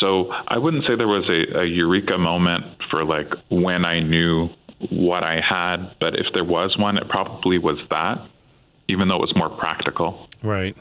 So 0.00 0.30
I 0.30 0.58
wouldn't 0.58 0.84
say 0.84 0.96
there 0.96 1.08
was 1.08 1.28
a, 1.28 1.60
a 1.60 1.64
eureka 1.64 2.18
moment 2.18 2.64
for 2.90 3.04
like 3.04 3.30
when 3.50 3.84
I 3.84 4.00
knew 4.00 4.48
what 4.90 5.24
I 5.24 5.40
had, 5.46 5.94
but 6.00 6.14
if 6.14 6.26
there 6.34 6.44
was 6.44 6.76
one, 6.78 6.96
it 6.98 7.08
probably 7.08 7.58
was 7.58 7.78
that, 7.90 8.26
even 8.88 9.08
though 9.08 9.16
it 9.16 9.20
was 9.20 9.32
more 9.36 9.50
practical. 9.50 10.28
Right. 10.42 10.76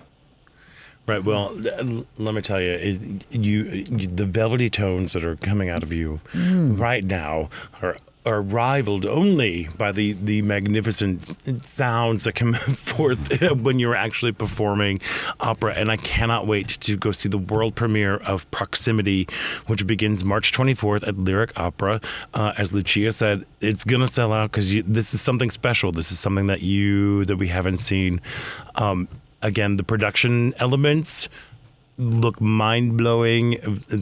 Right. 1.06 1.24
Well, 1.24 1.54
th- 1.62 2.06
let 2.18 2.34
me 2.34 2.42
tell 2.42 2.62
you, 2.62 2.72
it, 2.72 3.26
you, 3.32 3.64
you, 3.64 4.08
the 4.08 4.26
velvety 4.26 4.70
tones 4.70 5.12
that 5.14 5.26
are 5.26 5.36
coming 5.36 5.70
out 5.70 5.84
of 5.84 5.92
you 5.92 6.22
right 6.34 7.04
now 7.04 7.50
are 7.82 7.98
are 8.26 8.42
rivaled 8.42 9.06
only 9.06 9.68
by 9.78 9.92
the 9.92 10.14
the 10.14 10.42
magnificent 10.44 11.36
sounds 11.68 12.24
that 12.24 12.34
come 12.34 12.54
forth 12.54 13.42
when 13.62 13.80
you're 13.80 13.96
actually 13.96 14.32
performing 14.32 15.02
opera. 15.40 15.74
And 15.74 15.92
I 15.92 15.98
cannot 15.98 16.48
wait 16.48 16.70
to 16.70 16.96
go 16.96 17.12
see 17.12 17.28
the 17.28 17.38
world 17.38 17.76
premiere 17.76 18.16
of 18.18 18.50
Proximity, 18.52 19.28
which 19.68 19.86
begins 19.86 20.24
March 20.24 20.54
24th 20.54 21.06
at 21.06 21.18
Lyric 21.18 21.52
Opera. 21.60 22.00
Uh, 22.34 22.54
as 22.58 22.74
Lucia 22.74 23.12
said, 23.12 23.46
it's 23.60 23.84
gonna 23.84 24.08
sell 24.08 24.32
out 24.32 24.52
because 24.52 24.74
this 24.84 25.14
is 25.14 25.22
something 25.22 25.52
special. 25.52 25.92
This 25.92 26.12
is 26.12 26.20
something 26.20 26.46
that 26.46 26.62
you 26.62 27.26
that 27.26 27.36
we 27.36 27.50
haven't 27.50 27.78
seen. 27.78 28.22
Um, 28.76 29.08
again, 29.44 29.78
the 29.78 29.84
production 29.84 30.54
elements 30.58 31.30
look 32.00 32.42
mind 32.42 32.98
blowing. 32.98 33.54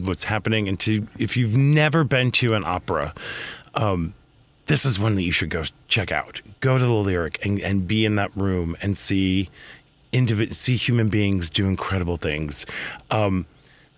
What's 0.04 0.24
happening, 0.24 0.68
and 0.68 0.80
to 0.80 1.06
if 1.18 1.36
you've 1.36 1.54
never 1.54 2.04
been 2.04 2.30
to 2.32 2.54
an 2.54 2.62
opera, 2.64 3.12
um, 3.74 4.14
this 4.66 4.86
is 4.86 4.98
one 4.98 5.16
that 5.16 5.22
you 5.22 5.32
should 5.32 5.50
go 5.50 5.64
check 5.88 6.10
out. 6.10 6.40
Go 6.60 6.78
to 6.78 6.84
the 6.84 6.90
lyric 6.92 7.44
and, 7.44 7.60
and 7.60 7.86
be 7.86 8.06
in 8.06 8.14
that 8.16 8.34
room 8.34 8.76
and 8.80 8.96
see 8.96 9.50
individ- 10.12 10.54
see 10.54 10.76
human 10.76 11.08
beings 11.08 11.50
do 11.50 11.66
incredible 11.66 12.16
things. 12.16 12.64
Um, 13.10 13.44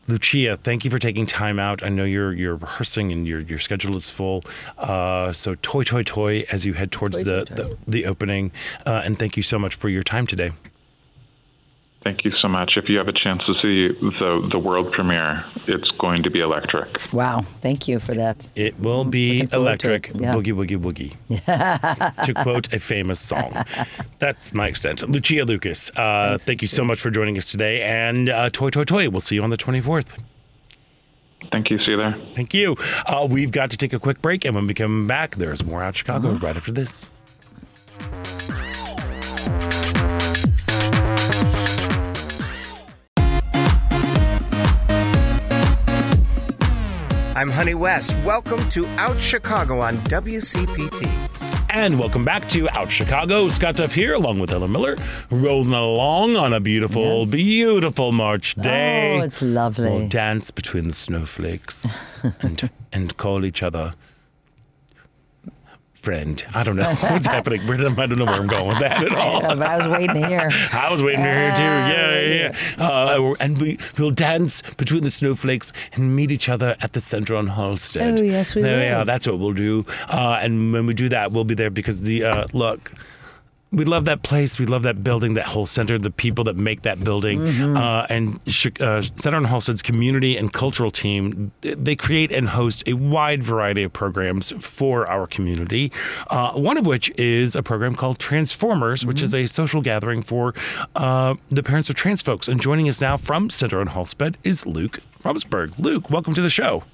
Lucia, 0.06 0.58
thank 0.58 0.84
you 0.84 0.90
for 0.90 0.98
taking 0.98 1.24
time 1.24 1.58
out. 1.58 1.82
I 1.82 1.88
know 1.88 2.04
you're 2.04 2.32
you're 2.32 2.56
rehearsing 2.56 3.12
and 3.12 3.26
your 3.26 3.40
your 3.40 3.58
schedule 3.58 3.96
is 3.96 4.10
full. 4.10 4.42
Uh, 4.76 5.32
so 5.32 5.54
toi 5.56 5.82
toi 5.82 6.02
toi 6.02 6.44
as 6.50 6.66
you 6.66 6.74
head 6.74 6.90
towards 6.92 7.22
Toi, 7.22 7.24
the, 7.24 7.44
toi, 7.44 7.54
toi. 7.54 7.64
the 7.64 7.78
the 7.90 8.06
opening. 8.06 8.50
Uh, 8.84 9.02
and 9.04 9.18
thank 9.18 9.36
you 9.36 9.42
so 9.42 9.58
much 9.58 9.74
for 9.76 9.88
your 9.88 10.02
time 10.02 10.26
today. 10.26 10.52
Thank 12.04 12.24
you 12.26 12.32
so 12.42 12.48
much. 12.48 12.72
If 12.76 12.88
you 12.90 12.98
have 12.98 13.08
a 13.08 13.12
chance 13.14 13.42
to 13.46 13.54
see 13.62 13.88
the 14.20 14.48
the 14.52 14.58
world 14.58 14.92
premiere, 14.92 15.42
it's 15.66 15.90
going 15.98 16.22
to 16.24 16.30
be 16.30 16.40
electric. 16.40 16.90
Wow. 17.14 17.40
Thank 17.62 17.88
you 17.88 17.98
for 17.98 18.14
that. 18.14 18.36
It 18.54 18.78
will 18.78 19.06
be 19.06 19.40
Looking 19.40 19.48
forward 19.48 19.80
to 19.80 19.88
electric. 19.88 20.20
Yeah. 20.20 20.34
boogie 20.34 20.52
woogie 20.52 20.78
woogie. 20.78 22.24
to 22.26 22.34
quote 22.34 22.70
a 22.74 22.78
famous 22.78 23.20
song. 23.20 23.64
That's 24.18 24.52
my 24.52 24.68
extent. 24.68 25.08
Lucia 25.08 25.44
Lucas, 25.46 25.90
uh, 25.96 26.36
thank 26.38 26.60
you 26.60 26.68
so 26.68 26.84
much 26.84 27.00
for 27.00 27.10
joining 27.10 27.38
us 27.38 27.50
today. 27.50 27.82
And 27.82 28.28
uh, 28.28 28.50
Toi 28.50 28.68
Toi 28.68 28.84
Toi, 28.84 29.08
we'll 29.08 29.20
see 29.20 29.36
you 29.36 29.42
on 29.42 29.48
the 29.48 29.56
24th. 29.56 30.18
Thank 31.52 31.70
you. 31.70 31.78
See 31.78 31.92
you 31.92 31.96
there. 31.98 32.14
Thank 32.34 32.52
you. 32.52 32.76
Uh, 33.06 33.26
we've 33.30 33.50
got 33.50 33.70
to 33.70 33.76
take 33.76 33.92
a 33.92 33.98
quick 33.98 34.20
break, 34.20 34.44
and 34.44 34.54
when 34.54 34.66
we 34.66 34.74
come 34.74 35.06
back, 35.06 35.36
there's 35.36 35.64
more 35.64 35.82
out 35.82 35.96
Chicago 35.96 36.32
right 36.34 36.56
after 36.56 36.72
this. 36.72 37.06
I'm 47.36 47.50
Honey 47.50 47.74
West. 47.74 48.16
Welcome 48.24 48.68
to 48.70 48.86
Out 48.96 49.20
Chicago 49.20 49.80
on 49.80 49.96
WCPT. 50.04 51.08
And 51.70 51.98
welcome 51.98 52.24
back 52.24 52.48
to 52.50 52.68
Out 52.70 52.92
Chicago. 52.92 53.48
Scott 53.48 53.74
Duff 53.74 53.92
here, 53.92 54.14
along 54.14 54.38
with 54.38 54.52
Ellen 54.52 54.70
Miller, 54.70 54.96
rolling 55.30 55.72
along 55.72 56.36
on 56.36 56.52
a 56.52 56.60
beautiful, 56.60 57.22
Yes. 57.22 57.30
beautiful 57.32 58.12
March 58.12 58.54
oh, 58.56 58.62
day. 58.62 59.18
Oh, 59.20 59.24
it's 59.24 59.42
lovely. 59.42 59.90
We'll 59.90 60.06
dance 60.06 60.52
between 60.52 60.86
the 60.86 60.94
snowflakes 60.94 61.88
and 62.40 62.70
and 62.92 63.16
call 63.16 63.44
each 63.44 63.64
other 63.64 63.94
friend. 66.04 66.44
I 66.54 66.62
don't 66.62 66.76
know 66.76 66.94
what's 67.00 67.26
happening. 67.26 67.62
I 67.62 67.76
don't 68.06 68.18
know 68.18 68.26
where 68.26 68.34
I'm 68.34 68.46
going 68.46 68.68
with 68.68 68.78
that 68.80 69.02
at 69.02 69.14
all. 69.18 69.40
Yeah, 69.40 69.54
but 69.54 69.66
I 69.66 69.76
was 69.78 69.88
waiting 69.88 70.14
to 70.20 70.26
hear. 70.28 70.50
I 70.72 70.90
was 70.92 71.02
waiting 71.02 71.24
to 71.24 71.32
hear 71.32 71.54
too. 71.54 71.62
Ah, 71.62 71.88
Yeah, 71.88 72.20
yeah, 72.20 72.56
yeah. 72.78 72.86
Uh, 72.86 73.34
and 73.40 73.60
we 73.60 73.78
will 73.98 74.10
dance 74.10 74.62
between 74.76 75.02
the 75.02 75.10
snowflakes 75.10 75.72
and 75.94 76.14
meet 76.14 76.30
each 76.30 76.48
other 76.48 76.76
at 76.80 76.92
the 76.92 77.00
center 77.00 77.34
on 77.34 77.48
Halsted. 77.48 78.20
Oh, 78.20 78.22
yes, 78.22 78.54
we 78.54 78.62
there 78.62 78.92
will. 78.92 79.00
are. 79.00 79.04
That's 79.04 79.26
what 79.26 79.38
we'll 79.38 79.54
do. 79.54 79.86
Uh, 80.08 80.38
and 80.42 80.72
when 80.72 80.86
we 80.86 80.94
do 80.94 81.08
that, 81.08 81.32
we'll 81.32 81.44
be 81.44 81.54
there 81.54 81.70
because 81.70 82.02
the 82.02 82.24
uh, 82.24 82.46
look. 82.52 82.92
We 83.74 83.84
love 83.84 84.04
that 84.04 84.22
place. 84.22 84.58
We 84.58 84.66
love 84.66 84.82
that 84.84 85.02
building, 85.02 85.34
that 85.34 85.46
whole 85.46 85.66
center, 85.66 85.98
the 85.98 86.10
people 86.10 86.44
that 86.44 86.56
make 86.56 86.82
that 86.82 87.02
building, 87.02 87.40
Mm-hmm. 87.40 87.76
uh, 87.76 88.06
and 88.08 88.40
uh, 88.80 89.02
Center 89.16 89.36
on 89.36 89.44
Halsted's 89.46 89.82
community 89.82 90.36
and 90.36 90.52
cultural 90.52 90.90
team. 90.90 91.50
They 91.62 91.96
create 91.96 92.30
and 92.32 92.48
host 92.48 92.86
a 92.86 92.92
wide 92.94 93.42
variety 93.42 93.82
of 93.82 93.92
programs 93.92 94.52
for 94.60 95.08
our 95.10 95.26
community. 95.26 95.90
Uh, 96.28 96.52
one 96.52 96.76
of 96.76 96.86
which 96.86 97.10
is 97.18 97.56
a 97.56 97.62
program 97.62 97.94
called 97.94 98.18
Transformers, 98.18 99.04
which 99.04 99.16
Mm-hmm. 99.18 99.24
is 99.24 99.34
a 99.34 99.46
social 99.46 99.80
gathering 99.80 100.22
for 100.22 100.54
uh, 100.96 101.34
the 101.50 101.62
parents 101.62 101.90
of 101.90 101.96
trans 101.96 102.22
folks. 102.22 102.48
And 102.48 102.60
joining 102.60 102.88
us 102.88 103.00
now 103.00 103.16
from 103.16 103.50
Center 103.50 103.80
on 103.80 103.88
Halsted 103.88 104.36
is 104.44 104.66
Luke 104.66 105.00
Robesberg. 105.24 105.78
Luke, 105.78 106.10
welcome 106.10 106.34
to 106.34 106.42
the 106.42 106.50
show. 106.50 106.84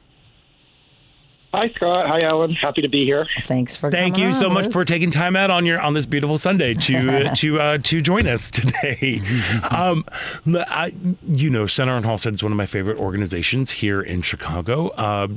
Hi, 1.52 1.68
Scott. 1.70 2.06
Hi, 2.06 2.20
Ellen. 2.24 2.52
Happy 2.52 2.80
to 2.82 2.88
be 2.88 3.04
here. 3.04 3.26
Thanks 3.42 3.76
for 3.76 3.90
coming. 3.90 4.00
Thank 4.04 4.14
coming 4.14 4.28
you 4.28 4.34
so 4.34 4.46
on, 4.48 4.54
much 4.54 4.64
Luke. 4.66 4.72
for 4.72 4.84
taking 4.84 5.10
time 5.10 5.34
out 5.34 5.50
on 5.50 5.66
your 5.66 5.80
on 5.80 5.94
this 5.94 6.06
beautiful 6.06 6.38
Sunday 6.38 6.74
to 6.74 7.30
to 7.34 7.60
uh, 7.60 7.78
to 7.78 8.00
join 8.00 8.26
us 8.28 8.50
today. 8.50 9.20
Um, 9.70 10.04
l- 10.46 10.64
I, 10.68 10.92
you 11.26 11.50
know, 11.50 11.66
Center 11.66 11.92
on 11.94 12.02
Halsted 12.04 12.34
is 12.34 12.42
one 12.42 12.52
of 12.52 12.56
my 12.56 12.66
favorite 12.66 12.98
organizations 12.98 13.70
here 13.70 14.00
in 14.00 14.22
Chicago. 14.22 14.88
Uh, 14.90 15.28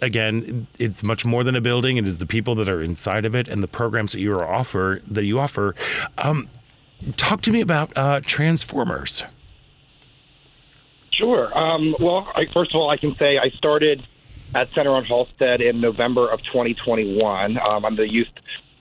again, 0.00 0.66
it's 0.78 1.02
much 1.02 1.24
more 1.26 1.44
than 1.44 1.54
a 1.54 1.60
building. 1.60 1.96
It 1.98 2.06
is 2.06 2.18
the 2.18 2.26
people 2.26 2.54
that 2.56 2.68
are 2.68 2.82
inside 2.82 3.24
of 3.26 3.34
it 3.34 3.46
and 3.48 3.62
the 3.62 3.68
programs 3.68 4.12
that 4.12 4.20
you 4.20 4.32
are 4.32 4.44
offer 4.46 5.02
that 5.06 5.24
you 5.24 5.38
offer. 5.38 5.74
Um, 6.18 6.48
talk 7.16 7.42
to 7.42 7.50
me 7.52 7.60
about 7.60 7.92
uh, 7.96 8.20
Transformers. 8.24 9.22
Sure. 11.12 11.56
Um, 11.56 11.94
well, 12.00 12.26
I, 12.34 12.46
first 12.54 12.74
of 12.74 12.80
all, 12.80 12.88
I 12.90 12.96
can 12.96 13.14
say 13.16 13.38
I 13.38 13.50
started 13.50 14.02
at 14.54 14.72
Center 14.74 14.90
on 14.90 15.04
Halsted 15.04 15.60
in 15.60 15.80
November 15.80 16.28
of 16.28 16.42
2021. 16.44 17.58
Um, 17.58 17.84
I'm 17.84 17.96
the 17.96 18.10
youth, 18.10 18.28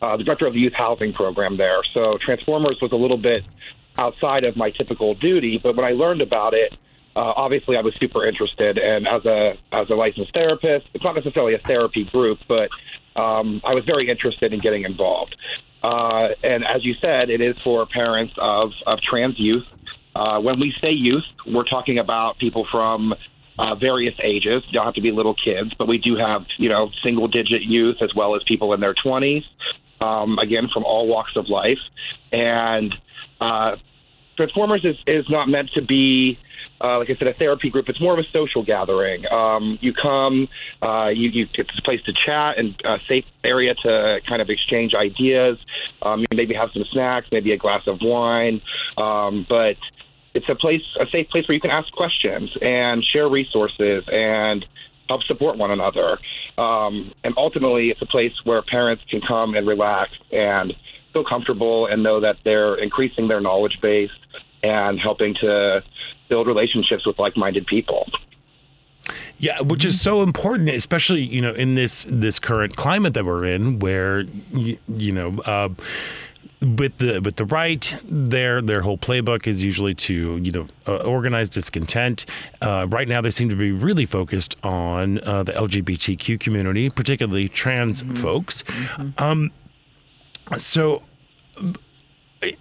uh, 0.02 0.18
the 0.18 0.24
director 0.24 0.48
of 0.48 0.54
the 0.54 0.60
youth 0.60 0.74
housing 0.74 1.14
program 1.14 1.58
there. 1.58 1.82
So 1.94 2.18
Transformers 2.24 2.80
was 2.82 2.92
a 2.92 2.96
little 2.96 3.18
bit 3.18 3.44
outside 3.98 4.44
of 4.44 4.56
my 4.56 4.72
typical 4.72 5.16
duty, 5.16 5.60
but 5.62 5.76
when 5.76 5.86
I 5.86 5.92
learned 5.92 6.22
about 6.22 6.54
it, 6.54 6.74
uh, 7.16 7.34
obviously 7.36 7.76
I 7.76 7.82
was 7.82 7.94
super 8.00 8.26
interested. 8.26 8.78
And 8.78 9.08
as 9.08 9.26
a 9.26 9.58
as 9.72 9.90
a 9.90 9.96
licensed 9.96 10.34
therapist, 10.34 10.88
it's 10.94 11.04
not 11.04 11.16
necessarily 11.16 11.54
a 11.54 11.60
therapy 11.60 12.06
group, 12.06 12.40
but 12.48 12.70
um, 13.16 13.62
I 13.66 13.74
was 13.74 13.84
very 13.86 14.10
interested 14.10 14.54
in 14.54 14.60
getting 14.60 14.84
involved. 14.84 15.36
Uh, 15.84 16.30
and 16.44 16.66
as 16.66 16.84
you 16.86 16.94
said, 17.04 17.30
it 17.30 17.42
is 17.42 17.56
for 17.64 17.86
parents 17.86 18.34
of, 18.38 18.72
of 18.86 19.00
trans 19.02 19.40
youth. 19.40 19.66
Uh, 20.16 20.40
when 20.40 20.60
we 20.60 20.74
say 20.84 20.92
youth, 20.92 21.24
we're 21.48 21.64
talking 21.64 22.00
about 22.00 22.38
people 22.38 22.68
from 22.70 23.14
uh, 23.60 23.76
various 23.76 24.16
ages. 24.24 24.64
You 24.68 24.74
don't 24.74 24.86
have 24.86 24.94
to 24.94 25.02
be 25.02 25.12
little 25.12 25.36
kids, 25.36 25.74
but 25.78 25.88
we 25.88 25.98
do 25.98 26.16
have, 26.16 26.46
you 26.58 26.70
know, 26.70 26.90
single 27.04 27.28
digit 27.28 27.62
youth 27.62 27.98
as 28.02 28.10
well 28.16 28.36
as 28.36 28.42
people 28.48 28.74
in 28.74 28.80
their 28.80 28.96
20s, 28.96 29.44
um, 30.00 30.40
again, 30.40 30.70
from 30.74 30.86
all 30.86 31.08
walks 31.08 31.34
of 31.36 31.50
life. 31.50 31.80
And 32.32 32.96
uh, 33.42 33.76
Transformers 34.38 34.86
is, 34.86 34.96
is 35.06 35.26
not 35.30 35.50
meant 35.50 35.72
to 35.74 35.82
be, 35.82 36.40
uh, 36.80 37.00
like 37.00 37.10
I 37.10 37.16
said, 37.20 37.28
a 37.28 37.34
therapy 37.34 37.70
group. 37.70 37.90
It's 37.90 38.00
more 38.00 38.14
of 38.14 38.20
a 38.20 38.30
social 38.32 38.64
gathering. 38.64 39.26
Um, 39.30 39.78
you 39.82 39.92
come, 39.92 40.48
uh, 40.82 41.10
you, 41.10 41.30
you 41.30 41.48
it's 41.54 41.78
a 41.78 41.82
place 41.82 42.00
to 42.06 42.14
chat 42.14 42.58
and 42.58 42.74
a 42.86 42.96
safe 43.10 43.26
area 43.44 43.76
to 43.84 44.20
kind 44.26 44.42
of 44.42 44.50
exchange 44.50 44.94
ideas. 44.94 45.58
Um, 46.02 46.24
maybe 46.34 46.54
have 46.54 46.70
some 46.74 46.86
snacks, 46.94 47.28
maybe 47.30 47.52
a 47.52 47.58
glass 47.58 47.82
of 47.88 47.98
wine, 48.02 48.62
um, 48.98 49.46
but 49.50 49.76
it's 50.34 50.48
a 50.50 50.56
place, 50.56 50.82
a 51.00 51.06
safe 51.12 51.30
place 51.30 51.48
where 51.48 51.56
you 51.56 51.62
can 51.62 51.72
ask 51.72 51.92
questions 51.92 52.50
and 52.62 53.04
share 53.04 53.28
resources 53.30 54.04
and 54.12 54.66
help 55.08 55.24
support 55.24 55.58
one 55.58 55.72
another. 55.72 56.20
Um, 56.58 57.12
and 57.24 57.34
ultimately, 57.36 57.90
it's 57.90 58.02
a 58.02 58.06
place 58.06 58.34
where 58.44 58.62
parents 58.62 59.04
can 59.10 59.22
come 59.28 59.56
and 59.56 59.68
relax 59.68 60.12
and 60.32 60.74
feel 61.14 61.24
comfortable 61.24 61.88
and 61.88 62.04
know 62.04 62.20
that 62.20 62.38
they're 62.46 62.76
increasing 62.76 63.28
their 63.28 63.42
knowledge 63.42 63.80
base 63.82 64.12
and 64.62 65.00
helping 65.00 65.34
to 65.42 65.84
build 66.30 66.48
relationships 66.48 67.06
with 67.06 67.18
like-minded 67.18 67.66
people. 67.66 68.06
Yeah, 69.40 69.62
which 69.62 69.86
is 69.86 70.00
so 70.00 70.22
important, 70.22 70.70
especially 70.70 71.22
you 71.22 71.42
know 71.42 71.54
in 71.54 71.76
this 71.76 72.06
this 72.10 72.40
current 72.40 72.76
climate 72.76 73.14
that 73.14 73.26
we're 73.26 73.46
in, 73.46 73.80
where 73.80 74.22
you, 74.54 74.78
you 74.88 75.12
know. 75.12 75.40
Uh, 75.40 75.70
with 76.62 76.98
the 76.98 77.20
with 77.20 77.38
the 77.38 77.46
right, 77.46 78.00
their 78.04 78.62
their 78.62 78.82
whole 78.82 78.98
playbook 78.98 79.48
is 79.48 79.64
usually 79.64 79.96
to 79.96 80.38
you 80.38 80.52
know 80.52 80.68
uh, 80.88 80.98
organize 80.98 81.50
discontent. 81.50 82.26
Uh, 82.62 82.86
right 82.90 83.08
now, 83.08 83.22
they 83.22 83.32
seem 83.32 83.50
to 83.50 83.56
be 83.56 83.72
really 83.72 84.06
focused 84.06 84.56
on 84.64 85.20
uh, 85.20 85.44
the 85.44 85.54
LGBTQ 85.54 86.40
community, 86.40 86.90
particularly 86.90 87.48
trans 87.48 88.02
folks. 88.20 88.64
Um, 89.18 89.52
so 90.58 91.04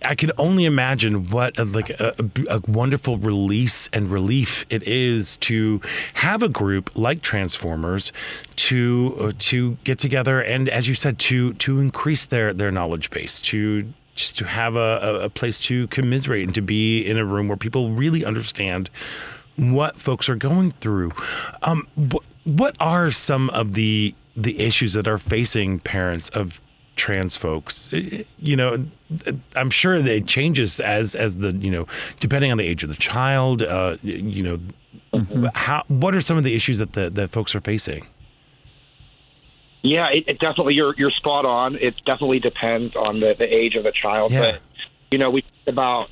I 0.03 0.17
can 0.17 0.33
only 0.39 0.65
imagine 0.65 1.31
what 1.31 1.57
a, 1.59 1.65
like 1.65 1.91
a, 1.91 2.13
a, 2.51 2.61
wonderful 2.67 3.17
release 3.17 3.89
and 3.93 4.11
relief 4.11 4.67
it 4.71 4.83
is 4.83 5.37
to 5.39 5.81
have 6.15 6.43
a 6.43 6.49
group 6.49 6.91
like 6.97 7.23
Transformers 7.23 8.13
to 8.57 9.17
uh, 9.21 9.33
to 9.39 9.77
get 9.85 10.01
together 10.01 10.41
and, 10.41 10.69
as 10.69 10.89
you 10.89 10.95
said, 10.95 11.19
to 11.21 11.53
to 11.55 11.79
increase 11.79 12.27
their 12.27 12.53
their 12.53 12.73
knowledge 12.73 13.11
base, 13.11 13.41
to 13.43 13.93
just 14.17 14.37
to 14.39 14.45
have 14.47 14.75
a, 14.75 15.21
a 15.23 15.31
place 15.31 15.61
to 15.61 15.87
commiserate 15.89 16.43
and 16.43 16.55
to 16.57 16.61
be 16.61 17.07
in 17.07 17.17
a 17.17 17.25
room 17.25 17.47
where 17.47 17.57
people 17.57 17.93
really 17.93 18.25
understand 18.25 18.91
what 19.55 19.97
folks 19.97 20.29
are 20.29 20.37
going 20.37 20.73
through. 20.73 21.13
Um, 21.63 21.87
wh- 21.97 22.47
what 22.47 22.75
are 22.81 23.11
some 23.13 23.49
of 23.51 23.75
the 23.75 24.15
the 24.37 24.59
issues 24.61 24.93
that 24.93 25.07
are 25.07 25.19
facing 25.19 25.79
parents 25.81 26.29
of 26.31 26.61
trans 26.99 27.37
folks 27.37 27.89
you 28.39 28.57
know 28.57 28.85
i'm 29.57 29.71
sure 29.71 29.95
it 29.95 30.27
changes 30.27 30.81
as 30.81 31.15
as 31.15 31.39
the 31.39 31.53
you 31.55 31.71
know 31.71 31.87
depending 32.21 32.51
on 32.51 32.59
the 32.59 32.67
age 32.67 32.83
of 32.83 32.91
the 32.91 32.97
child 32.97 33.63
uh, 33.63 33.97
you 34.03 34.43
know 34.43 34.59
mm-hmm. 35.15 35.47
how 35.55 35.83
what 35.89 36.15
are 36.15 36.21
some 36.21 36.37
of 36.37 36.45
the 36.45 36.55
issues 36.55 36.79
that 36.79 36.93
the 36.93 37.09
that 37.09 37.31
folks 37.31 37.55
are 37.55 37.61
facing 37.61 38.07
yeah 39.83 40.09
it, 40.11 40.25
it, 40.27 40.39
definitely 40.41 40.75
you're 40.75 40.95
you're 40.99 41.13
spot 41.13 41.47
on 41.47 41.77
it 41.77 41.95
definitely 42.05 42.41
depends 42.41 42.95
on 42.97 43.21
the, 43.21 43.35
the 43.39 43.47
age 43.47 43.77
of 43.77 43.85
the 43.85 43.93
child 43.93 44.33
yeah. 44.33 44.41
but 44.41 44.61
you 45.11 45.19
know 45.19 45.31
we 45.31 45.45
about 45.67 46.09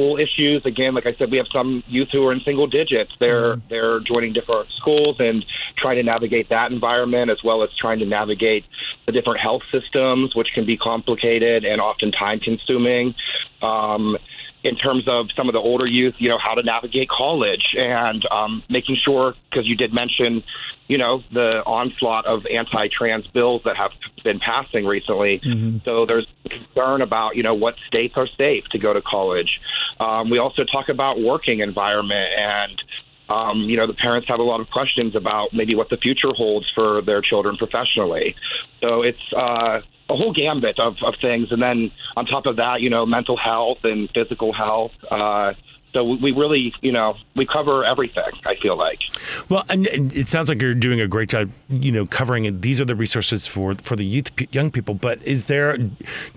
school 0.00 0.18
issues. 0.18 0.64
Again, 0.64 0.94
like 0.94 1.06
I 1.06 1.14
said, 1.14 1.30
we 1.30 1.36
have 1.36 1.46
some 1.52 1.82
youth 1.86 2.08
who 2.12 2.26
are 2.26 2.32
in 2.32 2.40
single 2.40 2.66
digits. 2.66 3.12
They're 3.18 3.56
mm-hmm. 3.56 3.68
they're 3.68 4.00
joining 4.00 4.32
different 4.32 4.70
schools 4.72 5.16
and 5.18 5.44
trying 5.76 5.96
to 5.96 6.02
navigate 6.02 6.48
that 6.48 6.72
environment, 6.72 7.30
as 7.30 7.42
well 7.44 7.62
as 7.62 7.70
trying 7.78 7.98
to 8.00 8.06
navigate 8.06 8.64
the 9.06 9.12
different 9.12 9.40
health 9.40 9.62
systems, 9.70 10.34
which 10.34 10.48
can 10.54 10.64
be 10.64 10.76
complicated 10.76 11.64
and 11.64 11.80
often 11.80 12.12
time 12.12 12.40
consuming. 12.40 13.14
Um, 13.62 14.16
in 14.62 14.76
terms 14.76 15.04
of 15.08 15.26
some 15.34 15.48
of 15.48 15.54
the 15.54 15.58
older 15.58 15.86
youth, 15.86 16.14
you 16.18 16.28
know, 16.28 16.38
how 16.38 16.54
to 16.54 16.62
navigate 16.62 17.08
college 17.08 17.74
and 17.76 18.26
um, 18.30 18.62
making 18.68 18.96
sure, 19.02 19.34
because 19.50 19.66
you 19.66 19.76
did 19.76 19.92
mention, 19.92 20.42
you 20.86 20.98
know, 20.98 21.22
the 21.32 21.62
onslaught 21.64 22.26
of 22.26 22.44
anti 22.46 22.88
trans 22.88 23.26
bills 23.28 23.62
that 23.64 23.76
have 23.76 23.92
been 24.22 24.38
passing 24.38 24.84
recently. 24.84 25.40
Mm-hmm. 25.40 25.78
So 25.84 26.04
there's 26.04 26.26
concern 26.48 27.00
about, 27.00 27.36
you 27.36 27.42
know, 27.42 27.54
what 27.54 27.76
states 27.86 28.14
are 28.16 28.28
safe 28.36 28.64
to 28.72 28.78
go 28.78 28.92
to 28.92 29.00
college. 29.00 29.60
Um, 29.98 30.30
we 30.30 30.38
also 30.38 30.64
talk 30.64 30.88
about 30.88 31.20
working 31.20 31.60
environment 31.60 32.28
and, 32.36 32.82
um, 33.30 33.60
you 33.62 33.76
know, 33.76 33.86
the 33.86 33.94
parents 33.94 34.28
have 34.28 34.40
a 34.40 34.42
lot 34.42 34.60
of 34.60 34.68
questions 34.70 35.14
about 35.14 35.50
maybe 35.52 35.74
what 35.74 35.88
the 35.88 35.96
future 35.96 36.32
holds 36.36 36.66
for 36.74 37.02
their 37.02 37.22
children 37.22 37.56
professionally. 37.56 38.34
So 38.80 39.02
it's, 39.02 39.32
uh, 39.36 39.80
a 40.10 40.16
whole 40.16 40.32
gambit 40.32 40.78
of, 40.78 40.96
of 41.04 41.14
things. 41.20 41.52
And 41.52 41.62
then 41.62 41.92
on 42.16 42.26
top 42.26 42.46
of 42.46 42.56
that, 42.56 42.80
you 42.80 42.90
know, 42.90 43.06
mental 43.06 43.36
health 43.36 43.78
and 43.84 44.10
physical 44.12 44.52
health. 44.52 44.92
Uh, 45.10 45.52
so 45.92 46.04
we 46.04 46.30
really, 46.30 46.72
you 46.82 46.92
know, 46.92 47.14
we 47.34 47.46
cover 47.46 47.84
everything. 47.84 48.22
I 48.44 48.54
feel 48.62 48.76
like. 48.76 49.00
Well, 49.48 49.64
and, 49.68 49.88
and, 49.88 50.12
it 50.16 50.28
sounds 50.28 50.48
like 50.48 50.62
you're 50.62 50.74
doing 50.74 51.00
a 51.00 51.08
great 51.08 51.30
job, 51.30 51.50
you 51.68 51.90
know, 51.90 52.06
covering 52.06 52.44
it. 52.44 52.62
These 52.62 52.80
are 52.80 52.84
the 52.84 52.94
resources 52.94 53.46
for 53.46 53.74
for 53.74 53.96
the 53.96 54.04
youth, 54.04 54.30
young 54.54 54.70
people. 54.70 54.94
But 54.94 55.24
is 55.24 55.46
there? 55.46 55.78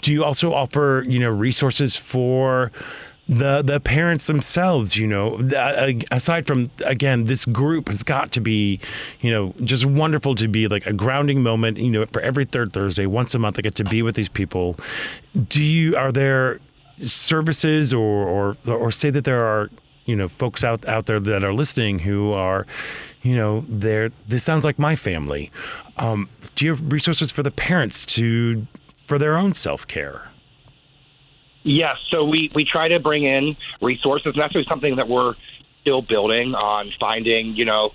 Do 0.02 0.12
you 0.12 0.24
also 0.24 0.54
offer, 0.54 1.04
you 1.08 1.20
know, 1.20 1.30
resources 1.30 1.96
for? 1.96 2.72
The 3.30 3.62
the 3.62 3.80
parents 3.80 4.28
themselves 4.28 4.98
you 4.98 5.08
know 5.08 5.40
aside 6.12 6.46
from 6.46 6.68
again 6.86 7.24
this 7.24 7.46
group 7.46 7.88
has 7.88 8.04
got 8.04 8.34
to 8.34 8.42
be 8.42 8.80
you 9.22 9.32
know 9.32 9.54
just 9.64 9.86
wonderful 9.86 10.36
to 10.36 10.50
be 10.50 10.68
like 10.68 10.86
a 10.86 10.92
grounding 10.92 11.42
moment 11.42 11.78
you 11.78 11.90
know 11.90 12.06
for 12.12 12.22
every 12.22 12.44
third 12.44 12.74
thursday 12.74 13.06
once 13.06 13.34
a 13.34 13.40
month 13.40 13.58
i 13.58 13.62
get 13.62 13.76
to 13.76 13.84
be 13.86 14.02
with 14.02 14.16
these 14.16 14.30
people. 14.30 14.78
Do 15.48 15.64
you 15.64 15.96
are 15.96 16.12
there 16.12 16.60
services 17.02 17.94
or 17.94 18.28
or 18.28 18.58
or 18.68 18.92
say 18.92 19.10
that 19.10 19.24
there 19.24 19.44
are 19.44 19.70
you 20.06 20.16
know 20.16 20.28
folks 20.28 20.64
out 20.64 20.86
out 20.86 21.06
there 21.06 21.20
that 21.20 21.44
are 21.44 21.54
listening 21.54 22.00
who 22.00 22.32
are 22.34 22.68
you 23.24 23.36
know 23.36 23.66
there 23.68 24.12
this 24.28 24.44
sounds 24.44 24.64
like 24.64 24.78
my 24.78 24.96
family. 24.96 25.52
Um, 25.98 26.30
do 26.56 26.66
you 26.66 26.72
have 26.72 26.92
resources 26.92 27.32
for 27.32 27.44
the 27.44 27.52
parents 27.52 28.06
to 28.08 28.68
for 29.08 29.18
their 29.18 29.38
own 29.38 29.54
self-care 29.54 30.30
Yes, 31.64 31.96
so 32.12 32.26
we, 32.26 32.52
we 32.54 32.66
try 32.66 32.90
to 32.90 33.00
bring 33.00 33.24
in 33.24 33.56
resources, 33.82 34.34
and 34.36 34.42
that's 34.42 34.68
something 34.68 34.98
that 34.98 35.08
we're 35.08 35.34
still 35.82 36.02
building 36.02 36.54
on 36.56 36.92
finding, 37.00 37.56
you 37.56 37.66
know, 37.66 37.92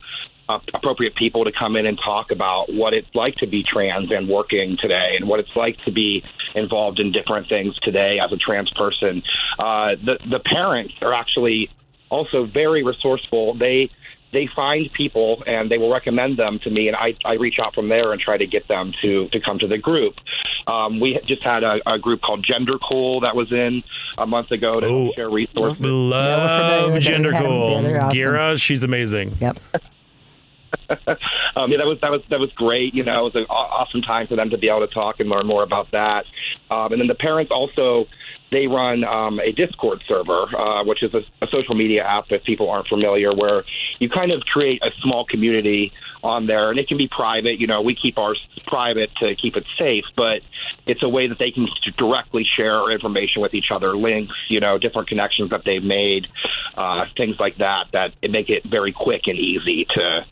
uh, 0.49 0.59
appropriate 0.73 1.15
people 1.15 1.45
to 1.45 1.53
come 1.53 1.77
in 1.77 1.85
and 1.85 1.99
talk 2.03 2.31
about 2.31 2.73
what 2.73 2.95
it's 2.95 3.09
like 3.15 3.35
to 3.35 3.47
be 3.47 3.63
trans 3.63 4.11
and 4.11 4.29
working 4.29 4.79
today, 4.81 5.17
and 5.19 5.29
what 5.29 5.41
it's 5.41 5.55
like 5.55 5.77
to 5.85 5.93
be 5.93 6.23
involved 6.55 6.99
in 6.99 7.13
different 7.13 7.49
things 7.49 7.75
today 7.83 8.19
as 8.23 8.33
a 8.33 8.37
trans 8.37 8.71
person. 8.73 9.23
Uh, 9.59 9.91
the 10.03 10.19
the 10.31 10.41
parents 10.41 10.95
are 11.03 11.13
actually 11.13 11.69
also 12.11 12.47
very 12.47 12.83
resourceful. 12.83 13.59
They 13.59 13.91
they 14.33 14.49
find 14.55 14.91
people 14.93 15.43
and 15.47 15.71
they 15.71 15.79
will 15.79 15.93
recommend 15.93 16.39
them 16.39 16.59
to 16.65 16.71
me, 16.71 16.89
and 16.89 16.97
I, 16.97 17.15
I 17.25 17.35
reach 17.35 17.59
out 17.63 17.75
from 17.75 17.89
there 17.89 18.13
and 18.13 18.21
try 18.21 18.37
to 18.37 18.47
get 18.47 18.69
them 18.69 18.93
to 19.03 19.29
to 19.31 19.41
come 19.41 19.59
to 19.59 19.67
the 19.67 19.79
group. 19.79 20.15
Um, 20.67 21.01
we 21.01 21.19
just 21.27 21.43
had 21.43 21.65
a, 21.65 21.79
a, 21.87 21.99
group 21.99 22.21
called 22.21 22.45
Gender 22.49 22.79
Cool 22.91 23.21
that 23.21 23.35
was 23.35 23.51
in 23.51 23.83
a 24.19 24.27
month 24.27 24.51
ago 24.51 24.73
to 24.73 24.87
oh, 24.87 25.13
share 25.17 25.31
resources. 25.31 25.81
Love 25.81 26.93
yeah, 26.93 26.99
Gender 26.99 27.33
Cool. 27.33 27.77
Awesome. 27.77 28.11
Gearah, 28.11 28.61
she's 28.61 28.85
amazing. 28.85 29.35
Yep. 29.41 29.59
um, 30.91 31.71
yeah, 31.71 31.79
that 31.79 31.87
was 31.87 31.99
that 32.03 32.11
was 32.11 32.21
that 32.31 32.39
was 32.39 32.53
great. 32.53 32.95
You 32.95 33.05
know, 33.05 33.27
it 33.27 33.35
was 33.35 33.37
an 33.37 33.47
awesome 33.49 34.03
time 34.03 34.27
for 34.27 34.37
them 34.37 34.51
to 34.51 34.59
be 34.59 34.69
able 34.69 34.87
to 34.87 34.93
talk 34.93 35.21
and 35.21 35.29
learn 35.29 35.47
more 35.47 35.63
about 35.63 35.91
that. 35.93 36.25
Um, 36.71 36.93
and 36.93 37.01
then 37.01 37.09
the 37.09 37.15
parents 37.15 37.51
also 37.51 38.07
they 38.51 38.67
run 38.67 39.05
um, 39.05 39.41
a 39.41 39.53
Discord 39.53 40.03
server, 40.09 40.47
uh, 40.57 40.85
which 40.85 41.03
is 41.03 41.13
a, 41.15 41.21
a, 41.45 41.49
social 41.51 41.75
media 41.75 42.05
app 42.05 42.25
if 42.31 42.45
people 42.45 42.71
aren't 42.71 42.89
familiar, 42.89 43.33
where 43.35 43.65
you 43.99 44.09
kind 44.09 44.33
of 44.33 44.41
create 44.43 44.83
a 44.83 44.91
small 45.03 45.25
community 45.25 45.93
on 46.23 46.47
there, 46.47 46.71
and 46.71 46.79
it 46.79 46.89
can 46.89 46.97
be 46.97 47.09
private. 47.09 47.61
You 47.61 47.67
know, 47.67 47.83
we 47.83 47.95
keep 47.95 48.19
ours 48.19 48.41
private 48.67 49.11
to 49.21 49.35
keep 49.37 49.57
it 49.57 49.65
safe, 49.79 50.05
but 50.17 50.41
it's 50.87 51.03
a 51.03 51.09
way 51.09 51.29
that 51.29 51.39
they 51.39 51.51
can 51.51 51.69
directly 51.97 52.45
share 52.57 52.91
information 52.91 53.43
with 53.43 53.55
each 53.55 53.71
other, 53.71 53.97
links, 53.97 54.35
you 54.49 54.61
know, 54.61 54.79
different 54.79 55.09
connections 55.09 55.51
that 55.51 55.63
they've 55.65 55.85
made, 55.85 56.27
uh, 56.77 57.05
things 57.17 57.37
like 57.39 57.59
that, 57.59 57.85
that 57.93 58.15
make 58.31 58.49
it 58.49 58.65
very 58.65 58.93
quick 58.93 59.23
and 59.27 59.39
easy 59.39 59.85
to 59.85 60.25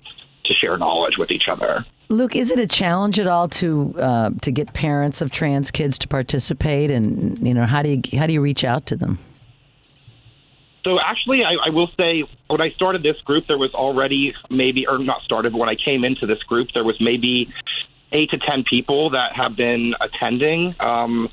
to 0.44 0.54
share 0.54 0.78
knowledge 0.78 1.14
with 1.18 1.32
each 1.32 1.48
other. 1.50 1.84
Luke, 2.08 2.36
is 2.36 2.50
it 2.50 2.58
a 2.58 2.66
challenge 2.66 3.18
at 3.18 3.26
all 3.26 3.48
to 3.48 3.94
uh, 3.98 4.30
to 4.42 4.52
get 4.52 4.72
parents 4.72 5.20
of 5.20 5.30
trans 5.30 5.70
kids 5.70 5.98
to 5.98 6.08
participate, 6.08 6.90
and 6.90 7.38
you 7.46 7.52
know 7.52 7.66
how 7.66 7.82
do 7.82 7.88
you 7.88 8.18
how 8.18 8.26
do 8.26 8.32
you 8.32 8.40
reach 8.40 8.64
out 8.64 8.86
to 8.86 8.96
them? 8.96 9.18
So 10.86 11.00
actually, 11.00 11.42
I, 11.42 11.54
I 11.66 11.70
will 11.70 11.88
say 11.98 12.22
when 12.46 12.60
I 12.60 12.70
started 12.70 13.02
this 13.02 13.20
group, 13.22 13.48
there 13.48 13.58
was 13.58 13.74
already 13.74 14.32
maybe, 14.50 14.86
or 14.86 14.98
not 14.98 15.22
started, 15.22 15.50
but 15.52 15.58
when 15.58 15.68
I 15.68 15.74
came 15.74 16.04
into 16.04 16.26
this 16.26 16.40
group, 16.44 16.68
there 16.74 16.84
was 16.84 16.96
maybe 17.00 17.52
eight 18.12 18.30
to 18.30 18.38
ten 18.38 18.62
people 18.62 19.10
that 19.10 19.34
have 19.34 19.56
been 19.56 19.94
attending. 20.00 20.76
Um, 20.78 21.28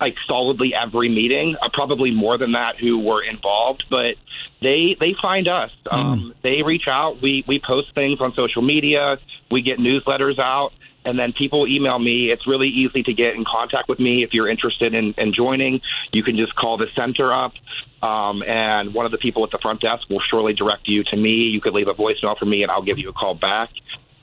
like 0.00 0.14
solidly 0.26 0.72
every 0.74 1.08
meeting, 1.08 1.56
uh, 1.62 1.68
probably 1.72 2.10
more 2.10 2.36
than 2.38 2.52
that 2.52 2.76
who 2.78 2.98
were 2.98 3.22
involved, 3.22 3.84
but 3.90 4.14
they 4.60 4.96
they 5.00 5.14
find 5.20 5.48
us. 5.48 5.70
Mm. 5.86 5.92
Um, 5.92 6.34
they 6.42 6.62
reach 6.62 6.84
out. 6.88 7.22
We 7.22 7.44
we 7.46 7.60
post 7.64 7.94
things 7.94 8.20
on 8.20 8.34
social 8.34 8.62
media. 8.62 9.18
We 9.50 9.62
get 9.62 9.78
newsletters 9.78 10.38
out, 10.38 10.72
and 11.04 11.18
then 11.18 11.32
people 11.32 11.66
email 11.66 11.98
me. 11.98 12.30
It's 12.30 12.46
really 12.46 12.68
easy 12.68 13.02
to 13.04 13.12
get 13.12 13.34
in 13.34 13.44
contact 13.44 13.88
with 13.88 13.98
me 13.98 14.22
if 14.22 14.30
you're 14.32 14.48
interested 14.48 14.92
in, 14.94 15.14
in 15.16 15.32
joining. 15.32 15.80
You 16.12 16.22
can 16.22 16.36
just 16.36 16.54
call 16.56 16.76
the 16.76 16.86
center 16.98 17.32
up, 17.32 17.52
um, 18.02 18.42
and 18.42 18.92
one 18.92 19.06
of 19.06 19.12
the 19.12 19.18
people 19.18 19.44
at 19.44 19.50
the 19.50 19.58
front 19.62 19.80
desk 19.80 20.08
will 20.10 20.22
surely 20.30 20.52
direct 20.52 20.88
you 20.88 21.04
to 21.04 21.16
me. 21.16 21.44
You 21.44 21.60
could 21.60 21.74
leave 21.74 21.88
a 21.88 21.94
voicemail 21.94 22.36
for 22.38 22.46
me, 22.46 22.62
and 22.62 22.70
I'll 22.70 22.82
give 22.82 22.98
you 22.98 23.08
a 23.08 23.14
call 23.14 23.34
back. 23.34 23.70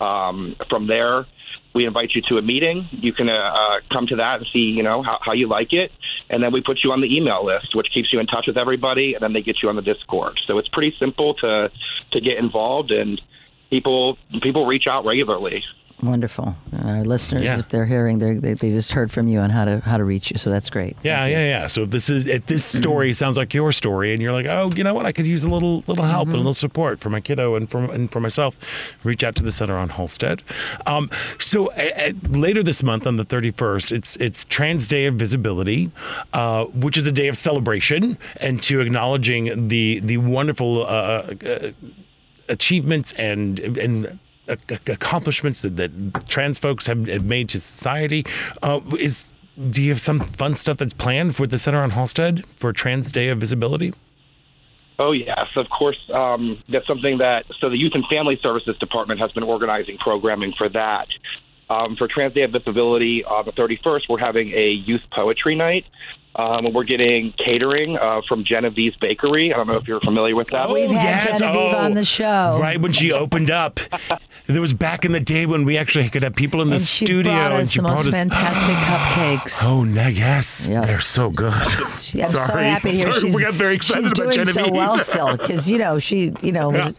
Um, 0.02 0.58
from 0.70 0.88
there, 0.88 1.26
we 1.74 1.86
invite 1.86 2.12
you 2.14 2.22
to 2.30 2.38
a 2.38 2.41
meeting. 2.41 2.88
You 2.91 3.14
can 3.14 3.30
uh, 3.30 3.34
uh, 3.34 3.80
come 3.91 4.08
to 4.08 4.18
that 4.18 4.38
and 4.38 4.48
see, 4.54 4.60
you 4.60 4.84
know, 4.84 5.02
how, 5.02 5.20
how 5.22 5.34
you 5.34 5.48
like 5.48 5.74
it, 5.74 5.91
and 6.30 6.44
then 6.44 6.54
we 6.54 6.62
put 6.62 6.80
you 6.84 6.91
on 6.91 7.02
the 7.02 7.16
email 7.16 7.45
list, 7.45 7.76
which 7.76 7.88
keeps 7.94 8.14
you 8.14 8.20
in 8.20 8.28
touch 8.28 8.45
with 8.48 8.58
everybody, 8.58 9.14
and 9.14 9.24
then 9.24 9.34
they 9.34 9.41
get 9.41 9.58
you 9.62 9.70
on 9.70 9.76
the 9.76 9.82
Discord. 9.82 10.40
So 10.45 10.58
it's 10.58 10.70
pretty 10.70 10.94
simple 11.00 11.34
to 11.36 11.70
to 12.12 12.22
get 12.22 12.38
involved, 12.38 12.91
and 12.91 13.20
people 13.70 14.18
people 14.41 14.66
reach 14.66 14.86
out 14.88 15.06
regularly. 15.06 15.64
Wonderful. 16.03 16.53
And 16.73 16.89
our 16.89 17.03
listeners, 17.05 17.45
yeah. 17.45 17.59
if 17.59 17.69
they're 17.69 17.85
hearing, 17.85 18.19
they're, 18.19 18.38
they 18.38 18.55
they 18.55 18.71
just 18.71 18.91
heard 18.91 19.09
from 19.09 19.30
you 19.30 19.39
on 19.39 19.49
how 19.49 19.63
to 19.63 19.80
how 19.80 19.95
to 19.95 20.03
reach 20.03 20.31
you. 20.31 20.38
So 20.38 20.49
that's 20.49 20.69
great. 20.69 20.97
Yeah, 21.01 21.25
yeah, 21.27 21.47
yeah. 21.47 21.67
So 21.67 21.84
if 21.84 21.91
this 21.91 22.09
is 22.09 22.27
if 22.27 22.45
this 22.45 22.65
story 22.65 23.13
sounds 23.13 23.38
like 23.38 23.53
your 23.53 23.71
story, 23.71 24.11
and 24.11 24.21
you're 24.21 24.34
like, 24.34 24.45
oh, 24.45 24.69
you 24.75 24.84
know 24.84 24.93
what, 24.93 25.05
I 25.05 25.13
could 25.13 25.25
use 25.25 25.45
a 25.45 25.49
little 25.49 25.77
little 25.88 26.03
help 26.03 26.27
mm-hmm. 26.27 26.31
and 26.31 26.35
a 26.35 26.39
little 26.39 26.53
support 26.53 26.99
for 26.99 27.09
my 27.09 27.21
kiddo 27.21 27.55
and 27.55 27.69
for 27.69 27.89
and 27.89 28.11
for 28.11 28.19
myself. 28.19 28.59
Reach 29.03 29.23
out 29.23 29.35
to 29.35 29.43
the 29.43 29.51
Center 29.51 29.77
on 29.77 29.89
Halsted. 29.89 30.41
Um, 30.85 31.09
so 31.39 31.71
uh, 31.71 32.11
later 32.30 32.63
this 32.63 32.84
month 32.84 33.07
on 33.07 33.15
the 33.15 33.25
31st, 33.25 33.93
it's 33.93 34.17
it's 34.17 34.43
Trans 34.43 34.88
Day 34.88 35.05
of 35.05 35.15
Visibility, 35.15 35.89
uh, 36.34 36.65
which 36.65 36.97
is 36.97 37.07
a 37.07 37.13
day 37.13 37.30
of 37.30 37.38
celebration 37.38 38.17
and 38.41 38.61
to 38.63 38.81
acknowledging 38.81 39.69
the 39.69 39.99
the 39.99 40.17
wonderful. 40.17 40.85
Uh, 40.85 41.35
uh 41.45 41.71
achievements 42.49 43.13
and 43.13 43.59
and 43.59 44.19
accomplishments 44.48 45.61
that, 45.61 45.78
that 45.78 46.28
trans 46.28 46.60
folks 46.60 46.88
have, 46.88 47.07
have, 47.07 47.26
made 47.26 47.49
to 47.49 47.60
society. 47.60 48.26
Uh, 48.61 48.82
is 48.99 49.36
do 49.70 49.82
you 49.82 49.90
have 49.90 50.02
some 50.02 50.20
fun 50.20 50.56
stuff 50.56 50.78
that's 50.78 50.94
planned 50.94 51.36
for 51.36 51.45
the 51.45 51.57
Center 51.57 51.82
on 51.82 51.91
Halsted 51.91 52.45
for 52.56 52.74
Trans 52.74 53.11
Day 53.11 53.30
of 53.30 53.40
Visibility? 53.40 53.94
Oh 54.99 55.11
yes, 55.11 55.48
of 55.56 55.68
course. 55.70 55.98
Um, 56.14 56.61
that's 56.70 56.88
something 56.88 57.18
that 57.18 57.45
so 57.60 57.70
the 57.70 57.78
Youth 57.78 57.94
and 57.95 58.03
Family 58.15 58.38
Services 58.41 58.78
Department 58.80 59.20
has 59.20 59.32
been 59.32 59.44
organizing 59.44 59.98
programming 59.98 60.53
for 60.57 60.70
that. 60.70 61.07
Um, 61.69 61.95
for 61.95 62.07
Trans 62.07 62.34
Day 62.34 62.44
of 62.44 62.52
Visibility 62.52 63.23
on 63.23 63.45
the 63.45 63.52
31st, 63.53 64.02
we're 64.10 64.19
having 64.19 64.52
a 64.52 64.69
youth 64.85 65.02
poetry 65.11 65.56
night. 65.56 65.85
Um, 66.35 66.73
we're 66.73 66.84
getting 66.84 67.31
catering 67.34 67.95
uh, 67.95 68.22
from 68.27 68.44
Genevieve's 68.44 68.95
Bakery. 68.98 69.53
I 69.53 69.57
don't 69.57 69.68
know 69.68 69.76
if 69.77 69.88
you're 69.88 69.99
familiar 70.02 70.35
with 70.35 70.48
that. 70.48 70.68
We've 70.69 70.90
had 70.90 71.03
yes. 71.27 71.40
Genevieve 71.40 71.56
Oh, 71.73 71.77
on 71.77 71.94
the 71.94 72.03
show. 72.03 72.57
Right 72.60 72.81
when 72.81 72.91
she 72.91 73.11
opened 73.11 73.52
up. 73.52 73.80
There 74.48 74.60
was 74.60 74.73
back 74.73 75.06
in 75.06 75.11
the 75.11 75.19
day 75.19 75.45
when 75.45 75.64
we 75.64 75.77
actually 75.77 76.10
could 76.10 76.23
have 76.23 76.35
people 76.35 76.61
in 76.64 76.69
the 76.69 76.76
and 76.77 76.84
she 76.84 77.06
studio 77.06 77.31
brought 77.34 77.52
and 77.52 77.61
us 77.61 77.69
she 77.72 77.80
the 77.80 77.84
brought 77.84 77.95
most 77.98 78.07
us 78.07 78.14
fantastic 78.14 78.76
cupcakes. 78.77 79.64
Oh, 79.64 79.84
no, 79.84 80.07
yes. 80.07 80.68
Yes. 80.69 80.85
They're 80.88 80.99
so 81.02 81.30
good. 81.30 81.53
Yeah, 82.14 82.26
I'm 82.26 82.31
so 82.31 82.40
happy 82.40 82.90
to 82.90 82.95
hear 82.95 83.11
Sorry, 83.14 83.22
she's, 83.22 83.35
we 83.35 83.41
got 83.44 83.53
very 83.53 83.76
excited 83.76 84.03
she's 84.06 84.11
about 84.14 84.34
doing 84.34 84.45
Genevieve. 84.48 84.65
so 84.65 84.72
well 84.73 84.98
still 84.99 85.38
because 85.38 85.69
you 85.69 85.77
know 85.77 85.99
she 85.99 86.34
you 86.41 86.52
know 86.52 86.72
Yeah. 86.73 86.91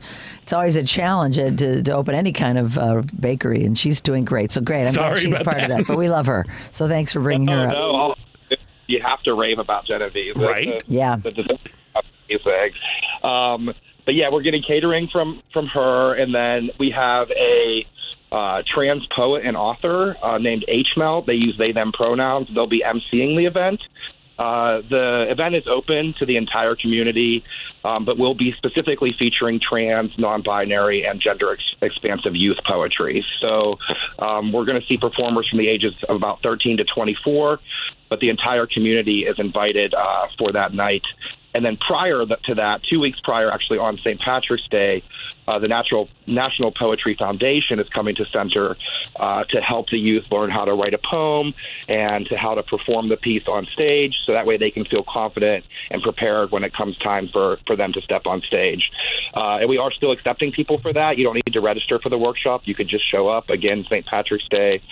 It's 0.45 0.53
always 0.53 0.77
a 0.77 0.83
challenge 0.83 1.39
uh, 1.39 1.53
to, 1.57 1.83
to 1.83 1.93
open 1.93 2.15
any 2.15 2.31
kind 2.31 2.59
of 2.59 2.77
uh, 2.77 3.03
bakery 3.19 3.65
and 3.65 3.79
she's 3.79 3.99
doing 3.99 4.27
great 4.27 4.53
so 4.53 4.61
great 4.61 4.85
I'm 4.87 4.93
Sorry 4.93 5.09
glad 5.12 5.21
she's 5.23 5.33
about 5.41 5.45
part 5.47 5.62
of 5.62 5.69
that. 5.71 5.79
that 5.79 5.87
but 5.87 5.97
we 5.97 6.11
love 6.11 6.27
her 6.27 6.45
so 6.71 6.87
thanks 6.87 7.15
for 7.15 7.21
bringing 7.21 7.49
Oh 7.49 7.55
her 7.55 7.66
up 7.69 7.73
no, 7.73 8.57
you 8.87 9.01
have 9.03 9.23
to 9.23 9.33
rave 9.33 9.59
about 9.59 9.87
Genevieve, 9.87 10.37
Right. 10.37 10.66
the- 10.66 10.81
Yeah. 10.95 11.16
the 11.16 11.31
design 11.31 11.59
is 12.29 12.41
amazing. 12.45 12.73
Um, 13.23 13.73
but 14.05 14.15
yeah, 14.15 14.29
we're 14.31 14.43
getting 14.43 14.62
catering 14.62 15.09
from 15.11 15.41
from 15.55 15.66
her, 15.69 16.15
and 16.15 16.35
then 16.35 16.69
we 16.79 16.91
have 16.91 17.31
a 17.31 17.87
uh, 18.31 18.62
trans 18.66 19.07
poet 19.16 19.47
and 19.47 19.57
author 19.57 20.15
uh, 20.23 20.37
named 20.37 20.66
H 20.69 20.89
Melt. 20.99 21.25
They 21.27 21.33
use 21.33 21.57
they 21.59 21.73
them 21.73 21.91
pronouns. 21.93 22.49
They'll 22.55 22.66
be 22.66 22.83
emceeing 22.87 23.35
the 23.39 23.47
event. 23.47 23.81
Uh, 24.39 24.82
the 24.90 25.27
event 25.28 25.55
is 25.55 25.65
open 25.69 26.15
to 26.19 26.27
the 26.27 26.36
entire 26.36 26.74
community, 26.74 27.44
um, 27.85 28.05
but 28.05 28.19
will 28.19 28.35
be 28.35 28.52
specifically 28.56 29.15
featuring 29.19 29.61
trans, 29.61 30.11
non-binary, 30.19 31.05
and 31.05 31.20
gender 31.20 31.52
ex- 31.52 31.62
expansive 31.82 32.35
youth 32.35 32.59
poetry. 32.66 33.24
So 33.43 33.78
um, 34.19 34.52
we're 34.52 34.65
going 34.65 34.81
to 34.81 34.86
see 34.86 34.97
performers 34.97 35.48
from 35.48 35.59
the 35.59 35.69
ages 35.69 35.94
of 36.09 36.16
about 36.16 36.43
13 36.43 36.78
to 36.78 36.85
24, 36.85 37.61
but 38.11 38.20
the 38.20 38.28
entire 38.28 38.66
community 38.66 39.20
is 39.20 39.36
invited 39.39 39.94
uh, 39.94 40.27
for 40.39 40.52
that 40.52 40.74
night. 40.74 41.02
And 41.55 41.65
then 41.65 41.77
prior 41.77 42.27
to 42.27 42.55
that, 42.56 42.81
two 42.90 42.98
weeks 42.98 43.20
prior, 43.23 43.51
actually 43.52 43.78
on 43.78 43.98
St. 43.98 44.20
Patrick's 44.20 44.66
Day, 44.69 45.05
uh, 45.47 45.59
the 45.59 45.69
Natural 45.69 46.09
National 46.27 46.73
Poetry 46.73 47.16
Foundation 47.19 47.79
is 47.79 47.89
coming 47.91 48.15
to 48.16 48.25
center 48.27 48.77
uh, 49.16 49.45
to 49.51 49.61
help 49.61 49.91
the 49.91 49.99
youth 49.99 50.25
learn 50.31 50.51
how 50.51 50.65
to 50.65 50.73
write 50.73 50.95
a 50.95 50.99
poem 50.99 51.55
and 51.89 52.27
to 52.27 52.37
how 52.37 52.55
to 52.55 52.62
perform 52.62 53.09
the 53.09 53.16
piece 53.16 53.47
on 53.47 53.66
stage, 53.73 54.15
so 54.27 54.33
that 54.33 54.47
way 54.47 54.57
they 54.57 54.71
can 54.71 54.85
feel 54.85 55.05
confident 55.07 55.65
and 55.91 56.03
prepared 56.03 56.51
when 56.51 56.65
it 56.65 56.73
comes 56.73 56.97
time 56.99 57.29
for 57.33 57.59
for 57.66 57.77
them 57.77 57.93
to 57.93 58.01
step 58.01 58.27
on 58.27 58.41
stage. 58.43 58.91
Uh, 59.35 59.59
and 59.61 59.69
we 59.69 59.79
are 59.79 59.93
still 59.93 60.12
accepting 60.12 60.53
people 60.53 60.79
for 60.81 60.93
that. 60.93 61.19
You 61.19 61.25
don't 61.25 61.35
need 61.35 61.53
to 61.53 61.61
register 61.61 61.99
for 61.99 62.09
the 62.09 62.19
workshop. 62.19 62.62
You 62.65 62.75
could 62.75 62.89
just 62.89 63.11
show 63.11 63.29
up. 63.29 63.51
Again, 63.51 63.85
St. 63.89 64.07
Patrick's 64.07 64.49
Day, 64.49 64.83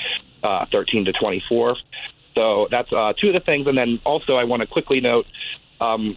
uh, 0.42 0.66
13 0.70 1.06
to 1.06 1.12
24. 1.12 1.76
So 2.34 2.68
that's 2.70 2.92
uh, 2.92 3.12
two 3.20 3.28
of 3.28 3.34
the 3.34 3.40
things. 3.40 3.66
And 3.66 3.76
then 3.76 4.00
also, 4.04 4.36
I 4.36 4.44
want 4.44 4.60
to 4.60 4.66
quickly 4.66 5.00
note. 5.00 5.26
Um, 5.80 6.16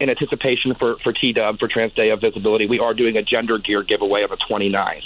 in 0.00 0.10
anticipation 0.10 0.74
for, 0.74 0.96
for 1.02 1.12
T-Dub, 1.12 1.58
for 1.58 1.68
Trans 1.68 1.92
Day 1.94 2.10
of 2.10 2.20
Visibility, 2.20 2.66
we 2.66 2.78
are 2.78 2.94
doing 2.94 3.16
a 3.16 3.22
gender 3.22 3.58
gear 3.58 3.82
giveaway 3.82 4.22
on 4.22 4.30
the 4.30 4.36
29th. 4.36 5.02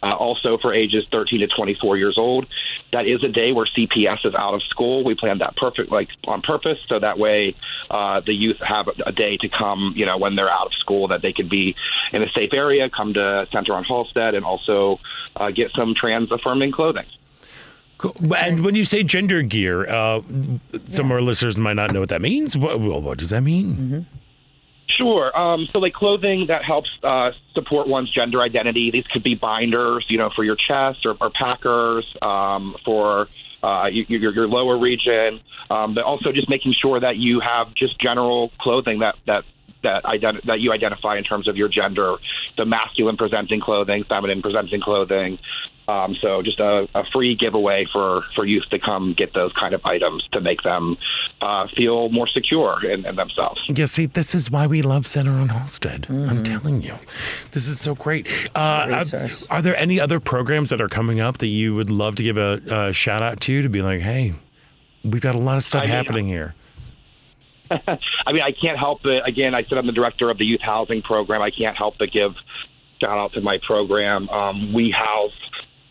Uh, 0.00 0.14
also 0.14 0.56
for 0.58 0.72
ages 0.72 1.04
13 1.10 1.40
to 1.40 1.48
24 1.48 1.96
years 1.96 2.16
old. 2.16 2.46
That 2.92 3.08
is 3.08 3.24
a 3.24 3.28
day 3.28 3.50
where 3.50 3.66
CPS 3.66 4.24
is 4.24 4.32
out 4.32 4.54
of 4.54 4.62
school. 4.62 5.02
We 5.02 5.16
planned 5.16 5.40
that 5.40 5.56
perfect, 5.56 5.90
like 5.90 6.06
on 6.24 6.40
purpose, 6.40 6.78
so 6.88 7.00
that 7.00 7.18
way 7.18 7.56
uh, 7.90 8.20
the 8.24 8.32
youth 8.32 8.58
have 8.62 8.86
a, 8.86 8.92
a 9.06 9.12
day 9.12 9.36
to 9.38 9.48
come, 9.48 9.94
you 9.96 10.06
know, 10.06 10.16
when 10.16 10.36
they're 10.36 10.48
out 10.48 10.66
of 10.66 10.74
school, 10.74 11.08
that 11.08 11.22
they 11.22 11.32
could 11.32 11.50
be 11.50 11.74
in 12.12 12.22
a 12.22 12.28
safe 12.28 12.50
area, 12.54 12.88
come 12.88 13.12
to 13.14 13.48
Center 13.50 13.74
on 13.74 13.84
Halsted, 13.84 14.36
and 14.36 14.44
also 14.44 15.00
uh, 15.34 15.50
get 15.50 15.72
some 15.72 15.96
trans 15.96 16.30
affirming 16.30 16.70
clothing. 16.70 17.06
Cool. 17.98 18.14
And 18.36 18.64
when 18.64 18.76
you 18.76 18.84
say 18.84 19.02
gender 19.02 19.42
gear, 19.42 19.88
uh, 19.88 20.22
some 20.86 21.06
of 21.06 21.12
our 21.12 21.20
listeners 21.20 21.58
might 21.58 21.74
not 21.74 21.92
know 21.92 21.98
what 21.98 22.10
that 22.10 22.22
means. 22.22 22.56
What, 22.56 22.78
well, 22.78 23.02
what 23.02 23.18
does 23.18 23.30
that 23.30 23.40
mean? 23.40 23.74
Mm-hmm. 23.74 24.18
Sure. 24.96 25.36
Um, 25.38 25.68
so, 25.72 25.78
like 25.78 25.92
clothing 25.92 26.46
that 26.48 26.64
helps 26.64 26.88
uh, 27.02 27.30
support 27.54 27.88
one's 27.88 28.10
gender 28.10 28.40
identity. 28.40 28.90
These 28.90 29.06
could 29.12 29.22
be 29.22 29.34
binders, 29.34 30.06
you 30.08 30.18
know, 30.18 30.30
for 30.34 30.44
your 30.44 30.56
chest 30.56 31.04
or, 31.04 31.16
or 31.20 31.30
packers 31.30 32.06
um, 32.22 32.74
for 32.84 33.28
uh, 33.62 33.86
your, 33.92 34.32
your, 34.32 34.48
lower 34.48 34.78
region, 34.78 35.40
um, 35.70 35.94
but 35.94 36.04
also 36.04 36.32
just 36.32 36.48
making 36.48 36.74
sure 36.80 37.00
that 37.00 37.16
you 37.16 37.40
have 37.40 37.74
just 37.74 38.00
general 38.00 38.50
clothing 38.60 39.00
that 39.00 39.16
that 39.26 39.44
that 39.82 40.04
identi- 40.04 40.44
that 40.44 40.60
you 40.60 40.72
identify 40.72 41.16
in 41.18 41.24
terms 41.24 41.48
of 41.48 41.56
your 41.56 41.68
gender, 41.68 42.16
the 42.56 42.64
masculine 42.64 43.16
presenting 43.16 43.60
clothing, 43.60 44.04
feminine 44.08 44.42
presenting 44.42 44.80
clothing. 44.80 45.38
Um, 45.88 46.14
so 46.20 46.42
just 46.42 46.60
a, 46.60 46.86
a 46.94 47.02
free 47.12 47.34
giveaway 47.34 47.86
for, 47.90 48.22
for 48.34 48.44
youth 48.44 48.64
to 48.70 48.78
come 48.78 49.14
get 49.16 49.32
those 49.32 49.52
kind 49.58 49.74
of 49.74 49.80
items 49.86 50.22
to 50.32 50.40
make 50.40 50.62
them 50.62 50.98
uh, 51.40 51.66
feel 51.74 52.10
more 52.10 52.28
secure 52.28 52.84
in, 52.84 53.06
in 53.06 53.16
themselves. 53.16 53.58
Yeah, 53.68 53.86
see, 53.86 54.04
this 54.04 54.34
is 54.34 54.50
why 54.50 54.66
we 54.66 54.82
love 54.82 55.06
Center 55.06 55.32
on 55.32 55.48
Halsted. 55.48 56.10
I'm 56.28 56.44
telling 56.44 56.82
you, 56.82 56.94
this 57.52 57.66
is 57.66 57.80
so 57.80 57.94
great. 57.94 58.28
Uh, 58.54 59.04
are, 59.12 59.28
are 59.48 59.62
there 59.62 59.78
any 59.78 59.98
other 59.98 60.20
programs 60.20 60.68
that 60.68 60.80
are 60.82 60.88
coming 60.88 61.20
up 61.20 61.38
that 61.38 61.46
you 61.46 61.74
would 61.74 61.90
love 61.90 62.16
to 62.16 62.22
give 62.22 62.36
a, 62.36 62.60
a 62.70 62.92
shout 62.92 63.22
out 63.22 63.40
to 63.40 63.62
to 63.62 63.68
be 63.70 63.80
like, 63.80 64.00
hey, 64.00 64.34
we've 65.04 65.22
got 65.22 65.34
a 65.34 65.38
lot 65.38 65.56
of 65.56 65.62
stuff 65.62 65.84
I 65.84 65.86
mean, 65.86 65.94
happening 65.94 66.26
here? 66.26 66.54
I 67.70 68.32
mean, 68.32 68.42
I 68.42 68.52
can't 68.52 68.78
help 68.78 69.06
it. 69.06 69.22
again, 69.26 69.54
I 69.54 69.64
said 69.64 69.78
I'm 69.78 69.86
the 69.86 69.92
director 69.92 70.28
of 70.28 70.36
the 70.36 70.44
youth 70.44 70.60
housing 70.62 71.00
program. 71.00 71.40
I 71.40 71.50
can't 71.50 71.76
help 71.78 71.94
but 71.98 72.12
give 72.12 72.32
shout 73.00 73.16
out 73.16 73.32
to 73.32 73.40
my 73.40 73.58
program. 73.66 74.28
Um, 74.28 74.72
we 74.72 74.90
house 74.90 75.32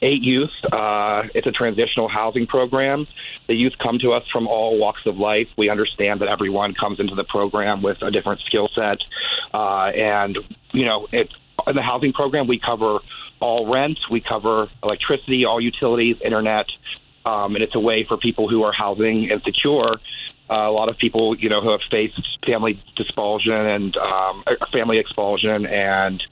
eight 0.01 0.23
youth. 0.23 0.51
Uh, 0.71 1.23
it's 1.33 1.47
a 1.47 1.51
transitional 1.51 2.07
housing 2.07 2.47
program. 2.47 3.07
The 3.47 3.55
youth 3.55 3.73
come 3.81 3.97
to 3.99 4.11
us 4.11 4.23
from 4.31 4.47
all 4.47 4.77
walks 4.77 5.01
of 5.05 5.17
life. 5.17 5.47
We 5.57 5.69
understand 5.69 6.21
that 6.21 6.27
everyone 6.27 6.73
comes 6.73 6.99
into 6.99 7.15
the 7.15 7.23
program 7.23 7.81
with 7.81 8.01
a 8.01 8.11
different 8.11 8.41
skill 8.41 8.69
set. 8.75 8.97
Uh, 9.53 9.87
and, 9.95 10.37
you 10.73 10.85
know, 10.85 11.07
it, 11.11 11.29
in 11.65 11.75
the 11.75 11.81
housing 11.81 12.13
program, 12.13 12.47
we 12.47 12.59
cover 12.59 12.99
all 13.39 13.71
rent, 13.71 13.97
we 14.11 14.21
cover 14.21 14.67
electricity, 14.83 15.45
all 15.45 15.61
utilities, 15.61 16.17
internet. 16.23 16.65
Um, 17.25 17.55
and 17.55 17.63
it's 17.63 17.75
a 17.75 17.79
way 17.79 18.05
for 18.07 18.17
people 18.17 18.49
who 18.49 18.63
are 18.63 18.71
housing 18.71 19.29
insecure. 19.29 19.95
Uh, 20.49 20.69
a 20.69 20.71
lot 20.71 20.87
of 20.87 20.97
people, 20.97 21.35
you 21.37 21.49
know, 21.49 21.61
who 21.61 21.71
have 21.71 21.81
faced 21.91 22.21
family 22.45 22.81
expulsion 22.97 23.53
and 23.53 23.97
um, 23.97 24.43
family 24.71 24.97
expulsion 24.97 25.65
and 25.65 26.23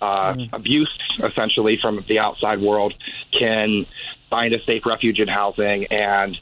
uh, 0.00 0.34
abuse, 0.52 0.90
essentially 1.28 1.78
from 1.80 2.04
the 2.08 2.18
outside 2.18 2.60
world, 2.60 2.94
can 3.38 3.86
find 4.30 4.54
a 4.54 4.58
safe 4.64 4.82
refuge 4.86 5.18
in 5.18 5.28
housing. 5.28 5.86
And 5.90 6.36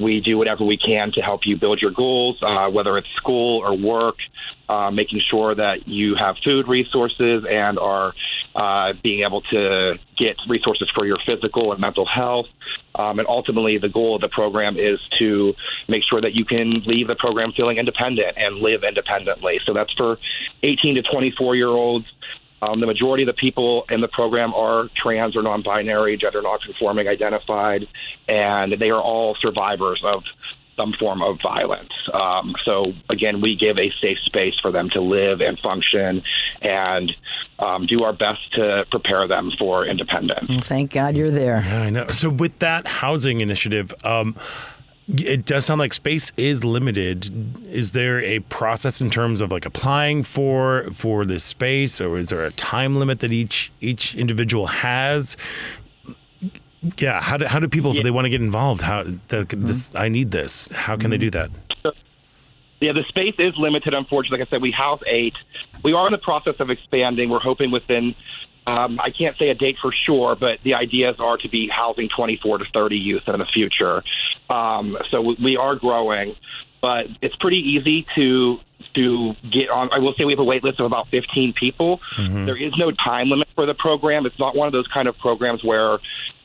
we 0.00 0.20
do 0.20 0.38
whatever 0.38 0.64
we 0.64 0.78
can 0.78 1.12
to 1.12 1.20
help 1.20 1.42
you 1.44 1.56
build 1.58 1.80
your 1.80 1.90
goals, 1.90 2.38
uh, 2.42 2.70
whether 2.70 2.96
it's 2.96 3.08
school 3.16 3.60
or 3.62 3.76
work, 3.76 4.16
uh, 4.68 4.90
making 4.90 5.20
sure 5.30 5.54
that 5.54 5.86
you 5.86 6.16
have 6.18 6.36
food 6.42 6.66
resources 6.68 7.44
and 7.48 7.78
are 7.78 8.14
uh, 8.54 8.94
being 9.02 9.24
able 9.24 9.42
to 9.42 9.94
get 10.16 10.36
resources 10.48 10.88
for 10.94 11.04
your 11.06 11.18
physical 11.26 11.72
and 11.72 11.80
mental 11.80 12.06
health. 12.06 12.46
Um, 12.94 13.18
and 13.18 13.28
ultimately, 13.28 13.78
the 13.78 13.88
goal 13.88 14.16
of 14.16 14.22
the 14.22 14.28
program 14.28 14.76
is 14.76 14.98
to 15.18 15.54
make 15.88 16.02
sure 16.08 16.20
that 16.20 16.34
you 16.34 16.44
can 16.44 16.82
leave 16.86 17.06
the 17.06 17.14
program 17.14 17.52
feeling 17.52 17.76
independent 17.76 18.36
and 18.36 18.56
live 18.56 18.82
independently. 18.82 19.60
So 19.66 19.74
that's 19.74 19.92
for 19.94 20.18
18 20.62 20.96
to 20.96 21.02
24 21.02 21.56
year 21.56 21.68
olds. 21.68 22.06
Um, 22.62 22.80
the 22.80 22.86
majority 22.86 23.22
of 23.22 23.28
the 23.28 23.40
people 23.40 23.84
in 23.88 24.00
the 24.00 24.08
program 24.08 24.52
are 24.54 24.88
trans 24.96 25.36
or 25.36 25.42
non-binary, 25.42 26.18
gender 26.18 26.42
non-conforming, 26.42 27.08
identified, 27.08 27.86
and 28.28 28.74
they 28.78 28.90
are 28.90 29.00
all 29.00 29.36
survivors 29.40 30.02
of 30.04 30.22
some 30.76 30.92
form 30.98 31.22
of 31.22 31.38
violence. 31.42 31.92
Um, 32.12 32.54
so 32.64 32.92
again, 33.08 33.40
we 33.40 33.56
give 33.56 33.78
a 33.78 33.90
safe 34.00 34.18
space 34.24 34.54
for 34.62 34.72
them 34.72 34.88
to 34.90 35.00
live 35.00 35.40
and 35.40 35.58
function, 35.58 36.22
and 36.62 37.12
um, 37.58 37.86
do 37.86 38.02
our 38.04 38.12
best 38.12 38.40
to 38.54 38.84
prepare 38.90 39.28
them 39.28 39.50
for 39.58 39.86
independence. 39.86 40.48
Well, 40.48 40.58
thank 40.60 40.92
God 40.92 41.16
you're 41.16 41.30
there. 41.30 41.62
Yeah, 41.66 41.82
I 41.82 41.90
know. 41.90 42.08
So 42.08 42.30
with 42.30 42.58
that 42.60 42.86
housing 42.86 43.40
initiative, 43.40 43.92
um, 44.04 44.36
it 45.18 45.44
does 45.44 45.66
sound 45.66 45.78
like 45.78 45.92
space 45.92 46.32
is 46.36 46.64
limited. 46.64 47.30
Is 47.66 47.92
there 47.92 48.20
a 48.20 48.40
process 48.40 49.00
in 49.00 49.10
terms 49.10 49.40
of 49.40 49.50
like 49.50 49.66
applying 49.66 50.22
for 50.22 50.88
for 50.92 51.24
this 51.24 51.44
space, 51.44 52.00
or 52.00 52.18
is 52.18 52.28
there 52.28 52.44
a 52.44 52.52
time 52.52 52.96
limit 52.96 53.20
that 53.20 53.32
each 53.32 53.72
each 53.80 54.14
individual 54.14 54.66
has? 54.66 55.36
Yeah, 56.98 57.20
how 57.20 57.36
do 57.36 57.46
how 57.46 57.58
do 57.58 57.68
people 57.68 57.96
if 57.96 58.02
they 58.02 58.10
want 58.10 58.26
to 58.26 58.30
get 58.30 58.40
involved? 58.40 58.82
How 58.82 59.02
the, 59.02 59.44
this 59.50 59.88
mm-hmm. 59.88 59.98
I 59.98 60.08
need 60.08 60.30
this. 60.30 60.68
How 60.68 60.96
can 60.96 61.10
they 61.10 61.18
do 61.18 61.30
that? 61.30 61.50
Yeah, 62.80 62.92
the 62.92 63.04
space 63.08 63.34
is 63.38 63.52
limited, 63.58 63.92
unfortunately. 63.92 64.38
Like 64.38 64.48
I 64.48 64.50
said, 64.50 64.62
we 64.62 64.70
house 64.70 65.02
eight. 65.06 65.34
We 65.84 65.92
are 65.92 66.06
in 66.06 66.12
the 66.12 66.18
process 66.18 66.54
of 66.60 66.70
expanding. 66.70 67.28
We're 67.28 67.38
hoping 67.38 67.70
within, 67.70 68.14
um, 68.66 69.00
I 69.00 69.10
can't 69.10 69.36
say 69.38 69.48
a 69.48 69.54
date 69.54 69.76
for 69.80 69.92
sure, 70.06 70.36
but 70.36 70.58
the 70.64 70.74
ideas 70.74 71.16
are 71.18 71.36
to 71.38 71.48
be 71.48 71.68
housing 71.68 72.08
24 72.14 72.58
to 72.58 72.64
30 72.72 72.96
youth 72.96 73.22
in 73.26 73.38
the 73.38 73.46
future. 73.46 74.02
Um, 74.48 74.96
so 75.10 75.20
we, 75.22 75.36
we 75.42 75.56
are 75.56 75.76
growing, 75.76 76.34
but 76.82 77.06
it's 77.22 77.34
pretty 77.36 77.58
easy 77.58 78.06
to 78.16 78.58
to 78.94 79.34
get 79.52 79.68
on. 79.70 79.88
I 79.92 79.98
will 79.98 80.14
say 80.18 80.24
we 80.24 80.32
have 80.32 80.40
a 80.40 80.44
wait 80.44 80.64
list 80.64 80.80
of 80.80 80.86
about 80.86 81.08
15 81.10 81.52
people. 81.52 82.00
There 82.16 82.56
is 82.56 82.72
no 82.76 82.90
time 82.90 83.28
limit 83.28 83.46
for 83.54 83.64
the 83.66 83.74
program. 83.74 84.26
It's 84.26 84.38
not 84.38 84.56
one 84.56 84.66
of 84.66 84.72
those 84.72 84.86
kind 84.88 85.06
of 85.06 85.16
programs 85.18 85.62
where, 85.62 85.98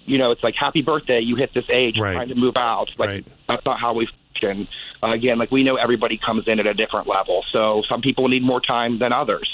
you 0.06 0.18
know, 0.20 0.32
it's 0.32 0.44
like 0.44 0.54
happy 0.60 0.82
birthday, 0.84 1.22
you 1.22 1.36
hit 1.38 1.54
this 1.56 1.66
age, 1.72 1.98
Right. 1.98 2.14
time 2.14 2.30
to 2.30 2.36
move 2.36 2.56
out. 2.56 2.90
Like 3.00 3.10
Right. 3.10 3.26
that's 3.48 3.66
not 3.66 3.80
how 3.80 3.94
we 3.94 4.08
function. 4.34 4.68
Uh, 5.02 5.12
again, 5.14 5.40
like 5.40 5.50
we 5.50 5.64
know 5.64 5.76
everybody 5.78 6.20
comes 6.24 6.48
in 6.48 6.60
at 6.60 6.68
a 6.68 6.74
different 6.74 7.08
level. 7.08 7.44
So 7.52 7.82
some 7.90 8.02
people 8.02 8.28
need 8.28 8.44
more 8.44 8.62
time 8.62 9.00
than 9.00 9.12
others. 9.12 9.50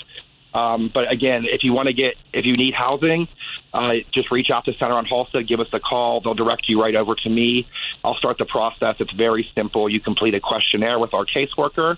Um, 0.54 0.92
but 0.94 1.12
again, 1.12 1.46
if 1.46 1.64
you 1.64 1.74
want 1.74 1.88
to 1.88 1.94
get, 1.94 2.16
if 2.34 2.46
you 2.46 2.58
need 2.58 2.74
housing, 2.74 3.28
uh, 3.74 3.94
just 4.14 4.32
reach 4.32 4.50
out 4.50 4.66
to 4.66 4.74
Center 4.74 4.94
on 4.94 5.06
Halsted, 5.06 5.48
give 5.48 5.60
us 5.60 5.68
a 5.72 5.80
call. 5.80 6.22
They'll 6.22 6.34
direct 6.34 6.68
you 6.68 6.82
right 6.82 6.96
over 6.96 7.16
to 7.16 7.30
me. 7.30 7.68
I'll 8.04 8.16
start 8.16 8.38
the 8.38 8.46
process. 8.46 8.96
It's 9.00 9.14
very 9.14 9.48
simple. 9.56 9.90
You 9.90 10.02
complete 10.02 10.36
a 10.36 10.40
questionnaire 10.42 11.00
with 11.00 11.14
our 11.14 11.26
caseworker, 11.26 11.98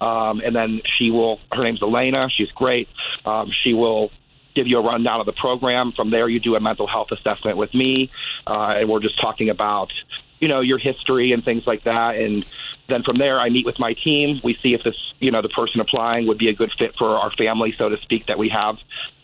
um, 0.00 0.40
and 0.40 0.54
then 0.54 0.82
she 0.98 1.10
will. 1.10 1.40
Her 1.50 1.64
name's 1.64 1.82
Elena. 1.82 2.28
She's 2.36 2.50
great. 2.50 2.88
Um, 3.24 3.50
she 3.62 3.72
will 3.72 4.10
give 4.54 4.66
you 4.66 4.78
a 4.78 4.82
rundown 4.82 5.20
of 5.20 5.26
the 5.26 5.32
program. 5.32 5.92
From 5.92 6.10
there, 6.10 6.28
you 6.28 6.40
do 6.40 6.54
a 6.56 6.60
mental 6.60 6.86
health 6.86 7.08
assessment 7.10 7.56
with 7.56 7.72
me, 7.74 8.10
uh, 8.46 8.74
and 8.76 8.88
we're 8.88 9.00
just 9.00 9.20
talking 9.20 9.48
about, 9.48 9.92
you 10.40 10.48
know, 10.48 10.60
your 10.60 10.78
history 10.78 11.32
and 11.32 11.44
things 11.44 11.66
like 11.66 11.84
that. 11.84 12.16
And 12.16 12.44
then 12.88 13.02
from 13.02 13.18
there, 13.18 13.40
I 13.40 13.48
meet 13.48 13.64
with 13.64 13.78
my 13.78 13.94
team. 13.94 14.40
We 14.44 14.56
see 14.62 14.74
if 14.74 14.82
this, 14.82 14.96
you 15.18 15.30
know, 15.30 15.42
the 15.42 15.48
person 15.48 15.80
applying 15.80 16.26
would 16.26 16.38
be 16.38 16.48
a 16.48 16.54
good 16.54 16.70
fit 16.78 16.94
for 16.98 17.16
our 17.16 17.32
family, 17.32 17.74
so 17.78 17.88
to 17.88 17.96
speak, 18.02 18.26
that 18.26 18.38
we 18.38 18.50
have 18.50 18.76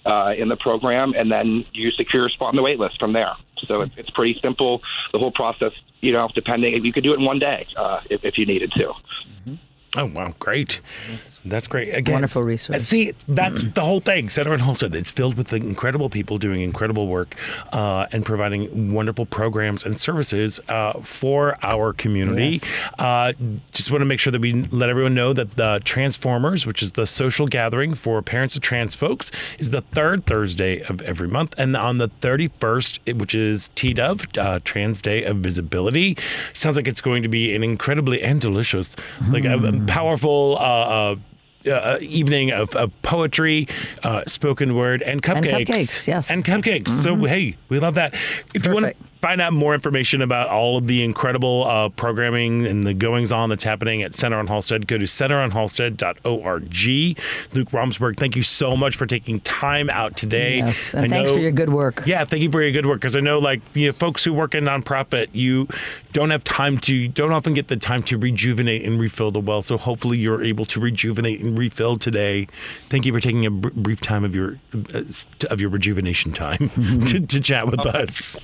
uh, 0.06 0.32
in 0.36 0.48
the 0.48 0.56
program, 0.56 1.12
and 1.16 1.30
then 1.30 1.64
you 1.72 1.90
secure 1.90 2.26
a 2.26 2.30
spot 2.30 2.48
on 2.48 2.56
the 2.56 2.62
wait 2.62 2.78
list 2.78 2.98
from 2.98 3.12
there. 3.12 3.32
So 3.66 3.82
it's, 3.82 3.92
it's 3.96 4.10
pretty 4.10 4.38
simple. 4.40 4.80
The 5.12 5.18
whole 5.18 5.32
process, 5.32 5.72
you 6.00 6.12
know, 6.12 6.28
depending, 6.34 6.82
you 6.84 6.92
could 6.92 7.04
do 7.04 7.12
it 7.12 7.18
in 7.18 7.24
one 7.24 7.38
day 7.38 7.66
uh, 7.76 8.00
if, 8.08 8.24
if 8.24 8.38
you 8.38 8.46
needed 8.46 8.72
to. 8.72 8.92
Oh 9.96 10.06
wow, 10.06 10.34
great! 10.38 10.80
That's 11.44 11.66
great. 11.66 11.94
Again, 11.94 12.14
Wonderful 12.14 12.42
resource. 12.42 12.82
See, 12.82 13.12
that's 13.26 13.62
the 13.62 13.80
whole 13.82 14.00
thing. 14.00 14.28
Center 14.28 14.52
and 14.52 14.62
Halsted. 14.62 14.94
It's 14.94 15.10
filled 15.10 15.36
with 15.36 15.48
the 15.48 15.56
incredible 15.56 16.10
people 16.10 16.36
doing 16.36 16.60
incredible 16.60 17.06
work 17.06 17.34
uh, 17.72 18.06
and 18.12 18.24
providing 18.26 18.92
wonderful 18.92 19.24
programs 19.24 19.84
and 19.84 19.98
services 19.98 20.60
uh, 20.68 20.94
for 21.00 21.56
our 21.62 21.92
community. 21.94 22.60
Uh, 22.98 23.32
just 23.72 23.90
want 23.90 24.02
to 24.02 24.06
make 24.06 24.20
sure 24.20 24.30
that 24.30 24.40
we 24.40 24.62
let 24.64 24.90
everyone 24.90 25.14
know 25.14 25.32
that 25.32 25.56
the 25.56 25.80
Transformers, 25.84 26.66
which 26.66 26.82
is 26.82 26.92
the 26.92 27.06
social 27.06 27.46
gathering 27.46 27.94
for 27.94 28.20
parents 28.20 28.54
of 28.54 28.62
trans 28.62 28.94
folks, 28.94 29.30
is 29.58 29.70
the 29.70 29.80
third 29.80 30.26
Thursday 30.26 30.82
of 30.82 31.00
every 31.02 31.28
month, 31.28 31.54
and 31.56 31.76
on 31.76 31.98
the 31.98 32.08
thirty 32.08 32.48
first, 32.48 33.00
which 33.06 33.34
is 33.34 33.70
TDOV, 33.76 34.36
uh, 34.38 34.58
Trans 34.64 35.00
Day 35.00 35.24
of 35.24 35.38
Visibility, 35.38 36.16
sounds 36.52 36.76
like 36.76 36.86
it's 36.86 37.00
going 37.00 37.22
to 37.22 37.28
be 37.28 37.54
an 37.54 37.62
incredibly 37.62 38.22
and 38.22 38.40
delicious, 38.40 38.94
like 39.28 39.44
a, 39.44 39.54
a 39.56 39.72
powerful. 39.86 40.58
Uh, 41.66 41.72
uh, 41.72 41.98
evening 42.00 42.52
of, 42.52 42.74
of 42.74 42.90
poetry, 43.02 43.68
uh, 44.02 44.24
spoken 44.26 44.74
word, 44.74 45.02
and 45.02 45.20
cupcakes. 45.22 45.66
cupcakes, 45.66 46.06
yes. 46.06 46.30
And 46.30 46.42
cupcakes. 46.42 46.88
So, 46.88 47.14
hey, 47.16 47.54
we 47.68 47.78
love 47.78 47.96
that. 47.96 48.14
If 48.54 48.64
you 48.64 48.72
want 48.72 48.86
Perfect. 48.86 49.09
Find 49.20 49.40
out 49.40 49.52
more 49.52 49.74
information 49.74 50.22
about 50.22 50.48
all 50.48 50.78
of 50.78 50.86
the 50.86 51.04
incredible 51.04 51.64
uh, 51.66 51.90
programming 51.90 52.66
and 52.66 52.84
the 52.84 52.94
goings 52.94 53.30
on 53.32 53.50
that's 53.50 53.64
happening 53.64 54.02
at 54.02 54.14
Center 54.14 54.38
on 54.38 54.48
Halsted, 54.48 54.86
go 54.86 54.96
to 54.96 55.04
centeronhalsted.org. 55.04 56.62
Luke 57.54 57.70
Romsberg, 57.70 58.18
thank 58.18 58.34
you 58.34 58.42
so 58.42 58.76
much 58.76 58.96
for 58.96 59.04
taking 59.06 59.40
time 59.40 59.90
out 59.90 60.16
today. 60.16 60.58
Yes, 60.58 60.94
I 60.94 61.02
and 61.02 61.12
thanks 61.12 61.30
know- 61.30 61.36
for 61.36 61.42
your 61.42 61.52
good 61.52 61.70
work. 61.70 62.02
yeah, 62.06 62.24
thank 62.24 62.42
you 62.42 62.50
for 62.50 62.62
your 62.62 62.72
good 62.72 62.86
work 62.86 63.00
because 63.00 63.14
I 63.14 63.20
know, 63.20 63.38
like, 63.38 63.60
you 63.74 63.88
know, 63.88 63.92
folks 63.92 64.24
who 64.24 64.32
work 64.32 64.54
in 64.54 64.64
nonprofit, 64.64 65.28
you 65.32 65.68
don't 66.12 66.30
have 66.30 66.42
time 66.44 66.78
to, 66.78 67.06
don't 67.08 67.32
often 67.32 67.52
get 67.54 67.68
the 67.68 67.76
time 67.76 68.02
to 68.04 68.16
rejuvenate 68.16 68.84
and 68.84 68.98
refill 68.98 69.30
the 69.30 69.40
well. 69.40 69.62
So 69.62 69.76
hopefully, 69.76 70.18
you're 70.18 70.42
able 70.42 70.64
to 70.66 70.80
rejuvenate 70.80 71.40
and 71.40 71.58
refill 71.58 71.96
today. 71.96 72.48
Thank 72.88 73.04
you 73.06 73.12
for 73.12 73.20
taking 73.20 73.44
a 73.46 73.50
br- 73.50 73.68
brief 73.74 74.00
time 74.00 74.24
of 74.24 74.34
your 74.34 74.58
uh, 74.94 75.02
of 75.50 75.60
your 75.60 75.70
rejuvenation 75.70 76.32
time 76.32 76.68
to, 77.06 77.20
to 77.20 77.40
chat 77.40 77.66
with 77.66 77.84
us. 77.84 78.36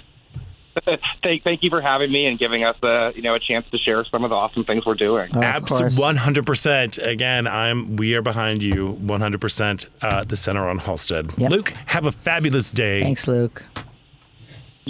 thank, 1.25 1.43
thank 1.45 1.63
you 1.63 1.71
for 1.71 1.81
having 1.81 2.11
me 2.13 2.27
and 2.27 2.39
giving 2.39 2.65
us 2.65 2.77
a, 2.83 3.13
you 3.15 3.23
know, 3.23 3.35
a 3.35 3.41
chance 3.41 3.67
to 3.71 3.79
share 3.79 4.05
some 4.05 4.25
of 4.25 4.31
the 4.31 4.37
awesome 4.37 4.65
things 4.65 4.85
we're 4.85 4.95
doing. 4.95 5.31
Oh, 5.35 5.39
of 5.39 5.45
Abs- 5.45 5.79
course. 5.79 5.99
100%. 5.99 7.07
Again, 7.07 7.47
I'm. 7.47 7.97
We 7.97 8.15
are 8.15 8.23
behind 8.23 8.63
you 8.63 8.99
100%. 9.03 9.87
Uh, 10.03 10.25
the 10.25 10.37
center 10.37 10.69
on 10.69 10.79
Halsted. 10.81 11.37
Yep. 11.39 11.51
Luke, 11.51 11.69
have 11.87 12.07
a 12.07 12.13
fabulous 12.13 12.71
day. 12.71 13.03
Thanks, 13.03 13.27
Luke. 13.27 13.65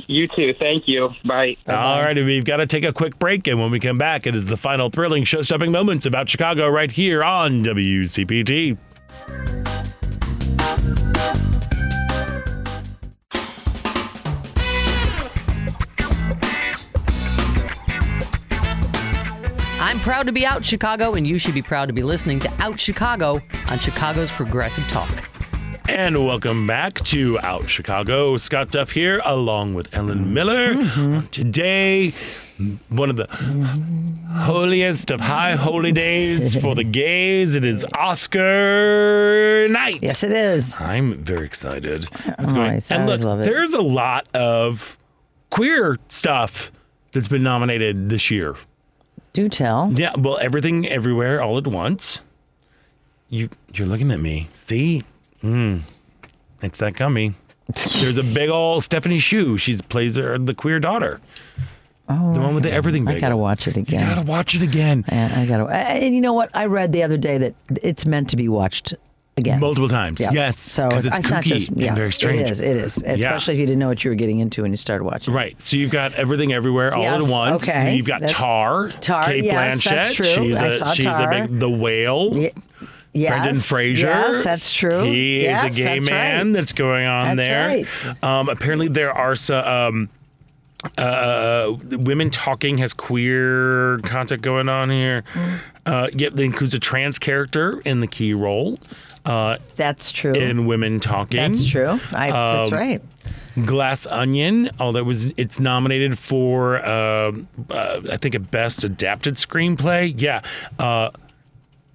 You 0.08 0.28
too. 0.28 0.52
Thank 0.60 0.84
you. 0.86 1.10
Bye. 1.24 1.56
All 1.66 2.02
right, 2.02 2.14
we've 2.16 2.44
got 2.44 2.56
to 2.58 2.66
take 2.66 2.84
a 2.84 2.92
quick 2.92 3.18
break, 3.18 3.46
and 3.46 3.58
when 3.58 3.70
we 3.70 3.80
come 3.80 3.96
back, 3.96 4.26
it 4.26 4.34
is 4.34 4.46
the 4.46 4.58
final 4.58 4.90
thrilling 4.90 5.24
show-stopping 5.24 5.72
moments 5.72 6.04
about 6.04 6.28
Chicago 6.28 6.68
right 6.68 6.90
here 6.90 7.24
on 7.24 7.64
WCPT. 7.64 8.76
I'm 19.86 20.00
proud 20.00 20.26
to 20.26 20.32
be 20.32 20.44
out 20.44 20.64
Chicago, 20.64 21.14
and 21.14 21.24
you 21.24 21.38
should 21.38 21.54
be 21.54 21.62
proud 21.62 21.86
to 21.86 21.92
be 21.92 22.02
listening 22.02 22.40
to 22.40 22.52
Out 22.58 22.80
Chicago 22.80 23.40
on 23.68 23.78
Chicago's 23.78 24.32
Progressive 24.32 24.82
Talk. 24.88 25.30
And 25.88 26.26
welcome 26.26 26.66
back 26.66 26.94
to 27.04 27.38
Out 27.44 27.70
Chicago. 27.70 28.36
Scott 28.36 28.72
Duff 28.72 28.90
here, 28.90 29.22
along 29.24 29.74
with 29.74 29.96
Ellen 29.96 30.34
Miller. 30.34 30.74
Mm-hmm. 30.74 31.26
Today, 31.26 32.10
one 32.88 33.10
of 33.10 33.14
the 33.16 33.28
holiest 34.28 35.12
of 35.12 35.20
high 35.20 35.54
holy 35.54 35.92
days 35.92 36.60
for 36.60 36.74
the 36.74 36.82
gays. 37.02 37.54
It 37.54 37.64
is 37.64 37.84
Oscar 37.94 39.68
night. 39.70 40.00
Yes, 40.02 40.24
it 40.24 40.32
is. 40.32 40.74
I'm 40.80 41.14
very 41.22 41.46
excited. 41.46 42.08
It's 42.40 42.52
Oh, 42.52 42.60
I 42.60 42.82
and 42.90 43.06
look, 43.06 43.44
there's 43.44 43.74
a 43.74 43.82
lot 43.82 44.26
of 44.34 44.98
queer 45.50 45.96
stuff 46.08 46.72
that's 47.12 47.28
been 47.28 47.44
nominated 47.44 48.08
this 48.08 48.32
year. 48.32 48.56
Do 49.36 49.50
tell. 49.50 49.92
Yeah, 49.94 50.14
well, 50.16 50.38
everything, 50.40 50.86
everywhere, 50.88 51.42
all 51.42 51.58
at 51.58 51.66
once. 51.66 52.22
You, 53.28 53.50
you're 53.74 53.86
looking 53.86 54.10
at 54.10 54.18
me. 54.18 54.48
See, 54.54 55.02
mm, 55.44 55.82
it's 56.62 56.78
that 56.78 56.94
gummy. 56.94 57.34
There's 58.00 58.16
a 58.16 58.22
big 58.24 58.48
old 58.48 58.82
Stephanie 58.82 59.18
Hsu. 59.18 59.58
She 59.58 59.76
plays 59.76 60.16
her, 60.16 60.38
the 60.38 60.54
queer 60.54 60.80
daughter. 60.80 61.20
Oh, 62.08 62.32
The 62.32 62.40
one 62.40 62.54
with 62.54 62.62
the 62.62 62.72
everything 62.72 63.06
I 63.06 63.20
gotta 63.20 63.36
watch 63.36 63.68
it 63.68 63.76
You 63.76 63.82
again. 63.82 64.08
gotta 64.14 64.26
watch 64.26 64.54
it 64.54 64.62
again. 64.62 65.04
I, 65.10 65.42
I 65.42 65.46
gotta. 65.46 65.66
And 65.70 66.14
you 66.14 66.22
know 66.22 66.32
what? 66.32 66.48
I 66.54 66.64
read 66.64 66.92
the 66.94 67.02
other 67.02 67.18
day 67.18 67.36
that 67.36 67.54
it's 67.82 68.06
meant 68.06 68.30
to 68.30 68.36
be 68.36 68.48
watched 68.48 68.94
again. 69.36 69.60
Multiple 69.60 69.88
times. 69.88 70.20
Yes. 70.32 70.58
So 70.58 70.88
'cause 70.88 71.06
it's 71.06 71.18
it's 71.18 71.30
not 71.30 71.42
just 71.44 71.70
yeah, 71.76 71.88
and 71.88 71.96
very 71.96 72.12
strange. 72.12 72.40
It 72.42 72.50
is. 72.50 72.60
It 72.60 72.76
is. 72.76 72.96
Especially 73.04 73.54
if 73.54 73.60
you 73.60 73.66
didn't 73.66 73.78
know 73.78 73.88
what 73.88 74.02
you 74.04 74.10
were 74.10 74.14
getting 74.14 74.38
into 74.38 74.62
when 74.62 74.70
you 74.70 74.76
started 74.76 75.04
watching. 75.04 75.34
Right. 75.34 75.60
So 75.62 75.76
you've 75.76 75.90
got 75.90 76.14
everything 76.14 76.52
everywhere 76.52 76.94
all 76.96 77.02
Yes, 77.02 77.22
at 77.22 77.28
once. 77.30 77.68
okay. 77.68 77.94
You've 77.96 78.06
got 78.06 78.20
That's- 78.20 78.36
Tar. 78.38 78.88
Tar, 78.88 79.24
Cate 79.24 79.44
yes, 79.44 79.78
Blanchett. 79.84 79.90
that's 79.90 80.14
true. 80.14 80.24
She's 80.26 80.56
I 80.58 80.66
a 80.66 80.70
saw 80.72 80.92
she's 80.92 81.04
Tar. 81.06 81.32
a 81.32 81.40
big 81.48 81.60
the 81.60 81.70
whale. 81.70 82.36
Ye- 82.36 82.50
Yes. 83.12 83.30
Brendan 83.30 83.54
Fraser. 83.62 84.06
Yes, 84.08 84.44
that's 84.44 84.70
true. 84.74 85.02
He 85.04 85.44
Yes, 85.44 85.64
is 85.64 85.70
a 85.70 85.74
gay 85.74 85.84
that's 86.00 86.04
man 86.10 86.46
right. 86.48 86.52
that's 86.52 86.72
going 86.74 87.06
on 87.06 87.36
That's 87.36 87.48
there. 87.48 87.84
Um, 88.22 88.50
apparently, 88.50 88.88
there 88.88 89.10
are 89.12 89.34
some. 89.34 89.64
Um, 89.64 90.08
uh, 90.98 91.72
women 91.92 92.28
talking 92.28 92.76
has 92.78 92.92
queer 92.92 93.98
content 94.02 94.42
going 94.42 94.68
on 94.68 94.90
here. 94.90 95.24
Mm. 95.32 95.58
Uh, 95.86 96.08
yep, 96.14 96.34
that 96.34 96.42
includes 96.42 96.74
a 96.74 96.78
trans 96.78 97.18
character 97.18 97.80
in 97.86 98.00
the 98.00 98.06
key 98.06 98.34
role 98.34 98.78
uh, 99.26 99.58
That's 99.76 100.10
true. 100.12 100.32
in 100.32 100.66
women 100.66 101.00
talking. 101.00 101.38
That's 101.40 101.66
true. 101.68 101.98
I, 102.12 102.30
that's 102.30 102.72
Um, 102.72 102.78
right. 102.78 103.02
Glass 103.64 104.06
Onion, 104.06 104.68
although 104.78 104.98
it 104.98 105.06
was 105.06 105.32
it's 105.38 105.58
nominated 105.58 106.18
for 106.18 106.76
uh, 106.84 107.32
uh, 107.70 108.00
I 108.12 108.16
think 108.18 108.34
a 108.34 108.38
best 108.38 108.84
adapted 108.84 109.36
screenplay. 109.36 110.12
Yeah. 110.20 110.42
Uh, 110.78 111.10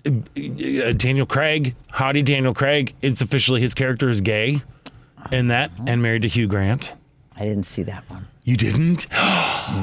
uh, 0.08 0.92
Daniel 0.94 1.28
Craig, 1.28 1.76
hottie 1.92 2.26
Daniel 2.26 2.56
Craig, 2.56 2.96
it's 3.04 3.22
officially 3.22 3.62
his 3.62 3.76
character 3.76 4.10
is 4.10 4.22
gay 4.22 4.58
in 5.32 5.50
that 5.50 5.70
and 5.86 6.02
married 6.02 6.24
to 6.24 6.28
Hugh 6.28 6.48
Grant. 6.48 6.94
I 7.36 7.42
didn't 7.46 7.66
see 7.68 7.84
that 7.84 8.10
one. 8.10 8.28
You 8.44 8.58
didn't? 8.58 9.08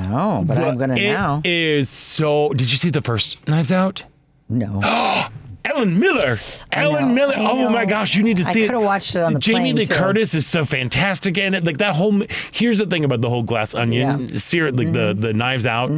No, 0.08 0.44
but 0.46 0.58
I'm 0.58 0.76
gonna 0.76 0.96
It 0.96 1.12
now. 1.12 1.40
is 1.44 1.88
so. 1.88 2.50
Did 2.50 2.70
you 2.70 2.76
see 2.76 2.90
the 2.90 3.00
first 3.00 3.46
Knives 3.48 3.70
Out? 3.72 4.02
No. 4.48 4.80
Ellen 5.64 5.98
Miller. 5.98 6.38
I 6.72 6.82
Ellen 6.84 7.08
know, 7.08 7.14
Miller. 7.14 7.34
I 7.36 7.46
Oh 7.50 7.68
my 7.68 7.84
gosh, 7.84 8.16
you 8.16 8.22
need 8.22 8.38
to 8.38 8.44
I 8.44 8.52
see 8.52 8.64
it. 8.64 8.70
coulda 8.70 8.84
watched 8.86 9.14
it 9.16 9.22
on 9.22 9.34
the 9.34 9.38
Jamie 9.38 9.60
plane, 9.72 9.76
Lee 9.76 9.86
too. 9.86 9.94
Curtis 9.94 10.34
is 10.34 10.46
so 10.46 10.64
fantastic 10.64 11.36
in 11.36 11.54
it. 11.54 11.64
Like 11.64 11.78
that 11.78 11.94
whole. 11.94 12.22
Here's 12.52 12.78
the 12.78 12.86
thing 12.86 13.04
about 13.04 13.20
the 13.20 13.28
whole 13.30 13.42
Glass 13.42 13.74
Onion 13.74 14.26
Yeah. 14.28 14.38
series, 14.38 14.74
like 14.74 14.92
the 14.92 15.14
the 15.14 15.32
Knives 15.34 15.66
Out 15.66 15.90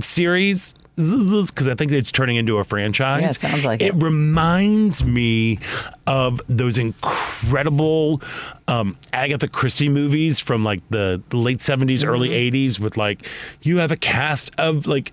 series. 0.00 0.74
because 0.96 1.68
I 1.68 1.74
think 1.74 1.92
it's 1.92 2.10
turning 2.12 2.36
into 2.36 2.56
a 2.58 2.64
franchise. 2.64 3.22
Yeah, 3.22 3.30
it 3.30 3.34
sounds 3.34 3.64
like 3.64 3.82
it. 3.82 3.88
it. 3.88 3.94
reminds 4.02 5.04
me 5.04 5.58
of 6.06 6.40
those 6.48 6.78
incredible 6.78 8.22
um, 8.68 8.96
Agatha 9.12 9.48
Christie 9.48 9.88
movies 9.90 10.40
from 10.40 10.64
like 10.64 10.80
the, 10.90 11.22
the 11.28 11.36
late 11.36 11.58
70s, 11.58 12.06
early 12.06 12.30
Mm-hmm. 12.30 12.56
80s 12.56 12.80
with 12.80 12.96
like, 12.96 13.26
you 13.62 13.78
have 13.78 13.90
a 13.90 13.96
cast 13.96 14.50
of 14.58 14.86
like 14.86 15.12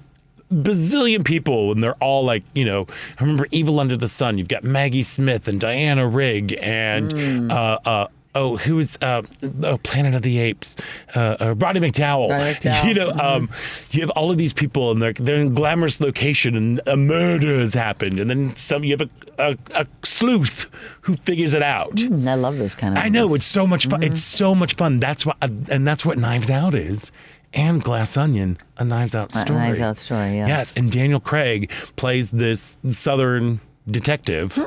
bazillion 0.51 1.23
people 1.25 1.71
and 1.71 1.83
they're 1.83 1.95
all 1.95 2.23
like 2.23 2.43
you 2.53 2.65
know 2.65 2.85
I 3.19 3.21
remember 3.23 3.47
evil 3.51 3.79
under 3.79 3.97
the 3.97 4.07
sun 4.07 4.37
you've 4.37 4.47
got 4.47 4.63
maggie 4.63 5.03
smith 5.03 5.47
and 5.47 5.59
diana 5.59 6.07
rigg 6.07 6.55
and 6.61 7.11
Mm. 7.13 7.51
uh, 7.51 7.79
uh, 7.89 8.07
oh 8.35 8.57
who's 8.57 8.97
uh, 9.01 9.21
oh, 9.63 9.77
planet 9.79 10.13
of 10.15 10.21
the 10.23 10.39
apes 10.39 10.75
uh, 11.15 11.37
uh, 11.39 11.53
roddy 11.55 11.79
mcdowall, 11.79 12.29
Roddy 12.29 12.53
McDowall, 12.59 12.83
you 12.87 12.93
know 12.93 13.11
um, 13.11 13.49
you 13.91 14.01
have 14.01 14.09
all 14.11 14.31
of 14.31 14.37
these 14.37 14.53
people 14.53 14.91
and 14.91 15.01
they're, 15.01 15.13
they're 15.13 15.35
in 15.39 15.53
glamorous 15.53 15.99
location 16.01 16.55
and 16.55 16.81
a 16.87 16.97
murder 16.97 17.59
has 17.59 17.73
happened 17.73 18.19
and 18.19 18.29
then 18.29 18.55
some 18.55 18.83
you 18.83 18.95
have 18.97 19.09
a, 19.37 19.43
a, 19.51 19.57
a 19.83 19.87
sleuth 20.03 20.65
who 21.01 21.13
figures 21.15 21.53
it 21.53 21.63
out 21.63 21.91
Mm, 21.95 22.27
I 22.27 22.35
love 22.35 22.57
those 22.57 22.75
kind 22.75 22.97
of. 22.97 23.03
I 23.03 23.09
know 23.09 23.33
it's 23.35 23.45
so 23.45 23.65
much 23.67 23.87
fun. 23.87 24.01
It's 24.03 24.21
so 24.23 24.53
much 24.55 24.75
fun. 24.75 24.99
That's 24.99 25.25
what, 25.25 25.37
and 25.41 25.85
that's 25.87 26.05
what 26.05 26.17
Knives 26.17 26.49
Out 26.49 26.73
is, 26.73 27.11
and 27.53 27.83
Glass 27.83 28.17
Onion, 28.17 28.57
a 28.77 28.83
Knives 28.85 29.15
Out 29.15 29.31
Story. 29.31 29.59
A. 29.59 29.63
Knives 29.63 29.79
Out 29.79 29.97
story, 29.97 30.35
yes. 30.37 30.47
Yes, 30.47 30.73
and 30.77 30.91
Daniel 30.91 31.19
Craig 31.19 31.69
plays 31.95 32.31
this 32.31 32.79
Southern 32.87 33.59
detective 33.89 34.57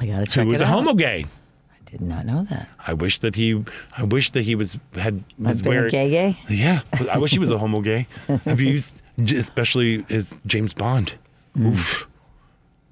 I 0.00 0.06
gotta 0.06 0.26
check 0.26 0.44
who 0.44 0.50
was 0.50 0.60
a 0.60 0.64
out. 0.64 0.70
homo 0.70 0.94
gay. 0.94 1.24
I 1.70 1.90
did 1.90 2.00
not 2.02 2.26
know 2.26 2.44
that. 2.50 2.68
I 2.86 2.92
wish 2.92 3.20
that 3.20 3.34
he, 3.36 3.64
I 3.96 4.02
wish 4.02 4.30
that 4.32 4.42
he 4.42 4.54
was 4.54 4.76
had 4.94 5.22
was 5.38 5.58
I've 5.60 5.64
been 5.64 5.72
a 5.72 5.76
wearing. 5.76 5.90
gay 5.90 6.10
gay. 6.10 6.38
Yeah, 6.48 6.80
I 7.10 7.18
wish 7.18 7.30
he 7.30 7.38
was 7.38 7.50
a 7.50 7.58
homo 7.62 7.80
gay. 7.80 8.06
Have 8.44 8.60
you 8.60 8.72
used, 8.72 9.00
especially 9.18 10.04
as 10.10 10.34
James 10.46 10.74
Bond? 10.74 11.14
Mm. 11.56 11.72
Oof. 11.72 12.06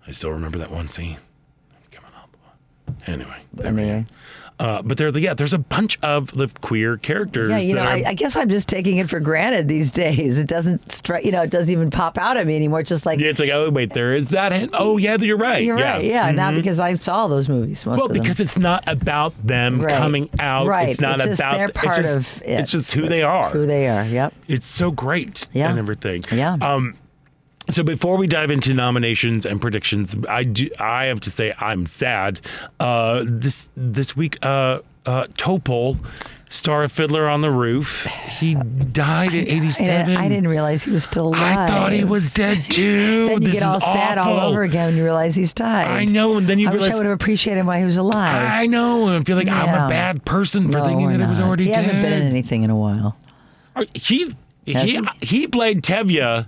I 0.06 0.12
still 0.12 0.30
remember 0.30 0.58
that 0.58 0.70
one 0.70 0.86
scene. 0.88 1.16
Coming 1.90 2.10
up. 2.16 2.30
Anyway, 3.06 3.36
there 3.52 3.74
we 3.74 3.82
Anyway. 3.82 4.06
Uh, 4.58 4.80
but 4.80 4.96
there's 4.96 5.14
yeah, 5.18 5.34
there's 5.34 5.52
a 5.52 5.58
bunch 5.58 5.98
of 6.02 6.30
the 6.32 6.50
queer 6.62 6.96
characters. 6.96 7.50
Yeah, 7.50 7.58
you 7.58 7.74
know, 7.74 7.82
are, 7.82 7.88
I, 7.88 8.04
I 8.06 8.14
guess 8.14 8.36
I'm 8.36 8.48
just 8.48 8.70
taking 8.70 8.96
it 8.96 9.10
for 9.10 9.20
granted 9.20 9.68
these 9.68 9.90
days. 9.92 10.38
It 10.38 10.46
doesn't 10.46 10.90
strike, 10.90 11.26
you 11.26 11.30
know, 11.30 11.42
it 11.42 11.50
doesn't 11.50 11.70
even 11.70 11.90
pop 11.90 12.16
out 12.16 12.38
at 12.38 12.46
me 12.46 12.56
anymore. 12.56 12.80
It's 12.80 12.88
just 12.88 13.04
like 13.04 13.20
yeah, 13.20 13.28
it's 13.28 13.38
like 13.38 13.50
oh 13.50 13.68
wait, 13.68 13.92
there 13.92 14.14
is 14.14 14.28
that. 14.30 14.52
hint. 14.52 14.70
Oh 14.72 14.96
yeah, 14.96 15.16
you're 15.18 15.36
right. 15.36 15.62
you're 15.62 15.78
yeah. 15.78 15.92
right. 15.92 16.04
Yeah, 16.04 16.30
not 16.30 16.54
Mhm. 16.54 16.56
because 16.56 16.80
I 16.80 16.94
saw 16.94 17.26
those 17.26 17.50
movies. 17.50 17.84
Well, 17.84 18.08
because 18.08 18.40
it's 18.40 18.56
not 18.58 18.82
about 18.86 19.34
them 19.46 19.80
Right. 19.82 19.98
coming 19.98 20.30
out. 20.40 20.66
Right. 20.66 20.88
It's 20.88 21.00
not 21.02 21.20
It's 21.20 21.38
about. 21.38 21.56
they're 21.56 21.68
it's 21.68 21.76
part 21.76 21.96
just, 21.96 22.16
of 22.16 22.42
it. 22.42 22.60
It's 22.60 22.70
just 22.70 22.92
who 22.92 23.08
they 23.08 23.22
are. 23.22 23.50
who 23.50 23.66
they 23.66 23.88
are. 23.88 24.04
Yep. 24.04 24.32
It's 24.48 24.66
so 24.66 24.90
great 24.90 25.48
Yeah. 25.52 25.68
and 25.68 25.78
everything. 25.78 26.22
Yeah. 26.32 26.56
Um, 26.62 26.94
so 27.68 27.82
before 27.82 28.16
we 28.16 28.26
dive 28.26 28.50
into 28.50 28.74
nominations 28.74 29.44
and 29.46 29.60
predictions, 29.60 30.14
I 30.28 30.44
do 30.44 30.68
I 30.78 31.06
have 31.06 31.20
to 31.20 31.30
say 31.30 31.52
I'm 31.58 31.86
sad. 31.86 32.40
Uh, 32.80 33.24
this 33.26 33.70
this 33.76 34.16
week, 34.16 34.38
uh, 34.44 34.80
uh, 35.04 35.26
Topol, 35.36 35.98
star 36.48 36.82
of 36.84 36.92
Fiddler 36.92 37.28
on 37.28 37.40
the 37.40 37.50
Roof, 37.50 38.04
he 38.04 38.54
died 38.54 39.28
at 39.34 39.48
87. 39.48 40.16
I 40.16 40.28
didn't 40.28 40.48
realize 40.48 40.84
he 40.84 40.90
was 40.90 41.04
still 41.04 41.28
alive. 41.28 41.58
I 41.58 41.66
thought 41.66 41.92
he 41.92 42.04
was 42.04 42.30
dead 42.30 42.64
too. 42.70 43.28
Then 43.28 43.42
you 43.42 43.48
this 43.48 43.60
get 43.60 43.62
all 43.64 43.80
sad 43.80 44.18
all 44.18 44.40
over 44.40 44.62
again 44.62 44.86
when 44.86 44.96
you 44.96 45.04
realize 45.04 45.34
he's 45.34 45.52
died. 45.54 45.86
I 45.88 46.04
know, 46.04 46.36
and 46.36 46.46
then 46.46 46.58
you 46.58 46.68
I 46.68 46.72
wish 46.72 46.80
realize- 46.82 46.94
I 46.94 46.98
would 46.98 47.06
have 47.06 47.14
appreciated 47.14 47.66
while 47.66 47.78
he 47.78 47.84
was 47.84 47.98
alive. 47.98 48.48
I 48.50 48.66
know, 48.66 49.08
and 49.08 49.20
I 49.20 49.24
feel 49.24 49.36
like 49.36 49.48
I'm 49.48 49.68
a 49.86 49.88
bad 49.88 50.24
person 50.24 50.70
for 50.70 50.78
No, 50.78 50.84
thinking 50.84 51.08
that 51.10 51.20
it 51.20 51.28
was 51.28 51.38
not. 51.38 51.46
already 51.48 51.64
he 51.64 51.72
dead. 51.72 51.84
hasn't 51.84 52.02
been 52.02 52.12
in 52.12 52.22
anything 52.28 52.62
in 52.62 52.70
a 52.70 52.76
while. 52.76 53.16
He 53.94 54.32
he 54.64 54.74
he? 54.74 55.00
he 55.20 55.46
played 55.46 55.82
Tevye 55.82 56.46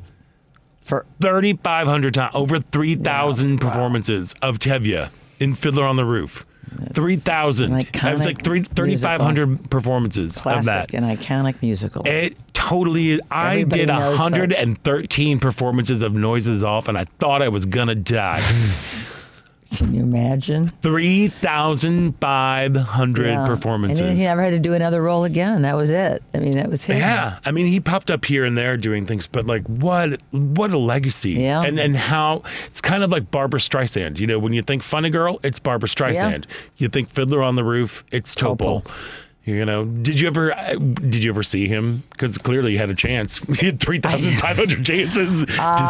For 0.89 1.05
3,500 1.21 2.15
times, 2.15 2.35
over 2.35 2.61
3,000 2.61 3.59
performances 3.59 4.35
of 4.41 4.59
Tevye 4.59 5.11
in 5.39 5.55
Fiddler 5.55 5.85
on 5.85 5.97
the 5.97 6.05
Roof. 6.07 6.47
3,000. 6.95 7.73
an 7.73 7.79
It 7.79 8.13
was 8.15 8.25
like 8.25 8.39
iconic 8.39 8.45
three, 8.45 8.63
3,500 8.63 9.71
performances 9.71 10.37
of 10.37 10.43
classic 10.43 10.65
that. 10.65 10.95
and 10.95 11.05
iconic 11.05 11.61
musical. 11.61 12.03
It 12.07 12.37
totally 12.55 13.13
is. 13.13 13.21
I 13.31 13.65
did 13.65 13.89
knows 13.89 14.17
that. 14.17 14.19
113 14.19 15.41
performances 15.41 16.01
of 16.01 16.15
Noises 16.15 16.65
Off, 16.65 16.89
and 16.89 16.97
I 16.97 17.05
thought 17.19 17.43
I 17.43 17.49
was 17.49 17.67
going 17.67 17.89
to 17.89 17.95
die. 17.95 18.43
Can 19.77 19.93
you 19.95 20.03
imagine? 20.03 20.69
3,500 20.81 23.27
Yeah. 23.27 23.47
performances. 23.47 24.01
And 24.01 24.19
he 24.19 24.25
never 24.25 24.43
had 24.43 24.51
to 24.51 24.59
do 24.59 24.75
another 24.75 25.03
role 25.03 25.25
again. 25.25 25.63
That 25.63 25.77
was 25.77 25.91
it. 25.91 26.23
I 26.35 26.39
mean, 26.39 26.53
that 26.53 26.71
was 26.71 26.85
him. 26.85 26.99
Yeah, 26.99 27.39
I 27.45 27.51
mean, 27.53 27.67
he 27.67 27.81
popped 27.81 28.11
up 28.11 28.25
here 28.25 28.45
and 28.45 28.57
there 28.57 28.77
doing 28.77 29.07
things, 29.07 29.27
but 29.27 29.47
like, 29.47 29.65
what, 29.67 30.21
what 30.31 30.73
a 30.73 30.79
legacy! 30.79 31.33
Yeah. 31.33 31.63
and 31.63 31.79
and 31.79 31.97
how 31.97 32.43
it's 32.67 32.81
kind 32.81 33.03
of 33.03 33.11
like 33.11 33.31
Barbra 33.31 33.61
Streisand. 33.61 34.19
You 34.19 34.27
know, 34.27 34.39
when 34.39 34.53
you 34.53 34.63
think 34.63 34.83
Funny 34.83 35.11
Girl, 35.11 35.39
it's 35.43 35.59
Barbra 35.59 35.89
Streisand. 35.89 36.45
Yeah. 36.47 36.55
You 36.79 36.89
think 36.89 37.09
Fiddler 37.11 37.43
on 37.43 37.57
the 37.57 37.65
Roof, 37.65 38.05
it's 38.11 38.35
Topol. 38.35 38.83
Topol. 38.85 38.91
You 39.49 39.65
know, 39.65 39.85
did 39.87 40.21
you 40.21 40.27
ever 40.29 40.53
uh, 40.53 40.75
did 40.75 41.25
you 41.25 41.31
ever 41.31 41.43
see 41.43 41.67
him? 41.69 42.03
Because 42.11 42.37
clearly 42.39 42.73
you 42.73 42.79
had 42.79 42.91
a 42.91 42.95
chance. 42.95 43.39
He 43.59 43.67
had 43.67 43.81
three 43.81 43.99
thousand 43.99 44.37
five 44.39 44.57
hundred 44.57 44.85
chances 44.85 45.41
to 45.45 45.47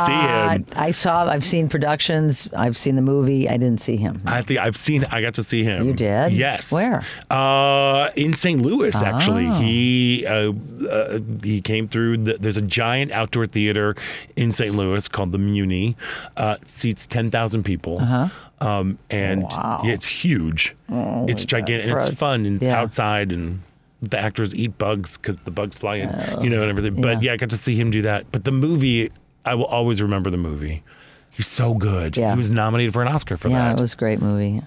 see 0.06 0.12
Uh, 0.12 0.50
him. 0.50 0.66
I 0.76 0.90
saw. 0.92 1.24
I've 1.26 1.44
seen 1.44 1.68
productions. 1.68 2.48
I've 2.56 2.76
seen 2.76 2.94
the 2.96 3.02
movie. 3.02 3.48
I 3.48 3.56
didn't 3.56 3.80
see 3.80 3.96
him. 3.96 4.22
I 4.24 4.42
think 4.42 4.60
I've 4.60 4.76
seen. 4.76 5.04
I 5.06 5.20
got 5.20 5.34
to 5.34 5.42
see 5.42 5.64
him. 5.64 5.86
You 5.86 5.92
did? 5.92 6.32
Yes. 6.32 6.72
Where? 6.72 7.04
Uh, 7.30 8.10
in 8.16 8.32
St. 8.34 8.62
Louis, 8.62 8.94
actually. 9.02 9.46
Oh. 9.48 9.60
He 9.60 10.24
uh, 10.26 10.52
uh, 10.88 11.18
he 11.42 11.60
came 11.60 11.88
through. 11.88 12.18
The, 12.18 12.38
there's 12.38 12.56
a 12.56 12.62
giant 12.62 13.12
outdoor 13.12 13.46
theater 13.46 13.96
in 14.36 14.52
St. 14.52 14.74
Louis 14.74 15.08
called 15.08 15.32
the 15.32 15.38
Muni. 15.38 15.96
Uh, 16.36 16.56
seats 16.64 17.06
ten 17.06 17.30
thousand 17.30 17.64
people. 17.64 18.00
Uh-huh. 18.00 18.28
Um, 18.60 18.98
and 19.10 19.42
Wow. 19.44 19.82
it's 19.84 20.06
huge. 20.06 20.74
it's 20.88 21.44
gigantic. 21.44 21.88
And 21.90 21.96
it's 21.98 22.10
fun. 22.14 22.44
And 22.46 22.56
it's 22.56 22.66
yeah. 22.66 22.80
outside 22.80 23.32
and. 23.32 23.62
The 24.00 24.16
actors 24.16 24.54
eat 24.54 24.78
bugs 24.78 25.16
because 25.18 25.40
the 25.40 25.50
bugs 25.50 25.76
fly 25.76 25.96
in, 25.96 26.08
you 26.40 26.48
know, 26.50 26.62
and 26.62 26.70
everything. 26.70 27.00
But 27.02 27.04
Oh, 27.08 27.10
yeah. 27.14 27.18
yeah, 27.20 27.32
I 27.32 27.36
got 27.36 27.50
to 27.50 27.56
see 27.56 27.74
him 27.74 27.90
do 27.90 28.00
that. 28.02 28.30
But 28.30 28.44
the 28.44 28.52
movie, 28.52 29.10
I 29.44 29.56
will 29.56 29.64
always 29.64 30.00
remember 30.00 30.30
the 30.30 30.36
movie. 30.36 30.84
He's 31.30 31.48
so 31.48 31.74
good. 31.74 32.16
Yeah. 32.16 32.30
He 32.30 32.38
was 32.38 32.48
nominated 32.48 32.92
for 32.92 33.02
an 33.02 33.08
Oscar 33.08 33.36
for 33.36 33.48
that. 33.48 33.54
yeah, 33.54 33.68
that. 33.70 33.80
it 33.80 33.82
was 33.82 33.94
a 33.94 33.96
great 33.96 34.22
movie. 34.22 34.62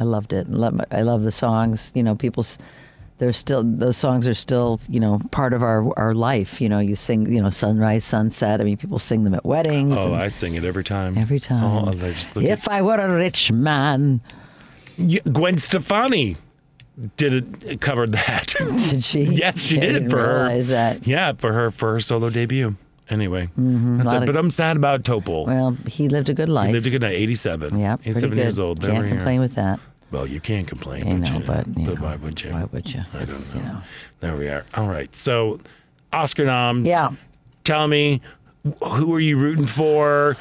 I 0.00 0.02
loved 0.04 0.32
it. 0.32 0.48
Love- 0.50 0.80
I 0.90 1.02
love 1.02 1.22
the 1.22 1.30
songs. 1.30 1.92
You 1.94 2.02
know, 2.02 2.16
people. 2.16 2.44
They're 3.22 3.32
still 3.32 3.62
those 3.62 3.96
songs 3.96 4.26
are 4.26 4.34
still 4.34 4.80
you 4.88 4.98
know 4.98 5.20
part 5.30 5.52
of 5.52 5.62
our 5.62 5.96
our 5.96 6.12
life. 6.12 6.60
You 6.60 6.68
know, 6.68 6.80
you 6.80 6.96
sing 6.96 7.32
you 7.32 7.40
know 7.40 7.50
sunrise, 7.50 8.04
sunset. 8.04 8.60
I 8.60 8.64
mean, 8.64 8.76
people 8.76 8.98
sing 8.98 9.22
them 9.22 9.32
at 9.32 9.44
weddings. 9.46 9.96
Oh, 9.96 10.12
I 10.12 10.26
sing 10.26 10.56
it 10.56 10.64
every 10.64 10.82
time. 10.82 11.16
every 11.16 11.38
time. 11.38 11.62
Oh, 11.62 11.88
I 11.88 12.12
just 12.14 12.34
look 12.34 12.44
if 12.44 12.66
I 12.68 12.82
were 12.82 12.96
a 12.98 13.14
rich 13.14 13.52
man, 13.52 14.20
Yeah, 14.96 15.20
Gwen 15.32 15.56
Stefani 15.56 16.36
did 17.16 17.62
it 17.64 17.80
covered 17.80 18.10
that. 18.10 18.54
did 18.90 19.04
she? 19.04 19.22
yes, 19.42 19.62
she 19.62 19.76
I 19.78 19.80
did 19.80 20.10
for 20.10 20.18
her. 20.18 20.60
that. 20.62 21.06
Yeah, 21.06 21.32
for 21.38 21.52
her 21.52 21.70
for 21.70 21.92
her 21.92 22.00
solo 22.00 22.28
debut. 22.28 22.74
Anyway, 23.08 23.46
Mm-hmm. 23.58 23.98
lot 24.02 24.14
it. 24.16 24.20
of- 24.22 24.26
But 24.26 24.36
I'm 24.36 24.50
sad 24.50 24.76
about 24.76 25.02
Topol. 25.04 25.46
Well, 25.46 25.76
he 25.86 26.08
lived 26.08 26.28
a 26.28 26.34
good 26.34 26.48
life. 26.48 26.68
he 26.68 26.72
lived 26.72 26.86
a 26.86 26.90
good 26.90 27.02
night, 27.02 27.14
87. 27.14 27.78
yeah, 27.78 27.98
87 28.04 28.30
good. 28.30 28.38
years 28.38 28.58
old. 28.58 28.80
Can't 28.80 28.94
never 28.94 29.06
here. 29.06 29.14
complain 29.16 29.40
with 29.40 29.54
that. 29.54 29.78
Well, 30.12 30.26
you 30.26 30.40
can't 30.40 30.68
complain, 30.68 31.08
I 31.08 31.10
but, 31.10 31.18
know, 31.18 31.38
you, 31.38 31.44
but, 31.44 31.66
you 31.78 31.86
know, 31.86 31.94
why 31.94 32.16
would 32.16 32.42
you? 32.42 32.52
Why 32.52 32.64
would 32.64 32.94
you? 32.94 33.00
I 33.14 33.24
don't 33.24 33.54
know. 33.54 33.60
You 33.60 33.66
know. 33.66 33.78
There 34.20 34.36
we 34.36 34.48
are. 34.48 34.66
All 34.74 34.86
right. 34.86 35.14
So, 35.16 35.58
Oscar 36.12 36.44
noms. 36.44 36.86
Yeah. 36.86 37.10
Tell 37.64 37.88
me, 37.88 38.20
who 38.82 39.14
are 39.14 39.20
you 39.20 39.38
rooting 39.38 39.64
for? 39.66 40.36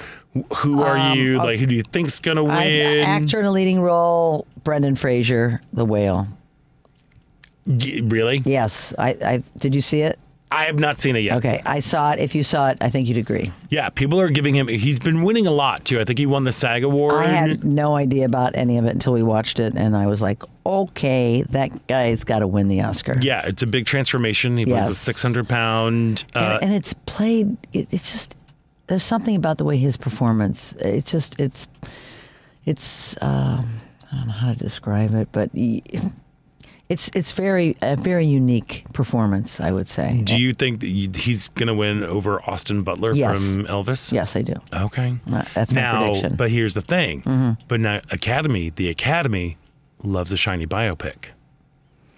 Who 0.58 0.82
are 0.82 1.16
you 1.16 1.40
uh, 1.40 1.46
like? 1.46 1.60
Who 1.60 1.66
do 1.66 1.76
you 1.76 1.84
think's 1.84 2.20
gonna 2.20 2.44
win? 2.44 2.52
I- 2.52 3.00
actor 3.00 3.40
in 3.40 3.46
a 3.46 3.52
leading 3.52 3.82
role, 3.82 4.46
Brendan 4.64 4.96
Fraser, 4.96 5.62
The 5.74 5.86
Whale. 5.86 6.28
Really? 7.66 8.42
Yes, 8.44 8.94
I, 8.98 9.10
I 9.24 9.44
did. 9.60 9.74
You 9.76 9.82
see 9.82 10.02
it? 10.02 10.20
I 10.52 10.66
have 10.66 10.78
not 10.78 11.00
seen 11.00 11.16
it 11.16 11.20
yet. 11.20 11.38
Okay, 11.38 11.62
I 11.66 11.80
saw 11.80 12.12
it. 12.12 12.20
If 12.20 12.36
you 12.36 12.44
saw 12.44 12.70
it, 12.70 12.78
I 12.82 12.90
think 12.90 13.08
you'd 13.08 13.18
agree. 13.18 13.52
Yeah, 13.70 13.90
people 13.90 14.20
are 14.20 14.30
giving 14.30 14.54
him. 14.54 14.68
He's 14.68 15.00
been 15.00 15.24
winning 15.24 15.48
a 15.48 15.52
lot 15.52 15.86
too. 15.86 16.00
I 16.00 16.04
think 16.04 16.20
he 16.20 16.26
won 16.26 16.44
the 16.44 16.52
SAG 16.52 16.84
award. 16.84 17.24
I 17.24 17.30
had 17.30 17.64
no 17.64 17.96
idea 17.96 18.26
about 18.26 18.56
any 18.56 18.78
of 18.78 18.86
it 18.86 18.90
until 18.90 19.14
we 19.14 19.24
watched 19.24 19.62
it, 19.62 19.74
and 19.76 19.96
I 19.96 20.08
was 20.08 20.22
like, 20.22 20.44
okay, 20.66 21.44
that 21.50 21.88
guy's 21.88 22.26
got 22.26 22.40
to 22.40 22.48
win 22.48 22.68
the 22.68 22.82
Oscar. 22.82 23.18
yeah, 23.22 23.46
it's 23.46 23.62
a 23.62 23.68
big 23.68 23.86
transformation. 23.86 24.58
He 24.58 24.66
plays 24.66 24.88
a 24.88 24.94
600 24.94 25.48
pound. 25.48 26.26
Uh, 26.36 26.60
and, 26.62 26.64
and 26.66 26.74
it's 26.74 26.94
played. 27.06 27.56
It, 27.72 27.88
it's 27.92 28.12
just 28.12 28.36
there's 28.88 29.04
something 29.04 29.38
about 29.38 29.58
the 29.58 29.64
way 29.64 29.78
his 29.78 29.96
performance. 29.96 30.74
It's 30.80 31.10
just 31.10 31.40
it's 31.40 31.68
it's 32.66 33.16
um, 33.22 33.66
I 34.12 34.18
don't 34.18 34.28
know 34.28 34.34
how 34.34 34.52
to 34.52 34.58
describe 34.58 35.14
it, 35.14 35.30
but 35.32 35.50
he, 35.54 35.82
it's 36.92 37.10
it's 37.14 37.32
very 37.32 37.76
a 37.82 37.96
very 37.96 38.26
unique 38.26 38.84
performance. 38.94 39.60
I 39.60 39.72
would 39.72 39.88
say. 39.88 40.22
do 40.24 40.36
you 40.38 40.54
think 40.54 40.82
he's 40.84 41.48
going 41.50 41.68
to 41.68 41.74
win 41.74 42.04
over 42.04 42.42
Austin 42.50 42.84
Butler 42.84 43.14
Yes. 43.14 43.56
from 43.56 43.66
Elvis? 43.66 44.12
Yes, 44.12 44.36
I 44.36 44.42
do. 44.42 44.56
Okay. 44.74 45.16
Uh, 45.32 45.44
That's 45.54 45.72
my 45.74 45.82
now, 45.82 46.02
prediction. 46.04 46.30
Mm-hmm. 46.32 46.36
but 46.38 46.50
here's 46.52 46.74
the 46.74 46.82
thing. 46.82 47.58
But 47.68 47.80
now, 47.80 48.02
Academy, 48.12 48.70
the 48.70 48.90
Academy 48.90 49.58
loves 50.04 50.32
a 50.32 50.38
shiny 50.38 50.68
biopic. 50.68 51.30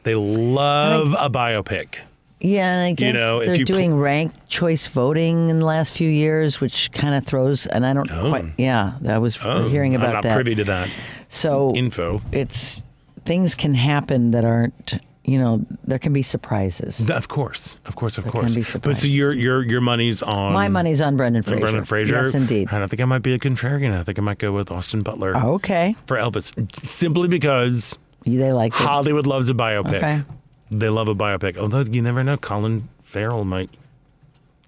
They 0.03 0.15
love 0.15 1.13
a 1.17 1.29
biopic. 1.29 1.99
Yeah, 2.41 2.73
and 2.73 2.85
I 2.87 2.91
guess 2.91 3.07
you 3.07 3.13
know, 3.13 3.39
they're 3.45 3.55
you 3.55 3.65
pl- 3.65 3.75
doing 3.75 3.95
ranked 3.95 4.49
choice 4.49 4.85
voting 4.87 5.49
in 5.49 5.59
the 5.59 5.65
last 5.65 5.93
few 5.93 6.09
years, 6.09 6.59
which 6.59 6.91
kind 6.91 7.15
of 7.15 7.25
throws. 7.25 7.67
And 7.67 7.85
I 7.85 7.93
don't 7.93 8.09
quite. 8.09 8.45
Yeah, 8.57 8.95
I 9.07 9.17
was 9.17 9.39
Oh, 9.41 9.69
hearing 9.69 9.95
about 9.95 10.07
I'm 10.09 10.13
not 10.15 10.23
that. 10.23 10.33
privy 10.35 10.55
to 10.55 10.65
that 10.65 10.89
so 11.29 11.71
info. 11.73 12.21
it's 12.33 12.82
things 13.25 13.55
can 13.55 13.73
happen 13.73 14.31
that 14.31 14.45
aren't. 14.45 14.99
You 15.25 15.39
know, 15.39 15.65
there 15.85 15.99
can 15.99 16.11
be 16.11 16.21
surprises. 16.21 17.09
Of 17.09 17.29
course, 17.29 17.77
of 17.85 17.95
course, 17.95 18.17
of 18.17 18.25
There 18.25 18.31
can 18.33 18.41
course. 18.41 18.55
be 18.55 18.79
But 18.79 18.97
so 18.97 19.07
your 19.07 19.31
your 19.31 19.63
your 19.63 19.79
money's 19.79 20.21
on 20.21 20.51
My 20.51 20.67
money's 20.67 20.99
on 20.99 21.15
Brendan 21.15 21.43
Fraser. 21.43 21.61
Brendan 21.61 21.85
Fraser. 21.85 22.23
Yes, 22.23 22.35
indeed. 22.35 22.67
And 22.73 22.83
I 22.83 22.87
think 22.87 23.01
I 23.01 23.05
might 23.05 23.21
be 23.21 23.33
a 23.33 23.39
contrarian. 23.39 23.97
I 23.97 24.03
think 24.03 24.19
I 24.19 24.21
might 24.21 24.37
go 24.39 24.51
with 24.51 24.69
Austin 24.69 25.01
Butler 25.01 25.33
Okay, 25.37 25.95
for 26.07 26.17
Elvis, 26.17 26.51
simply 26.85 27.29
because 27.29 27.97
they 28.25 28.51
like 28.51 28.73
it. 28.73 28.79
Hollywood 28.79 29.25
loves 29.25 29.49
a 29.49 29.53
biopic. 29.53 29.95
Okay. 29.95 30.23
They 30.71 30.89
love 30.89 31.07
a 31.07 31.15
biopic. 31.15 31.55
Although 31.55 31.81
you 31.89 32.01
never 32.01 32.21
know, 32.21 32.35
Colin 32.35 32.89
Farrell 33.03 33.45
might 33.45 33.69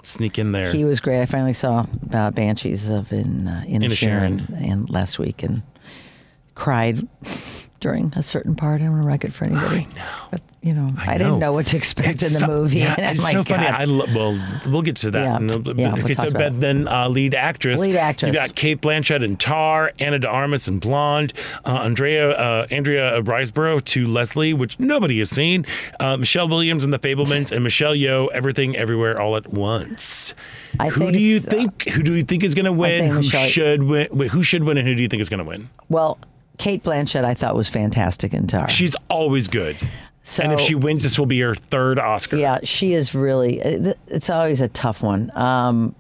sneak 0.04 0.40
in 0.40 0.54
there. 0.54 0.72
He 0.72 0.86
was 0.86 1.02
great. 1.02 1.22
I 1.22 1.26
finally 1.26 1.52
saw 1.52 1.86
uh, 2.14 2.32
Banshees 2.32 2.88
of 2.88 3.12
in 3.12 3.50
uh, 3.50 3.66
in, 3.68 3.82
Inisherin. 3.82 3.96
Sharon 3.98 4.48
and 4.58 4.90
last 4.90 5.20
week 5.20 5.44
and 5.44 5.64
cried 6.54 7.06
during 7.80 8.14
a 8.16 8.24
certain 8.24 8.56
part. 8.56 8.82
I 8.82 8.86
don't 8.86 8.94
want 8.94 9.04
to 9.04 9.08
wreck 9.08 9.24
it 9.24 9.34
for 9.34 9.46
anybody. 9.46 9.88
But 10.32 10.42
you 10.62 10.74
know, 10.74 10.90
I, 10.98 11.20
didn't 11.20 11.38
know 11.38 11.54
what 11.54 11.68
to 11.68 11.78
expect 11.78 12.08
It's 12.08 12.28
in 12.28 12.34
the 12.34 12.40
so- 12.40 12.48
movie. 12.48 12.80
Yeah, 12.80 12.96
and, 12.98 13.20
it's 13.20 13.30
so 13.30 13.44
funny. 13.44 13.66
God. 13.66 13.74
I 13.76 13.84
lo- 13.84 14.06
well, 14.16 14.60
we'll 14.66 14.82
get 14.82 14.96
to 14.98 15.12
that. 15.12 15.22
Yeah, 15.22 15.38
in 15.38 15.52
a 15.52 15.60
bit. 15.60 15.78
yeah, 15.78 15.94
we'll 15.94 16.04
okay, 16.04 16.16
so 16.16 16.32
but 16.32 16.60
then 16.60 16.88
uh, 16.88 17.08
lead 17.08 17.36
actress. 17.36 17.82
Lead 17.82 17.96
actress. 17.98 18.30
You 18.30 18.34
got 18.34 18.56
Cate 18.56 18.82
Blanchett 18.82 19.24
in 19.24 19.38
Tar, 19.38 19.92
Ana 20.00 20.18
de 20.18 20.28
Armas 20.28 20.68
in 20.68 20.80
Blonde, 20.80 21.34
uh, 21.66 21.82
Andrea 21.84 22.32
uh, 22.32 22.66
Andrea 22.72 23.22
Riseborough 23.22 23.84
to 23.86 24.08
Leslie, 24.08 24.56
which 24.56 24.80
nobody 24.80 25.20
has 25.20 25.30
seen. 25.30 25.68
Uh, 26.00 26.18
Michelle 26.18 26.48
Williams 26.48 26.84
in 26.84 26.90
The 26.90 27.00
Fabelmans, 27.00 27.52
and 27.52 27.64
Michelle 27.64 27.94
Yeoh, 27.94 28.32
Everything 28.32 28.76
Everywhere 28.76 29.22
All 29.22 29.36
at 29.36 29.46
Once. 29.54 30.34
I 30.80 30.90
who 30.90 31.12
do 31.12 31.20
you 31.20 31.40
think? 31.40 31.88
Who 31.90 32.02
do 32.02 32.16
you 32.16 32.24
think 32.24 32.44
is 32.44 32.56
going 32.56 32.66
to 32.66 32.72
win? 32.74 33.08
Who 33.12 33.18
Michelle- 33.18 33.48
should 33.48 33.84
win? 33.84 34.08
Who 34.30 34.42
should 34.42 34.64
win, 34.64 34.78
and 34.80 34.88
who 34.88 34.96
do 34.96 35.04
you 35.04 35.08
think 35.10 35.22
is 35.22 35.30
going 35.30 35.38
to 35.38 35.44
win? 35.46 35.70
well, 35.90 36.18
Cate 36.58 36.84
Blanchett, 36.84 37.24
I 37.26 37.34
thought 37.34 37.56
was 37.56 37.70
fantastic 37.70 38.34
in 38.34 38.48
Tar. 38.48 38.70
She's 38.70 38.96
always 39.10 39.48
good. 39.48 39.78
so, 40.24 40.44
and 40.44 40.54
if 40.54 40.60
she 40.60 40.76
wins, 40.76 41.04
this 41.04 41.20
will 41.20 41.26
be 41.26 41.40
her 41.42 41.56
third 41.56 42.00
Oscar. 42.00 42.38
yeah, 42.38 42.60
she 42.64 42.94
is 42.94 43.14
really. 43.14 43.60
It's 44.08 44.30
always 44.30 44.62
a 44.62 44.68
tough 44.70 45.02
one. 45.04 45.32
Um, 45.38 45.96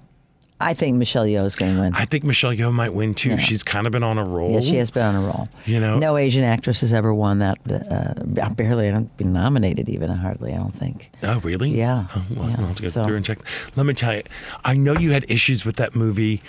I 0.62 0.74
think 0.74 0.96
Michelle 0.96 1.26
Yeoh 1.26 1.46
is 1.46 1.54
going 1.56 1.76
to 1.76 1.82
win. 1.82 1.94
I 1.96 2.06
think 2.06 2.24
Michelle 2.24 2.54
Yeoh 2.54 2.72
might 2.74 2.94
win 2.94 3.14
too. 3.14 3.38
She's 3.38 3.62
kind 3.62 3.86
of 3.86 3.92
been 3.92 4.04
on 4.04 4.18
a 4.18 4.24
roll. 4.24 4.54
Yeah, 4.54 4.62
she 4.62 4.78
has 4.78 4.90
been 4.90 5.04
on 5.04 5.16
a 5.16 5.28
roll. 5.28 5.50
You 5.66 5.82
know? 5.82 6.00
no 6.00 6.16
Asian 6.16 6.46
actress 6.46 6.80
has 6.80 6.94
ever 6.94 7.14
won 7.14 7.40
that. 7.40 7.58
Uh, 7.70 8.50
barely, 8.54 8.88
I 8.88 8.92
don't 8.92 9.16
been 9.18 9.34
nominated 9.34 9.90
even. 9.90 10.10
Hardly, 10.10 10.54
I 10.54 10.58
don't 10.58 10.74
think. 10.74 11.12
Oh, 11.24 11.40
really? 11.42 11.72
Yeah, 11.72 12.06
Oh, 12.16 12.24
well, 12.34 12.50
yeah, 12.50 12.56
I'll 12.58 12.68
have 12.68 12.78
to 12.78 12.84
go 12.84 12.90
so- 12.90 13.06
through 13.06 13.18
and 13.18 13.26
check. 13.26 13.40
Let 13.76 13.86
me 13.86 13.94
tell 13.94 14.16
you, 14.16 14.24
I 14.64 14.76
know 14.76 14.94
you 14.94 15.12
had 15.12 15.30
issues 15.30 15.66
with 15.66 15.76
that 15.76 15.94
movie. 15.94 16.42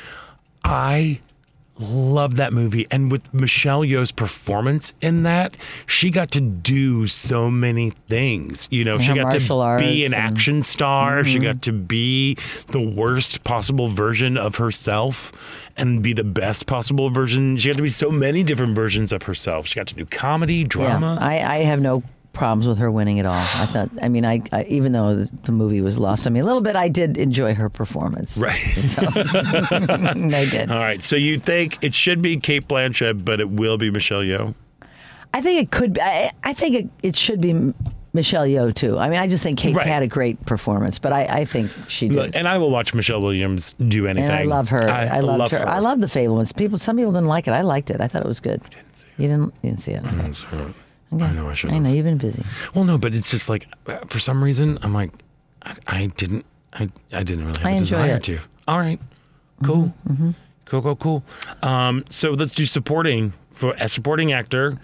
I 0.65 1.21
love 1.79 2.37
that 2.37 2.53
movie. 2.53 2.87
And 2.91 3.11
with 3.11 3.33
Michelle 3.35 3.83
Yeoh's 3.83 4.13
performance 4.13 4.95
in 5.01 5.23
that, 5.25 5.57
she 5.87 6.11
got 6.11 6.31
to 6.33 6.41
do 6.41 7.07
so 7.07 7.51
many 7.51 7.91
things. 8.09 8.67
You 8.71 8.85
know, 8.85 8.99
she 8.99 9.15
got 9.15 9.31
to 9.33 9.39
be 9.79 10.05
an 10.05 10.15
and- 10.15 10.17
Mm-hmm. 10.17 10.35
action 10.37 10.63
star. 10.63 11.25
She 11.25 11.39
got 11.39 11.63
to 11.63 11.73
be 11.73 12.37
the 12.69 12.81
worst 12.81 13.45
possible 13.45 13.89
version 13.89 14.37
of 14.39 14.57
herself 14.57 15.33
and 15.77 16.03
be 16.03 16.13
the 16.15 16.25
best 16.25 16.67
possible 16.67 17.11
version. 17.11 17.57
She 17.59 17.69
got 17.69 17.77
to 17.77 17.83
be 17.83 17.89
so 17.89 18.11
many 18.11 18.43
different 18.43 18.75
versions 18.75 19.13
of 19.13 19.25
herself. 19.25 19.67
She 19.67 19.75
got 19.79 19.87
to 19.89 19.95
do 19.95 20.07
comedy, 20.07 20.65
drama. 20.65 21.19
Yeah, 21.21 21.27
I, 21.27 21.57
I 21.57 21.59
have 21.65 21.81
no 21.81 22.03
problems 22.37 22.69
with 22.69 22.79
her 22.79 22.91
winning 22.91 23.19
at 23.19 23.27
all. 23.27 23.33
I 23.35 23.67
thought, 23.67 23.91
I 24.01 24.09
mean, 24.09 24.25
I, 24.25 24.41
I 24.53 24.63
even 24.65 24.93
though 24.93 25.25
the 25.25 25.53
movie 25.53 25.81
was 25.81 25.99
lost 25.99 26.27
on 26.27 26.33
me 26.35 26.41
a 26.41 26.45
little 26.45 26.61
bit, 26.61 26.77
I 26.77 26.89
did 26.89 27.17
enjoy 27.19 27.55
her 27.55 27.69
performance. 27.69 28.37
Right. 28.39 28.61
So, 28.87 29.03
I 29.15 30.47
did. 30.51 30.71
All 30.71 30.79
right. 30.79 31.03
So 31.03 31.17
you 31.17 31.39
think 31.39 31.79
it 31.83 31.95
should 31.95 32.23
be 32.23 32.37
Cate 32.37 32.69
Blanchett, 32.69 33.25
but 33.25 33.41
it 33.41 33.51
will 33.51 33.79
be 33.79 33.91
Michelle 33.91 34.21
Yeoh? 34.21 34.55
I 35.35 35.41
think 35.41 35.61
it 35.63 35.71
could 35.71 35.95
be. 35.95 36.01
I, 36.01 36.31
I 36.45 36.53
think 36.53 36.75
it, 36.77 36.89
it 37.03 37.17
should 37.17 37.41
be 37.41 37.73
Michelle 38.13 38.47
Yeoh 38.47 38.73
too. 38.73 38.99
I 38.99 39.09
mean, 39.11 39.19
I 39.19 39.29
just 39.29 39.43
think 39.43 39.59
Cate 39.59 39.75
Right. 39.75 39.87
had 39.87 40.03
a 40.03 40.07
great 40.07 40.45
performance, 40.47 40.99
but 40.99 41.13
I, 41.13 41.25
I 41.25 41.45
think 41.45 41.71
she 41.89 42.09
did. 42.09 42.17
Look, 42.17 42.31
and 42.37 42.47
I 42.49 42.59
will 42.59 42.71
watch 42.71 42.95
Michelle 42.95 43.21
Williams 43.21 43.75
do 43.75 44.07
anything. 44.07 44.31
and 44.31 44.33
I 44.39 44.45
love 44.45 44.69
her. 44.71 44.89
I, 44.89 45.21
loved 45.21 45.39
love 45.39 45.51
her. 45.53 45.69
I 45.69 45.79
love 45.81 46.01
the 46.01 46.07
Fabelmans. 46.07 46.55
People, 46.57 46.79
some 46.79 46.97
people 46.97 47.13
didn't 47.13 47.29
like 47.29 47.47
it. 47.49 47.53
I 47.53 47.63
liked 47.63 47.91
it. 47.91 48.01
I 48.01 48.09
thought 48.09 48.23
it 48.23 48.29
was 48.29 48.41
good. 48.41 48.63
You 49.19 49.29
didn't, 49.29 49.55
you 49.63 49.71
didn't 49.71 49.81
see 49.81 49.93
it. 49.93 50.05
Okay. 51.13 51.25
I 51.25 51.33
know 51.33 51.49
I 51.49 51.55
should. 51.55 51.71
I 51.71 51.79
know 51.79 51.91
you've 51.91 52.05
been 52.05 52.19
busy. 52.19 52.43
Well, 52.75 52.85
no, 52.85 52.99
but 52.99 53.15
it's 53.15 53.31
just 53.31 53.49
like 53.49 53.67
for 54.07 54.19
some 54.19 54.43
reason 54.43 54.79
I'm 54.83 54.93
like 54.93 55.11
I, 55.63 55.75
I 55.87 56.07
didn't 56.17 56.45
I, 56.73 56.91
I 57.13 57.23
didn't 57.23 57.47
really 57.47 57.59
have 57.61 57.67
I 57.67 57.71
a 57.73 57.79
desire 57.79 58.17
it. 58.17 58.23
to. 58.25 58.39
All 58.69 58.79
right, 58.79 59.01
cool, 59.63 59.95
cool, 60.67 60.83
cool, 60.83 60.97
cool. 60.97 61.25
Um, 61.63 62.05
so 62.11 62.33
let's 62.33 62.55
do 62.55 62.65
supporting 62.67 63.33
for 63.53 63.75
a 63.79 63.89
supporting 63.89 64.33
actor. 64.33 64.79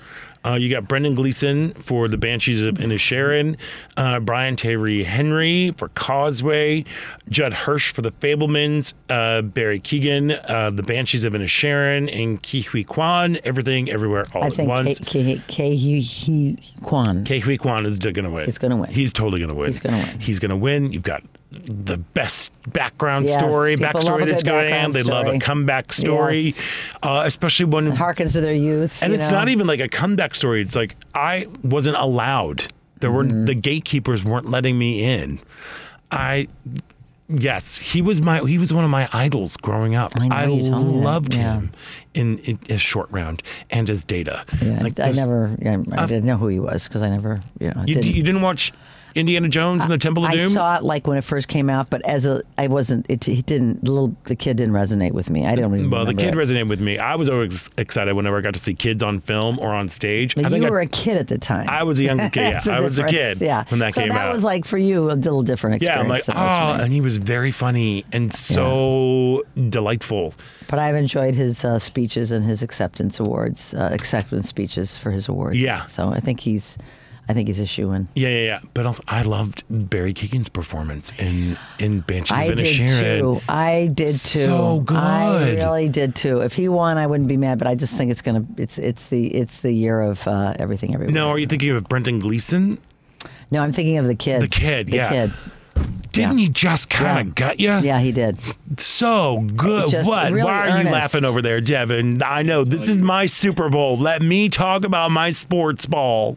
Uh, 0.44 0.54
you 0.54 0.68
got 0.70 0.88
Brendan 0.88 1.14
Gleeson 1.14 1.72
for 1.74 2.08
The 2.08 2.16
Banshees 2.16 2.62
of 2.62 2.76
Inisherin, 2.76 3.56
uh, 3.96 4.18
Brian 4.20 4.56
Tyree 4.56 5.04
Henry 5.04 5.72
for 5.76 5.88
Causeway, 5.90 6.84
Judd 7.28 7.52
Hirsch 7.52 7.92
for 7.92 8.02
The 8.02 8.10
Fabelmans, 8.12 8.94
uh, 9.08 9.42
Barry 9.42 9.78
Keoghan, 9.78 10.38
uh, 10.48 10.70
The 10.70 10.82
Banshees 10.82 11.24
of 11.24 11.32
Inisherin, 11.32 12.12
and 12.12 12.42
Ke 12.42 12.66
Huy 12.66 12.84
Quan, 12.84 13.38
Everything 13.44 13.90
Everywhere 13.90 14.24
All 14.34 14.44
I 14.44 14.46
at 14.48 14.54
think 14.54 14.68
Once. 14.68 14.98
K, 14.98 15.04
K, 15.36 15.42
K, 15.46 15.76
Hee, 15.76 16.00
Hee 16.00 16.58
Kwan. 16.82 17.24
Ke 17.24 17.40
Huy 17.42 17.56
Quan 17.56 17.86
is 17.86 17.98
going 17.98 18.14
to 18.24 18.30
win. 18.30 18.46
He's 18.46 18.58
gonna 18.58 18.76
win. 18.76 18.90
He's 18.90 19.12
totally 19.12 19.38
going 19.38 19.50
to 19.50 19.54
win. 19.54 19.66
He's 19.68 19.80
gonna 19.80 19.98
win. 19.98 20.20
He's 20.20 20.38
going 20.38 20.50
to 20.50 20.56
win. 20.56 20.92
You've 20.92 21.02
got 21.02 21.22
the 21.52 21.98
best 21.98 22.50
background 22.72 23.26
Yes, 23.26 23.34
story, 23.38 23.76
backstory 23.76 24.26
that's 24.26 24.42
going 24.42 24.72
on. 24.72 24.90
They 24.92 25.02
love 25.02 25.26
a 25.26 25.38
comeback 25.38 25.92
story, 25.92 26.38
Yes. 26.40 26.56
uh, 27.02 27.22
especially 27.26 27.66
when. 27.66 27.88
it 27.88 27.94
Harkens 27.94 28.32
to 28.32 28.40
their 28.40 28.54
youth. 28.54 29.02
and 29.02 29.12
you 29.12 29.18
it's 29.18 29.30
know? 29.30 29.38
not 29.38 29.48
even 29.48 29.66
like 29.66 29.80
a 29.80 29.88
comeback 29.88 30.34
story. 30.34 30.60
It's 30.62 30.76
like 30.76 30.96
I 31.14 31.46
wasn't 31.62 31.96
allowed. 31.96 32.64
There 33.00 33.10
were 33.12 33.24
Mm-hmm. 33.24 33.44
the 33.46 33.54
gatekeepers 33.54 34.24
weren't 34.24 34.48
letting 34.50 34.78
me 34.78 35.02
in. 35.04 35.40
I. 36.10 36.48
Yes, 37.28 37.78
he 37.78 38.02
was 38.02 38.20
my 38.20 38.40
he 38.40 38.58
was 38.58 38.74
one 38.74 38.84
of 38.84 38.90
my 38.90 39.08
idols 39.12 39.56
growing 39.56 39.94
up. 39.94 40.12
I 40.20 40.28
know, 40.28 40.54
you 40.54 40.68
told 40.70 40.86
me 40.86 41.00
loved 41.02 41.34
yeah. 41.34 41.54
him 41.54 41.72
in, 42.12 42.38
in 42.38 42.58
as 42.68 42.82
Short 42.82 43.10
Round 43.10 43.42
and 43.70 43.88
as 43.88 44.04
data. 44.04 44.44
Yeah, 44.60 44.82
Like 44.82 45.00
I 45.00 45.12
never. 45.12 45.56
Yeah, 45.62 45.78
I 45.92 46.04
didn't 46.06 46.24
know 46.26 46.36
who 46.36 46.48
he 46.48 46.58
was 46.60 46.86
because 46.86 47.00
I 47.00 47.08
never. 47.08 47.40
You 47.58 47.70
know, 47.70 47.84
You, 47.86 47.94
didn't, 47.94 48.14
you 48.16 48.22
didn't 48.22 48.42
watch 48.42 48.72
Indiana 49.14 49.48
Jones 49.48 49.82
and 49.82 49.92
the 49.92 49.98
Temple 49.98 50.24
of 50.24 50.30
I 50.30 50.36
Doom? 50.36 50.50
I 50.50 50.54
saw 50.54 50.76
it 50.76 50.82
like 50.82 51.06
when 51.06 51.18
it 51.18 51.24
first 51.24 51.48
came 51.48 51.68
out, 51.68 51.90
but 51.90 52.02
as 52.04 52.26
a, 52.26 52.42
I 52.58 52.68
wasn't. 52.68 53.06
It, 53.08 53.28
it 53.28 53.46
didn't. 53.46 53.84
The 53.84 53.92
little 53.92 54.16
the 54.24 54.36
kid 54.36 54.56
didn't 54.56 54.74
resonate 54.74 55.12
with 55.12 55.30
me. 55.30 55.46
I 55.46 55.54
don't 55.54 55.74
even. 55.74 55.90
well, 55.90 56.04
the 56.04 56.14
kid 56.14 56.34
it. 56.34 56.36
resonated 56.36 56.68
with 56.68 56.80
me. 56.80 56.98
I 56.98 57.16
was 57.16 57.28
always 57.28 57.70
excited 57.76 58.14
whenever 58.14 58.38
I 58.38 58.40
got 58.40 58.54
to 58.54 58.60
see 58.60 58.74
kids 58.74 59.02
on 59.02 59.20
film 59.20 59.58
or 59.58 59.74
on 59.74 59.88
stage. 59.88 60.34
But 60.34 60.46
I 60.46 60.56
you 60.56 60.70
were 60.70 60.80
a 60.80 60.86
kid 60.86 61.16
at 61.16 61.28
the 61.28 61.38
time. 61.38 61.68
I 61.68 61.82
was 61.82 61.98
a 61.98 62.04
young 62.04 62.30
kid. 62.30 62.42
Yeah, 62.42 62.60
I 62.66 62.80
was 62.80 62.98
a 62.98 63.06
kid 63.06 63.40
Yeah. 63.40 63.64
when 63.68 63.78
that 63.80 63.94
so 63.94 64.00
came 64.00 64.10
that 64.10 64.18
out. 64.18 64.24
That 64.26 64.32
was 64.32 64.42
like 64.42 64.64
for 64.64 64.76
you 64.76 65.10
a 65.10 65.14
little 65.14 65.42
different 65.42 65.80
yeah, 65.80 66.00
experience. 66.00 66.04
I'm 66.04 66.08
like, 66.08 66.24
than 66.24 66.36
it 66.36 66.40
was 66.40 66.74
for 66.74 66.80
oh, 66.80 66.84
and 66.84 66.92
he 66.92 67.00
was 67.00 67.16
very 67.18 67.52
funny 67.52 68.04
and 68.12 68.32
so 68.34 69.44
delightful. 69.68 70.34
But 70.68 70.78
I've 70.78 70.96
enjoyed 70.96 71.34
his 71.34 71.64
uh, 71.64 71.78
speeches 71.78 72.30
and 72.30 72.44
his 72.44 72.62
acceptance 72.62 73.20
awards, 73.20 73.74
uh, 73.74 73.90
acceptance 73.92 74.48
speeches 74.48 74.98
for 74.98 75.10
his 75.10 75.28
awards. 75.28 75.58
Yeah. 75.58 75.86
So 75.86 76.08
I 76.08 76.20
think 76.20 76.40
he's, 76.40 76.76
I 77.28 77.34
think 77.34 77.46
he's 77.48 77.60
a 77.60 77.66
shoe 77.66 77.92
in. 77.92 78.08
Yeah, 78.16 78.28
yeah, 78.28 78.44
yeah. 78.44 78.60
But 78.74 78.84
also, 78.84 79.02
I 79.06 79.22
loved 79.22 79.62
Barry 79.70 80.12
Keoghan's 80.12 80.48
performance 80.48 81.12
in 81.18 81.56
in 81.78 82.00
Banshees 82.00 82.32
I 82.36 82.44
of 82.44 82.56
did 82.56 82.66
Inisherin. 82.66 83.20
too. 83.20 83.40
I 83.48 83.86
did 83.94 84.08
too. 84.08 84.12
So 84.14 84.80
good. 84.80 84.96
I 84.98 85.54
really 85.54 85.88
did 85.88 86.16
too. 86.16 86.40
If 86.40 86.54
he 86.54 86.68
won, 86.68 86.98
I 86.98 87.06
wouldn't 87.06 87.28
be 87.28 87.36
mad. 87.36 87.58
But 87.58 87.68
I 87.68 87.74
just 87.76 87.94
think 87.94 88.10
it's 88.10 88.22
gonna. 88.22 88.44
It's 88.58 88.76
it's 88.78 89.06
the 89.06 89.28
it's 89.34 89.58
the 89.60 89.72
year 89.72 90.00
of 90.02 90.26
uh, 90.26 90.54
everything 90.58 90.94
everywhere. 90.94 91.14
No, 91.14 91.28
are 91.30 91.38
you 91.38 91.46
thinking 91.46 91.70
of 91.70 91.84
Brendan 91.88 92.18
Gleeson? 92.18 92.78
No, 93.52 93.62
I'm 93.62 93.72
thinking 93.72 93.98
of 93.98 94.06
the 94.06 94.14
kid. 94.16 94.42
The 94.42 94.48
kid, 94.48 94.88
The 94.88 94.96
yeah. 94.96 95.08
kid. 95.10 95.32
Didn't 96.12 96.38
Yeah. 96.38 96.44
he 96.44 96.48
just 96.50 96.90
kind 96.90 97.20
of 97.20 97.26
Yeah. 97.28 97.32
gut 97.34 97.60
you? 97.60 97.78
Yeah, 97.78 98.00
he 98.00 98.12
did. 98.12 98.36
So 98.78 99.40
good. 99.56 99.90
Just 99.90 100.08
what? 100.08 100.30
really 100.32 100.44
Why 100.44 100.68
are 100.70 100.82
you 100.82 100.90
laughing 100.90 101.24
over 101.24 101.40
there, 101.40 101.60
Devin? 101.60 102.22
I 102.22 102.42
know 102.42 102.64
this 102.64 102.88
is 102.88 103.00
my 103.00 103.26
Super 103.26 103.68
Bowl. 103.70 103.96
Let 103.96 104.20
me 104.22 104.48
talk 104.48 104.84
about 104.84 105.10
my 105.10 105.30
sports 105.30 105.86
ball. 105.86 106.36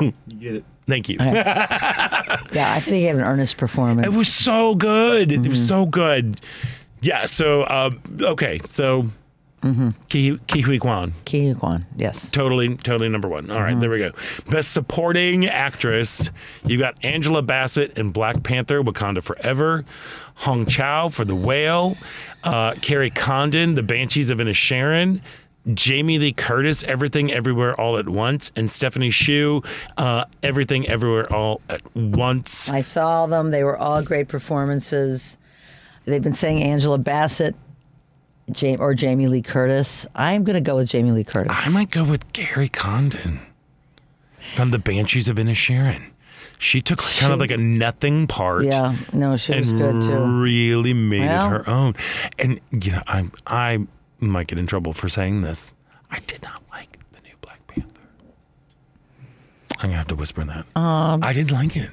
You 0.00 0.12
get 0.38 0.54
it. 0.56 0.64
Thank 0.86 1.08
you. 1.08 1.16
Yeah, 2.52 2.72
I 2.74 2.80
think 2.80 2.96
he 2.96 3.04
had 3.04 3.16
an 3.16 3.22
earnest 3.22 3.56
performance. 3.58 4.06
It 4.06 4.12
was 4.12 4.26
so 4.32 4.74
good. 4.74 5.30
It 5.30 5.40
Mm-hmm. 5.40 5.50
was 5.50 5.66
so 5.66 5.86
good. 5.86 6.40
Yeah. 7.00 7.26
So 7.26 7.62
uh, 7.62 7.90
okay. 8.22 8.58
So 8.64 9.06
Mm-hmm. 9.62 9.90
Ki 10.08 10.38
Ke 10.48 10.64
Huy 10.64 10.78
Quan, 10.78 11.12
Ki 11.26 11.52
Kwan. 11.54 11.84
Yes. 11.94 12.30
totally, 12.30 12.76
totally 12.76 13.10
number 13.10 13.28
one. 13.28 13.50
All 13.50 13.60
right, 13.60 13.72
Mm-hmm. 13.72 13.80
there 13.80 13.90
we 13.90 13.98
go. 13.98 14.10
Best 14.48 14.72
supporting 14.72 15.46
actress. 15.46 16.30
You 16.64 16.78
got 16.78 16.96
Angela 17.04 17.42
Bassett 17.42 17.98
in 17.98 18.10
Black 18.10 18.42
Panther: 18.42 18.82
Wakanda 18.82 19.22
Forever. 19.22 19.84
Hong 20.36 20.64
Chau 20.64 21.10
for 21.10 21.26
The 21.26 21.34
Whale. 21.34 21.98
Uh, 22.42 22.72
Kerry 22.80 23.10
Condon, 23.10 23.74
The 23.74 23.82
Banshees 23.82 24.30
of 24.30 24.38
Inisherin. 24.38 25.20
Jamie 25.74 26.18
Lee 26.18 26.32
Curtis, 26.32 26.82
Everything 26.84 27.32
Everywhere 27.32 27.78
All 27.78 27.98
at 27.98 28.08
Once, 28.08 28.50
and 28.56 28.70
Stephanie 28.70 29.10
Hsu, 29.10 29.62
uh, 29.98 30.24
Everything 30.42 30.88
Everywhere 30.88 31.30
All 31.32 31.60
at 31.68 31.82
Once. 31.94 32.70
I 32.70 32.80
saw 32.82 33.26
them. 33.26 33.50
They 33.50 33.62
were 33.64 33.76
all 33.76 34.02
great 34.02 34.28
performances. 34.28 35.36
They've 36.06 36.22
been 36.22 36.32
saying 36.32 36.62
Angela 36.62 36.98
Bassett 36.98 37.54
Jamie, 38.50 38.78
or 38.78 38.94
Jamie 38.94 39.28
Lee 39.28 39.42
Curtis. 39.42 40.06
I'm 40.14 40.44
going 40.44 40.54
to 40.54 40.60
go 40.60 40.76
with 40.76 40.88
Jamie 40.88 41.12
Lee 41.12 41.24
Curtis. 41.24 41.52
I 41.54 41.68
might 41.68 41.90
go 41.90 42.04
with 42.04 42.32
Kerry 42.32 42.68
Condon 42.68 43.40
from 44.54 44.70
the 44.70 44.78
Banshees 44.78 45.28
of 45.28 45.36
Inisherin. 45.36 46.02
She 46.58 46.80
took 46.80 46.98
kind 46.98 47.32
of 47.32 47.38
like 47.40 47.50
a 47.50 47.56
nothing 47.56 48.26
part. 48.26 48.64
Yeah, 48.64 48.94
no, 49.12 49.36
she 49.36 49.56
was 49.56 49.72
good 49.72 50.02
too. 50.02 50.14
really 50.42 50.92
made 50.92 51.20
Well- 51.20 51.46
it 51.46 51.50
her 51.50 51.70
own. 51.70 51.94
And 52.38 52.60
you 52.70 52.92
know, 52.92 53.02
I'm 53.06 53.32
I 53.46 53.78
might 54.28 54.46
get 54.46 54.58
in 54.58 54.66
trouble 54.66 54.92
for 54.92 55.08
saying 55.08 55.42
this. 55.42 55.74
I 56.10 56.18
did 56.20 56.42
not 56.42 56.62
like 56.72 56.98
the 57.12 57.20
new 57.22 57.34
Black 57.40 57.64
Panther. 57.66 58.00
I'm 59.78 59.88
gonna 59.88 59.96
have 59.96 60.08
to 60.08 60.16
whisper 60.16 60.44
that. 60.44 60.66
Um, 60.76 61.22
I 61.22 61.32
didn't 61.32 61.52
like 61.52 61.76
it. 61.76 61.90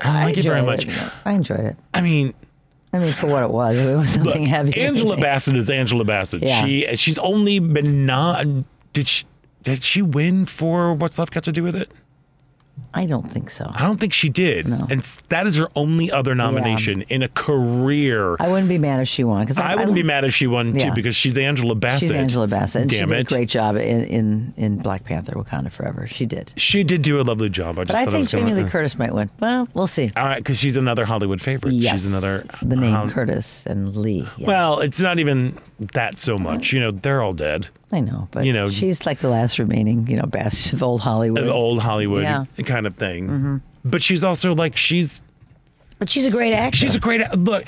I 0.00 0.04
didn't 0.04 0.22
like 0.24 0.38
it 0.38 0.44
very 0.44 0.62
much. 0.62 0.86
it. 0.88 1.12
I 1.24 1.32
enjoyed 1.32 1.60
it. 1.60 1.76
I 1.92 2.00
mean, 2.00 2.34
I 2.92 2.98
mean, 2.98 3.12
for 3.12 3.26
what 3.26 3.42
it 3.42 3.50
was, 3.50 3.78
it 3.78 3.96
was 3.96 4.10
something 4.14 4.42
look, 4.42 4.48
heavy. 4.48 4.80
Angela 4.80 5.16
Bassett 5.20 5.56
is 5.56 5.70
Angela 5.70 6.04
Bassett. 6.04 6.42
Yeah. 6.42 6.64
She 6.64 6.96
she's 6.96 7.18
only 7.18 7.58
been 7.58 8.06
not. 8.06 8.46
Did 8.92 9.06
she? 9.08 9.24
Did 9.62 9.84
she 9.84 10.00
win 10.02 10.46
for 10.46 10.94
What's 10.94 11.18
Love 11.18 11.30
Got 11.30 11.44
to 11.44 11.52
Do 11.52 11.62
with 11.62 11.76
It? 11.76 11.92
I 12.92 13.06
don't 13.06 13.22
think 13.28 13.50
so. 13.50 13.70
I 13.72 13.82
don't 13.82 13.98
think 14.00 14.12
she 14.12 14.28
did. 14.28 14.66
No. 14.66 14.86
And 14.90 15.02
that 15.28 15.46
is 15.46 15.56
her 15.56 15.68
only 15.76 16.10
other 16.10 16.34
nomination 16.34 17.02
in 17.02 17.22
a 17.22 17.28
career. 17.28 18.36
I 18.40 18.48
wouldn't 18.48 18.68
be 18.68 18.78
mad 18.78 19.00
if 19.00 19.08
she 19.08 19.22
won 19.24 19.42
because 19.44 19.58
I 19.58 19.74
wouldn't 19.76 19.94
be 19.94 20.02
mad 20.02 20.24
if 20.24 20.34
she 20.34 20.46
won 20.46 20.76
too 20.76 20.90
because 20.92 21.14
she's 21.14 21.36
Angela 21.38 21.74
Bassett. 21.74 22.08
She's 22.08 22.10
Angela 22.10 22.48
Bassett, 22.48 22.82
and 22.82 22.90
Damn 22.90 23.08
she 23.08 23.14
did 23.14 23.20
it. 23.20 23.30
a 23.32 23.34
great 23.34 23.48
job 23.48 23.76
in, 23.76 24.04
in 24.04 24.54
in 24.56 24.78
Black 24.78 25.04
Panther: 25.04 25.32
Wakanda 25.32 25.70
Forever. 25.70 26.06
She 26.06 26.26
did, 26.26 26.52
She 26.56 26.82
did 26.84 27.02
do 27.02 27.20
a 27.20 27.22
lovely 27.22 27.48
job. 27.48 27.78
I 27.78 27.84
just 27.84 27.92
but 28.04 28.08
I 28.08 28.10
think 28.10 28.28
Jamie 28.28 28.54
Lee 28.54 28.62
uh, 28.64 28.68
Curtis 28.68 28.98
might 28.98 29.14
win. 29.14 29.30
Well, 29.38 29.68
we'll 29.74 29.86
see. 29.86 30.10
All 30.16 30.24
right, 30.24 30.38
because 30.38 30.58
she's 30.58 30.76
another 30.76 31.04
Hollywood 31.04 31.40
favorite. 31.40 31.72
Yes, 31.74 31.92
She's 32.02 32.06
another. 32.10 32.44
the 32.62 32.76
name 32.76 32.94
uh, 32.94 33.00
Hol- 33.02 33.10
Curtis 33.10 33.64
and 33.66 33.96
Lee. 33.96 34.26
Yeah, 34.36 34.46
Well, 34.46 34.80
it's 34.80 35.00
not 35.00 35.18
even 35.18 35.56
that 35.94 36.18
so 36.18 36.36
much. 36.36 36.72
You 36.72 36.80
know, 36.80 36.90
they're 36.90 37.22
all 37.22 37.34
dead. 37.34 37.68
I 37.92 38.00
know, 38.00 38.28
but 38.30 38.44
you 38.44 38.52
know- 38.52 38.70
she's 38.70 39.04
like 39.06 39.18
the 39.18 39.28
last 39.30 39.58
remaining, 39.58 40.06
you 40.06 40.16
know, 40.16 40.24
bastion 40.26 40.76
of 40.76 40.82
old 40.82 41.00
Hollywood. 41.00 41.42
An 41.42 41.48
old 41.48 41.80
Hollywood 41.80 42.22
Yeah. 42.22 42.44
kind 42.64 42.86
of 42.86 42.94
thing. 42.94 43.28
Mm-hmm. 43.28 43.56
But 43.84 44.02
she's 44.02 44.22
also 44.22 44.54
like 44.54 44.76
she's 44.76 45.22
But 45.98 46.08
she's 46.08 46.24
a 46.24 46.30
great 46.30 46.54
actor. 46.54 46.76
She's 46.78 46.94
a 46.94 47.00
great 47.00 47.20
look. 47.36 47.64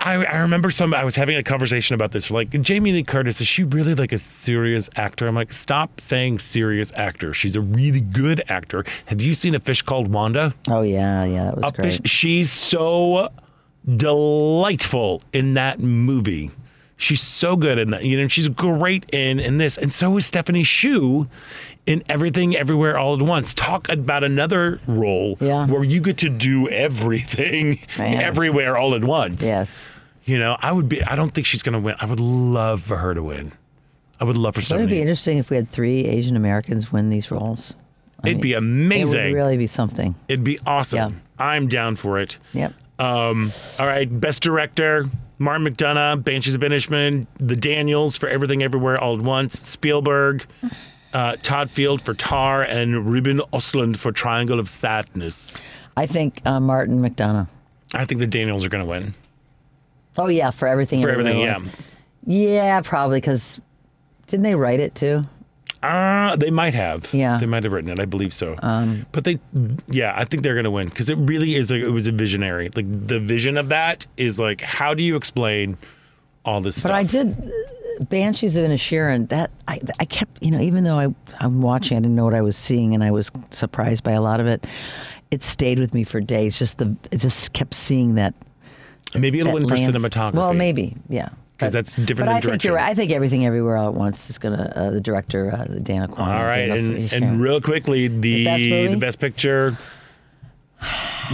I, 0.00 0.14
I 0.24 0.36
remember 0.38 0.70
some. 0.70 0.92
I 0.92 1.04
was 1.04 1.14
having 1.16 1.36
a 1.36 1.42
conversation 1.42 1.94
about 1.94 2.12
this. 2.12 2.30
Like 2.30 2.50
Jamie 2.62 2.92
Lee 2.92 3.02
Curtis, 3.04 3.40
is 3.40 3.46
she 3.46 3.62
really 3.64 3.94
like 3.94 4.12
a 4.12 4.18
serious 4.18 4.90
actor? 4.96 5.26
I'm 5.26 5.34
like, 5.34 5.52
stop 5.52 6.00
saying 6.00 6.40
serious 6.40 6.92
actor. 6.96 7.32
She's 7.32 7.56
a 7.56 7.60
really 7.60 8.00
good 8.00 8.42
actor. 8.48 8.84
Have 9.06 9.20
you 9.22 9.34
seen 9.34 9.54
a 9.54 9.60
fish 9.60 9.82
called 9.82 10.08
Wanda? 10.08 10.52
Oh 10.68 10.82
yeah, 10.82 11.24
yeah, 11.24 11.44
that 11.44 11.56
was 11.56 11.64
A 11.64 11.72
great. 11.72 11.92
fish. 12.02 12.10
She's 12.10 12.50
so 12.50 13.28
delightful 13.96 15.22
in 15.32 15.54
that 15.54 15.78
movie. 15.80 16.50
She's 17.00 17.20
so 17.22 17.56
good 17.56 17.78
in 17.78 17.90
that. 17.90 18.04
You 18.04 18.16
know, 18.20 18.28
she's 18.28 18.48
great 18.48 19.06
in 19.12 19.40
in 19.40 19.56
this, 19.58 19.78
and 19.78 19.92
so 19.92 20.16
is 20.16 20.26
Stephanie 20.26 20.62
Hsu 20.64 21.26
in 21.86 22.02
Everything 22.08 22.54
Everywhere 22.56 22.98
All 22.98 23.14
at 23.14 23.22
Once. 23.22 23.54
Talk 23.54 23.88
about 23.88 24.22
another 24.22 24.80
role 24.86 25.36
Yeah. 25.40 25.66
where 25.66 25.82
you 25.82 26.00
get 26.00 26.18
to 26.18 26.28
do 26.28 26.68
everything 26.68 27.78
Man. 27.98 28.20
everywhere 28.20 28.76
all 28.76 28.94
at 28.94 29.04
once. 29.04 29.42
Yes. 29.42 29.70
You 30.24 30.38
know, 30.38 30.56
I 30.60 30.72
would 30.72 30.88
be. 30.88 31.02
I 31.02 31.14
don't 31.16 31.32
think 31.32 31.46
she's 31.46 31.62
going 31.62 31.72
to 31.72 31.78
win. 31.80 31.94
I 31.98 32.04
would 32.04 32.20
love 32.20 32.82
for 32.82 32.98
her 32.98 33.14
to 33.14 33.22
win. 33.22 33.52
I 34.20 34.24
would 34.24 34.36
love 34.36 34.54
for 34.54 34.60
Wouldn't 34.60 34.80
it 34.80 34.82
would 34.84 34.90
be 34.90 35.00
interesting 35.00 35.38
if 35.38 35.48
we 35.48 35.56
had 35.56 35.70
three 35.70 36.04
Asian 36.04 36.36
Americans 36.36 36.92
win 36.92 37.08
these 37.08 37.30
roles? 37.30 37.74
I 38.22 38.28
It'd 38.28 38.36
mean, 38.36 38.42
be 38.42 38.52
amazing. 38.52 39.18
It 39.20 39.24
would 39.30 39.34
really 39.36 39.56
be 39.56 39.66
something. 39.66 40.14
It'd 40.28 40.44
be 40.44 40.58
awesome. 40.66 40.98
Yeah. 41.38 41.44
I'm 41.46 41.68
down 41.68 41.96
for 41.96 42.18
it. 42.18 42.36
Yep. 42.52 42.74
Um, 42.98 43.50
all 43.78 43.86
right, 43.86 44.20
best 44.20 44.42
director: 44.42 45.08
Martin 45.40 45.66
McDonagh, 45.66 46.22
Banshees 46.22 46.54
of 46.54 46.60
Inisherin, 46.60 47.26
The 47.38 47.56
Daniels 47.56 48.18
for 48.18 48.28
Everything 48.28 48.62
Everywhere 48.62 49.00
All 49.00 49.16
at 49.18 49.22
Once, 49.24 49.58
Spielberg, 49.58 50.44
uh, 51.14 51.36
Todd 51.36 51.70
Field 51.70 52.02
for 52.02 52.12
Tar, 52.12 52.62
and 52.62 53.06
Ruben 53.06 53.38
Ostlund 53.52 53.96
for 53.96 54.12
Triangle 54.12 54.60
of 54.60 54.68
Sadness. 54.68 55.58
I 55.96 56.04
think 56.06 56.42
uh, 56.44 56.60
Martin 56.60 57.00
McDonagh. 57.00 57.48
I 57.94 58.04
think 58.04 58.20
the 58.20 58.26
Daniels 58.26 58.64
are 58.64 58.68
going 58.68 58.84
to 58.84 58.88
win 58.88 59.14
Oh 60.18 60.28
yeah, 60.28 60.50
for 60.50 60.68
everything. 60.68 61.00
for 61.00 61.08
everything. 61.08 61.40
Yeah, 61.40 61.58
Yeah, 62.26 62.80
probably 62.82 63.18
because 63.18 63.58
didn't 64.26 64.42
they 64.44 64.54
write 64.54 64.78
it 64.80 64.94
too? 64.94 65.22
Uh, 65.82 66.36
they 66.36 66.50
might 66.50 66.74
have. 66.74 67.12
Yeah. 67.14 67.38
they 67.38 67.46
might 67.46 67.64
have 67.64 67.72
written 67.72 67.90
it. 67.90 67.98
I 68.00 68.04
believe 68.04 68.32
so. 68.34 68.56
Um, 68.60 69.06
but 69.12 69.24
they, 69.24 69.38
yeah, 69.86 70.12
I 70.16 70.24
think 70.24 70.42
they're 70.42 70.54
going 70.54 70.64
to 70.64 70.70
win 70.70 70.88
because 70.88 71.08
it 71.08 71.16
really 71.18 71.54
is. 71.56 71.70
A, 71.70 71.76
it 71.76 71.90
was 71.90 72.06
a 72.06 72.12
visionary. 72.12 72.70
Like 72.74 72.86
the 73.06 73.18
vision 73.20 73.56
of 73.56 73.68
that 73.70 74.06
is 74.16 74.38
like, 74.38 74.60
how 74.60 74.94
do 74.94 75.02
you 75.02 75.16
explain 75.16 75.78
all 76.44 76.60
this 76.60 76.76
stuff? 76.76 76.90
But 76.92 77.08
stuff? 77.08 77.22
I 77.22 77.24
did 77.24 78.08
Banshees 78.08 78.56
of 78.56 78.64
Inisherin. 78.64 79.28
That 79.30 79.50
I 79.68 79.80
I 79.98 80.04
kept 80.04 80.42
you 80.42 80.50
know 80.50 80.60
even 80.60 80.84
though 80.84 80.98
I 80.98 81.14
I'm 81.38 81.62
watching, 81.62 81.96
I 81.96 82.00
didn't 82.00 82.16
know 82.16 82.24
what 82.24 82.34
I 82.34 82.42
was 82.42 82.56
seeing, 82.56 82.94
and 82.94 83.02
I 83.02 83.10
was 83.10 83.30
surprised 83.50 84.02
by 84.02 84.12
a 84.12 84.20
lot 84.20 84.40
of 84.40 84.46
it. 84.46 84.66
It 85.30 85.44
stayed 85.44 85.78
with 85.78 85.94
me 85.94 86.04
for 86.04 86.20
days. 86.20 86.58
Just 86.58 86.78
the 86.78 86.94
it 87.10 87.18
just 87.18 87.52
kept 87.52 87.74
seeing 87.74 88.16
that. 88.16 88.34
Maybe 89.14 89.40
it'll 89.40 89.52
that 89.52 89.60
win 89.60 89.68
for 89.68 89.76
lands- 89.76 89.96
cinematography. 89.96 90.34
Well, 90.34 90.52
maybe 90.54 90.96
yeah. 91.08 91.30
'Cause 91.60 91.72
that's 91.72 91.94
different 91.94 92.18
But 92.18 92.24
than 92.26 92.28
I 92.36 92.40
think 92.40 92.64
you're 92.64 92.74
right. 92.74 92.88
I 92.90 92.94
think 92.94 93.10
everything 93.12 93.46
everywhere 93.46 93.76
all 93.76 93.88
at 93.88 93.94
once 93.94 94.28
is 94.30 94.38
gonna 94.38 94.72
uh, 94.74 94.90
the 94.90 95.00
director 95.00 95.52
uh, 95.52 95.64
Dana 95.82 96.08
Kwan. 96.08 96.28
All 96.28 96.44
right, 96.44 96.66
Dana 96.66 96.74
and, 96.96 97.12
and 97.12 97.40
real 97.40 97.60
quickly, 97.60 98.08
the 98.08 98.44
best 98.44 98.62
the 98.92 98.96
best 98.96 99.18
picture. 99.20 99.76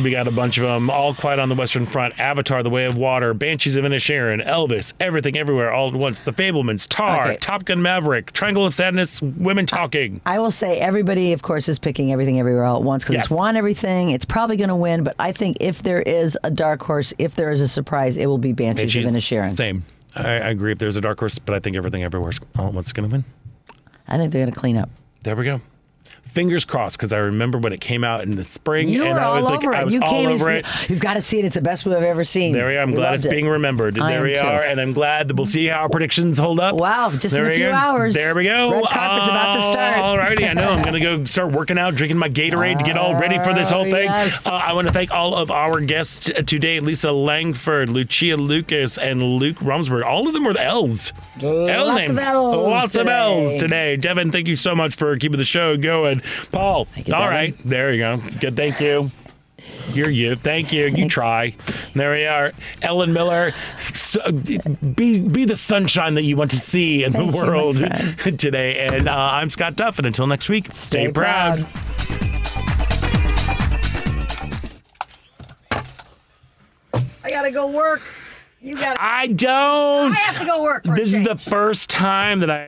We 0.03 0.11
got 0.11 0.27
a 0.29 0.31
bunch 0.33 0.59
of 0.59 0.65
them, 0.65 0.91
all 0.91 1.15
quiet 1.15 1.39
on 1.39 1.49
the 1.49 1.55
Western 1.55 1.87
Front. 1.87 2.19
Avatar: 2.21 2.63
The 2.65 2.69
Way 2.69 2.85
of 2.85 2.99
Water, 2.99 3.33
Banshees 3.33 3.77
of 3.77 3.85
Inisherin, 3.85 4.45
Elvis, 4.47 4.93
Everything 5.01 5.39
Everywhere 5.39 5.73
All 5.73 5.89
at 5.89 5.95
Once, 5.95 6.21
The 6.21 6.33
Fabelmans, 6.33 6.87
Tar, 6.87 7.29
Okay. 7.29 7.37
Top 7.37 7.65
Gun 7.65 7.81
Maverick, 7.81 8.33
Triangle 8.33 8.67
of 8.67 8.75
Sadness, 8.75 9.23
Women 9.23 9.65
Talking. 9.65 10.21
I 10.27 10.39
will 10.41 10.51
say 10.51 10.79
everybody, 10.81 11.33
of 11.33 11.41
course, 11.43 11.67
is 11.69 11.79
picking 11.79 12.13
everything 12.13 12.39
everywhere 12.41 12.65
all 12.65 12.77
at 12.79 12.83
once 12.83 13.05
because 13.05 13.15
Yes. 13.15 13.25
it's 13.27 13.33
won 13.35 13.57
everything. 13.57 14.11
It's 14.11 14.27
probably 14.27 14.57
going 14.59 14.69
to 14.69 14.77
win, 14.77 15.03
but 15.03 15.15
I 15.19 15.33
think 15.33 15.59
if 15.61 15.83
there 15.83 16.03
is 16.03 16.37
a 16.45 16.51
dark 16.51 16.83
horse, 16.83 17.15
if 17.19 17.37
there 17.37 17.51
is 17.51 17.61
a 17.63 17.69
surprise, 17.69 18.17
it 18.19 18.27
will 18.27 18.37
be 18.39 18.53
Banshees, 18.53 18.97
of 18.97 19.15
Inisherin. 19.15 19.55
Same. 19.55 19.85
I, 20.17 20.33
I 20.33 20.51
agree. 20.51 20.73
If 20.73 20.79
there's 20.79 20.97
a 20.97 21.01
dark 21.01 21.19
horse, 21.19 21.39
but 21.39 21.55
I 21.55 21.61
think 21.61 21.77
Everything 21.77 22.03
Everywhere 22.03 22.33
All 22.59 22.65
oh, 22.65 22.69
at 22.69 22.75
Once 22.75 22.93
going 22.93 23.09
to 23.09 23.13
win. 23.13 23.25
I 24.09 24.17
think 24.17 24.33
they're 24.33 24.43
going 24.43 24.53
to 24.53 24.59
clean 24.59 24.77
up. 24.77 24.89
There 25.23 25.37
we 25.37 25.45
go. 25.45 25.61
Fingers 26.37 26.67
crossed, 26.67 26.99
because 26.99 27.15
I 27.15 27.19
remember 27.19 27.57
when 27.57 27.73
it 27.73 27.81
came 27.81 28.05
out 28.05 28.21
in 28.23 28.37
the 28.37 28.45
spring, 28.45 28.91
You 28.91 29.05
and 29.07 29.15
were 29.15 29.21
I 29.21 29.35
was 29.37 29.47
all 29.47 29.53
like, 29.53 29.65
over 29.65 29.73
it. 29.73 29.77
I 29.79 29.85
was 29.85 29.95
you 29.95 30.03
all 30.03 30.11
came 30.11 30.29
over 30.31 30.51
it. 30.51 30.67
You've 30.91 31.01
got 31.01 31.15
to 31.15 31.23
see 31.23 31.39
it. 31.39 31.47
It's 31.47 31.55
the 31.55 31.63
best 31.63 31.87
movie 31.87 31.97
I've 31.97 32.03
ever 32.03 32.25
seen. 32.25 32.53
There 32.53 32.69
we 32.69 32.77
are. 32.77 32.83
I'm 32.83 32.91
You 32.91 32.97
glad 32.97 33.15
it's 33.15 33.25
it. 33.25 33.31
being 33.31 33.49
remembered. 33.49 33.99
I 33.99 34.11
there 34.13 34.23
we 34.23 34.35
too. 34.35 34.41
are, 34.41 34.63
and 34.63 34.79
I'm 34.79 34.93
glad 34.93 35.29
that 35.29 35.35
we'll 35.35 35.47
see 35.47 35.65
how 35.67 35.79
our 35.81 35.89
predictions 35.89 36.37
hold 36.39 36.61
up. 36.61 36.77
Wow, 36.77 37.11
just 37.11 37.31
there 37.33 37.47
in 37.47 37.53
a 37.53 37.55
few 37.57 37.65
go. 37.69 37.73
hours. 37.73 38.13
There 38.13 38.35
we 38.35 38.45
go. 38.45 38.71
Red 38.71 38.85
carpet's 38.85 39.29
about 39.29 39.55
to 39.57 39.63
start. 39.63 39.97
All 39.99 40.19
righty, 40.19 40.45
I 40.47 40.53
know. 40.53 40.69
I'm 40.69 40.83
gonna 40.83 41.01
go 41.01 41.25
start 41.25 41.53
working 41.53 41.79
out, 41.79 41.95
drinking 41.95 42.19
my 42.19 42.29
Gatorade 42.29 42.79
to 42.81 42.85
get 42.85 42.99
all 42.99 43.15
ready 43.15 43.39
for 43.39 43.55
this 43.55 43.71
whole 43.71 43.85
thing. 43.85 44.05
yes. 44.05 44.47
Uh, 44.47 44.51
I 44.51 44.75
want 44.75 44.87
to 44.89 44.93
thank 44.93 45.11
all 45.13 45.35
of 45.35 45.51
our 45.51 45.81
guests 45.81 46.31
today: 46.47 46.81
Lisa 46.81 47.11
Langford, 47.13 47.89
Lucia 47.89 48.37
Lucas, 48.37 48.99
and 48.99 49.23
Luke 49.23 49.57
Rumsberg. 49.61 50.05
All 50.05 50.27
of 50.29 50.35
them 50.35 50.45
were 50.45 50.55
L's. 50.59 51.15
L 51.43 51.87
Lots 51.87 52.09
of 52.11 52.17
names. 52.17 52.19
Ls 52.19 52.57
Lots 52.57 52.97
of. 52.97 53.07
L's 53.09 53.57
today. 53.57 53.97
Devin, 53.97 54.31
thank 54.33 54.49
you 54.49 54.57
so 54.57 54.75
much 54.75 54.95
for 54.95 55.17
keeping 55.17 55.39
the 55.39 55.45
show 55.45 55.79
going. 55.79 56.21
Paul, 56.53 56.89
you, 56.97 57.15
all 57.15 57.21
Devin. 57.21 57.29
right, 57.31 57.55
there 57.65 57.93
you 57.93 57.99
go. 57.99 58.17
Good, 58.41 58.57
thank 58.57 58.81
you. 58.81 59.11
You're 59.93 60.11
you. 60.11 60.37
Thank 60.37 60.73
you. 60.73 60.87
You 60.87 61.09
try. 61.09 61.55
There 61.95 62.13
we 62.13 62.27
are. 62.27 62.53
Ellen 62.83 63.13
Miller, 63.13 63.53
so, 63.95 64.21
be 64.33 65.21
be 65.27 65.45
the 65.45 65.57
sunshine 65.57 66.15
that 66.15 66.23
you 66.23 66.37
want 66.37 66.51
to 66.53 66.57
see 66.59 67.05
in 67.05 67.13
Thank 67.13 67.31
the 67.33 67.39
you, 67.39 67.45
world 67.45 67.79
friend. 67.79 68.19
today. 68.39 68.87
And 68.87 69.09
uh, 69.09 69.13
I'm 69.33 69.49
Scott 69.51 69.77
Duff. 69.77 69.99
And 69.99 70.07
until 70.07 70.27
next 70.27 70.49
week, 70.49 70.67
stay, 70.73 71.05
Stay 71.05 71.13
proud. 71.13 71.67
I 77.25 77.31
got 77.31 77.43
to 77.43 77.51
go 77.51 77.67
work. 77.69 78.03
You 78.61 78.77
got 78.77 78.95
to. 78.95 79.03
I 79.03 79.27
don't. 79.29 80.13
I 80.13 80.17
have 80.17 80.39
to 80.41 80.47
go 80.47 80.63
work. 80.63 80.85
For 80.85 80.93
a 80.93 80.97
This 80.97 81.15
is 81.15 81.23
the 81.25 81.37
first 81.37 81.91
time 81.91 82.41
that 82.41 82.51
I. 82.51 82.65